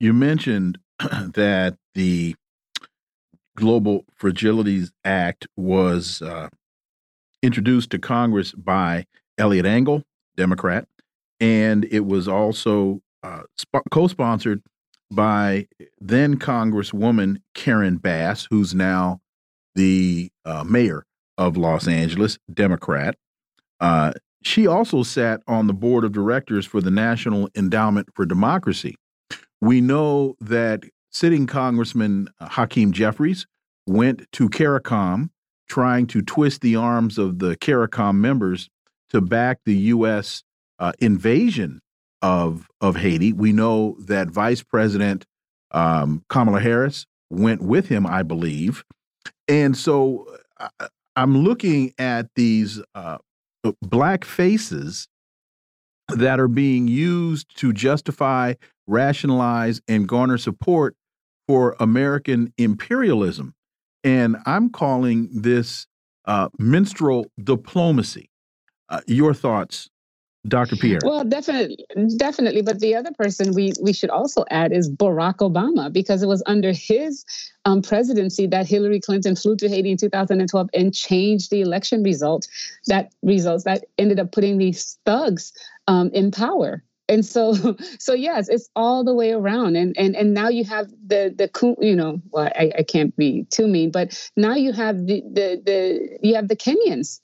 You 0.00 0.12
mentioned 0.12 0.78
that 0.98 1.76
the 1.94 2.34
Global 3.56 4.04
Fragilities 4.20 4.92
Act 5.04 5.48
was 5.56 6.22
uh, 6.22 6.48
introduced 7.42 7.90
to 7.90 7.98
Congress 7.98 8.52
by 8.52 9.06
Eliot 9.36 9.66
Engel, 9.66 10.02
Democrat, 10.36 10.86
and 11.40 11.86
it 11.90 12.04
was 12.06 12.28
also 12.28 13.00
uh, 13.22 13.42
co 13.90 14.06
sponsored 14.08 14.62
by 15.10 15.66
then 16.00 16.38
Congresswoman 16.38 17.38
Karen 17.54 17.96
Bass, 17.96 18.46
who's 18.50 18.74
now 18.74 19.20
the 19.74 20.30
uh, 20.44 20.64
mayor 20.64 21.04
of 21.36 21.56
Los 21.56 21.86
Angeles, 21.86 22.38
Democrat. 22.52 23.14
Uh, 23.80 24.12
she 24.42 24.66
also 24.66 25.02
sat 25.02 25.40
on 25.46 25.66
the 25.66 25.72
board 25.72 26.04
of 26.04 26.12
directors 26.12 26.66
for 26.66 26.80
the 26.80 26.90
National 26.90 27.48
Endowment 27.56 28.08
for 28.14 28.26
Democracy. 28.26 28.96
We 29.60 29.80
know 29.80 30.36
that 30.40 30.84
sitting 31.10 31.46
Congressman 31.46 32.28
Hakeem 32.40 32.92
Jeffries 32.92 33.46
went 33.86 34.30
to 34.32 34.48
CARICOM 34.48 35.30
trying 35.68 36.06
to 36.08 36.22
twist 36.22 36.60
the 36.60 36.76
arms 36.76 37.18
of 37.18 37.38
the 37.38 37.56
CARICOM 37.56 38.16
members 38.16 38.68
to 39.10 39.20
back 39.20 39.60
the 39.64 39.76
U.S. 39.76 40.42
Uh, 40.78 40.92
invasion 41.00 41.80
of 42.22 42.68
of 42.80 42.96
Haiti. 42.96 43.32
We 43.32 43.52
know 43.52 43.96
that 44.00 44.28
Vice 44.28 44.62
President 44.62 45.24
um, 45.70 46.24
Kamala 46.28 46.60
Harris 46.60 47.06
went 47.30 47.62
with 47.62 47.88
him, 47.88 48.06
I 48.06 48.22
believe, 48.22 48.84
and 49.46 49.76
so 49.76 50.26
uh, 50.58 50.88
I'm 51.16 51.38
looking 51.38 51.92
at 51.98 52.28
these 52.36 52.80
uh, 52.94 53.18
black 53.82 54.24
faces 54.24 55.08
that 56.08 56.40
are 56.40 56.48
being 56.48 56.88
used 56.88 57.56
to 57.58 57.72
justify, 57.72 58.54
rationalize, 58.86 59.80
and 59.88 60.08
garner 60.08 60.38
support 60.38 60.94
for 61.46 61.76
American 61.80 62.52
imperialism. 62.58 63.54
And 64.04 64.36
I'm 64.46 64.70
calling 64.70 65.28
this 65.32 65.86
uh, 66.24 66.48
minstrel 66.58 67.26
diplomacy. 67.42 68.30
Uh, 68.88 69.00
your 69.06 69.34
thoughts, 69.34 69.90
Dr. 70.46 70.76
Pierre? 70.76 71.00
Well, 71.02 71.24
definitely, 71.24 71.84
definitely. 72.16 72.62
But 72.62 72.80
the 72.80 72.94
other 72.94 73.10
person 73.12 73.54
we 73.54 73.72
we 73.82 73.92
should 73.92 74.10
also 74.10 74.44
add 74.50 74.72
is 74.72 74.88
Barack 74.90 75.38
Obama, 75.38 75.92
because 75.92 76.22
it 76.22 76.26
was 76.26 76.42
under 76.46 76.72
his 76.72 77.24
um, 77.64 77.82
presidency 77.82 78.46
that 78.46 78.66
Hillary 78.66 79.00
Clinton 79.00 79.36
flew 79.36 79.56
to 79.56 79.68
Haiti 79.68 79.90
in 79.90 79.96
2012 79.96 80.70
and 80.72 80.94
changed 80.94 81.50
the 81.50 81.60
election 81.60 82.02
result. 82.02 82.46
That 82.86 83.12
results 83.22 83.64
that 83.64 83.84
ended 83.98 84.20
up 84.20 84.32
putting 84.32 84.58
these 84.58 84.98
thugs 85.04 85.52
um, 85.86 86.10
in 86.14 86.30
power 86.30 86.82
and 87.08 87.24
so 87.24 87.54
so 87.98 88.12
yes 88.14 88.48
it's 88.48 88.68
all 88.76 89.04
the 89.04 89.14
way 89.14 89.32
around. 89.32 89.76
And 89.76 89.96
and 89.98 90.16
and 90.16 90.34
now 90.34 90.48
you 90.48 90.64
have 90.64 90.90
the 91.06 91.34
the 91.36 91.76
you 91.80 91.96
know 91.96 92.20
well 92.30 92.50
I, 92.54 92.72
I 92.78 92.82
can't 92.82 93.16
be 93.16 93.44
too 93.50 93.66
mean 93.66 93.90
but 93.90 94.30
now 94.36 94.54
you 94.54 94.72
have 94.72 95.06
the 95.06 95.22
the, 95.32 95.62
the 95.64 96.18
you 96.22 96.34
have 96.34 96.48
the 96.48 96.56
kenyans 96.56 97.20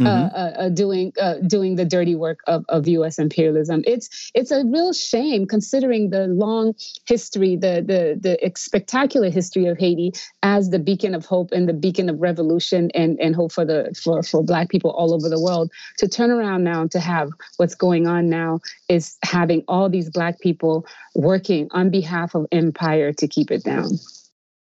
mm-hmm. 0.00 0.34
uh, 0.34 0.64
uh, 0.64 0.68
doing 0.68 1.12
uh, 1.20 1.34
doing 1.46 1.76
the 1.76 1.84
dirty 1.84 2.14
work 2.14 2.40
of, 2.46 2.64
of 2.68 2.86
U.S. 2.88 3.18
imperialism. 3.18 3.82
It's 3.86 4.30
it's 4.34 4.50
a 4.50 4.64
real 4.64 4.92
shame 4.92 5.46
considering 5.46 6.10
the 6.10 6.26
long 6.28 6.74
history, 7.06 7.56
the 7.56 7.82
the 7.86 8.18
the 8.20 8.52
spectacular 8.56 9.30
history 9.30 9.66
of 9.66 9.78
Haiti 9.78 10.12
as 10.42 10.70
the 10.70 10.78
beacon 10.78 11.14
of 11.14 11.24
hope 11.26 11.50
and 11.52 11.68
the 11.68 11.72
beacon 11.72 12.08
of 12.08 12.20
revolution 12.20 12.90
and 12.94 13.18
and 13.20 13.34
hope 13.34 13.52
for 13.52 13.64
the 13.64 13.94
for 14.02 14.22
for 14.22 14.42
Black 14.42 14.68
people 14.68 14.90
all 14.90 15.14
over 15.14 15.28
the 15.28 15.40
world. 15.40 15.70
To 15.98 16.08
turn 16.08 16.30
around 16.30 16.64
now 16.64 16.86
to 16.88 17.00
have 17.00 17.30
what's 17.56 17.74
going 17.74 18.06
on 18.06 18.28
now 18.28 18.60
is 18.88 19.16
having 19.24 19.64
all 19.68 19.88
these 19.88 20.10
Black 20.10 20.38
people 20.40 20.86
working 21.14 21.68
on 21.72 21.90
behalf 21.90 22.34
of 22.34 22.46
empire 22.52 23.12
to 23.12 23.26
keep 23.26 23.50
it 23.50 23.64
down. 23.64 23.90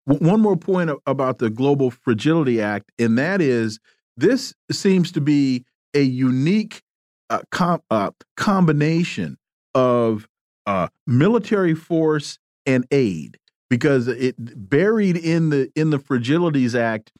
One 0.05 0.41
more 0.41 0.57
point 0.57 0.89
about 1.05 1.37
the 1.37 1.51
Global 1.51 1.91
Fragility 1.91 2.59
Act, 2.59 2.91
and 2.97 3.15
that 3.19 3.41
is 3.41 3.79
this 4.19 4.53
seems 4.71 5.11
to 5.13 5.21
be 5.21 5.65
a 5.93 6.01
unique 6.01 6.81
uh, 7.29 7.41
com 7.51 7.81
uh, 7.89 8.11
combination 8.37 9.37
of 9.73 10.27
uh, 10.65 10.87
military 11.07 11.73
force 11.73 12.37
and 12.65 12.85
aid 12.91 13.37
because 13.69 14.07
it 14.07 14.35
buried 14.69 15.17
in 15.17 15.49
the 15.49 15.71
in 15.75 15.89
the 15.89 15.99
Fragilities 15.99 16.77
Act 16.77 17.11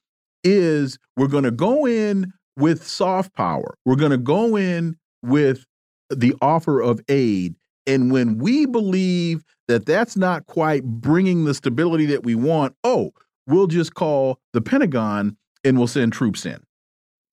is 0.44 0.98
we're 1.18 1.28
going 1.28 1.44
to 1.44 1.52
go 1.52 1.86
in 1.86 2.34
with 2.58 2.86
soft 2.86 3.34
power. 3.34 3.76
We're 3.86 3.96
going 3.96 4.12
to 4.12 4.18
go 4.18 4.56
in 4.56 4.98
with 5.24 5.66
the 6.10 6.36
offer 6.42 6.82
of 6.82 7.00
aid. 7.08 7.56
And 7.88 8.12
when 8.12 8.38
we 8.38 8.66
believe 8.66 9.44
that 9.68 9.86
that's 9.86 10.16
not 10.16 10.46
quite 10.46 10.84
bringing 10.84 11.46
the 11.46 11.54
stability 11.54 12.06
that 12.08 12.24
we 12.24 12.36
want, 12.36 12.76
oh, 12.84 13.12
we'll 13.48 13.68
just 13.68 13.94
call 13.94 14.40
the 14.54 14.62
Pentagon 14.62 15.38
and 15.64 15.78
we'll 15.78 15.88
send 15.88 16.14
troops 16.14 16.46
in. 16.46 16.62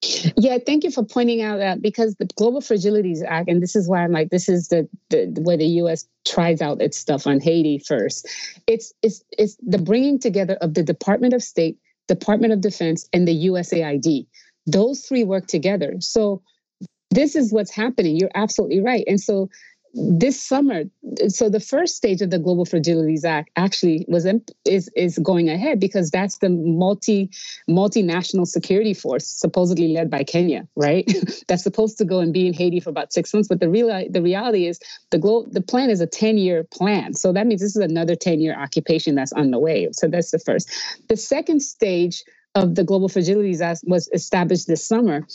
Yeah, 0.02 0.58
thank 0.64 0.84
you 0.84 0.90
for 0.90 1.04
pointing 1.04 1.42
out 1.42 1.58
that 1.58 1.80
because 1.80 2.14
the 2.16 2.26
Global 2.36 2.60
Fragilities 2.60 3.24
Act, 3.26 3.48
and 3.48 3.62
this 3.62 3.74
is 3.74 3.88
why 3.88 4.04
I'm 4.04 4.12
like, 4.12 4.30
this 4.30 4.48
is 4.48 4.68
the, 4.68 4.88
the 5.10 5.26
where 5.40 5.56
the 5.56 5.66
U.S. 5.66 6.06
tries 6.26 6.60
out 6.60 6.82
its 6.82 6.98
stuff 6.98 7.26
on 7.26 7.40
Haiti 7.40 7.78
first. 7.78 8.28
It's 8.66 8.92
it's 9.02 9.24
it's 9.36 9.56
the 9.66 9.78
bringing 9.78 10.18
together 10.18 10.54
of 10.60 10.74
the 10.74 10.82
Department 10.82 11.32
of 11.32 11.42
State, 11.42 11.78
Department 12.08 12.52
of 12.52 12.60
Defense, 12.60 13.08
and 13.12 13.26
the 13.26 13.46
USAID. 13.46 14.26
Those 14.66 15.00
three 15.06 15.24
work 15.24 15.46
together. 15.46 15.94
So 16.00 16.42
this 17.10 17.34
is 17.34 17.52
what's 17.52 17.70
happening. 17.70 18.16
You're 18.16 18.30
absolutely 18.34 18.80
right. 18.80 19.04
And 19.06 19.20
so 19.20 19.48
this 19.96 20.40
summer 20.40 20.84
so 21.28 21.48
the 21.48 21.60
first 21.60 21.96
stage 21.96 22.20
of 22.20 22.28
the 22.28 22.38
global 22.38 22.66
fragilities 22.66 23.24
act 23.24 23.50
actually 23.56 24.04
was 24.08 24.26
is 24.66 24.90
is 24.94 25.18
going 25.20 25.48
ahead 25.48 25.80
because 25.80 26.10
that's 26.10 26.38
the 26.38 26.50
multi 26.50 27.30
multinational 27.68 28.46
security 28.46 28.92
force 28.92 29.26
supposedly 29.26 29.88
led 29.88 30.10
by 30.10 30.22
Kenya 30.22 30.68
right? 30.76 31.10
That's 31.48 31.62
supposed 31.62 31.96
to 31.98 32.04
go 32.04 32.20
and 32.20 32.32
be 32.32 32.46
in 32.46 32.52
Haiti 32.52 32.80
for 32.80 32.90
about 32.90 33.12
6 33.12 33.32
months 33.32 33.48
but 33.48 33.60
the 33.60 33.70
real 33.70 33.88
the 34.10 34.20
reality 34.20 34.66
is 34.66 34.78
the 35.10 35.18
glo- 35.18 35.46
the 35.50 35.62
plan 35.62 35.88
is 35.88 36.00
a 36.00 36.06
10 36.06 36.36
year 36.36 36.64
plan. 36.64 37.14
So 37.14 37.32
that 37.32 37.46
means 37.46 37.62
this 37.62 37.76
is 37.76 37.82
another 37.82 38.14
10 38.14 38.40
year 38.40 38.58
occupation 38.58 39.14
that's 39.14 39.32
on 39.32 39.50
the 39.50 39.58
way. 39.58 39.88
So 39.92 40.08
that's 40.08 40.30
the 40.30 40.38
first. 40.38 40.70
The 41.08 41.16
second 41.16 41.60
stage 41.60 42.22
of 42.54 42.74
the 42.74 42.84
global 42.84 43.08
fragilities 43.08 43.60
act 43.60 43.82
was 43.86 44.08
established 44.12 44.66
this 44.66 44.84
summer 44.84 45.26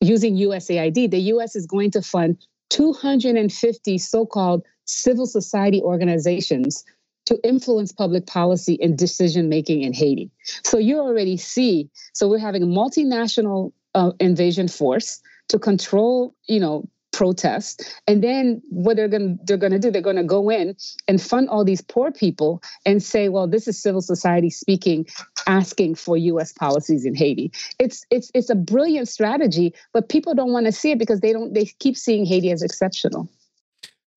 using 0.00 0.36
USAID 0.36 1.10
the 1.10 1.20
US 1.34 1.56
is 1.56 1.66
going 1.66 1.90
to 1.92 2.02
fund 2.02 2.36
250 2.72 3.98
so 3.98 4.24
called 4.24 4.64
civil 4.86 5.26
society 5.26 5.82
organizations 5.82 6.84
to 7.26 7.38
influence 7.44 7.92
public 7.92 8.26
policy 8.26 8.78
and 8.80 8.96
decision 8.96 9.48
making 9.50 9.82
in 9.82 9.92
Haiti. 9.92 10.30
So 10.64 10.78
you 10.78 10.98
already 10.98 11.36
see, 11.36 11.90
so 12.14 12.28
we're 12.28 12.38
having 12.38 12.62
a 12.62 12.66
multinational 12.66 13.72
uh, 13.94 14.12
invasion 14.18 14.68
force 14.68 15.20
to 15.48 15.58
control, 15.58 16.34
you 16.48 16.58
know, 16.58 16.88
protest 17.12 17.84
and 18.06 18.24
then 18.24 18.62
what 18.70 18.96
they're 18.96 19.06
going 19.06 19.36
to 19.36 19.44
they're 19.44 19.58
going 19.58 19.72
to 19.72 19.78
do 19.78 19.90
they're 19.90 20.00
going 20.00 20.16
to 20.16 20.24
go 20.24 20.48
in 20.48 20.74
and 21.06 21.20
fund 21.20 21.46
all 21.50 21.62
these 21.62 21.82
poor 21.82 22.10
people 22.10 22.62
and 22.86 23.02
say 23.02 23.28
well 23.28 23.46
this 23.46 23.68
is 23.68 23.80
civil 23.80 24.00
society 24.00 24.48
speaking 24.48 25.06
asking 25.46 25.94
for 25.94 26.16
US 26.16 26.52
policies 26.52 27.04
in 27.04 27.14
Haiti 27.14 27.52
it's 27.78 28.04
it's 28.10 28.30
it's 28.34 28.50
a 28.50 28.54
brilliant 28.54 29.08
strategy 29.08 29.74
but 29.92 30.08
people 30.08 30.34
don't 30.34 30.52
want 30.52 30.66
to 30.66 30.72
see 30.72 30.90
it 30.90 30.98
because 30.98 31.20
they 31.20 31.32
don't 31.32 31.54
they 31.54 31.64
keep 31.64 31.96
seeing 31.96 32.24
Haiti 32.24 32.50
as 32.50 32.62
exceptional 32.62 33.28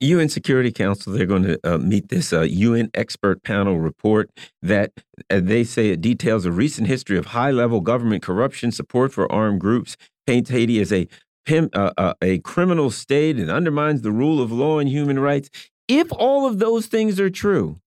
UN 0.01 0.27
Security 0.27 0.71
Council, 0.71 1.13
they're 1.13 1.25
going 1.25 1.43
to 1.43 1.59
uh, 1.63 1.77
meet 1.77 2.09
this 2.09 2.33
uh, 2.33 2.41
UN 2.41 2.91
expert 2.93 3.43
panel 3.43 3.79
report 3.79 4.29
that 4.61 4.91
uh, 5.29 5.39
they 5.41 5.63
say 5.63 5.89
it 5.89 6.01
details 6.01 6.45
a 6.45 6.51
recent 6.51 6.87
history 6.87 7.17
of 7.17 7.27
high 7.27 7.51
level 7.51 7.79
government 7.79 8.21
corruption, 8.21 8.71
support 8.71 9.13
for 9.13 9.31
armed 9.31 9.61
groups, 9.61 9.95
paints 10.27 10.49
Haiti 10.49 10.81
as 10.81 10.91
a 10.91 11.07
uh, 11.47 11.91
uh, 11.97 12.13
a 12.23 12.39
criminal 12.39 12.89
state 12.89 13.37
and 13.37 13.51
undermines 13.51 14.01
the 14.01 14.11
rule 14.11 14.41
of 14.41 14.51
law 14.51 14.79
and 14.79 14.89
human 14.89 15.19
rights. 15.19 15.49
If 15.87 16.11
all 16.11 16.47
of 16.47 16.57
those 16.57 16.87
things 16.87 17.19
are 17.19 17.29
true, 17.29 17.77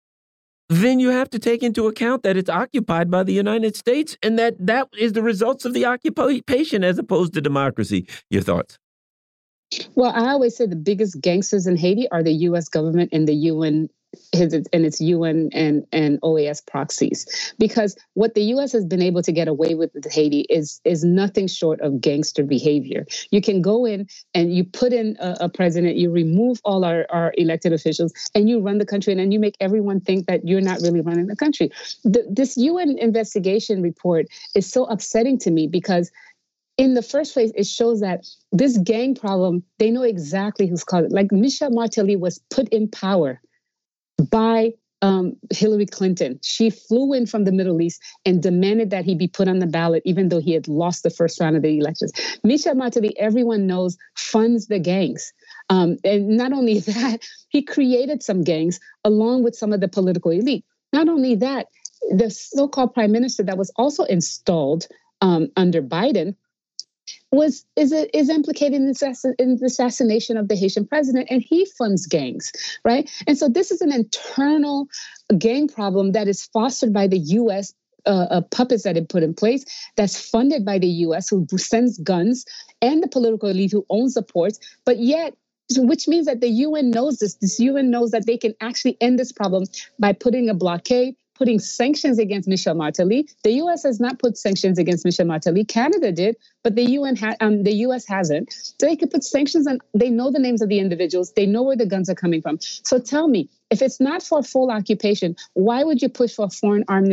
then 0.68 1.00
you 1.00 1.10
have 1.10 1.30
to 1.30 1.38
take 1.38 1.62
into 1.62 1.86
account 1.86 2.22
that 2.22 2.36
it's 2.36 2.50
occupied 2.50 3.10
by 3.10 3.22
the 3.22 3.32
United 3.32 3.76
States 3.76 4.16
and 4.22 4.38
that 4.38 4.54
that 4.58 4.88
is 4.98 5.14
the 5.14 5.22
results 5.22 5.64
of 5.64 5.72
the 5.72 5.86
occupation 5.86 6.84
as 6.84 6.98
opposed 6.98 7.34
to 7.34 7.40
democracy. 7.40 8.06
Your 8.30 8.42
thoughts? 8.42 8.78
Well, 9.94 10.12
I 10.14 10.30
always 10.30 10.56
say 10.56 10.66
the 10.66 10.76
biggest 10.76 11.20
gangsters 11.20 11.66
in 11.66 11.76
Haiti 11.76 12.08
are 12.10 12.22
the 12.22 12.32
U.S. 12.32 12.68
government 12.68 13.10
and 13.12 13.28
the 13.28 13.34
UN 13.34 13.88
his 14.32 14.54
and 14.54 14.86
its 14.86 15.00
UN 15.00 15.50
and 15.52 15.86
and 15.92 16.20
OAS 16.22 16.64
proxies 16.64 17.54
because 17.58 17.96
what 18.14 18.34
the 18.34 18.42
US 18.54 18.72
has 18.72 18.84
been 18.84 19.02
able 19.02 19.22
to 19.22 19.32
get 19.32 19.48
away 19.48 19.74
with 19.74 19.90
with 19.94 20.10
Haiti 20.10 20.46
is 20.48 20.80
is 20.84 21.04
nothing 21.04 21.46
short 21.46 21.80
of 21.80 22.00
gangster 22.00 22.42
behavior. 22.42 23.06
You 23.30 23.42
can 23.42 23.60
go 23.60 23.84
in 23.84 24.06
and 24.34 24.52
you 24.54 24.64
put 24.64 24.92
in 24.92 25.16
a, 25.20 25.36
a 25.42 25.48
president, 25.48 25.96
you 25.96 26.10
remove 26.10 26.60
all 26.64 26.84
our, 26.84 27.06
our 27.10 27.34
elected 27.36 27.72
officials, 27.72 28.12
and 28.34 28.48
you 28.48 28.60
run 28.60 28.78
the 28.78 28.86
country, 28.86 29.12
and 29.12 29.20
then 29.20 29.32
you 29.32 29.38
make 29.38 29.56
everyone 29.60 30.00
think 30.00 30.26
that 30.26 30.46
you're 30.46 30.60
not 30.60 30.80
really 30.80 31.00
running 31.00 31.26
the 31.26 31.36
country. 31.36 31.70
The, 32.04 32.24
this 32.30 32.56
UN 32.56 32.96
investigation 32.98 33.82
report 33.82 34.26
is 34.54 34.70
so 34.70 34.84
upsetting 34.86 35.38
to 35.40 35.50
me 35.50 35.66
because 35.66 36.10
in 36.78 36.94
the 36.94 37.02
first 37.02 37.34
place, 37.34 37.50
it 37.56 37.66
shows 37.66 38.00
that 38.00 38.24
this 38.52 38.78
gang 38.78 39.14
problem, 39.16 39.64
they 39.78 39.90
know 39.90 40.04
exactly 40.04 40.68
who's 40.68 40.84
caused 40.84 41.06
it. 41.06 41.12
Like 41.12 41.32
Michel 41.32 41.70
Martelly 41.70 42.14
was 42.14 42.38
put 42.50 42.68
in 42.68 42.88
power 42.88 43.40
by 44.30 44.72
um, 45.02 45.34
Hillary 45.50 45.86
Clinton. 45.86 46.40
She 46.42 46.70
flew 46.70 47.12
in 47.12 47.26
from 47.26 47.44
the 47.44 47.52
Middle 47.52 47.80
East 47.80 48.02
and 48.24 48.42
demanded 48.42 48.90
that 48.90 49.04
he 49.04 49.14
be 49.14 49.28
put 49.28 49.48
on 49.48 49.58
the 49.58 49.66
ballot, 49.66 50.02
even 50.04 50.28
though 50.28 50.40
he 50.40 50.52
had 50.52 50.66
lost 50.66 51.02
the 51.02 51.10
first 51.10 51.40
round 51.40 51.56
of 51.56 51.62
the 51.62 51.78
elections. 51.78 52.12
Michel 52.42 52.74
Martelly, 52.74 53.16
everyone 53.18 53.66
knows, 53.66 53.96
funds 54.16 54.66
the 54.66 54.78
gangs. 54.78 55.32
Um, 55.70 55.98
and 56.04 56.36
not 56.36 56.52
only 56.52 56.80
that, 56.80 57.20
he 57.48 57.62
created 57.62 58.22
some 58.22 58.42
gangs 58.42 58.80
along 59.04 59.44
with 59.44 59.54
some 59.54 59.72
of 59.72 59.80
the 59.80 59.88
political 59.88 60.30
elite. 60.32 60.64
Not 60.92 61.08
only 61.08 61.36
that, 61.36 61.68
the 62.10 62.30
so-called 62.30 62.94
prime 62.94 63.12
minister 63.12 63.42
that 63.42 63.58
was 63.58 63.70
also 63.76 64.04
installed 64.04 64.86
um, 65.20 65.48
under 65.56 65.82
Biden 65.82 66.34
was 67.32 67.64
is 67.76 67.92
it 67.92 68.10
is 68.14 68.28
implicated 68.28 68.74
in 68.74 68.86
the, 68.86 69.34
in 69.38 69.56
the 69.56 69.66
assassination 69.66 70.36
of 70.36 70.48
the 70.48 70.56
Haitian 70.56 70.86
president, 70.86 71.28
and 71.30 71.42
he 71.42 71.66
funds 71.76 72.06
gangs, 72.06 72.52
right? 72.84 73.10
And 73.26 73.36
so 73.36 73.48
this 73.48 73.70
is 73.70 73.80
an 73.80 73.92
internal 73.92 74.88
gang 75.36 75.68
problem 75.68 76.12
that 76.12 76.28
is 76.28 76.46
fostered 76.46 76.92
by 76.92 77.06
the 77.06 77.18
U.S. 77.18 77.74
Uh, 78.06 78.26
uh, 78.30 78.40
puppets 78.40 78.84
that 78.84 78.96
it 78.96 79.08
put 79.08 79.22
in 79.22 79.34
place 79.34 79.64
that's 79.96 80.30
funded 80.30 80.64
by 80.64 80.78
the 80.78 80.86
US, 80.86 81.28
who 81.28 81.46
sends 81.58 81.98
guns, 81.98 82.46
and 82.80 83.02
the 83.02 83.08
political 83.08 83.50
elite 83.50 83.72
who 83.72 83.84
owns 83.90 84.14
the 84.14 84.22
ports. 84.22 84.58
But 84.86 84.98
yet, 84.98 85.34
which 85.76 86.08
means 86.08 86.24
that 86.26 86.40
the 86.40 86.48
UN 86.48 86.90
knows 86.90 87.18
this. 87.18 87.34
This 87.34 87.60
UN 87.60 87.90
knows 87.90 88.12
that 88.12 88.24
they 88.24 88.38
can 88.38 88.54
actually 88.60 88.96
end 89.00 89.18
this 89.18 89.32
problem 89.32 89.64
by 89.98 90.12
putting 90.12 90.48
a 90.48 90.54
blockade, 90.54 91.16
putting 91.38 91.60
sanctions 91.60 92.18
against 92.18 92.48
Michel 92.48 92.74
Martelly. 92.74 93.28
The 93.44 93.52
U.S. 93.52 93.84
has 93.84 94.00
not 94.00 94.18
put 94.18 94.36
sanctions 94.36 94.78
against 94.78 95.04
Michel 95.04 95.26
Martelly. 95.26 95.64
Canada 95.64 96.10
did, 96.10 96.36
but 96.64 96.74
the 96.74 96.82
UN 96.82 97.14
ha- 97.16 97.36
um, 97.40 97.62
the 97.62 97.72
U.S. 97.86 98.06
hasn't. 98.06 98.52
So 98.52 98.86
they 98.86 98.96
could 98.96 99.10
put 99.10 99.22
sanctions 99.22 99.66
on. 99.66 99.78
They 99.94 100.10
know 100.10 100.30
the 100.32 100.40
names 100.40 100.60
of 100.60 100.68
the 100.68 100.80
individuals. 100.80 101.32
They 101.34 101.46
know 101.46 101.62
where 101.62 101.76
the 101.76 101.86
guns 101.86 102.10
are 102.10 102.14
coming 102.14 102.42
from. 102.42 102.58
So 102.60 102.98
tell 102.98 103.28
me, 103.28 103.48
if 103.70 103.80
it's 103.82 104.00
not 104.00 104.22
for 104.22 104.42
full 104.42 104.70
occupation, 104.70 105.36
why 105.54 105.84
would 105.84 106.02
you 106.02 106.08
push 106.08 106.34
for 106.34 106.46
a 106.46 106.50
foreign 106.50 106.84
armed 106.88 107.12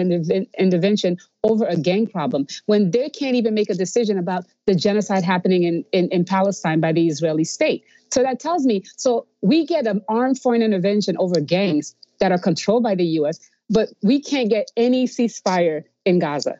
intervention 0.58 1.18
over 1.44 1.66
a 1.66 1.78
gang 1.78 2.08
problem 2.08 2.48
when 2.66 2.92
they 2.92 3.10
can't 3.10 3.36
even 3.36 3.54
make 3.54 3.70
a 3.70 3.76
decision 3.76 4.18
about 4.18 4.46
the 4.66 4.74
genocide 4.74 5.24
happening 5.24 5.64
in, 5.64 5.86
in, 5.92 6.10
in 6.10 6.26
Palestine 6.26 6.80
by 6.80 6.92
the 6.92 7.08
Israeli 7.08 7.44
state? 7.44 7.84
So 8.12 8.24
that 8.24 8.40
tells 8.40 8.66
me 8.66 8.84
so 8.96 9.28
we 9.42 9.66
get 9.66 9.86
an 9.86 10.02
armed 10.08 10.40
foreign 10.40 10.62
intervention 10.62 11.18
over 11.20 11.40
gangs 11.42 11.96
that 12.20 12.32
are 12.32 12.40
controlled 12.40 12.84
by 12.84 12.96
the 12.96 13.06
US, 13.20 13.40
but 13.70 13.90
we 14.02 14.22
can't 14.22 14.50
get 14.50 14.72
any 14.78 15.08
ceasefire 15.08 15.84
in 16.06 16.20
Gaza. 16.20 16.60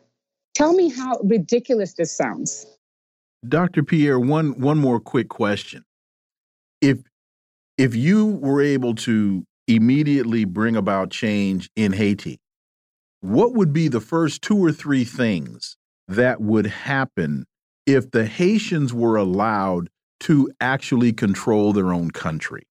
Tell 0.54 0.74
me 0.74 0.90
how 0.90 1.20
ridiculous 1.24 1.94
this 1.94 2.12
sounds. 2.12 2.66
Dr. 3.48 3.84
Pierre, 3.84 4.20
one 4.20 4.60
one 4.60 4.80
more 4.80 5.00
quick 5.00 5.30
question. 5.30 5.84
If 6.82 7.00
if 7.78 7.96
you 7.96 8.26
were 8.26 8.62
able 8.62 8.96
to 8.96 9.46
immediately 9.68 10.46
bring 10.46 10.76
about 10.76 11.10
change 11.10 11.70
in 11.76 11.92
Haiti, 11.92 12.40
what 13.22 13.54
would 13.54 13.74
be 13.74 13.88
the 13.88 14.00
first 14.00 14.42
two 14.42 14.58
or 14.58 14.72
three 14.72 15.04
things 15.04 15.78
that 16.08 16.42
would 16.42 16.68
happen 16.68 17.46
if 17.86 18.12
the 18.12 18.26
Haitians 18.26 18.94
were 18.94 19.16
allowed 19.16 19.90
to 20.22 20.50
actually 20.62 21.12
control 21.12 21.74
their 21.74 21.92
own 21.92 22.12
country? 22.12 22.64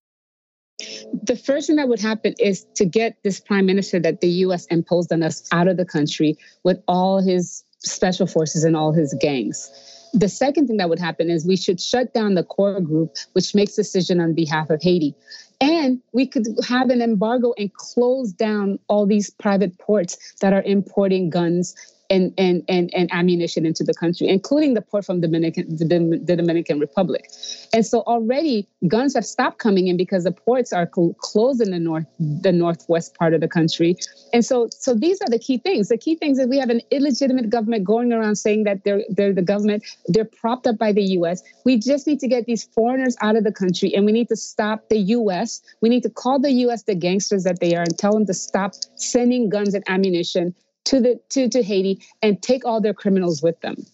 The 0.79 1.37
first 1.37 1.67
thing 1.67 1.77
that 1.77 1.89
would 1.89 2.01
happen 2.01 2.35
is 2.39 2.65
to 2.75 2.85
get 2.85 3.17
this 3.23 3.41
prime 3.41 3.67
minister 3.67 4.01
that 4.01 4.21
the 4.21 4.29
US 4.29 4.67
imposed 4.67 5.13
on 5.13 5.23
us 5.23 5.47
out 5.53 5.69
of 5.69 5.77
the 5.77 5.85
country 5.85 6.37
with 6.65 6.83
all 6.89 7.23
his 7.23 7.65
special 7.79 8.27
forces 8.27 8.65
and 8.65 8.77
all 8.77 8.93
his 8.93 9.15
gangs. 9.21 9.71
The 10.13 10.29
second 10.29 10.69
thing 10.69 10.77
that 10.79 10.89
would 10.89 10.99
happen 10.99 11.29
is 11.29 11.47
we 11.47 11.57
should 11.57 11.81
shut 11.81 12.15
down 12.15 12.35
the 12.35 12.45
core 12.45 12.81
group, 12.81 13.17
which 13.33 13.55
makes 13.55 13.75
decision 13.75 14.21
on 14.21 14.35
behalf 14.35 14.71
of 14.71 14.81
Haiti. 14.81 15.15
And 15.61 16.01
we 16.13 16.27
could 16.27 16.47
have 16.69 16.91
an 16.91 17.03
embargo 17.03 17.53
and 17.59 17.73
close 17.75 18.33
down 18.33 18.79
all 18.89 19.07
these 19.07 19.31
private 19.31 19.79
ports 19.79 20.35
that 20.41 20.53
are 20.53 20.63
importing 20.63 21.31
guns 21.31 21.75
and, 22.11 22.35
and, 22.37 22.63
and, 22.69 22.91
and 22.95 23.09
ammunition 23.13 23.65
into 23.65 23.83
the 23.83 23.95
country, 23.95 24.29
including 24.29 24.75
the 24.75 24.83
port 24.83 25.05
from 25.05 25.21
Dominican, 25.21 25.77
the, 25.77 26.21
the 26.23 26.37
Dominican 26.37 26.79
Republic. 26.79 27.31
And 27.73 27.85
so 27.85 28.01
already 28.01 28.69
guns 28.87 29.15
have 29.15 29.25
stopped 29.25 29.59
coming 29.59 29.89
in 29.89 29.97
because 29.97 30.25
the 30.25 30.33
ports 30.33 30.73
are 30.73 30.89
cl- 30.95 31.15
closed 31.15 31.63
in 31.63 31.71
the 31.71 31.79
north, 31.79 32.07
the 32.19 32.53
northwest 32.53 33.17
part 33.17 33.33
of 33.35 33.41
the 33.41 33.49
country. 33.49 33.97
And 34.33 34.45
so, 34.45 34.69
so 34.71 34.95
these 34.95 35.21
are 35.23 35.29
the 35.29 35.39
key 35.39 35.59
things. 35.59 35.89
The 35.89 35.97
key 35.97 36.17
things 36.17 36.39
is 36.39 36.47
we 36.47 36.59
have 36.59 36.71
an 36.71 36.83
illegitimate 36.91 37.49
government 37.49 37.85
going 37.85 38.13
around 38.13 38.37
saying 38.37 38.65
that 38.65 38.85
they're, 38.85 39.03
they're 39.09 39.33
the 39.33 39.43
government, 39.43 39.85
they're 40.09 40.25
propped 40.25 40.67
up 40.67 40.79
by 40.79 40.93
the 40.93 41.03
U.S. 41.19 41.43
We 41.65 41.79
just 41.79 42.07
need 42.07 42.21
to 42.21 42.29
get 42.29 42.45
these 42.45 42.65
foreigners 42.65 43.17
out 43.23 43.37
of 43.37 43.45
the 43.45 43.53
country 43.53 43.95
and 43.95 44.05
we 44.05 44.13
need 44.13 44.29
to 44.29 44.37
stop 44.37 44.89
the 44.89 44.99
U.S. 44.99 45.63
We 45.81 45.89
need 45.89 46.03
to 46.03 46.11
call 46.11 46.39
the 46.39 46.53
U.S. 46.53 46.83
the 46.83 46.95
gangsters 46.95 47.45
that 47.45 47.61
they 47.61 47.75
are 47.75 47.83
and 47.83 47.99
tell 47.99 48.13
them 48.13 48.27
to 48.27 48.35
stop 48.35 48.75
sending 48.97 49.49
guns 49.49 49.75
and 49.75 49.85
ammunition 49.89 50.55
to 50.87 51.01
the 51.01 51.21
to, 51.31 51.49
to 51.49 51.63
Haiti 51.63 52.03
and 52.23 52.41
take 52.43 52.65
all 52.65 52.81
their 52.81 52.95
criminals 52.95 53.43
with 53.43 53.61
them. 53.61 53.85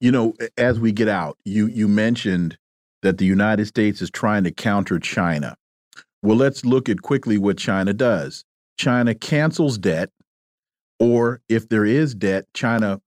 You 0.00 0.12
know, 0.12 0.34
as 0.58 0.78
we 0.78 0.92
get 0.92 1.08
out, 1.08 1.38
you 1.44 1.66
you 1.66 1.88
mentioned 1.88 2.58
that 3.02 3.18
the 3.18 3.24
United 3.24 3.66
States 3.66 4.02
is 4.02 4.10
trying 4.10 4.44
to 4.44 4.50
counter 4.50 4.98
China. 4.98 5.56
Well, 6.22 6.36
let's 6.36 6.64
look 6.64 6.88
at 6.88 7.02
quickly 7.02 7.38
what 7.38 7.56
China 7.58 7.92
does. 7.92 8.44
China 8.78 9.14
cancels 9.14 9.78
debt, 9.78 10.10
or 10.98 11.40
if 11.48 11.68
there 11.68 11.84
is 11.84 12.14
debt, 12.14 12.46
China 12.52 13.00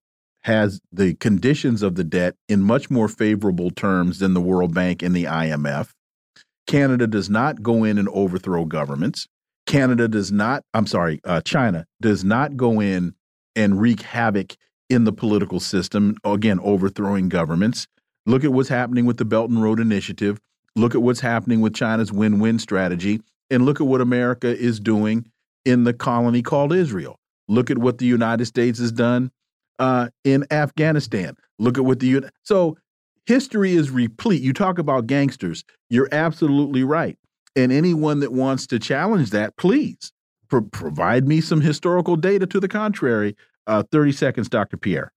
has 0.43 0.79
the 0.91 1.15
conditions 1.15 1.83
of 1.83 1.95
the 1.95 2.03
debt 2.03 2.35
in 2.47 2.61
much 2.61 2.89
more 2.89 3.07
favorable 3.07 3.71
terms 3.71 4.19
than 4.19 4.33
the 4.33 4.41
World 4.41 4.73
Bank 4.73 5.03
and 5.03 5.15
the 5.15 5.25
IMF. 5.25 5.89
Canada 6.65 7.07
does 7.07 7.29
not 7.29 7.61
go 7.61 7.83
in 7.83 7.97
and 7.97 8.07
overthrow 8.09 8.63
governments. 8.63 9.27
Canada 9.69 10.07
does 10.07 10.31
not, 10.31 10.63
I'm 10.73 10.87
sorry, 10.87 11.21
uh, 11.25 11.41
China 11.41 11.85
does 12.01 12.23
not 12.23 12.57
go 12.57 12.81
in 12.81 13.13
and 13.55 13.79
wreak 13.79 14.01
havoc 14.01 14.55
in 14.89 15.03
the 15.03 15.13
political 15.13 15.59
system, 15.59 16.15
again, 16.25 16.59
overthrowing 16.61 17.29
governments. 17.29 17.87
Look 18.25 18.43
at 18.43 18.51
what's 18.51 18.69
happening 18.69 19.05
with 19.05 19.17
the 19.17 19.25
Belt 19.25 19.51
and 19.51 19.61
Road 19.61 19.79
Initiative. 19.79 20.41
Look 20.75 20.95
at 20.95 21.03
what's 21.03 21.19
happening 21.19 21.61
with 21.61 21.75
China's 21.75 22.11
win 22.11 22.39
win 22.39 22.57
strategy. 22.57 23.21
And 23.51 23.63
look 23.63 23.79
at 23.79 23.85
what 23.85 24.01
America 24.01 24.47
is 24.47 24.79
doing 24.79 25.29
in 25.65 25.83
the 25.83 25.93
colony 25.93 26.41
called 26.41 26.73
Israel. 26.73 27.19
Look 27.47 27.69
at 27.69 27.77
what 27.77 27.99
the 27.99 28.07
United 28.07 28.45
States 28.45 28.79
has 28.79 28.91
done 28.91 29.29
uh, 29.77 30.09
in 30.23 30.47
Afghanistan. 30.49 31.35
Look 31.59 31.77
at 31.77 31.85
what 31.85 31.99
the 31.99 32.25
so 32.41 32.75
history 33.27 33.73
is 33.73 33.91
replete. 33.91 34.41
You 34.41 34.51
talk 34.51 34.79
about 34.79 35.05
gangsters. 35.05 35.63
You're 35.91 36.09
absolutely 36.11 36.83
right. 36.83 37.18
And 37.55 37.71
anyone 37.71 38.19
that 38.19 38.31
wants 38.31 38.67
to 38.67 38.79
challenge 38.79 39.31
that, 39.31 39.57
please 39.57 40.11
pro 40.49 40.61
provide 40.61 41.27
me 41.27 41.41
some 41.41 41.61
historical 41.61 42.15
data 42.15 42.45
to 42.47 42.59
the 42.59 42.67
contrary. 42.67 43.35
Uh, 43.67 43.83
30 43.91 44.11
seconds, 44.13 44.49
Dr. 44.49 44.77
Pierre. 44.77 45.11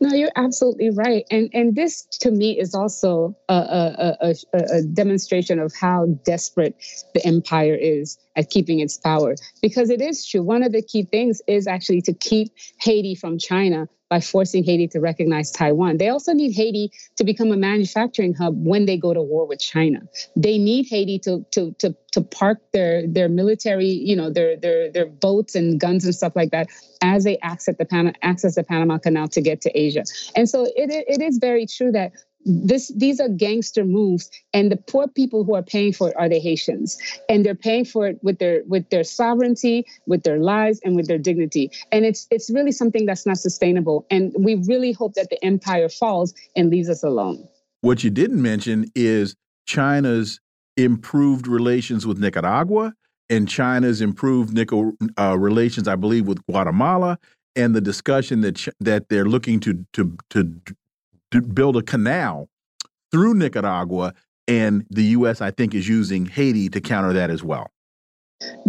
No, 0.00 0.12
you're 0.12 0.32
absolutely 0.34 0.90
right, 0.90 1.24
and 1.30 1.48
and 1.52 1.76
this 1.76 2.04
to 2.22 2.32
me 2.32 2.58
is 2.58 2.74
also 2.74 3.36
a, 3.48 3.54
a, 3.54 4.16
a, 4.20 4.34
a, 4.52 4.82
demonstration 4.82 5.60
of 5.60 5.72
how 5.72 6.06
desperate 6.24 6.74
the 7.14 7.24
empire 7.24 7.76
is 7.76 8.18
at 8.34 8.50
keeping 8.50 8.80
its 8.80 8.96
power. 8.96 9.36
Because 9.62 9.88
it 9.88 10.00
is 10.00 10.26
true, 10.26 10.42
one 10.42 10.64
of 10.64 10.72
the 10.72 10.82
key 10.82 11.04
things 11.04 11.40
is 11.46 11.68
actually 11.68 12.02
to 12.02 12.12
keep 12.12 12.52
Haiti 12.80 13.14
from 13.14 13.38
China 13.38 13.88
by 14.10 14.20
forcing 14.20 14.64
Haiti 14.64 14.88
to 14.88 15.00
recognize 15.00 15.50
Taiwan. 15.52 15.96
They 15.96 16.08
also 16.08 16.32
need 16.32 16.52
Haiti 16.52 16.92
to 17.16 17.24
become 17.24 17.52
a 17.52 17.56
manufacturing 17.56 18.34
hub 18.34 18.54
when 18.66 18.84
they 18.84 18.96
go 18.96 19.14
to 19.14 19.22
war 19.22 19.46
with 19.46 19.60
China. 19.60 20.00
They 20.36 20.58
need 20.58 20.88
Haiti 20.88 21.18
to 21.20 21.46
to 21.52 21.72
to 21.78 21.96
to 22.12 22.20
park 22.20 22.58
their 22.72 23.06
their 23.06 23.28
military, 23.28 23.86
you 23.86 24.16
know, 24.16 24.28
their 24.28 24.56
their 24.56 24.90
their 24.90 25.06
boats 25.06 25.54
and 25.54 25.80
guns 25.80 26.04
and 26.04 26.14
stuff 26.14 26.34
like 26.34 26.50
that 26.50 26.68
as 27.00 27.24
they 27.24 27.38
access 27.38 27.76
the 27.76 27.86
Pan- 27.86 28.16
access 28.22 28.56
the 28.56 28.64
Panama 28.64 28.98
Canal 28.98 29.28
to 29.28 29.40
get 29.40 29.60
to 29.62 29.70
Asia. 29.78 30.02
And 30.34 30.48
so 30.48 30.64
it 30.64 30.90
it 30.90 31.22
is 31.22 31.38
very 31.38 31.66
true 31.66 31.92
that 31.92 32.12
this 32.44 32.88
these 32.96 33.20
are 33.20 33.28
gangster 33.28 33.84
moves 33.84 34.30
and 34.54 34.72
the 34.72 34.76
poor 34.76 35.06
people 35.08 35.44
who 35.44 35.54
are 35.54 35.62
paying 35.62 35.92
for 35.92 36.08
it 36.08 36.16
are 36.16 36.28
the 36.28 36.38
haitians. 36.38 36.98
And 37.28 37.44
they're 37.44 37.54
paying 37.54 37.84
for 37.84 38.06
it 38.06 38.18
with 38.22 38.38
their 38.38 38.62
with 38.66 38.88
their 38.90 39.04
sovereignty 39.04 39.86
with 40.06 40.22
their 40.22 40.38
lives 40.38 40.80
and 40.84 40.96
with 40.96 41.06
their 41.06 41.18
dignity. 41.18 41.70
And 41.92 42.04
it's 42.04 42.26
it's 42.30 42.50
really 42.50 42.72
something 42.72 43.06
that's 43.06 43.26
not 43.26 43.38
sustainable. 43.38 44.06
And 44.10 44.32
we 44.38 44.54
really 44.54 44.92
hope 44.92 45.14
that 45.14 45.30
the 45.30 45.42
empire 45.44 45.88
falls 45.88 46.34
and 46.56 46.70
leaves 46.70 46.88
us 46.88 47.02
alone. 47.02 47.46
What 47.82 48.04
you 48.04 48.10
didn't 48.10 48.40
mention 48.40 48.90
is 48.94 49.36
china's 49.66 50.40
improved 50.76 51.46
relations 51.46 52.06
with 52.06 52.18
nicaragua 52.18 52.94
and 53.28 53.48
china's 53.48 54.00
improved 54.00 54.54
Nico, 54.54 54.92
uh, 55.18 55.36
relations 55.38 55.86
i 55.86 55.94
believe 55.94 56.26
with 56.26 56.44
guatemala 56.46 57.18
and 57.54 57.74
the 57.74 57.80
discussion 57.80 58.40
that 58.40 58.66
that 58.80 59.08
they're 59.08 59.26
looking 59.26 59.60
to 59.60 59.84
to 59.92 60.16
to 60.30 60.60
build 61.30 61.76
a 61.76 61.82
canal 61.82 62.48
through 63.12 63.34
Nicaragua, 63.34 64.14
and 64.48 64.84
the 64.90 65.04
U.S. 65.04 65.40
I 65.40 65.50
think 65.50 65.74
is 65.74 65.88
using 65.88 66.26
Haiti 66.26 66.68
to 66.70 66.80
counter 66.80 67.12
that 67.12 67.30
as 67.30 67.42
well. 67.42 67.70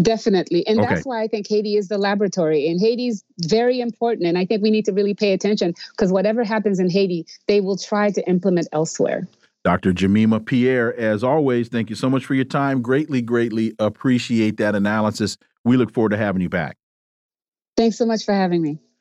Definitely. 0.01 0.67
And 0.67 0.79
okay. 0.79 0.89
that's 0.89 1.05
why 1.05 1.21
I 1.21 1.27
think 1.27 1.47
Haiti 1.47 1.75
is 1.75 1.88
the 1.88 1.97
laboratory. 1.97 2.67
And 2.67 2.79
Haiti's 2.79 3.23
very 3.39 3.79
important. 3.79 4.27
And 4.27 4.38
I 4.38 4.45
think 4.45 4.61
we 4.61 4.69
need 4.69 4.85
to 4.85 4.91
really 4.91 5.13
pay 5.13 5.31
attention 5.31 5.73
because 5.91 6.11
whatever 6.11 6.43
happens 6.43 6.79
in 6.79 6.89
Haiti, 6.89 7.25
they 7.47 7.61
will 7.61 7.77
try 7.77 8.11
to 8.11 8.27
implement 8.27 8.67
elsewhere. 8.73 9.27
Dr. 9.63 9.93
Jemima 9.93 10.39
Pierre, 10.39 10.97
as 10.99 11.23
always, 11.23 11.69
thank 11.69 11.89
you 11.89 11.95
so 11.95 12.09
much 12.09 12.25
for 12.25 12.33
your 12.33 12.45
time. 12.45 12.81
Greatly, 12.81 13.21
greatly 13.21 13.73
appreciate 13.79 14.57
that 14.57 14.75
analysis. 14.75 15.38
We 15.63 15.77
look 15.77 15.93
forward 15.93 16.09
to 16.09 16.17
having 16.17 16.41
you 16.41 16.49
back. 16.49 16.77
Thanks 17.77 17.97
so 17.97 18.05
much 18.05 18.25
for 18.25 18.33
having 18.33 18.61
me. 18.61 18.79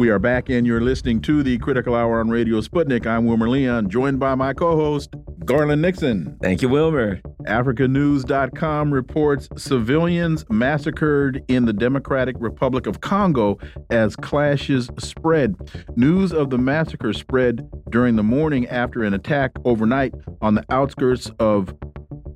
We 0.00 0.08
are 0.08 0.18
back, 0.18 0.48
and 0.48 0.66
you're 0.66 0.80
listening 0.80 1.20
to 1.20 1.42
the 1.42 1.58
Critical 1.58 1.94
Hour 1.94 2.20
on 2.20 2.30
Radio 2.30 2.62
Sputnik. 2.62 3.06
I'm 3.06 3.26
Wilmer 3.26 3.50
Leon, 3.50 3.90
joined 3.90 4.18
by 4.18 4.34
my 4.34 4.54
co 4.54 4.74
host, 4.74 5.14
Garland 5.44 5.82
Nixon. 5.82 6.38
Thank 6.40 6.62
you, 6.62 6.70
Wilmer. 6.70 7.20
AfricaNews.com 7.42 8.94
reports 8.94 9.50
civilians 9.58 10.46
massacred 10.48 11.44
in 11.48 11.66
the 11.66 11.74
Democratic 11.74 12.36
Republic 12.38 12.86
of 12.86 13.02
Congo 13.02 13.58
as 13.90 14.16
clashes 14.16 14.88
spread. 14.98 15.54
News 15.96 16.32
of 16.32 16.48
the 16.48 16.56
massacre 16.56 17.12
spread 17.12 17.68
during 17.90 18.16
the 18.16 18.22
morning 18.22 18.66
after 18.68 19.04
an 19.04 19.12
attack 19.12 19.50
overnight 19.66 20.14
on 20.40 20.54
the 20.54 20.64
outskirts 20.70 21.30
of 21.38 21.74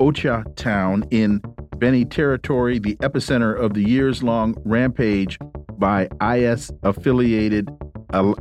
Oicha 0.01 0.55
town 0.55 1.07
in 1.11 1.41
Beni 1.78 2.05
territory, 2.05 2.78
the 2.78 2.97
epicenter 2.97 3.59
of 3.59 3.73
the 3.73 3.89
years 3.89 4.23
long 4.23 4.55
rampage 4.66 5.39
by 5.79 6.09
IS 6.23 6.71
affiliated 6.83 7.69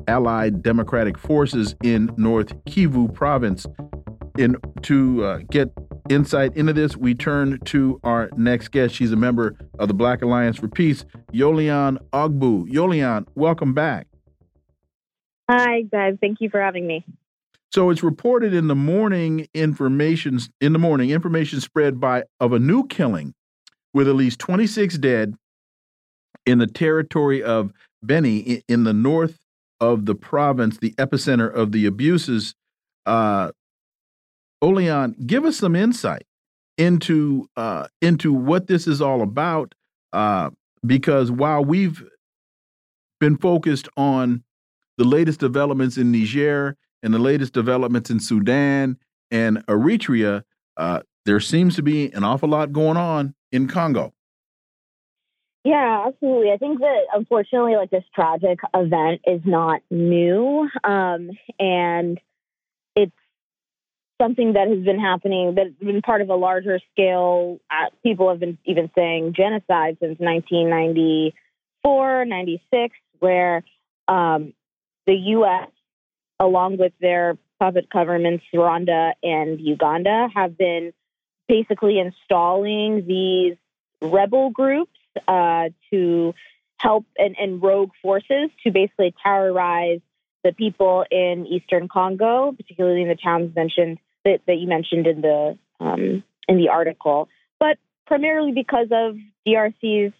Allied 0.07 0.61
Democratic 0.61 1.17
Forces 1.17 1.75
in 1.83 2.11
North 2.17 2.53
Kivu 2.65 3.13
province. 3.13 3.65
In 4.37 4.55
to 4.81 5.23
uh, 5.23 5.39
get 5.51 5.69
insight 6.09 6.55
into 6.55 6.73
this, 6.73 6.97
we 6.97 7.13
turn 7.13 7.59
to 7.65 7.99
our 8.03 8.29
next 8.35 8.69
guest. 8.69 8.95
She's 8.95 9.11
a 9.11 9.15
member 9.15 9.55
of 9.77 9.87
the 9.87 9.93
Black 9.93 10.21
Alliance 10.21 10.57
for 10.57 10.67
Peace, 10.67 11.05
Yolian 11.31 11.97
Ogbu. 12.13 12.67
Yolian, 12.67 13.27
welcome 13.35 13.73
back. 13.73 14.07
Hi, 15.49 15.83
guys. 15.83 16.15
Thank 16.19 16.41
you 16.41 16.49
for 16.49 16.61
having 16.61 16.87
me. 16.87 17.05
So 17.71 17.89
it's 17.89 18.03
reported 18.03 18.53
in 18.53 18.67
the 18.67 18.75
morning 18.75 19.47
information 19.53 20.39
in 20.61 20.73
the 20.73 20.79
morning 20.79 21.09
information 21.09 21.59
spread 21.59 21.99
by 21.99 22.23
of 22.39 22.53
a 22.53 22.59
new 22.59 22.85
killing 22.87 23.33
with 23.93 24.07
at 24.07 24.15
least 24.15 24.39
26 24.39 24.97
dead 24.99 25.33
in 26.45 26.57
the 26.59 26.67
territory 26.67 27.41
of 27.41 27.71
Beni 28.01 28.63
in 28.67 28.83
the 28.83 28.93
north 28.93 29.39
of 29.79 30.05
the 30.05 30.15
province, 30.15 30.77
the 30.77 30.91
epicenter 30.91 31.51
of 31.53 31.71
the 31.71 31.85
abuses. 31.85 32.55
Uh, 33.05 33.51
Oleon, 34.61 35.15
give 35.25 35.45
us 35.45 35.57
some 35.57 35.75
insight 35.75 36.25
into 36.77 37.47
uh, 37.55 37.87
into 38.01 38.33
what 38.33 38.67
this 38.67 38.87
is 38.87 39.01
all 39.01 39.21
about, 39.21 39.75
uh, 40.13 40.49
because 40.85 41.31
while 41.31 41.63
we've 41.63 42.03
been 43.19 43.37
focused 43.37 43.87
on 43.97 44.43
the 44.97 45.03
latest 45.03 45.39
developments 45.39 45.97
in 45.97 46.11
Niger 46.11 46.77
and 47.01 47.13
the 47.13 47.19
latest 47.19 47.53
developments 47.53 48.09
in 48.09 48.19
Sudan 48.19 48.97
and 49.31 49.65
Eritrea, 49.67 50.43
uh, 50.77 51.01
there 51.25 51.39
seems 51.39 51.75
to 51.75 51.81
be 51.81 52.11
an 52.13 52.23
awful 52.23 52.49
lot 52.49 52.71
going 52.71 52.97
on 52.97 53.33
in 53.51 53.67
Congo. 53.67 54.13
Yeah, 55.63 56.05
absolutely. 56.07 56.51
I 56.51 56.57
think 56.57 56.79
that 56.79 57.05
unfortunately, 57.13 57.77
like 57.77 57.89
this 57.89 58.03
tragic 58.13 58.59
event 58.73 59.21
is 59.25 59.41
not 59.45 59.81
new. 59.89 60.67
Um, 60.83 61.31
and 61.57 62.19
it's 62.95 63.15
something 64.21 64.53
that 64.53 64.67
has 64.67 64.83
been 64.83 64.99
happening 64.99 65.55
that's 65.55 65.73
been 65.79 66.01
part 66.01 66.21
of 66.21 66.29
a 66.29 66.35
larger 66.35 66.79
scale. 66.91 67.59
Uh, 67.71 67.85
people 68.03 68.27
have 68.29 68.41
been 68.41 68.57
even 68.65 68.91
saying 68.93 69.33
genocide 69.37 69.97
since 70.01 70.19
1994, 70.19 72.25
96, 72.25 72.95
where 73.19 73.63
um, 74.09 74.53
the 75.07 75.15
U.S., 75.15 75.69
along 76.41 76.75
with 76.77 76.91
their 76.99 77.37
puppet 77.59 77.89
governments, 77.89 78.43
Rwanda 78.53 79.13
and 79.23 79.61
Uganda, 79.61 80.27
have 80.35 80.57
been 80.57 80.91
basically 81.47 81.99
installing 81.99 83.05
these 83.07 83.55
rebel 84.01 84.49
groups 84.49 84.92
uh, 85.27 85.69
to 85.91 86.33
help 86.77 87.05
and, 87.17 87.35
and 87.39 87.61
rogue 87.61 87.91
forces 88.01 88.49
to 88.63 88.71
basically 88.71 89.13
terrorize 89.23 90.01
the 90.43 90.51
people 90.51 91.05
in 91.09 91.47
eastern 91.47 91.87
Congo, 91.87 92.51
particularly 92.51 93.01
in 93.01 93.07
the 93.07 93.15
towns 93.15 93.55
mentioned 93.55 93.97
that, 94.25 94.41
that 94.47 94.57
you 94.57 94.67
mentioned 94.67 95.07
in 95.07 95.21
the 95.21 95.57
um, 95.79 96.23
in 96.47 96.57
the 96.57 96.69
article, 96.69 97.29
but 97.59 97.77
primarily 98.05 98.51
because 98.51 98.87
of 98.91 99.15
DRC's 99.47 100.13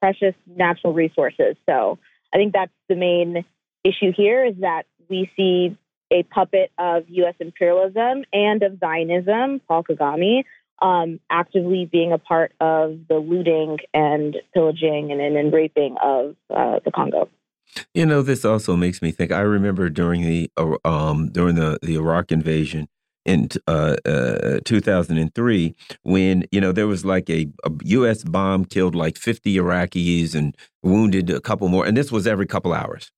precious 0.00 0.34
natural 0.46 0.92
resources. 0.92 1.56
So 1.66 1.98
I 2.32 2.36
think 2.36 2.52
that's 2.52 2.72
the 2.88 2.94
main 2.94 3.44
issue 3.84 4.12
here 4.16 4.44
is 4.44 4.54
that 4.60 4.84
we 5.08 5.30
see 5.36 5.76
a 6.10 6.22
puppet 6.22 6.70
of 6.78 7.04
U.S. 7.08 7.34
imperialism 7.40 8.24
and 8.32 8.62
of 8.62 8.78
Zionism, 8.78 9.60
Paul 9.66 9.84
Kagame, 9.84 10.44
um, 10.80 11.20
actively 11.30 11.88
being 11.90 12.12
a 12.12 12.18
part 12.18 12.52
of 12.60 12.98
the 13.08 13.16
looting 13.16 13.78
and 13.92 14.36
pillaging 14.54 15.10
and, 15.10 15.20
and, 15.20 15.36
and 15.36 15.52
raping 15.52 15.96
of 16.02 16.36
uh, 16.54 16.80
the 16.84 16.90
Congo. 16.90 17.28
You 17.94 18.06
know, 18.06 18.22
this 18.22 18.44
also 18.44 18.76
makes 18.76 19.02
me 19.02 19.10
think. 19.10 19.32
I 19.32 19.40
remember 19.40 19.90
during 19.90 20.22
the 20.22 20.50
uh, 20.56 20.76
um, 20.84 21.30
during 21.30 21.54
the 21.54 21.78
the 21.82 21.96
Iraq 21.96 22.32
invasion 22.32 22.88
in 23.24 23.48
uh, 23.66 23.96
uh, 24.06 24.60
2003 24.64 25.74
when 26.02 26.44
you 26.50 26.60
know 26.60 26.72
there 26.72 26.86
was 26.86 27.04
like 27.04 27.28
a, 27.28 27.46
a, 27.64 27.70
U.S. 27.84 28.24
bomb 28.24 28.64
killed 28.64 28.94
like 28.94 29.18
50 29.18 29.54
Iraqis 29.56 30.34
and 30.34 30.56
wounded 30.82 31.28
a 31.28 31.40
couple 31.40 31.68
more, 31.68 31.84
and 31.84 31.96
this 31.96 32.10
was 32.10 32.26
every 32.26 32.46
couple 32.46 32.72
hours. 32.72 33.10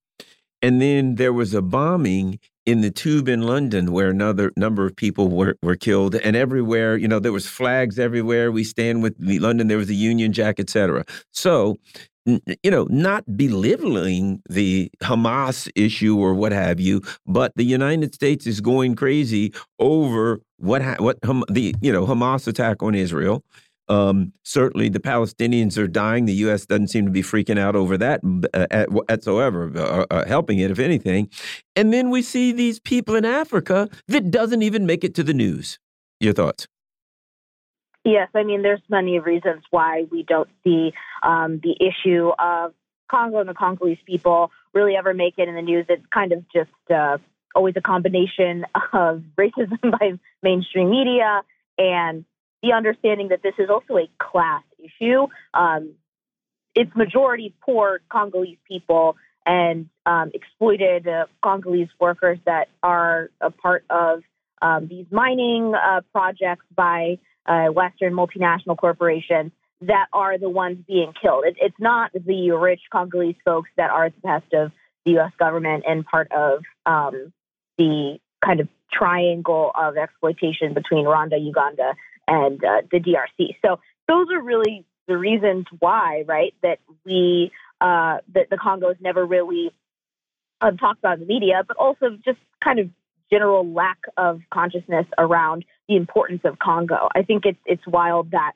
And 0.62 0.82
then 0.82 1.14
there 1.14 1.32
was 1.32 1.54
a 1.54 1.62
bombing 1.62 2.38
in 2.66 2.80
the 2.82 2.90
tube 2.90 3.28
in 3.28 3.42
London 3.42 3.92
where 3.92 4.10
another 4.10 4.52
number 4.56 4.86
of 4.86 4.94
people 4.94 5.28
were, 5.28 5.56
were 5.62 5.76
killed 5.76 6.14
and 6.16 6.36
everywhere, 6.36 6.96
you 6.96 7.08
know, 7.08 7.18
there 7.18 7.32
was 7.32 7.46
flags 7.46 7.98
everywhere. 7.98 8.52
We 8.52 8.64
stand 8.64 9.02
with 9.02 9.14
London, 9.18 9.68
there 9.68 9.78
was 9.78 9.90
a 9.90 9.94
Union 9.94 10.32
Jack, 10.32 10.60
etc. 10.60 11.04
So, 11.32 11.78
you 12.26 12.70
know, 12.70 12.86
not 12.90 13.24
belittling 13.36 14.42
the 14.48 14.90
Hamas 15.02 15.70
issue 15.74 16.18
or 16.18 16.34
what 16.34 16.52
have 16.52 16.78
you, 16.78 17.02
but 17.26 17.52
the 17.56 17.64
United 17.64 18.14
States 18.14 18.46
is 18.46 18.60
going 18.60 18.94
crazy 18.94 19.52
over 19.78 20.40
what 20.58 20.82
what 21.00 21.18
the 21.22 21.74
you 21.80 21.92
know 21.92 22.06
Hamas 22.06 22.46
attack 22.46 22.82
on 22.82 22.94
Israel 22.94 23.42
um, 23.90 24.32
certainly, 24.44 24.88
the 24.88 25.00
Palestinians 25.00 25.76
are 25.76 25.88
dying. 25.88 26.24
The 26.24 26.34
U.S. 26.34 26.64
doesn't 26.64 26.88
seem 26.88 27.06
to 27.06 27.10
be 27.10 27.22
freaking 27.22 27.58
out 27.58 27.74
over 27.74 27.98
that 27.98 28.20
uh, 28.54 28.86
whatsoever, 28.86 29.70
uh, 29.74 30.06
uh, 30.08 30.26
helping 30.26 30.60
it, 30.60 30.70
if 30.70 30.78
anything. 30.78 31.28
And 31.74 31.92
then 31.92 32.08
we 32.08 32.22
see 32.22 32.52
these 32.52 32.78
people 32.78 33.16
in 33.16 33.24
Africa 33.24 33.88
that 34.06 34.30
doesn't 34.30 34.62
even 34.62 34.86
make 34.86 35.02
it 35.02 35.12
to 35.16 35.24
the 35.24 35.34
news. 35.34 35.80
Your 36.20 36.32
thoughts? 36.32 36.68
Yes, 38.04 38.28
I 38.32 38.44
mean, 38.44 38.62
there's 38.62 38.80
many 38.88 39.18
reasons 39.18 39.64
why 39.70 40.06
we 40.10 40.22
don't 40.22 40.48
see 40.62 40.92
um, 41.24 41.60
the 41.60 41.76
issue 41.80 42.30
of 42.38 42.72
Congo 43.10 43.40
and 43.40 43.48
the 43.48 43.54
Congolese 43.54 43.98
people 44.06 44.52
really 44.72 44.94
ever 44.94 45.12
make 45.12 45.34
it 45.36 45.48
in 45.48 45.56
the 45.56 45.62
news. 45.62 45.86
It's 45.88 46.06
kind 46.14 46.32
of 46.32 46.44
just 46.54 46.70
uh, 46.94 47.18
always 47.56 47.74
a 47.76 47.80
combination 47.80 48.64
of 48.92 49.24
racism 49.36 49.90
by 49.98 50.12
mainstream 50.42 50.90
media 50.90 51.42
and 51.76 52.24
the 52.62 52.72
understanding 52.72 53.28
that 53.28 53.42
this 53.42 53.54
is 53.58 53.70
also 53.70 53.96
a 53.96 54.08
class 54.18 54.62
issue. 54.78 55.26
Um, 55.54 55.94
it's 56.74 56.94
majority 56.94 57.54
poor 57.62 58.00
Congolese 58.10 58.58
people 58.66 59.16
and 59.46 59.88
um, 60.06 60.30
exploited 60.34 61.08
uh, 61.08 61.26
Congolese 61.42 61.88
workers 61.98 62.38
that 62.46 62.68
are 62.82 63.30
a 63.40 63.50
part 63.50 63.84
of 63.90 64.22
um, 64.62 64.86
these 64.88 65.06
mining 65.10 65.74
uh, 65.74 66.02
projects 66.12 66.66
by 66.74 67.18
uh, 67.46 67.66
Western 67.66 68.12
multinational 68.12 68.76
corporations 68.76 69.52
that 69.82 70.06
are 70.12 70.36
the 70.38 70.48
ones 70.48 70.78
being 70.86 71.12
killed. 71.20 71.44
It, 71.46 71.56
it's 71.60 71.80
not 71.80 72.12
the 72.12 72.50
rich 72.52 72.82
Congolese 72.92 73.36
folks 73.44 73.70
that 73.76 73.90
are 73.90 74.06
at 74.06 74.14
the 74.14 74.20
behest 74.20 74.52
of 74.52 74.72
the 75.04 75.12
U.S. 75.12 75.32
government 75.38 75.84
and 75.88 76.04
part 76.04 76.30
of 76.32 76.62
um, 76.84 77.32
the 77.78 78.18
kind 78.44 78.60
of 78.60 78.68
triangle 78.92 79.70
of 79.74 79.96
exploitation 79.96 80.74
between 80.74 81.06
Rwanda, 81.06 81.42
Uganda, 81.42 81.94
and 82.30 82.64
uh, 82.64 82.82
the 82.90 83.00
DRC. 83.00 83.56
So 83.60 83.80
those 84.08 84.28
are 84.32 84.40
really 84.40 84.86
the 85.06 85.18
reasons 85.18 85.66
why, 85.80 86.24
right, 86.26 86.54
that 86.62 86.78
we 87.04 87.50
uh, 87.80 88.18
that 88.34 88.48
the 88.50 88.56
Congo 88.56 88.90
is 88.90 88.96
never 89.00 89.26
really 89.26 89.72
um, 90.60 90.76
talked 90.76 91.00
about 91.00 91.14
in 91.14 91.20
the 91.20 91.26
media, 91.26 91.62
but 91.66 91.76
also 91.76 92.16
just 92.24 92.38
kind 92.62 92.78
of 92.78 92.88
general 93.30 93.70
lack 93.70 93.98
of 94.16 94.40
consciousness 94.52 95.06
around 95.18 95.64
the 95.88 95.96
importance 95.96 96.42
of 96.44 96.58
Congo. 96.58 97.08
I 97.14 97.22
think 97.22 97.44
it's 97.44 97.58
it's 97.66 97.86
wild 97.86 98.30
that 98.30 98.52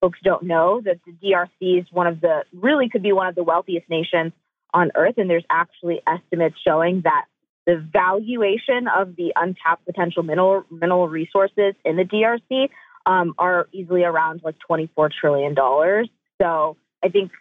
folks 0.00 0.18
don't 0.22 0.42
know 0.42 0.82
that 0.84 0.98
the 1.06 1.12
DRC 1.12 1.80
is 1.80 1.86
one 1.90 2.06
of 2.06 2.20
the 2.20 2.44
really 2.52 2.88
could 2.90 3.02
be 3.02 3.12
one 3.12 3.26
of 3.26 3.34
the 3.34 3.44
wealthiest 3.44 3.88
nations 3.88 4.32
on 4.74 4.90
earth, 4.94 5.14
and 5.16 5.30
there's 5.30 5.46
actually 5.48 6.02
estimates 6.06 6.56
showing 6.62 7.02
that 7.04 7.24
the 7.66 7.76
valuation 7.76 8.88
of 8.88 9.16
the 9.16 9.32
untapped 9.36 9.86
potential 9.86 10.22
mineral 10.22 10.64
mineral 10.70 11.08
resources 11.08 11.74
in 11.84 11.96
the 11.96 12.04
DRC 12.04 12.68
um, 13.06 13.34
are 13.38 13.68
easily 13.72 14.04
around 14.04 14.42
like 14.44 14.56
24 14.66 15.10
trillion 15.20 15.54
dollars. 15.54 16.08
So 16.40 16.76
I 17.02 17.08
think 17.08 17.32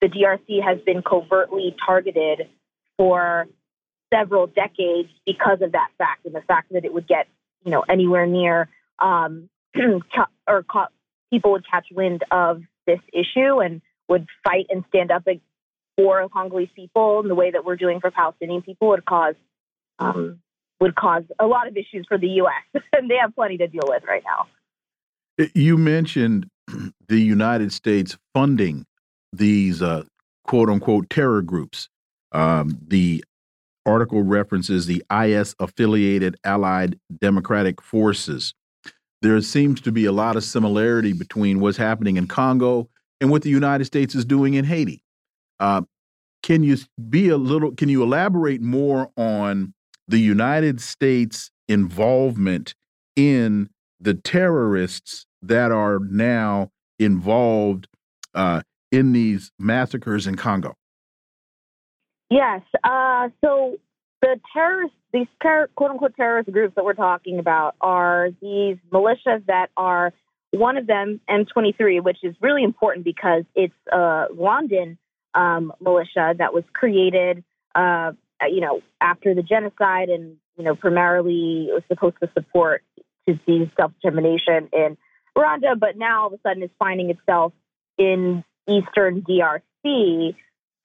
the 0.00 0.08
DRC 0.08 0.62
has 0.62 0.80
been 0.84 1.02
covertly 1.02 1.74
targeted 1.86 2.48
for 2.96 3.46
several 4.12 4.46
decades 4.46 5.08
because 5.24 5.62
of 5.62 5.72
that 5.72 5.88
fact 5.96 6.26
and 6.26 6.34
the 6.34 6.42
fact 6.42 6.72
that 6.72 6.84
it 6.84 6.92
would 6.92 7.08
get 7.08 7.28
you 7.64 7.70
know 7.70 7.82
anywhere 7.88 8.26
near 8.26 8.68
um, 8.98 9.48
or 10.46 10.64
people 11.30 11.52
would 11.52 11.64
catch 11.68 11.86
wind 11.90 12.24
of 12.30 12.62
this 12.86 13.00
issue 13.12 13.60
and 13.60 13.80
would 14.08 14.26
fight 14.44 14.66
and 14.68 14.84
stand 14.88 15.10
up 15.10 15.26
for 15.96 16.28
Congolese 16.28 16.68
people 16.74 17.20
in 17.20 17.28
the 17.28 17.34
way 17.34 17.50
that 17.50 17.64
we're 17.64 17.76
doing 17.76 18.00
for 18.00 18.10
Palestinian 18.10 18.62
people 18.62 18.88
would 18.88 19.04
cause 19.04 19.34
um, 19.98 20.40
would 20.80 20.94
cause 20.94 21.22
a 21.38 21.46
lot 21.46 21.68
of 21.68 21.76
issues 21.76 22.04
for 22.08 22.18
the 22.18 22.28
U.S. 22.28 22.82
and 22.92 23.08
they 23.08 23.16
have 23.20 23.34
plenty 23.34 23.56
to 23.58 23.68
deal 23.68 23.84
with 23.86 24.02
right 24.06 24.22
now. 24.26 24.46
You 25.54 25.78
mentioned 25.78 26.46
the 27.08 27.20
United 27.20 27.72
States 27.72 28.16
funding 28.34 28.86
these 29.32 29.82
uh, 29.82 30.04
quote 30.44 30.68
unquote 30.68 31.08
terror 31.10 31.42
groups. 31.42 31.88
Um, 32.32 32.78
the 32.86 33.24
article 33.84 34.22
references 34.22 34.86
the 34.86 35.02
IS 35.10 35.54
affiliated 35.58 36.36
Allied 36.44 36.98
Democratic 37.20 37.82
Forces. 37.82 38.54
There 39.22 39.40
seems 39.40 39.80
to 39.82 39.92
be 39.92 40.04
a 40.04 40.12
lot 40.12 40.36
of 40.36 40.44
similarity 40.44 41.12
between 41.12 41.60
what's 41.60 41.76
happening 41.76 42.16
in 42.16 42.26
Congo 42.26 42.88
and 43.20 43.30
what 43.30 43.42
the 43.42 43.50
United 43.50 43.84
States 43.84 44.14
is 44.14 44.24
doing 44.24 44.54
in 44.54 44.64
Haiti. 44.64 45.02
Uh, 45.60 45.82
can 46.42 46.64
you 46.64 46.76
be 47.08 47.28
a 47.28 47.36
little? 47.36 47.72
Can 47.72 47.88
you 47.88 48.02
elaborate 48.02 48.60
more 48.60 49.10
on 49.16 49.74
the 50.08 50.18
United 50.18 50.80
States' 50.80 51.50
involvement 51.68 52.74
in 53.14 53.70
the 54.02 54.14
terrorists 54.14 55.26
that 55.42 55.70
are 55.70 55.98
now 55.98 56.70
involved 56.98 57.88
uh, 58.34 58.62
in 58.90 59.12
these 59.12 59.50
massacres 59.58 60.26
in 60.26 60.36
Congo? 60.36 60.74
Yes. 62.30 62.62
Uh, 62.82 63.28
so 63.44 63.76
the 64.20 64.40
terrorists, 64.52 64.96
these 65.12 65.26
quote 65.40 65.90
unquote 65.90 66.16
terrorist 66.16 66.50
groups 66.50 66.74
that 66.76 66.84
we're 66.84 66.94
talking 66.94 67.38
about, 67.38 67.74
are 67.80 68.30
these 68.40 68.76
militias 68.90 69.44
that 69.46 69.68
are 69.76 70.12
one 70.50 70.76
of 70.76 70.86
them, 70.86 71.20
M23, 71.28 72.02
which 72.02 72.18
is 72.22 72.34
really 72.40 72.62
important 72.62 73.04
because 73.04 73.44
it's 73.54 73.74
a 73.90 74.26
Rwandan 74.34 74.96
um, 75.34 75.72
militia 75.80 76.34
that 76.38 76.52
was 76.52 76.64
created, 76.72 77.42
uh, 77.74 78.12
you 78.50 78.60
know, 78.60 78.82
after 79.00 79.34
the 79.34 79.42
genocide, 79.42 80.08
and 80.08 80.36
you 80.56 80.64
know, 80.64 80.74
primarily 80.74 81.68
was 81.70 81.82
supposed 81.88 82.16
to 82.22 82.30
support 82.34 82.82
Tutsi 83.28 83.70
self-determination 83.76 84.68
in 84.72 84.96
Rwanda, 85.36 85.78
but 85.78 85.96
now 85.96 86.22
all 86.22 86.26
of 86.28 86.32
a 86.34 86.38
sudden 86.46 86.62
is 86.62 86.70
finding 86.78 87.10
itself 87.10 87.52
in 87.98 88.44
eastern 88.68 89.22
DRC, 89.22 90.34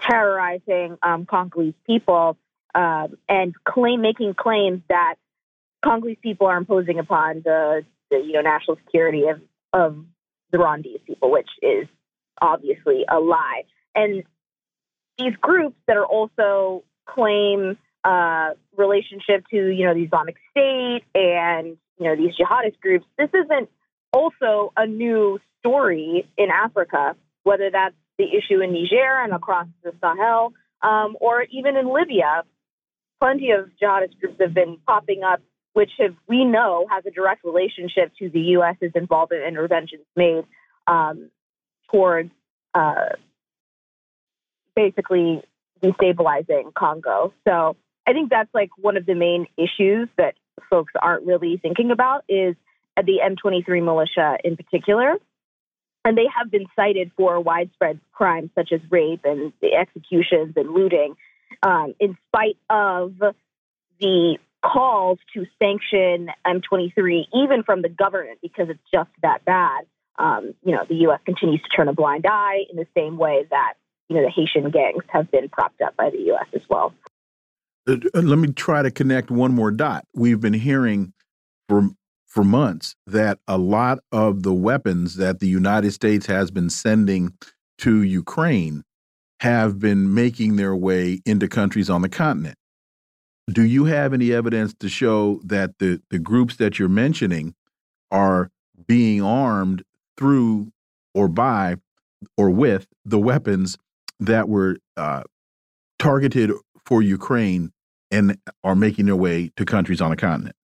terrorizing 0.01 0.97
um, 1.01 1.25
Congolese 1.25 1.73
people 1.85 2.37
um, 2.75 3.17
and 3.27 3.53
claim 3.63 4.01
making 4.01 4.35
claims 4.35 4.81
that 4.89 5.15
Congolese 5.83 6.17
people 6.21 6.47
are 6.47 6.57
imposing 6.57 6.99
upon 6.99 7.41
the, 7.43 7.83
the 8.09 8.17
you 8.17 8.33
know 8.33 8.41
national 8.41 8.77
security 8.85 9.23
of 9.27 9.41
of 9.73 10.05
the 10.51 10.57
Rwandese 10.57 11.03
people, 11.05 11.31
which 11.31 11.49
is 11.61 11.87
obviously 12.41 13.05
a 13.09 13.19
lie. 13.19 13.63
And 13.95 14.23
these 15.17 15.35
groups 15.41 15.75
that 15.87 15.97
are 15.97 16.05
also 16.05 16.83
claim 17.05 17.77
uh, 18.03 18.51
relationship 18.75 19.45
to 19.51 19.57
you 19.57 19.85
know 19.85 19.93
the 19.93 20.03
Islamic 20.03 20.35
State 20.51 21.03
and 21.15 21.77
you 21.99 22.05
know 22.05 22.15
these 22.15 22.35
jihadist 22.35 22.79
groups. 22.79 23.05
This 23.17 23.29
isn't 23.33 23.69
also 24.13 24.73
a 24.75 24.85
new 24.85 25.39
story 25.59 26.27
in 26.37 26.49
Africa, 26.49 27.15
whether 27.43 27.69
that's 27.71 27.95
the 28.17 28.25
issue 28.25 28.61
in 28.61 28.73
Niger 28.73 29.21
and 29.23 29.33
across 29.33 29.67
the 29.83 29.93
Sahel, 30.01 30.53
um, 30.81 31.17
or 31.19 31.43
even 31.43 31.77
in 31.77 31.91
Libya. 31.91 32.43
Plenty 33.19 33.49
of 33.49 33.69
jihadist 33.81 34.19
groups 34.19 34.39
have 34.39 34.53
been 34.53 34.77
popping 34.85 35.23
up 35.23 35.41
which 35.77 35.91
have, 35.99 36.15
we 36.27 36.43
know 36.43 36.87
has 36.89 37.05
a 37.05 37.11
direct 37.11 37.45
relationship 37.45 38.11
to 38.17 38.31
the 38.31 38.39
U.S.'s 38.57 38.93
involvement 38.95 39.43
in 39.43 39.49
interventions 39.49 40.01
made 40.15 40.43
um, 40.87 41.29
towards 41.91 42.31
uh, 42.73 43.09
basically 44.75 45.43
destabilizing 45.83 46.73
Congo. 46.73 47.31
So 47.47 47.75
I 48.07 48.13
think 48.13 48.31
that's 48.31 48.49
like 48.55 48.71
one 48.77 48.97
of 48.97 49.05
the 49.05 49.13
main 49.13 49.45
issues 49.55 50.09
that 50.17 50.33
folks 50.69 50.93
aren't 51.01 51.25
really 51.25 51.57
thinking 51.57 51.91
about 51.91 52.23
is 52.27 52.55
the 52.95 53.19
M23 53.23 53.83
militia 53.83 54.37
in 54.43 54.57
particular. 54.57 55.17
And 56.03 56.17
they 56.17 56.27
have 56.35 56.49
been 56.49 56.65
cited 56.75 57.11
for 57.17 57.39
widespread 57.39 57.99
crimes 58.13 58.49
such 58.55 58.71
as 58.71 58.79
rape 58.89 59.21
and 59.25 59.51
executions 59.61 60.53
and 60.55 60.71
looting, 60.71 61.15
um, 61.63 61.95
in 61.99 62.17
spite 62.29 62.57
of 62.69 63.15
the 63.99 64.37
calls 64.63 65.19
to 65.33 65.45
sanction 65.59 66.29
M23, 66.45 67.25
even 67.33 67.63
from 67.63 67.81
the 67.81 67.89
government, 67.89 68.39
because 68.41 68.69
it's 68.69 68.79
just 68.93 69.09
that 69.21 69.43
bad. 69.45 69.85
Um, 70.17 70.55
you 70.63 70.71
know, 70.71 70.83
the 70.87 70.95
U.S. 70.95 71.19
continues 71.25 71.61
to 71.61 71.69
turn 71.69 71.87
a 71.87 71.93
blind 71.93 72.25
eye 72.25 72.63
in 72.69 72.77
the 72.77 72.87
same 72.95 73.17
way 73.17 73.45
that 73.49 73.73
you 74.09 74.15
know 74.15 74.23
the 74.23 74.31
Haitian 74.31 74.71
gangs 74.71 75.03
have 75.09 75.29
been 75.29 75.49
propped 75.49 75.81
up 75.81 75.95
by 75.95 76.09
the 76.09 76.19
U.S. 76.27 76.47
as 76.53 76.61
well. 76.69 76.93
Uh, 77.87 77.97
uh, 78.13 78.21
let 78.21 78.39
me 78.39 78.51
try 78.51 78.81
to 78.81 78.91
connect 78.91 79.31
one 79.31 79.53
more 79.53 79.71
dot. 79.71 80.05
We've 80.13 80.41
been 80.41 80.53
hearing 80.53 81.13
for 81.69 81.89
for 82.25 82.43
months 82.43 82.95
that 83.07 83.39
a 83.47 83.57
lot 83.57 83.99
of 84.11 84.43
the 84.43 84.53
weapons 84.53 85.15
that 85.15 85.39
the 85.39 85.47
United 85.47 85.91
States 85.91 86.25
has 86.25 86.51
been 86.51 86.69
sending 86.69 87.33
to 87.79 88.01
Ukraine 88.03 88.83
have 89.39 89.79
been 89.79 90.13
making 90.13 90.55
their 90.57 90.75
way 90.75 91.19
into 91.25 91.47
countries 91.47 91.89
on 91.89 92.01
the 92.01 92.09
continent 92.09 92.57
do 93.51 93.63
you 93.63 93.85
have 93.85 94.13
any 94.13 94.33
evidence 94.33 94.73
to 94.79 94.89
show 94.89 95.39
that 95.43 95.77
the 95.79 96.01
the 96.09 96.19
groups 96.19 96.57
that 96.57 96.77
you're 96.77 96.89
mentioning 96.89 97.53
are 98.11 98.49
being 98.87 99.21
armed 99.21 99.83
through 100.17 100.71
or 101.13 101.27
by 101.27 101.75
or 102.37 102.49
with 102.49 102.87
the 103.05 103.19
weapons 103.19 103.77
that 104.19 104.49
were 104.49 104.77
uh, 104.97 105.23
targeted 105.99 106.51
for 106.85 107.01
Ukraine 107.01 107.71
and 108.11 108.37
are 108.63 108.75
making 108.75 109.05
their 109.05 109.15
way 109.15 109.51
to 109.55 109.65
countries 109.65 110.01
on 110.01 110.09
the 110.11 110.15
continent? 110.15 110.55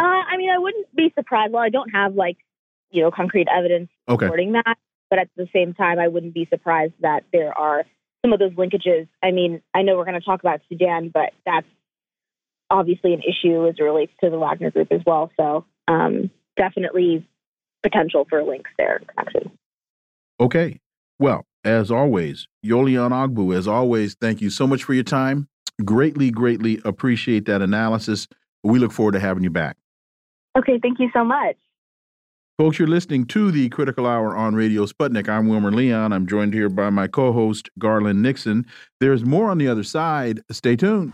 Uh, 0.00 0.04
I 0.04 0.36
mean, 0.36 0.50
I 0.50 0.58
wouldn't 0.58 0.94
be 0.94 1.12
surprised. 1.16 1.52
Well, 1.52 1.62
I 1.62 1.70
don't 1.70 1.90
have 1.90 2.14
like 2.14 2.36
you 2.90 3.02
know 3.02 3.10
concrete 3.10 3.48
evidence 3.54 3.90
okay. 4.08 4.26
supporting 4.26 4.52
that, 4.52 4.76
but 5.10 5.18
at 5.18 5.28
the 5.36 5.48
same 5.52 5.74
time, 5.74 5.98
I 5.98 6.08
wouldn't 6.08 6.34
be 6.34 6.46
surprised 6.50 6.94
that 7.00 7.24
there 7.32 7.56
are 7.56 7.84
some 8.24 8.32
of 8.32 8.38
those 8.38 8.52
linkages. 8.52 9.08
I 9.22 9.30
mean, 9.30 9.62
I 9.74 9.82
know 9.82 9.96
we're 9.96 10.04
going 10.04 10.18
to 10.18 10.24
talk 10.24 10.40
about 10.40 10.60
Sudan, 10.68 11.10
but 11.12 11.32
that's 11.44 11.66
obviously 12.70 13.12
an 13.12 13.20
issue 13.20 13.68
as 13.68 13.74
it 13.78 13.82
relates 13.82 14.12
to 14.22 14.30
the 14.30 14.38
Wagner 14.38 14.70
Group 14.70 14.88
as 14.90 15.02
well. 15.06 15.30
So 15.38 15.66
um, 15.86 16.30
definitely 16.56 17.26
potential 17.82 18.26
for 18.28 18.42
links 18.42 18.70
there 18.78 19.00
connections. 19.14 19.52
Okay. 20.40 20.80
Well, 21.18 21.44
as 21.64 21.90
always, 21.90 22.48
Yoli 22.64 22.92
Onogbu, 22.92 23.56
as 23.56 23.68
always, 23.68 24.14
thank 24.14 24.40
you 24.40 24.50
so 24.50 24.66
much 24.66 24.82
for 24.82 24.94
your 24.94 25.04
time. 25.04 25.48
Greatly, 25.82 26.30
greatly 26.30 26.80
appreciate 26.84 27.46
that 27.46 27.62
analysis. 27.62 28.28
We 28.62 28.78
look 28.78 28.92
forward 28.92 29.12
to 29.12 29.20
having 29.20 29.42
you 29.42 29.50
back. 29.50 29.76
Okay, 30.56 30.78
thank 30.80 31.00
you 31.00 31.10
so 31.12 31.24
much. 31.24 31.56
Folks, 32.56 32.78
you're 32.78 32.86
listening 32.86 33.26
to 33.26 33.50
the 33.50 33.68
Critical 33.70 34.06
Hour 34.06 34.36
on 34.36 34.54
Radio 34.54 34.86
Sputnik. 34.86 35.28
I'm 35.28 35.48
Wilmer 35.48 35.72
Leon. 35.72 36.12
I'm 36.12 36.24
joined 36.24 36.54
here 36.54 36.68
by 36.68 36.88
my 36.90 37.08
co 37.08 37.32
host, 37.32 37.68
Garland 37.80 38.22
Nixon. 38.22 38.64
There's 39.00 39.24
more 39.24 39.50
on 39.50 39.58
the 39.58 39.66
other 39.66 39.82
side. 39.82 40.40
Stay 40.52 40.76
tuned. 40.76 41.12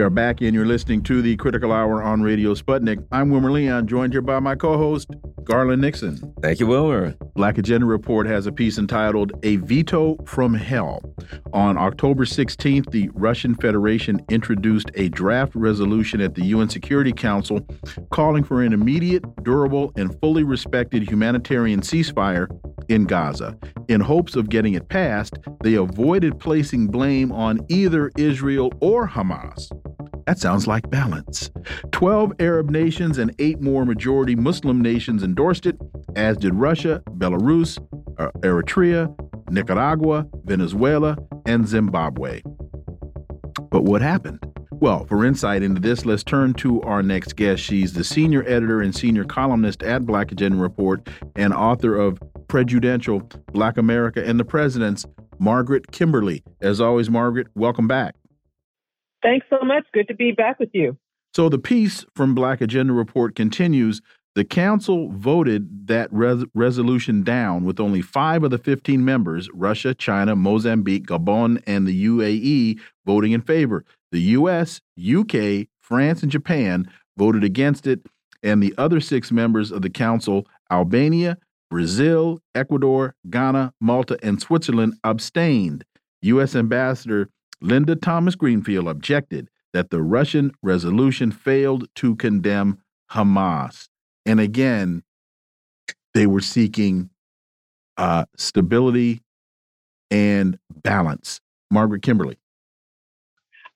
We 0.00 0.04
are 0.04 0.08
back, 0.08 0.40
and 0.40 0.54
you're 0.54 0.64
listening 0.64 1.02
to 1.02 1.20
the 1.20 1.36
Critical 1.36 1.72
Hour 1.72 2.02
on 2.02 2.22
Radio 2.22 2.54
Sputnik. 2.54 3.06
I'm 3.12 3.28
Wilmer 3.28 3.50
Leon, 3.50 3.86
joined 3.86 4.14
here 4.14 4.22
by 4.22 4.40
my 4.40 4.54
co 4.54 4.78
host, 4.78 5.10
Garland 5.44 5.82
Nixon. 5.82 6.16
Thank 6.40 6.58
you, 6.58 6.66
Wilmer. 6.66 7.14
Black 7.34 7.58
Agenda 7.58 7.84
Report 7.84 8.26
has 8.26 8.46
a 8.46 8.52
piece 8.52 8.78
entitled 8.78 9.32
A 9.42 9.56
Veto 9.56 10.16
from 10.24 10.54
Hell. 10.54 11.02
On 11.52 11.76
October 11.76 12.24
16th, 12.24 12.90
the 12.92 13.10
Russian 13.12 13.54
Federation 13.54 14.22
introduced 14.30 14.90
a 14.94 15.10
draft 15.10 15.54
resolution 15.54 16.22
at 16.22 16.34
the 16.34 16.46
UN 16.46 16.70
Security 16.70 17.12
Council 17.12 17.60
calling 18.10 18.42
for 18.42 18.62
an 18.62 18.72
immediate, 18.72 19.22
durable, 19.42 19.92
and 19.96 20.18
fully 20.20 20.44
respected 20.44 21.06
humanitarian 21.10 21.82
ceasefire 21.82 22.48
in 22.88 23.04
Gaza. 23.04 23.54
In 23.88 24.00
hopes 24.00 24.34
of 24.34 24.48
getting 24.48 24.72
it 24.72 24.88
passed, 24.88 25.38
they 25.62 25.74
avoided 25.74 26.38
placing 26.40 26.86
blame 26.86 27.30
on 27.32 27.60
either 27.68 28.10
Israel 28.16 28.72
or 28.80 29.06
Hamas. 29.06 29.70
That 30.30 30.38
sounds 30.38 30.68
like 30.68 30.88
balance. 30.88 31.50
12 31.90 32.34
Arab 32.38 32.70
nations 32.70 33.18
and 33.18 33.34
eight 33.40 33.60
more 33.60 33.84
majority 33.84 34.36
Muslim 34.36 34.80
nations 34.80 35.24
endorsed 35.24 35.66
it, 35.66 35.76
as 36.14 36.36
did 36.36 36.54
Russia, 36.54 37.02
Belarus, 37.18 37.78
uh, 38.16 38.30
Eritrea, 38.38 39.12
Nicaragua, 39.50 40.28
Venezuela, 40.44 41.18
and 41.46 41.66
Zimbabwe. 41.66 42.42
But 43.72 43.82
what 43.82 44.02
happened? 44.02 44.38
Well, 44.70 45.04
for 45.06 45.24
insight 45.24 45.64
into 45.64 45.80
this, 45.80 46.06
let's 46.06 46.22
turn 46.22 46.54
to 46.54 46.80
our 46.82 47.02
next 47.02 47.34
guest. 47.34 47.60
She's 47.60 47.94
the 47.94 48.04
senior 48.04 48.44
editor 48.44 48.80
and 48.80 48.94
senior 48.94 49.24
columnist 49.24 49.82
at 49.82 50.06
Black 50.06 50.30
Agenda 50.30 50.58
Report 50.58 51.08
and 51.34 51.52
author 51.52 51.96
of 51.96 52.20
Prejudential: 52.46 53.18
Black 53.52 53.76
America 53.76 54.24
and 54.24 54.38
the 54.38 54.44
Presidents, 54.44 55.04
Margaret 55.40 55.90
Kimberley. 55.90 56.44
As 56.60 56.80
always, 56.80 57.10
Margaret, 57.10 57.48
welcome 57.56 57.88
back. 57.88 58.14
Thanks 59.22 59.46
so 59.50 59.64
much. 59.64 59.84
Good 59.92 60.08
to 60.08 60.14
be 60.14 60.32
back 60.32 60.58
with 60.58 60.70
you. 60.72 60.96
So 61.34 61.48
the 61.48 61.58
piece 61.58 62.04
from 62.14 62.34
Black 62.34 62.60
Agenda 62.60 62.92
Report 62.92 63.34
continues. 63.34 64.00
The 64.34 64.44
council 64.44 65.10
voted 65.10 65.88
that 65.88 66.08
res 66.12 66.44
resolution 66.54 67.22
down 67.22 67.64
with 67.64 67.80
only 67.80 68.00
five 68.00 68.44
of 68.44 68.50
the 68.50 68.58
15 68.58 69.04
members 69.04 69.48
Russia, 69.52 69.92
China, 69.92 70.36
Mozambique, 70.36 71.06
Gabon, 71.06 71.62
and 71.66 71.86
the 71.86 72.06
UAE 72.06 72.78
voting 73.04 73.32
in 73.32 73.42
favor. 73.42 73.84
The 74.12 74.20
US, 74.20 74.80
UK, 74.98 75.66
France, 75.80 76.22
and 76.22 76.30
Japan 76.30 76.90
voted 77.16 77.42
against 77.42 77.86
it, 77.86 78.06
and 78.42 78.62
the 78.62 78.74
other 78.78 79.00
six 79.00 79.32
members 79.32 79.72
of 79.72 79.82
the 79.82 79.90
council 79.90 80.46
Albania, 80.70 81.36
Brazil, 81.70 82.40
Ecuador, 82.54 83.14
Ghana, 83.28 83.72
Malta, 83.80 84.18
and 84.22 84.40
Switzerland 84.40 84.94
abstained. 85.04 85.84
U.S. 86.22 86.54
Ambassador 86.54 87.28
Linda 87.60 87.96
Thomas 87.96 88.34
Greenfield 88.34 88.88
objected 88.88 89.48
that 89.72 89.90
the 89.90 90.02
Russian 90.02 90.52
resolution 90.62 91.30
failed 91.30 91.86
to 91.96 92.16
condemn 92.16 92.82
Hamas. 93.12 93.88
And 94.26 94.40
again, 94.40 95.02
they 96.14 96.26
were 96.26 96.40
seeking 96.40 97.10
uh, 97.96 98.24
stability 98.36 99.20
and 100.10 100.58
balance. 100.82 101.40
Margaret 101.70 102.02
Kimberley. 102.02 102.38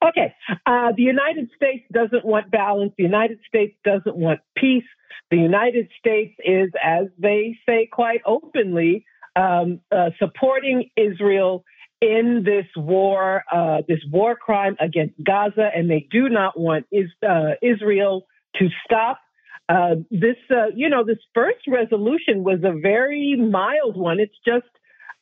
Okay. 0.03 0.33
Uh, 0.65 0.91
the 0.95 1.03
United 1.03 1.49
States 1.55 1.85
doesn't 1.91 2.25
want 2.25 2.51
balance. 2.51 2.93
The 2.97 3.03
United 3.03 3.39
States 3.47 3.75
doesn't 3.83 4.15
want 4.15 4.41
peace. 4.55 4.83
The 5.31 5.37
United 5.37 5.89
States 5.97 6.35
is, 6.43 6.69
as 6.83 7.05
they 7.17 7.57
say 7.65 7.87
quite 7.91 8.21
openly, 8.25 9.05
um, 9.35 9.79
uh, 9.91 10.11
supporting 10.19 10.89
Israel 10.95 11.63
in 12.01 12.43
this 12.45 12.65
war, 12.75 13.43
uh, 13.51 13.81
this 13.87 13.99
war 14.11 14.35
crime 14.35 14.75
against 14.79 15.15
Gaza, 15.23 15.69
and 15.73 15.89
they 15.89 16.07
do 16.11 16.29
not 16.29 16.59
want 16.59 16.85
is, 16.91 17.09
uh, 17.27 17.51
Israel 17.61 18.27
to 18.57 18.67
stop. 18.85 19.19
Uh, 19.67 19.95
this, 20.11 20.37
uh, 20.51 20.67
you 20.75 20.89
know, 20.89 21.03
this 21.03 21.17
first 21.33 21.65
resolution 21.67 22.43
was 22.43 22.59
a 22.63 22.73
very 22.79 23.35
mild 23.35 23.97
one. 23.97 24.19
It's 24.19 24.37
just 24.45 24.67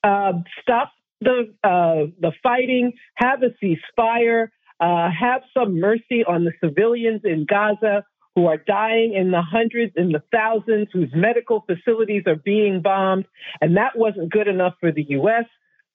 uh, 0.04 0.34
stop 0.62 0.91
the 1.22 1.54
the 1.64 2.32
fighting, 2.41 2.91
have 3.16 3.40
a 3.44 3.52
ceasefire, 3.64 4.50
have 4.82 5.41
some 5.54 5.80
mercy 5.80 6.26
on 6.28 6.44
the 6.44 6.52
civilians 6.62 7.22
in 7.24 7.45
Gaza 7.50 8.04
who 8.36 8.48
are 8.48 8.58
dying 8.58 9.14
in 9.14 9.32
the 9.32 9.41
hundreds 9.41 9.94
and 9.95 10.14
the 10.14 10.24
thousands, 10.32 10.88
whose 10.91 11.12
medical 11.14 11.64
facilities 11.68 12.24
are 12.26 12.36
being 12.36 12.82
bombed. 12.82 13.26
And 13.62 13.78
that 13.78 13.95
wasn't 13.95 14.32
good 14.32 14.48
enough 14.48 14.74
for 14.80 14.91
the 14.91 15.06
U.S. 15.10 15.45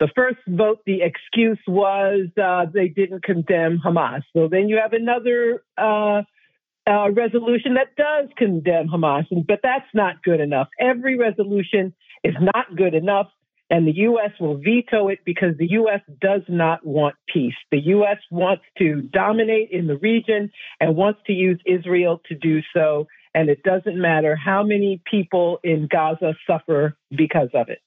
The 0.01 0.09
first 0.15 0.39
vote, 0.47 0.79
the 0.87 1.03
excuse 1.03 1.59
was 1.67 2.29
uh, 2.41 2.67
they 2.73 2.89
didn't 2.89 3.25
condemn 3.25 3.81
Hamas. 3.85 4.23
So 4.33 4.49
then 4.49 4.69
you 4.69 4.79
have 4.81 4.93
another 4.93 5.65
uh, 5.77 6.23
uh, 6.89 7.11
resolution 7.11 7.75
that 7.75 7.97
does 7.97 8.29
condemn 8.37 8.89
Hamas, 8.89 9.27
but 9.47 9.61
that's 9.63 9.89
not 9.95 10.23
good 10.23 10.41
enough. 10.41 10.69
Every 10.79 11.19
resolution 11.19 11.95
is 12.23 12.35
not 12.41 12.77
good 12.77 12.95
enough, 12.95 13.27
and 13.71 13.87
the 13.87 13.97
U.S. 13.97 14.31
will 14.41 14.57
veto 14.57 15.09
it 15.09 15.19
because 15.25 15.57
the 15.59 15.71
U.S. 15.73 16.01
does 16.21 16.43
not 16.49 16.87
want 16.87 17.17
peace. 17.33 17.55
The 17.71 17.81
U.S. 17.87 18.19
wants 18.31 18.63
to 18.79 19.03
dominate 19.03 19.71
in 19.73 19.87
the 19.89 19.99
region 19.99 20.51
and 20.81 20.97
wants 20.97 21.21
to 21.27 21.33
use 21.33 21.61
Israel 21.67 22.23
to 22.29 22.37
do 22.37 22.61
so, 22.73 23.07
and 23.35 23.51
it 23.51 23.63
doesn't 23.65 24.01
matter 24.01 24.37
how 24.37 24.63
many 24.63 25.03
people 25.11 25.59
in 25.65 25.89
Gaza 25.91 26.35
suffer 26.47 26.97
because 27.11 27.51
of 27.53 27.69
it. 27.69 27.81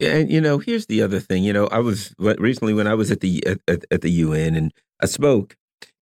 And 0.00 0.30
you 0.30 0.40
know, 0.40 0.58
here's 0.58 0.86
the 0.86 1.02
other 1.02 1.20
thing. 1.20 1.44
You 1.44 1.52
know, 1.52 1.66
I 1.68 1.78
was 1.78 2.14
recently 2.18 2.74
when 2.74 2.86
I 2.86 2.94
was 2.94 3.10
at 3.10 3.20
the 3.20 3.42
at, 3.66 3.84
at 3.90 4.00
the 4.00 4.10
UN 4.10 4.54
and 4.54 4.72
I 5.02 5.06
spoke, 5.06 5.56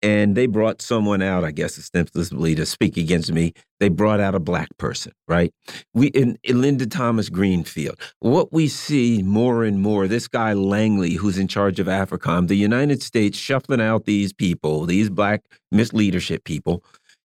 and 0.02 0.36
they 0.36 0.46
brought 0.46 0.82
someone 0.82 1.22
out, 1.22 1.44
I 1.44 1.52
guess 1.52 1.78
ostensibly 1.78 2.54
to 2.56 2.66
speak 2.66 2.96
against 2.96 3.32
me. 3.32 3.52
They 3.78 3.88
brought 3.88 4.20
out 4.20 4.34
a 4.34 4.40
black 4.40 4.68
person, 4.76 5.12
right? 5.28 5.52
We 5.94 6.08
in, 6.08 6.38
in, 6.42 6.60
Linda 6.60 6.86
Thomas 6.86 7.28
Greenfield. 7.28 7.98
What 8.18 8.52
we 8.52 8.66
see 8.68 9.22
more 9.22 9.64
and 9.64 9.80
more, 9.80 10.08
this 10.08 10.26
guy 10.26 10.52
Langley, 10.54 11.14
who's 11.14 11.38
in 11.38 11.48
charge 11.48 11.78
of 11.78 11.86
AFRICOM, 11.86 12.48
the 12.48 12.56
United 12.56 13.02
States 13.02 13.38
shuffling 13.38 13.80
out 13.80 14.04
these 14.04 14.32
people, 14.32 14.86
these 14.86 15.08
black 15.08 15.44
misleadership 15.72 16.44
people, 16.44 16.82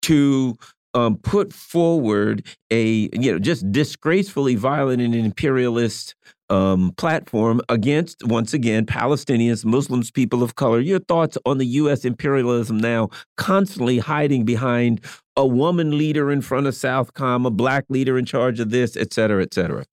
to 0.03 0.55
um, 0.93 1.17
put 1.17 1.53
forward 1.53 2.45
a 2.71 3.09
you 3.13 3.31
know 3.31 3.39
just 3.39 3.71
disgracefully 3.71 4.55
violent 4.55 5.01
and 5.01 5.15
imperialist 5.15 6.15
um, 6.49 6.93
platform 6.97 7.61
against 7.69 8.25
once 8.27 8.53
again 8.53 8.85
Palestinians, 8.85 9.65
Muslims, 9.65 10.11
people 10.11 10.43
of 10.43 10.55
color. 10.55 10.79
Your 10.79 10.99
thoughts 10.99 11.37
on 11.45 11.57
the 11.57 11.65
U.S. 11.65 12.05
imperialism 12.05 12.77
now 12.77 13.09
constantly 13.37 13.99
hiding 13.99 14.45
behind 14.45 15.01
a 15.35 15.47
woman 15.47 15.97
leader 15.97 16.31
in 16.31 16.41
front 16.41 16.67
of 16.67 16.75
Southcom, 16.75 17.47
a 17.47 17.49
black 17.49 17.85
leader 17.89 18.17
in 18.17 18.25
charge 18.25 18.59
of 18.59 18.69
this, 18.69 18.95
et 18.95 19.13
cetera, 19.13 19.41
et 19.41 19.53
cetera. 19.53 19.85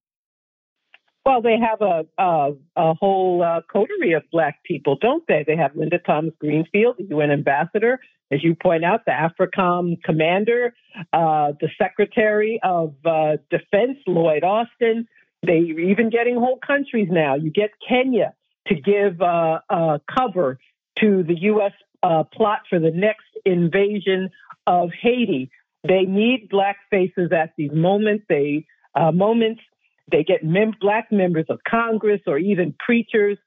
Well, 1.25 1.43
they 1.43 1.59
have 1.59 1.81
a 1.81 2.07
a, 2.19 2.53
a 2.77 2.95
whole 2.95 3.43
uh, 3.43 3.61
coterie 3.73 4.13
of 4.13 4.23
black 4.33 4.63
people, 4.65 4.97
don't 5.01 5.25
they? 5.29 5.45
They 5.47 5.57
have 5.57 5.75
Linda 5.77 5.99
Thomas 5.99 6.35
Greenfield, 6.41 6.97
the 6.99 7.05
UN 7.05 7.31
ambassador, 7.31 8.01
as 8.31 8.43
you 8.45 8.55
point 8.55 8.85
out, 8.85 9.05
the 9.07 9.13
AFRICOM 9.13 10.03
commander, 10.03 10.75
uh, 11.13 11.53
the 11.61 11.69
Secretary 11.79 12.61
of 12.63 12.95
uh, 13.05 13.37
Defense, 13.51 13.99
Lloyd 14.07 14.45
Austin. 14.45 15.09
They're 15.43 15.57
even 15.57 16.11
getting 16.11 16.37
whole 16.37 16.59
countries 16.65 17.09
now. 17.11 17.35
You 17.35 17.51
get 17.51 17.71
Kenya 17.87 18.35
to 18.69 18.75
give 18.75 19.21
uh, 19.21 19.61
uh, 19.69 19.99
cover 20.15 20.59
to 21.01 21.23
the 21.23 21.35
U.S. 21.41 21.73
Uh, 22.03 22.25
plot 22.25 22.61
for 22.69 22.79
the 22.79 22.91
next 22.91 23.27
invasion 23.45 24.31
of 24.67 24.91
Haiti. 25.01 25.51
They 25.87 26.03
need 26.03 26.49
black 26.51 26.77
faces 26.91 27.33
at 27.33 27.53
these 27.57 27.73
moments. 27.73 28.25
They 28.29 28.67
moments 28.95 29.63
they 30.11 30.25
get 30.25 30.45
mem- 30.45 30.75
black 30.81 31.11
members 31.11 31.47
of 31.49 31.61
Congress 31.69 32.21
or 32.27 32.39
even 32.39 32.75
preachers 32.85 33.39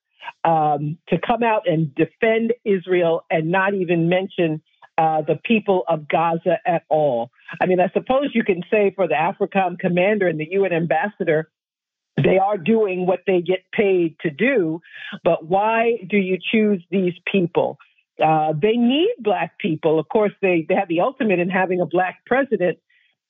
um, 0.44 0.98
to 1.10 1.18
come 1.26 1.44
out 1.44 1.68
and 1.68 1.94
defend 1.96 2.54
Israel 2.64 3.26
and 3.30 3.52
not 3.52 3.74
even 3.74 4.10
mention 4.10 4.62
uh, 4.98 5.22
the 5.22 5.40
people 5.44 5.84
of 5.88 6.08
Gaza 6.08 6.58
at 6.66 6.84
all. 6.90 7.32
I 7.60 7.66
mean, 7.66 7.80
I 7.80 7.90
suppose 7.94 8.30
you 8.34 8.44
can 8.44 8.64
say 8.70 8.94
for 8.96 9.08
the 9.08 9.16
AFRICOM 9.16 9.80
commander 9.80 10.28
and 10.28 10.40
the 10.40 10.48
UN 10.52 10.74
ambassador, 10.74 11.50
they 12.16 12.38
are 12.38 12.58
doing 12.58 13.08
what 13.08 13.22
they 13.26 13.42
get 13.42 13.64
paid 13.72 14.18
to 14.22 14.30
do, 14.30 14.82
but 15.24 15.46
why 15.48 15.98
do 16.08 16.18
you 16.18 16.38
choose 16.52 16.84
these 16.92 17.14
people? 17.32 17.78
Uh, 18.24 18.54
they 18.54 18.74
need 18.74 19.16
black 19.20 19.58
people. 19.58 19.98
Of 19.98 20.08
course, 20.10 20.32
they, 20.42 20.66
they 20.70 20.76
have 20.76 20.88
the 20.88 21.02
ultimate 21.02 21.40
in 21.40 21.50
having 21.50 21.82
a 21.82 21.88
black 21.88 22.20
president, 22.28 22.78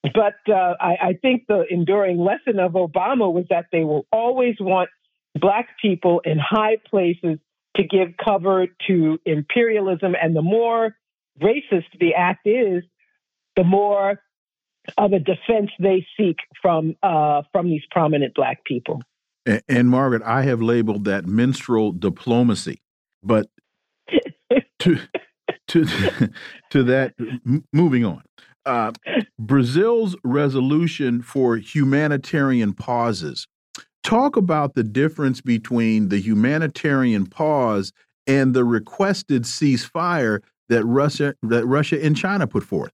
but 0.03 0.35
uh, 0.49 0.73
I, 0.81 0.98
I 1.02 1.14
think 1.22 1.45
the 1.48 1.64
enduring 1.69 2.18
lesson 2.19 2.60
of 2.60 2.73
Obama 2.73 3.31
was 3.31 3.45
that 3.49 3.68
they 3.72 3.85
will 3.85 4.06
always 4.11 4.56
want 4.60 4.90
black 5.40 5.69
people 5.81 6.22
in 6.26 6.38
high 6.38 6.77
places 6.90 7.40
to 7.77 7.84
give 7.84 8.10
cover 8.23 8.68
to 8.88 9.19
imperialism. 9.26 10.14
And 10.22 10.35
the 10.35 10.41
more 10.41 10.95
racist 11.41 11.85
the 11.99 12.14
act 12.15 12.47
is, 12.47 12.84
the 13.55 13.64
more 13.64 14.19
of 14.97 15.14
a 15.14 15.19
defense 15.19 15.72
they 15.80 16.05
seek 16.18 16.38
from 16.61 16.95
uh, 17.03 17.43
from 17.51 17.68
these 17.68 17.84
prominent 17.91 18.34
black 18.34 18.64
people. 18.65 19.01
And, 19.45 19.61
and 19.68 19.89
Margaret, 19.89 20.22
I 20.23 20.43
have 20.43 20.61
labeled 20.61 21.05
that 21.05 21.26
minstrel 21.26 21.91
diplomacy, 21.91 22.81
but 23.22 23.47
to 24.80 24.99
to 25.68 26.31
to 26.69 26.84
that, 26.84 27.14
moving 27.72 28.05
on. 28.05 28.23
Uh, 28.65 28.93
Brazil's 29.38 30.15
resolution 30.23 31.22
for 31.22 31.57
humanitarian 31.57 32.73
pauses. 32.73 33.47
Talk 34.03 34.35
about 34.38 34.76
the 34.76 34.84
difference 34.84 35.41
between 35.41 36.10
the 36.10 36.19
humanitarian 36.19 37.26
pause 37.26 37.91
and 38.26 38.53
the 38.53 38.64
requested 38.64 39.43
ceasefire 39.43 40.41
that 40.69 40.84
Russia 40.85 41.35
that 41.44 41.65
Russia 41.65 42.03
and 42.03 42.15
China 42.15 42.48
put 42.48 42.64
forth. 42.64 42.91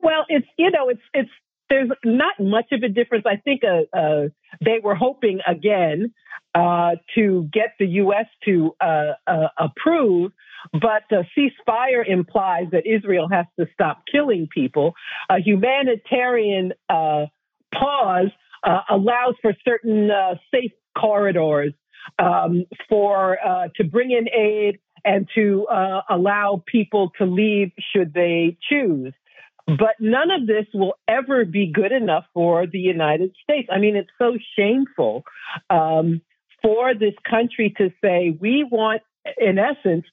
Well, 0.00 0.24
it's 0.28 0.46
you 0.58 0.70
know 0.70 0.88
it's 0.88 1.02
it's 1.14 1.30
there's 1.72 1.88
not 2.04 2.34
much 2.38 2.66
of 2.72 2.82
a 2.82 2.88
difference. 2.88 3.24
I 3.26 3.36
think 3.36 3.62
uh, 3.64 3.96
uh, 3.96 4.28
they 4.62 4.78
were 4.82 4.94
hoping 4.94 5.40
again 5.46 6.12
uh, 6.54 6.96
to 7.14 7.48
get 7.50 7.74
the 7.78 7.86
U.S. 7.86 8.26
to 8.44 8.74
uh, 8.78 9.12
uh, 9.26 9.48
approve, 9.58 10.32
but 10.72 11.04
a 11.10 11.24
ceasefire 11.34 12.06
implies 12.06 12.66
that 12.72 12.86
Israel 12.86 13.26
has 13.30 13.46
to 13.58 13.66
stop 13.72 14.02
killing 14.10 14.48
people. 14.52 14.92
A 15.30 15.38
humanitarian 15.38 16.74
uh, 16.90 17.26
pause 17.74 18.30
allows 18.90 19.34
for 19.40 19.54
certain 19.64 20.10
safe 20.52 20.72
corridors 20.96 21.72
um, 22.18 22.66
for 22.88 23.38
to 23.76 23.84
bring 23.84 24.10
in 24.10 24.28
aid 24.28 24.78
and 25.04 25.28
to 25.34 25.66
allow 26.08 26.62
people 26.66 27.10
to 27.18 27.24
leave 27.24 27.72
should 27.94 28.14
they 28.14 28.56
choose. 28.68 29.12
But 29.66 29.94
none 30.00 30.30
of 30.30 30.46
this 30.46 30.66
will 30.74 30.94
ever 31.06 31.44
be 31.44 31.70
good 31.72 31.92
enough 31.92 32.24
for 32.34 32.66
the 32.66 32.78
United 32.78 33.34
States. 33.42 33.68
I 33.72 33.78
mean, 33.78 33.96
it's 33.96 34.10
so 34.18 34.36
shameful 34.56 35.24
um, 35.70 36.20
for 36.62 36.94
this 36.94 37.14
country 37.28 37.74
to 37.78 37.90
say, 38.02 38.36
we 38.38 38.64
want, 38.68 39.02
in 39.38 39.58
essence, 39.58 40.04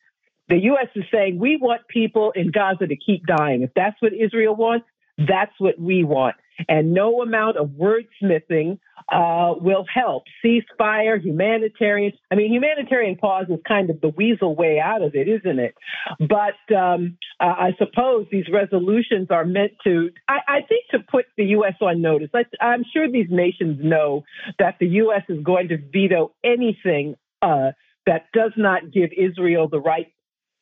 the 0.49 0.57
U.S. 0.57 0.87
is 0.95 1.03
saying, 1.11 1.39
we 1.39 1.57
want 1.57 1.87
people 1.87 2.31
in 2.35 2.51
Gaza 2.51 2.87
to 2.87 2.95
keep 2.95 3.25
dying. 3.25 3.63
If 3.63 3.71
that's 3.75 3.99
what 4.01 4.13
Israel 4.13 4.55
wants, 4.55 4.85
that's 5.17 5.53
what 5.57 5.79
we 5.79 6.03
want. 6.03 6.35
And 6.67 6.93
no 6.93 7.21
amount 7.21 7.57
of 7.57 7.69
wordsmithing 7.69 8.79
uh, 9.11 9.53
will 9.59 9.85
help. 9.91 10.23
Ceasefire, 10.43 11.21
humanitarian. 11.21 12.13
I 12.31 12.35
mean, 12.35 12.51
humanitarian 12.51 13.15
pause 13.15 13.45
is 13.49 13.59
kind 13.67 13.89
of 13.89 14.01
the 14.01 14.09
weasel 14.09 14.55
way 14.55 14.79
out 14.79 15.01
of 15.01 15.15
it, 15.15 15.27
isn't 15.27 15.59
it? 15.59 15.75
But 16.19 16.75
um, 16.75 17.17
uh, 17.39 17.45
I 17.45 17.71
suppose 17.77 18.27
these 18.31 18.45
resolutions 18.51 19.27
are 19.31 19.45
meant 19.45 19.73
to, 19.85 20.09
I, 20.27 20.39
I 20.47 20.61
think, 20.67 20.85
to 20.91 20.99
put 20.99 21.25
the 21.37 21.45
U.S. 21.45 21.75
on 21.81 22.01
notice. 22.01 22.29
I, 22.33 22.43
I'm 22.63 22.83
sure 22.93 23.09
these 23.11 23.29
nations 23.29 23.79
know 23.81 24.23
that 24.59 24.75
the 24.79 24.87
U.S. 24.87 25.23
is 25.29 25.43
going 25.43 25.69
to 25.69 25.77
veto 25.77 26.33
anything 26.43 27.15
uh, 27.41 27.71
that 28.05 28.25
does 28.33 28.51
not 28.57 28.91
give 28.91 29.11
Israel 29.15 29.67
the 29.69 29.79
right 29.79 30.11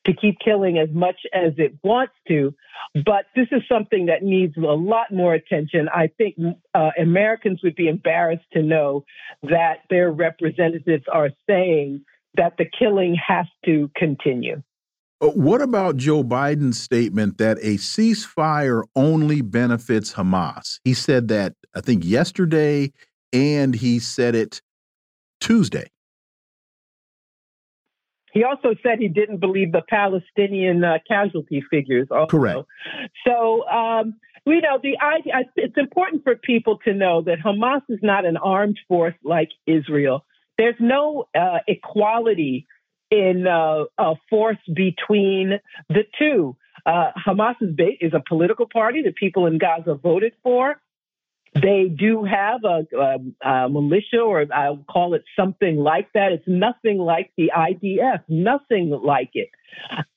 to 0.08 0.14
keep 0.14 0.38
killing 0.44 0.78
as 0.78 0.90
much 0.92 1.18
as 1.34 1.54
it 1.58 1.78
wants 1.84 2.14
to. 2.28 2.54
But 2.94 3.26
this 3.36 3.48
is 3.52 3.62
something 3.70 4.08
that 4.08 4.24
needs 4.24 4.56
a 4.58 4.62
lot 4.62 5.12
more 5.12 5.34
attention. 5.34 5.88
I 5.94 6.10
think 6.18 6.36
uh, 6.74 6.90
Americans 7.00 7.60
would 7.64 7.76
be 7.76 7.88
embarrassed 7.88 8.46
to 8.54 8.64
know 8.64 9.04
that 9.44 9.80
their 9.90 10.12
representatives 10.12 11.04
are 11.12 11.30
saying 11.48 12.04
that 12.36 12.54
the 12.58 12.66
killing 12.80 13.16
has 13.28 13.46
to 13.66 13.92
continue. 13.96 14.64
Uh, 15.20 15.28
what 15.30 15.62
about 15.62 15.98
Joe 15.98 16.24
Biden's 16.24 16.80
statement 16.80 17.40
that 17.40 17.58
a 17.58 17.78
ceasefire 17.78 18.84
only 18.96 19.42
benefits 19.42 20.14
Hamas? 20.14 20.80
He 20.84 20.94
said 20.94 21.28
that, 21.30 21.54
I 21.76 21.82
think, 21.82 22.06
yesterday, 22.06 22.94
and 23.34 23.74
he 23.74 24.00
said 24.00 24.36
it 24.36 24.62
Tuesday. 25.42 25.90
He 28.34 28.44
also 28.44 28.76
said 28.84 29.00
he 29.00 29.08
didn't 29.08 29.38
believe 29.38 29.72
the 29.72 29.84
Palestinian 29.88 30.84
uh, 30.84 30.98
casualty 31.08 31.64
figures. 31.70 32.08
Also. 32.12 32.28
Correct. 32.28 32.60
So, 33.26 33.68
um, 33.68 34.16
you 34.46 34.62
know, 34.62 34.80
the 34.82 34.98
idea, 35.00 35.34
it's 35.56 35.78
important 35.78 36.24
for 36.24 36.36
people 36.36 36.78
to 36.86 36.94
know 36.94 37.22
that 37.24 37.40
Hamas 37.40 37.82
is 37.90 38.00
not 38.02 38.26
an 38.26 38.38
armed 38.38 38.80
force 38.88 39.16
like 39.24 39.50
Israel. 39.66 40.26
There's 40.58 40.76
no 40.80 41.28
uh, 41.38 41.60
equality 41.68 42.68
in 43.12 43.48
uh, 43.48 43.86
a 43.98 44.16
force 44.30 44.58
between 44.74 45.60
the 45.90 46.04
two. 46.18 46.56
Uh, 46.86 47.12
Hamas 47.26 47.56
is, 47.62 47.76
is 48.00 48.14
a 48.14 48.24
political 48.28 48.68
party 48.72 49.02
that 49.04 49.16
people 49.16 49.46
in 49.46 49.58
Gaza 49.58 49.96
voted 49.96 50.34
for. 50.44 50.80
They 51.54 51.86
do 51.94 52.24
have 52.24 52.62
a, 52.64 52.86
a, 52.96 53.48
a, 53.50 53.70
militia, 53.70 54.20
or 54.20 54.46
I'll 54.54 54.84
call 54.90 55.14
it 55.14 55.24
something 55.36 55.78
like 55.78 56.12
that. 56.14 56.32
It's 56.32 56.48
nothing 56.48 56.98
like 56.98 57.32
the 57.38 57.52
IDF, 57.56 58.24
nothing 58.28 58.90
like 58.90 59.32
it. 59.34 59.50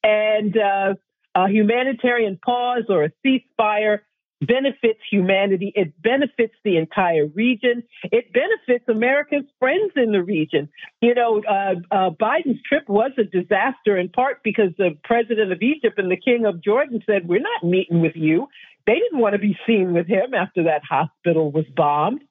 And 0.02 0.56
uh, 0.56 0.94
a 1.34 1.48
humanitarian 1.48 2.38
pause 2.42 2.84
or 2.88 3.04
a 3.04 3.12
ceasefire 3.24 4.00
benefits 4.40 5.00
humanity. 5.10 5.72
It 5.74 6.00
benefits 6.02 6.54
the 6.64 6.78
entire 6.78 7.26
region. 7.26 7.82
It 8.04 8.32
benefits 8.32 8.88
America's 8.88 9.44
friends 9.58 9.92
in 9.96 10.12
the 10.12 10.22
region. 10.22 10.70
You 11.00 11.14
know, 11.14 11.42
uh, 11.46 11.74
uh, 11.94 12.10
Biden's 12.10 12.62
trip 12.66 12.88
was 12.88 13.12
a 13.18 13.24
disaster 13.24 13.98
in 13.98 14.08
part 14.08 14.42
because 14.42 14.70
the 14.78 14.96
president 15.04 15.52
of 15.52 15.60
Egypt 15.60 15.98
and 15.98 16.10
the 16.10 16.16
king 16.16 16.46
of 16.46 16.62
Jordan 16.62 17.02
said, 17.06 17.28
We're 17.28 17.40
not 17.40 17.64
meeting 17.64 18.00
with 18.00 18.16
you. 18.16 18.48
They 18.86 18.94
didn't 18.94 19.18
want 19.18 19.34
to 19.34 19.38
be 19.38 19.56
seen 19.66 19.92
with 19.92 20.06
him 20.06 20.34
after 20.34 20.64
that 20.64 20.82
hospital 20.88 21.50
was 21.50 21.66
bombed. 21.74 22.22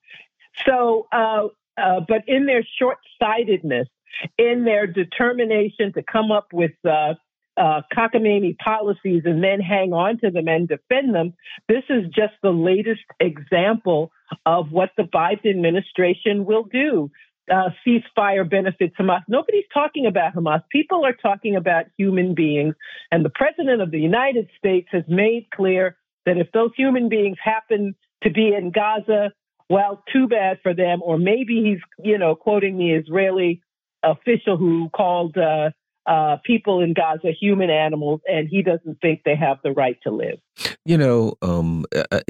So, 0.67 1.07
uh, 1.11 1.47
uh, 1.77 2.01
but 2.07 2.23
in 2.27 2.45
their 2.45 2.65
short 2.79 2.97
sightedness, 3.21 3.87
in 4.37 4.65
their 4.65 4.87
determination 4.87 5.93
to 5.93 6.03
come 6.03 6.31
up 6.31 6.47
with 6.51 6.71
uh, 6.85 7.13
uh, 7.57 7.81
cockamamie 7.95 8.57
policies 8.57 9.23
and 9.25 9.43
then 9.43 9.59
hang 9.59 9.93
on 9.93 10.17
to 10.19 10.31
them 10.31 10.47
and 10.47 10.67
defend 10.67 11.13
them, 11.13 11.33
this 11.67 11.83
is 11.89 12.05
just 12.07 12.33
the 12.41 12.51
latest 12.51 13.01
example 13.19 14.11
of 14.45 14.71
what 14.71 14.91
the 14.97 15.03
Biden 15.03 15.49
administration 15.49 16.45
will 16.45 16.63
do. 16.63 17.11
Uh, 17.51 17.69
ceasefire 17.85 18.47
benefits 18.47 18.95
Hamas. 18.99 19.23
Nobody's 19.27 19.65
talking 19.73 20.05
about 20.05 20.35
Hamas. 20.35 20.61
People 20.71 21.03
are 21.03 21.13
talking 21.13 21.55
about 21.55 21.85
human 21.97 22.35
beings. 22.35 22.75
And 23.11 23.25
the 23.25 23.31
president 23.31 23.81
of 23.81 23.89
the 23.89 23.99
United 23.99 24.49
States 24.59 24.87
has 24.91 25.03
made 25.07 25.47
clear 25.51 25.97
that 26.29 26.37
if 26.37 26.51
those 26.51 26.69
human 26.77 27.09
beings 27.09 27.37
happen 27.43 27.95
to 28.21 28.29
be 28.29 28.53
in 28.55 28.69
Gaza, 28.71 29.31
well, 29.67 30.03
too 30.13 30.27
bad 30.27 30.59
for 30.61 30.75
them. 30.75 31.01
Or 31.03 31.17
maybe 31.17 31.63
he's, 31.63 31.79
you 32.05 32.19
know, 32.19 32.35
quoting 32.35 32.77
the 32.77 32.91
Israeli 32.91 33.61
official 34.03 34.55
who 34.55 34.89
called 34.89 35.35
uh, 35.37 35.71
uh, 36.05 36.37
people 36.45 36.81
in 36.81 36.93
Gaza 36.93 37.31
human 37.31 37.71
animals, 37.71 38.21
and 38.27 38.47
he 38.47 38.61
doesn't 38.61 38.99
think 39.01 39.21
they 39.25 39.35
have 39.35 39.57
the 39.63 39.71
right 39.71 39.97
to 40.03 40.11
live. 40.11 40.39
You 40.85 40.97
know, 40.97 41.33
um, 41.41 41.85
uh, 41.95 42.03
uh 42.11 42.21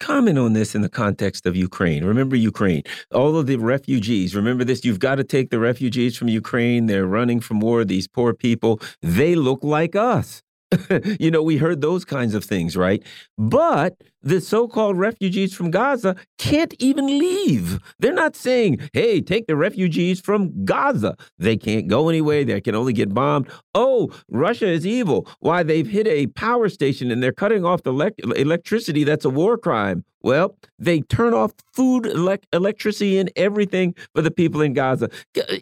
comment 0.00 0.38
on 0.38 0.52
this 0.52 0.74
in 0.74 0.82
the 0.82 0.88
context 0.88 1.46
of 1.46 1.54
Ukraine. 1.54 2.04
Remember 2.04 2.34
Ukraine, 2.36 2.82
all 3.12 3.36
of 3.36 3.46
the 3.46 3.56
refugees. 3.56 4.34
Remember 4.34 4.64
this. 4.64 4.84
You've 4.84 5.00
got 5.00 5.16
to 5.16 5.24
take 5.24 5.50
the 5.50 5.60
refugees 5.60 6.16
from 6.16 6.28
Ukraine. 6.28 6.86
They're 6.86 7.06
running 7.06 7.40
from 7.40 7.60
war. 7.60 7.84
These 7.84 8.08
poor 8.08 8.34
people. 8.34 8.80
They 9.02 9.34
look 9.34 9.62
like 9.62 9.94
us. 9.94 10.42
you 11.20 11.30
know, 11.30 11.42
we 11.42 11.56
heard 11.56 11.80
those 11.80 12.04
kinds 12.04 12.34
of 12.34 12.44
things, 12.44 12.76
right? 12.76 13.02
But 13.36 13.96
the 14.22 14.40
so 14.40 14.68
called 14.68 14.98
refugees 14.98 15.54
from 15.54 15.70
Gaza 15.70 16.14
can't 16.38 16.74
even 16.78 17.06
leave. 17.06 17.80
They're 17.98 18.12
not 18.12 18.36
saying, 18.36 18.88
hey, 18.92 19.20
take 19.20 19.46
the 19.46 19.56
refugees 19.56 20.20
from 20.20 20.64
Gaza. 20.64 21.16
They 21.38 21.56
can't 21.56 21.88
go 21.88 22.08
anywhere. 22.08 22.44
They 22.44 22.60
can 22.60 22.74
only 22.74 22.92
get 22.92 23.14
bombed. 23.14 23.50
Oh, 23.74 24.10
Russia 24.28 24.68
is 24.68 24.86
evil. 24.86 25.26
Why, 25.40 25.62
they've 25.62 25.86
hit 25.86 26.06
a 26.06 26.26
power 26.28 26.68
station 26.68 27.10
and 27.10 27.22
they're 27.22 27.32
cutting 27.32 27.64
off 27.64 27.82
the 27.82 27.90
elect 27.90 28.20
electricity. 28.36 29.04
That's 29.04 29.24
a 29.24 29.30
war 29.30 29.56
crime. 29.58 30.04
Well, 30.22 30.56
they 30.78 31.00
turn 31.00 31.34
off 31.34 31.52
food, 31.72 32.06
elect 32.06 32.46
electricity, 32.52 33.18
and 33.18 33.30
everything 33.36 33.94
for 34.14 34.22
the 34.22 34.30
people 34.30 34.60
in 34.60 34.74
Gaza. 34.74 35.10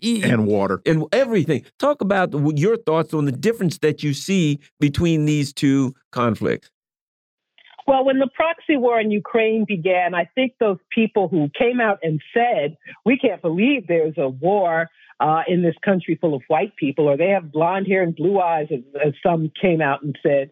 And 0.03 0.47
water. 0.47 0.83
And 0.85 1.05
everything. 1.13 1.65
Talk 1.79 2.01
about 2.01 2.35
your 2.59 2.77
thoughts 2.77 3.15
on 3.15 3.25
the 3.25 3.33
difference 3.33 3.79
that 3.79 4.03
you 4.03 4.13
see 4.15 4.59
between 4.81 5.27
these 5.27 5.53
two 5.53 5.95
conflicts. 6.11 6.71
Well, 7.87 8.05
when 8.05 8.19
the 8.19 8.29
proxy 8.35 8.77
war 8.77 9.01
in 9.01 9.11
Ukraine 9.11 9.65
began, 9.67 10.15
I 10.15 10.29
think 10.35 10.53
those 10.61 10.77
people 10.91 11.29
who 11.29 11.49
came 11.59 11.81
out 11.81 11.99
and 12.03 12.21
said, 12.35 12.77
we 13.07 13.17
can't 13.17 13.41
believe 13.41 13.87
there's 13.87 14.19
a 14.19 14.29
war 14.29 14.91
uh, 15.21 15.43
in 15.49 15.63
this 15.63 15.75
country 15.83 16.19
full 16.21 16.35
of 16.35 16.43
white 16.49 16.77
people, 16.77 17.09
or 17.09 17.17
they 17.17 17.31
have 17.31 17.51
blonde 17.51 17.87
hair 17.87 18.03
and 18.03 18.15
blue 18.15 18.39
eyes, 18.41 18.67
as, 18.71 18.81
as 19.05 19.15
some 19.25 19.51
came 19.61 19.81
out 19.81 20.03
and 20.03 20.19
said, 20.23 20.51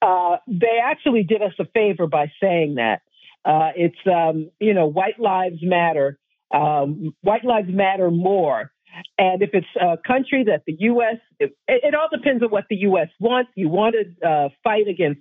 uh, 0.00 0.36
they 0.46 0.78
actually 0.82 1.24
did 1.24 1.42
us 1.42 1.52
a 1.58 1.64
favor 1.74 2.06
by 2.06 2.30
saying 2.40 2.76
that. 2.76 3.02
Uh, 3.46 3.70
it's, 3.76 3.96
um, 4.12 4.50
you 4.58 4.74
know, 4.74 4.86
white 4.86 5.20
lives 5.20 5.58
matter. 5.62 6.18
Um, 6.52 7.14
white 7.22 7.44
lives 7.44 7.68
matter 7.70 8.10
more. 8.10 8.72
And 9.18 9.42
if 9.42 9.50
it's 9.52 9.66
a 9.80 9.96
country 10.06 10.44
that 10.44 10.62
the 10.66 10.74
U.S., 10.80 11.16
it, 11.38 11.56
it 11.68 11.94
all 11.94 12.08
depends 12.12 12.42
on 12.42 12.50
what 12.50 12.64
the 12.68 12.76
U.S. 12.76 13.08
wants. 13.20 13.50
You 13.54 13.68
want 13.68 13.94
to 13.94 14.28
uh, 14.28 14.48
fight 14.64 14.88
against 14.88 15.20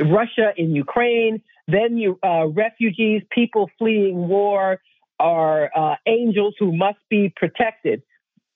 Russia 0.00 0.52
in 0.56 0.74
Ukraine, 0.74 1.42
then 1.66 1.96
you 1.96 2.18
uh, 2.24 2.46
refugees, 2.48 3.22
people 3.30 3.70
fleeing 3.78 4.28
war, 4.28 4.80
are 5.18 5.70
uh, 5.76 5.96
angels 6.06 6.54
who 6.58 6.76
must 6.76 6.98
be 7.10 7.32
protected. 7.34 8.02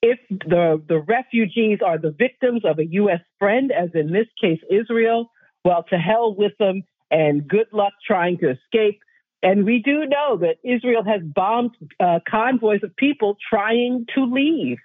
If 0.03 0.19
the 0.31 0.83
the 0.89 1.01
refugees 1.01 1.79
are 1.85 1.99
the 1.99 2.13
victims 2.13 2.63
of 2.65 2.79
a 2.79 2.87
U.S. 2.87 3.21
friend, 3.39 3.73
as 3.73 3.91
in 3.95 4.13
this 4.13 4.27
case 4.41 4.61
Israel, 4.71 5.31
well, 5.65 5.85
to 5.91 5.97
hell 5.97 6.35
with 6.35 6.53
them, 6.59 6.83
and 7.13 7.47
good 7.47 7.69
luck 7.73 7.93
trying 8.05 8.39
to 8.39 8.51
escape. 8.51 8.99
And 9.45 9.65
we 9.65 9.81
do 9.81 10.07
know 10.07 10.39
that 10.39 10.57
Israel 10.65 11.05
has 11.05 11.21
bombed 11.23 11.73
uh, 11.99 12.21
convoys 12.29 12.83
of 12.85 12.95
people 12.97 13.37
trying 13.51 14.07
to 14.15 14.25
leave. 14.25 14.79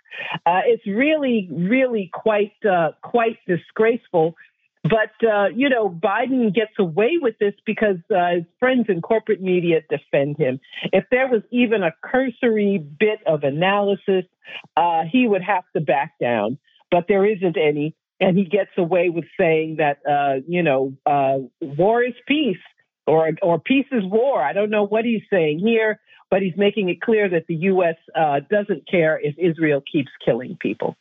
Uh, 0.45 0.61
it's 0.65 0.85
really, 0.85 1.47
really 1.51 2.09
quite, 2.13 2.53
uh, 2.65 2.91
quite 3.03 3.37
disgraceful 3.47 4.35
But, 4.83 5.27
uh, 5.27 5.47
you 5.55 5.69
know, 5.69 5.89
Biden 5.89 6.53
gets 6.53 6.73
away 6.79 7.17
with 7.19 7.37
this 7.39 7.53
because 7.65 7.97
uh, 8.15 8.35
his 8.35 8.45
friends 8.59 8.85
in 8.89 9.01
corporate 9.01 9.41
media 9.41 9.81
defend 9.89 10.37
him. 10.37 10.59
If 10.93 11.05
there 11.11 11.27
was 11.27 11.41
even 11.51 11.83
a 11.83 11.91
cursory 12.03 12.77
bit 12.77 13.19
of 13.25 13.43
analysis, 13.43 14.25
uh, 14.75 15.03
he 15.11 15.27
would 15.27 15.43
have 15.43 15.63
to 15.75 15.81
back 15.81 16.13
down. 16.21 16.57
But 16.89 17.05
there 17.07 17.25
isn't 17.25 17.57
any. 17.57 17.95
And 18.19 18.37
he 18.37 18.45
gets 18.45 18.71
away 18.77 19.09
with 19.09 19.25
saying 19.39 19.77
that, 19.77 19.99
uh, 20.09 20.41
you 20.47 20.63
know, 20.63 20.93
uh, 21.05 21.37
war 21.61 22.03
is 22.03 22.13
peace 22.27 22.57
or, 23.05 23.31
or 23.41 23.59
peace 23.59 23.85
is 23.91 24.03
war. 24.05 24.41
I 24.41 24.53
don't 24.53 24.69
know 24.69 24.85
what 24.85 25.05
he's 25.05 25.21
saying 25.31 25.59
here, 25.59 25.99
but 26.31 26.41
he's 26.41 26.57
making 26.57 26.89
it 26.89 26.99
clear 27.01 27.29
that 27.29 27.45
the 27.47 27.55
U.S. 27.55 27.95
Uh, 28.15 28.39
doesn't 28.49 28.87
care 28.89 29.19
if 29.21 29.35
Israel 29.37 29.81
keeps 29.91 30.09
killing 30.25 30.57
people. 30.59 30.95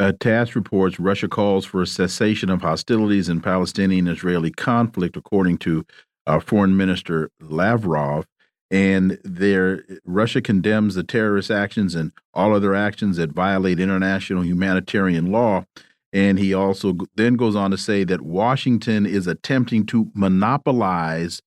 Uh, 0.00 0.12
TASS 0.18 0.54
reports 0.54 1.00
Russia 1.00 1.28
calls 1.28 1.64
for 1.64 1.82
a 1.82 1.86
cessation 1.86 2.50
of 2.50 2.62
hostilities 2.62 3.28
in 3.28 3.40
Palestinian 3.40 4.06
Israeli 4.06 4.50
conflict, 4.52 5.16
according 5.16 5.58
to 5.58 5.84
uh, 6.26 6.38
Foreign 6.38 6.76
Minister 6.76 7.30
Lavrov. 7.40 8.24
And 8.70 9.18
there, 9.24 9.84
Russia 10.04 10.40
condemns 10.40 10.94
the 10.94 11.02
terrorist 11.02 11.50
actions 11.50 11.94
and 11.94 12.12
all 12.34 12.54
other 12.54 12.74
actions 12.74 13.16
that 13.16 13.32
violate 13.32 13.80
international 13.80 14.44
humanitarian 14.44 15.32
law. 15.32 15.64
And 16.12 16.38
he 16.38 16.54
also 16.54 16.96
then 17.16 17.36
goes 17.36 17.54
on 17.54 17.70
to 17.70 17.78
say 17.78 18.04
that 18.04 18.22
Washington 18.22 19.04
is 19.04 19.26
attempting 19.26 19.84
to 19.86 20.10
monopolize 20.14 21.42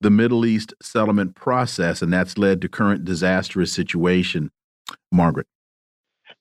the 0.00 0.10
Middle 0.10 0.46
East 0.46 0.72
settlement 0.80 1.34
process, 1.34 2.02
and 2.02 2.12
that's 2.12 2.38
led 2.38 2.60
to 2.62 2.68
current 2.68 3.04
disastrous 3.04 3.72
situation. 3.72 4.50
Margaret. 5.12 5.46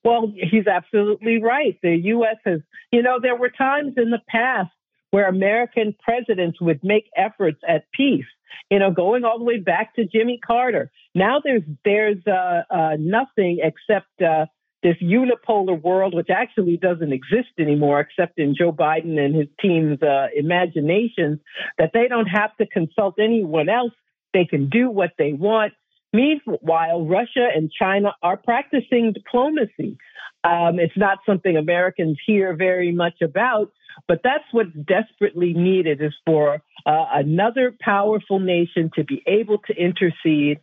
Well, 0.03 0.31
he's 0.35 0.67
absolutely 0.67 1.41
right. 1.41 1.77
The 1.81 1.95
U.S. 1.95 2.37
has, 2.45 2.59
you 2.91 3.01
know, 3.01 3.19
there 3.21 3.35
were 3.35 3.49
times 3.49 3.93
in 3.97 4.11
the 4.11 4.21
past 4.29 4.71
where 5.11 5.27
American 5.27 5.95
presidents 6.01 6.61
would 6.61 6.83
make 6.83 7.09
efforts 7.15 7.59
at 7.67 7.85
peace. 7.91 8.25
You 8.69 8.79
know, 8.79 8.91
going 8.91 9.23
all 9.23 9.37
the 9.37 9.43
way 9.43 9.59
back 9.59 9.95
to 9.95 10.05
Jimmy 10.05 10.39
Carter. 10.45 10.91
Now 11.13 11.41
there's 11.43 11.63
there's 11.83 12.25
uh, 12.25 12.61
uh, 12.73 12.95
nothing 12.97 13.59
except 13.61 14.07
uh, 14.21 14.45
this 14.87 14.95
unipolar 15.01 15.81
world, 15.81 16.13
which 16.15 16.29
actually 16.29 16.77
doesn't 16.77 17.11
exist 17.11 17.49
anymore, 17.59 17.99
except 17.99 18.39
in 18.39 18.55
Joe 18.57 18.71
Biden 18.71 19.19
and 19.19 19.35
his 19.35 19.47
team's 19.61 20.01
uh, 20.01 20.27
imaginations. 20.33 21.39
That 21.77 21.91
they 21.93 22.07
don't 22.07 22.27
have 22.27 22.55
to 22.57 22.65
consult 22.65 23.15
anyone 23.19 23.67
else. 23.67 23.91
They 24.33 24.45
can 24.45 24.69
do 24.69 24.89
what 24.89 25.11
they 25.17 25.33
want. 25.33 25.73
Meanwhile, 26.13 27.05
Russia 27.05 27.47
and 27.53 27.69
China 27.69 28.15
are 28.23 28.37
practicing 28.37 29.11
diplomacy. 29.11 29.97
Um, 30.45 30.79
it's 30.79 30.95
not 30.95 31.17
something 31.25 31.57
Americans 31.57 32.17
hear 32.25 32.55
very 32.55 32.93
much 32.93 33.21
about, 33.21 33.73
but 34.07 34.21
that's 34.23 34.45
what's 34.51 34.71
desperately 34.71 35.51
needed 35.53 36.01
is 36.01 36.13
for 36.25 36.61
uh, 36.85 37.05
another 37.13 37.75
powerful 37.81 38.39
nation 38.39 38.89
to 38.95 39.03
be 39.03 39.21
able 39.27 39.57
to 39.67 39.73
intercede, 39.75 40.59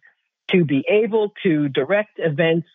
to 0.50 0.64
be 0.64 0.82
able 0.88 1.32
to 1.42 1.68
direct 1.68 2.12
events 2.16 2.68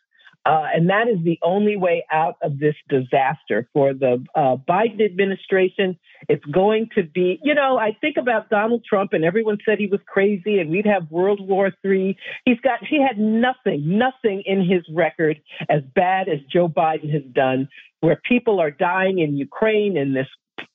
uh, 0.45 0.65
and 0.73 0.89
that 0.89 1.07
is 1.07 1.23
the 1.23 1.37
only 1.43 1.75
way 1.75 2.05
out 2.11 2.35
of 2.41 2.59
this 2.59 2.75
disaster 2.87 3.67
for 3.73 3.93
the 3.93 4.23
uh, 4.33 4.55
Biden 4.55 5.03
administration. 5.03 5.97
It's 6.27 6.45
going 6.45 6.89
to 6.95 7.03
be, 7.03 7.39
you 7.43 7.53
know, 7.53 7.77
I 7.77 7.97
think 7.99 8.15
about 8.17 8.49
Donald 8.49 8.83
Trump, 8.87 9.13
and 9.13 9.25
everyone 9.25 9.57
said 9.65 9.79
he 9.79 9.87
was 9.87 9.99
crazy, 10.07 10.59
and 10.59 10.69
we'd 10.69 10.85
have 10.85 11.11
World 11.11 11.45
War 11.45 11.71
III. 11.85 12.17
He's 12.45 12.59
got, 12.61 12.79
he 12.89 13.01
had 13.01 13.19
nothing, 13.19 13.97
nothing 13.97 14.43
in 14.45 14.61
his 14.61 14.83
record 14.93 15.41
as 15.69 15.81
bad 15.93 16.29
as 16.29 16.39
Joe 16.51 16.69
Biden 16.69 17.11
has 17.11 17.23
done, 17.33 17.67
where 17.99 18.19
people 18.27 18.61
are 18.61 18.71
dying 18.71 19.19
in 19.19 19.35
Ukraine 19.35 19.97
in 19.97 20.13
this 20.13 20.27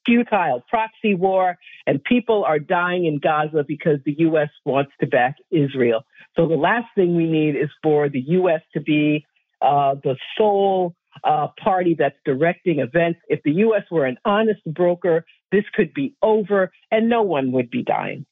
futile 0.04 0.62
proxy 0.68 1.14
war, 1.14 1.56
and 1.86 2.04
people 2.04 2.44
are 2.44 2.58
dying 2.58 3.06
in 3.06 3.18
Gaza 3.18 3.64
because 3.66 3.98
the 4.04 4.14
U.S. 4.18 4.50
wants 4.66 4.92
to 5.00 5.06
back 5.06 5.36
Israel. 5.50 6.04
So 6.36 6.48
the 6.48 6.54
last 6.54 6.86
thing 6.94 7.16
we 7.16 7.30
need 7.30 7.56
is 7.56 7.70
for 7.82 8.08
the 8.08 8.20
U.S. 8.20 8.60
to 8.74 8.80
be 8.80 9.24
uh, 9.64 9.94
the 10.02 10.16
sole 10.36 10.94
uh, 11.22 11.48
party 11.62 11.96
that's 11.98 12.16
directing 12.24 12.80
events. 12.80 13.20
If 13.28 13.42
the 13.44 13.52
U.S. 13.52 13.82
were 13.90 14.04
an 14.04 14.18
honest 14.24 14.60
broker, 14.66 15.24
this 15.52 15.64
could 15.74 15.94
be 15.94 16.14
over 16.22 16.72
and 16.90 17.08
no 17.08 17.22
one 17.22 17.52
would 17.52 17.70
be 17.70 17.82
dying. 17.82 18.26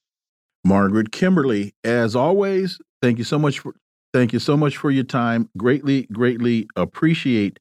Margaret 0.65 1.11
Kimberley, 1.11 1.75
as 1.83 2.15
always, 2.15 2.79
thank 3.01 3.19
you 3.19 3.25
so 3.25 3.39
much 3.39 3.61
for 3.61 3.75
thank 4.13 4.33
you 4.33 4.39
so 4.39 4.57
much 4.57 4.77
for 4.77 4.91
your 4.91 5.05
time. 5.05 5.49
Greatly, 5.57 6.07
greatly 6.13 6.69
appreciate 6.77 7.59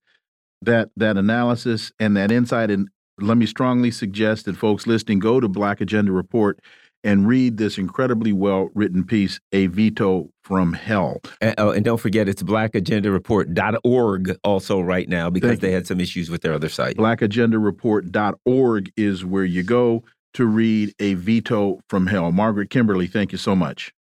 that 0.61 0.89
that 0.98 1.18
analysis 1.18 1.91
and 1.99 2.15
that 2.18 2.31
insight. 2.31 2.69
And 2.69 2.89
let 3.19 3.38
me 3.38 3.45
strongly 3.45 3.91
suggest 3.91 4.45
that 4.45 4.57
folks 4.57 4.85
listening 4.85 5.19
go 5.19 5.39
to 5.39 5.48
Black 5.48 5.81
Agenda 5.81 6.11
Report 6.11 6.60
and 7.03 7.28
read 7.28 7.57
this 7.57 7.78
incredibly 7.78 8.32
well 8.32 8.69
written 8.73 9.03
piece, 9.03 9.40
A 9.52 9.68
Veto 9.68 10.30
from 10.41 10.73
Hell. 10.73 11.22
And, 11.40 11.56
oh, 11.57 11.72
and 11.72 11.86
don't 11.86 11.99
forget, 11.99 12.28
it's 12.28 12.44
blackagendareport.org 12.44 14.38
also 14.44 14.80
right 14.80 15.07
now 15.07 15.30
because 15.30 15.49
Thank 15.49 15.61
they 15.61 15.72
had 15.72 15.88
some 15.88 15.99
issues 15.99 16.30
with 16.30 16.41
their 16.41 16.53
other 16.53 16.69
site. 16.69 16.98
Blackagendareport.org 16.98 18.91
is 18.98 19.26
where 19.26 19.45
you 19.45 19.64
go 19.64 20.03
to 20.34 20.45
read 20.45 20.94
A 20.99 21.15
Veto 21.15 21.82
from 21.90 22.07
Hell. 22.07 22.32
Margaret 22.32 22.69
Kimberley, 22.69 23.07
thank 23.07 23.32
you 23.32 23.38
so 23.38 23.56
much. 23.56 23.94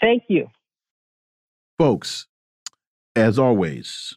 Thank 0.00 0.24
you. 0.28 0.48
Folks, 1.78 2.26
as 3.16 3.38
always, 3.38 4.16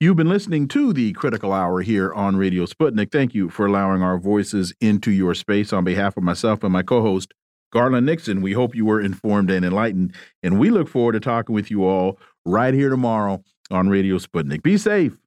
You've 0.00 0.16
been 0.16 0.28
listening 0.28 0.68
to 0.68 0.92
the 0.92 1.12
Critical 1.12 1.52
Hour 1.52 1.80
here 1.80 2.12
on 2.12 2.36
Radio 2.36 2.66
Sputnik. 2.66 3.12
Thank 3.12 3.34
you 3.34 3.48
for 3.48 3.66
allowing 3.66 4.02
our 4.02 4.18
voices 4.18 4.74
into 4.80 5.10
your 5.10 5.34
space. 5.34 5.72
On 5.72 5.84
behalf 5.84 6.16
of 6.16 6.22
myself 6.22 6.64
and 6.64 6.72
my 6.72 6.82
co 6.82 7.02
host, 7.02 7.32
Garland 7.72 8.06
Nixon. 8.06 8.42
We 8.42 8.52
hope 8.52 8.74
you 8.74 8.84
were 8.84 9.00
informed 9.00 9.50
and 9.50 9.64
enlightened, 9.64 10.14
and 10.42 10.58
we 10.58 10.70
look 10.70 10.88
forward 10.88 11.12
to 11.12 11.20
talking 11.20 11.54
with 11.54 11.70
you 11.70 11.84
all 11.84 12.18
right 12.44 12.74
here 12.74 12.90
tomorrow 12.90 13.42
on 13.70 13.88
Radio 13.88 14.18
Sputnik. 14.18 14.62
Be 14.62 14.76
safe. 14.76 15.18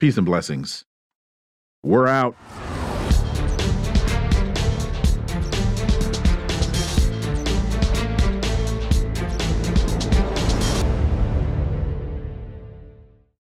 Peace 0.00 0.16
and 0.16 0.26
blessings. 0.26 0.84
We're 1.82 2.08
out. 2.08 2.36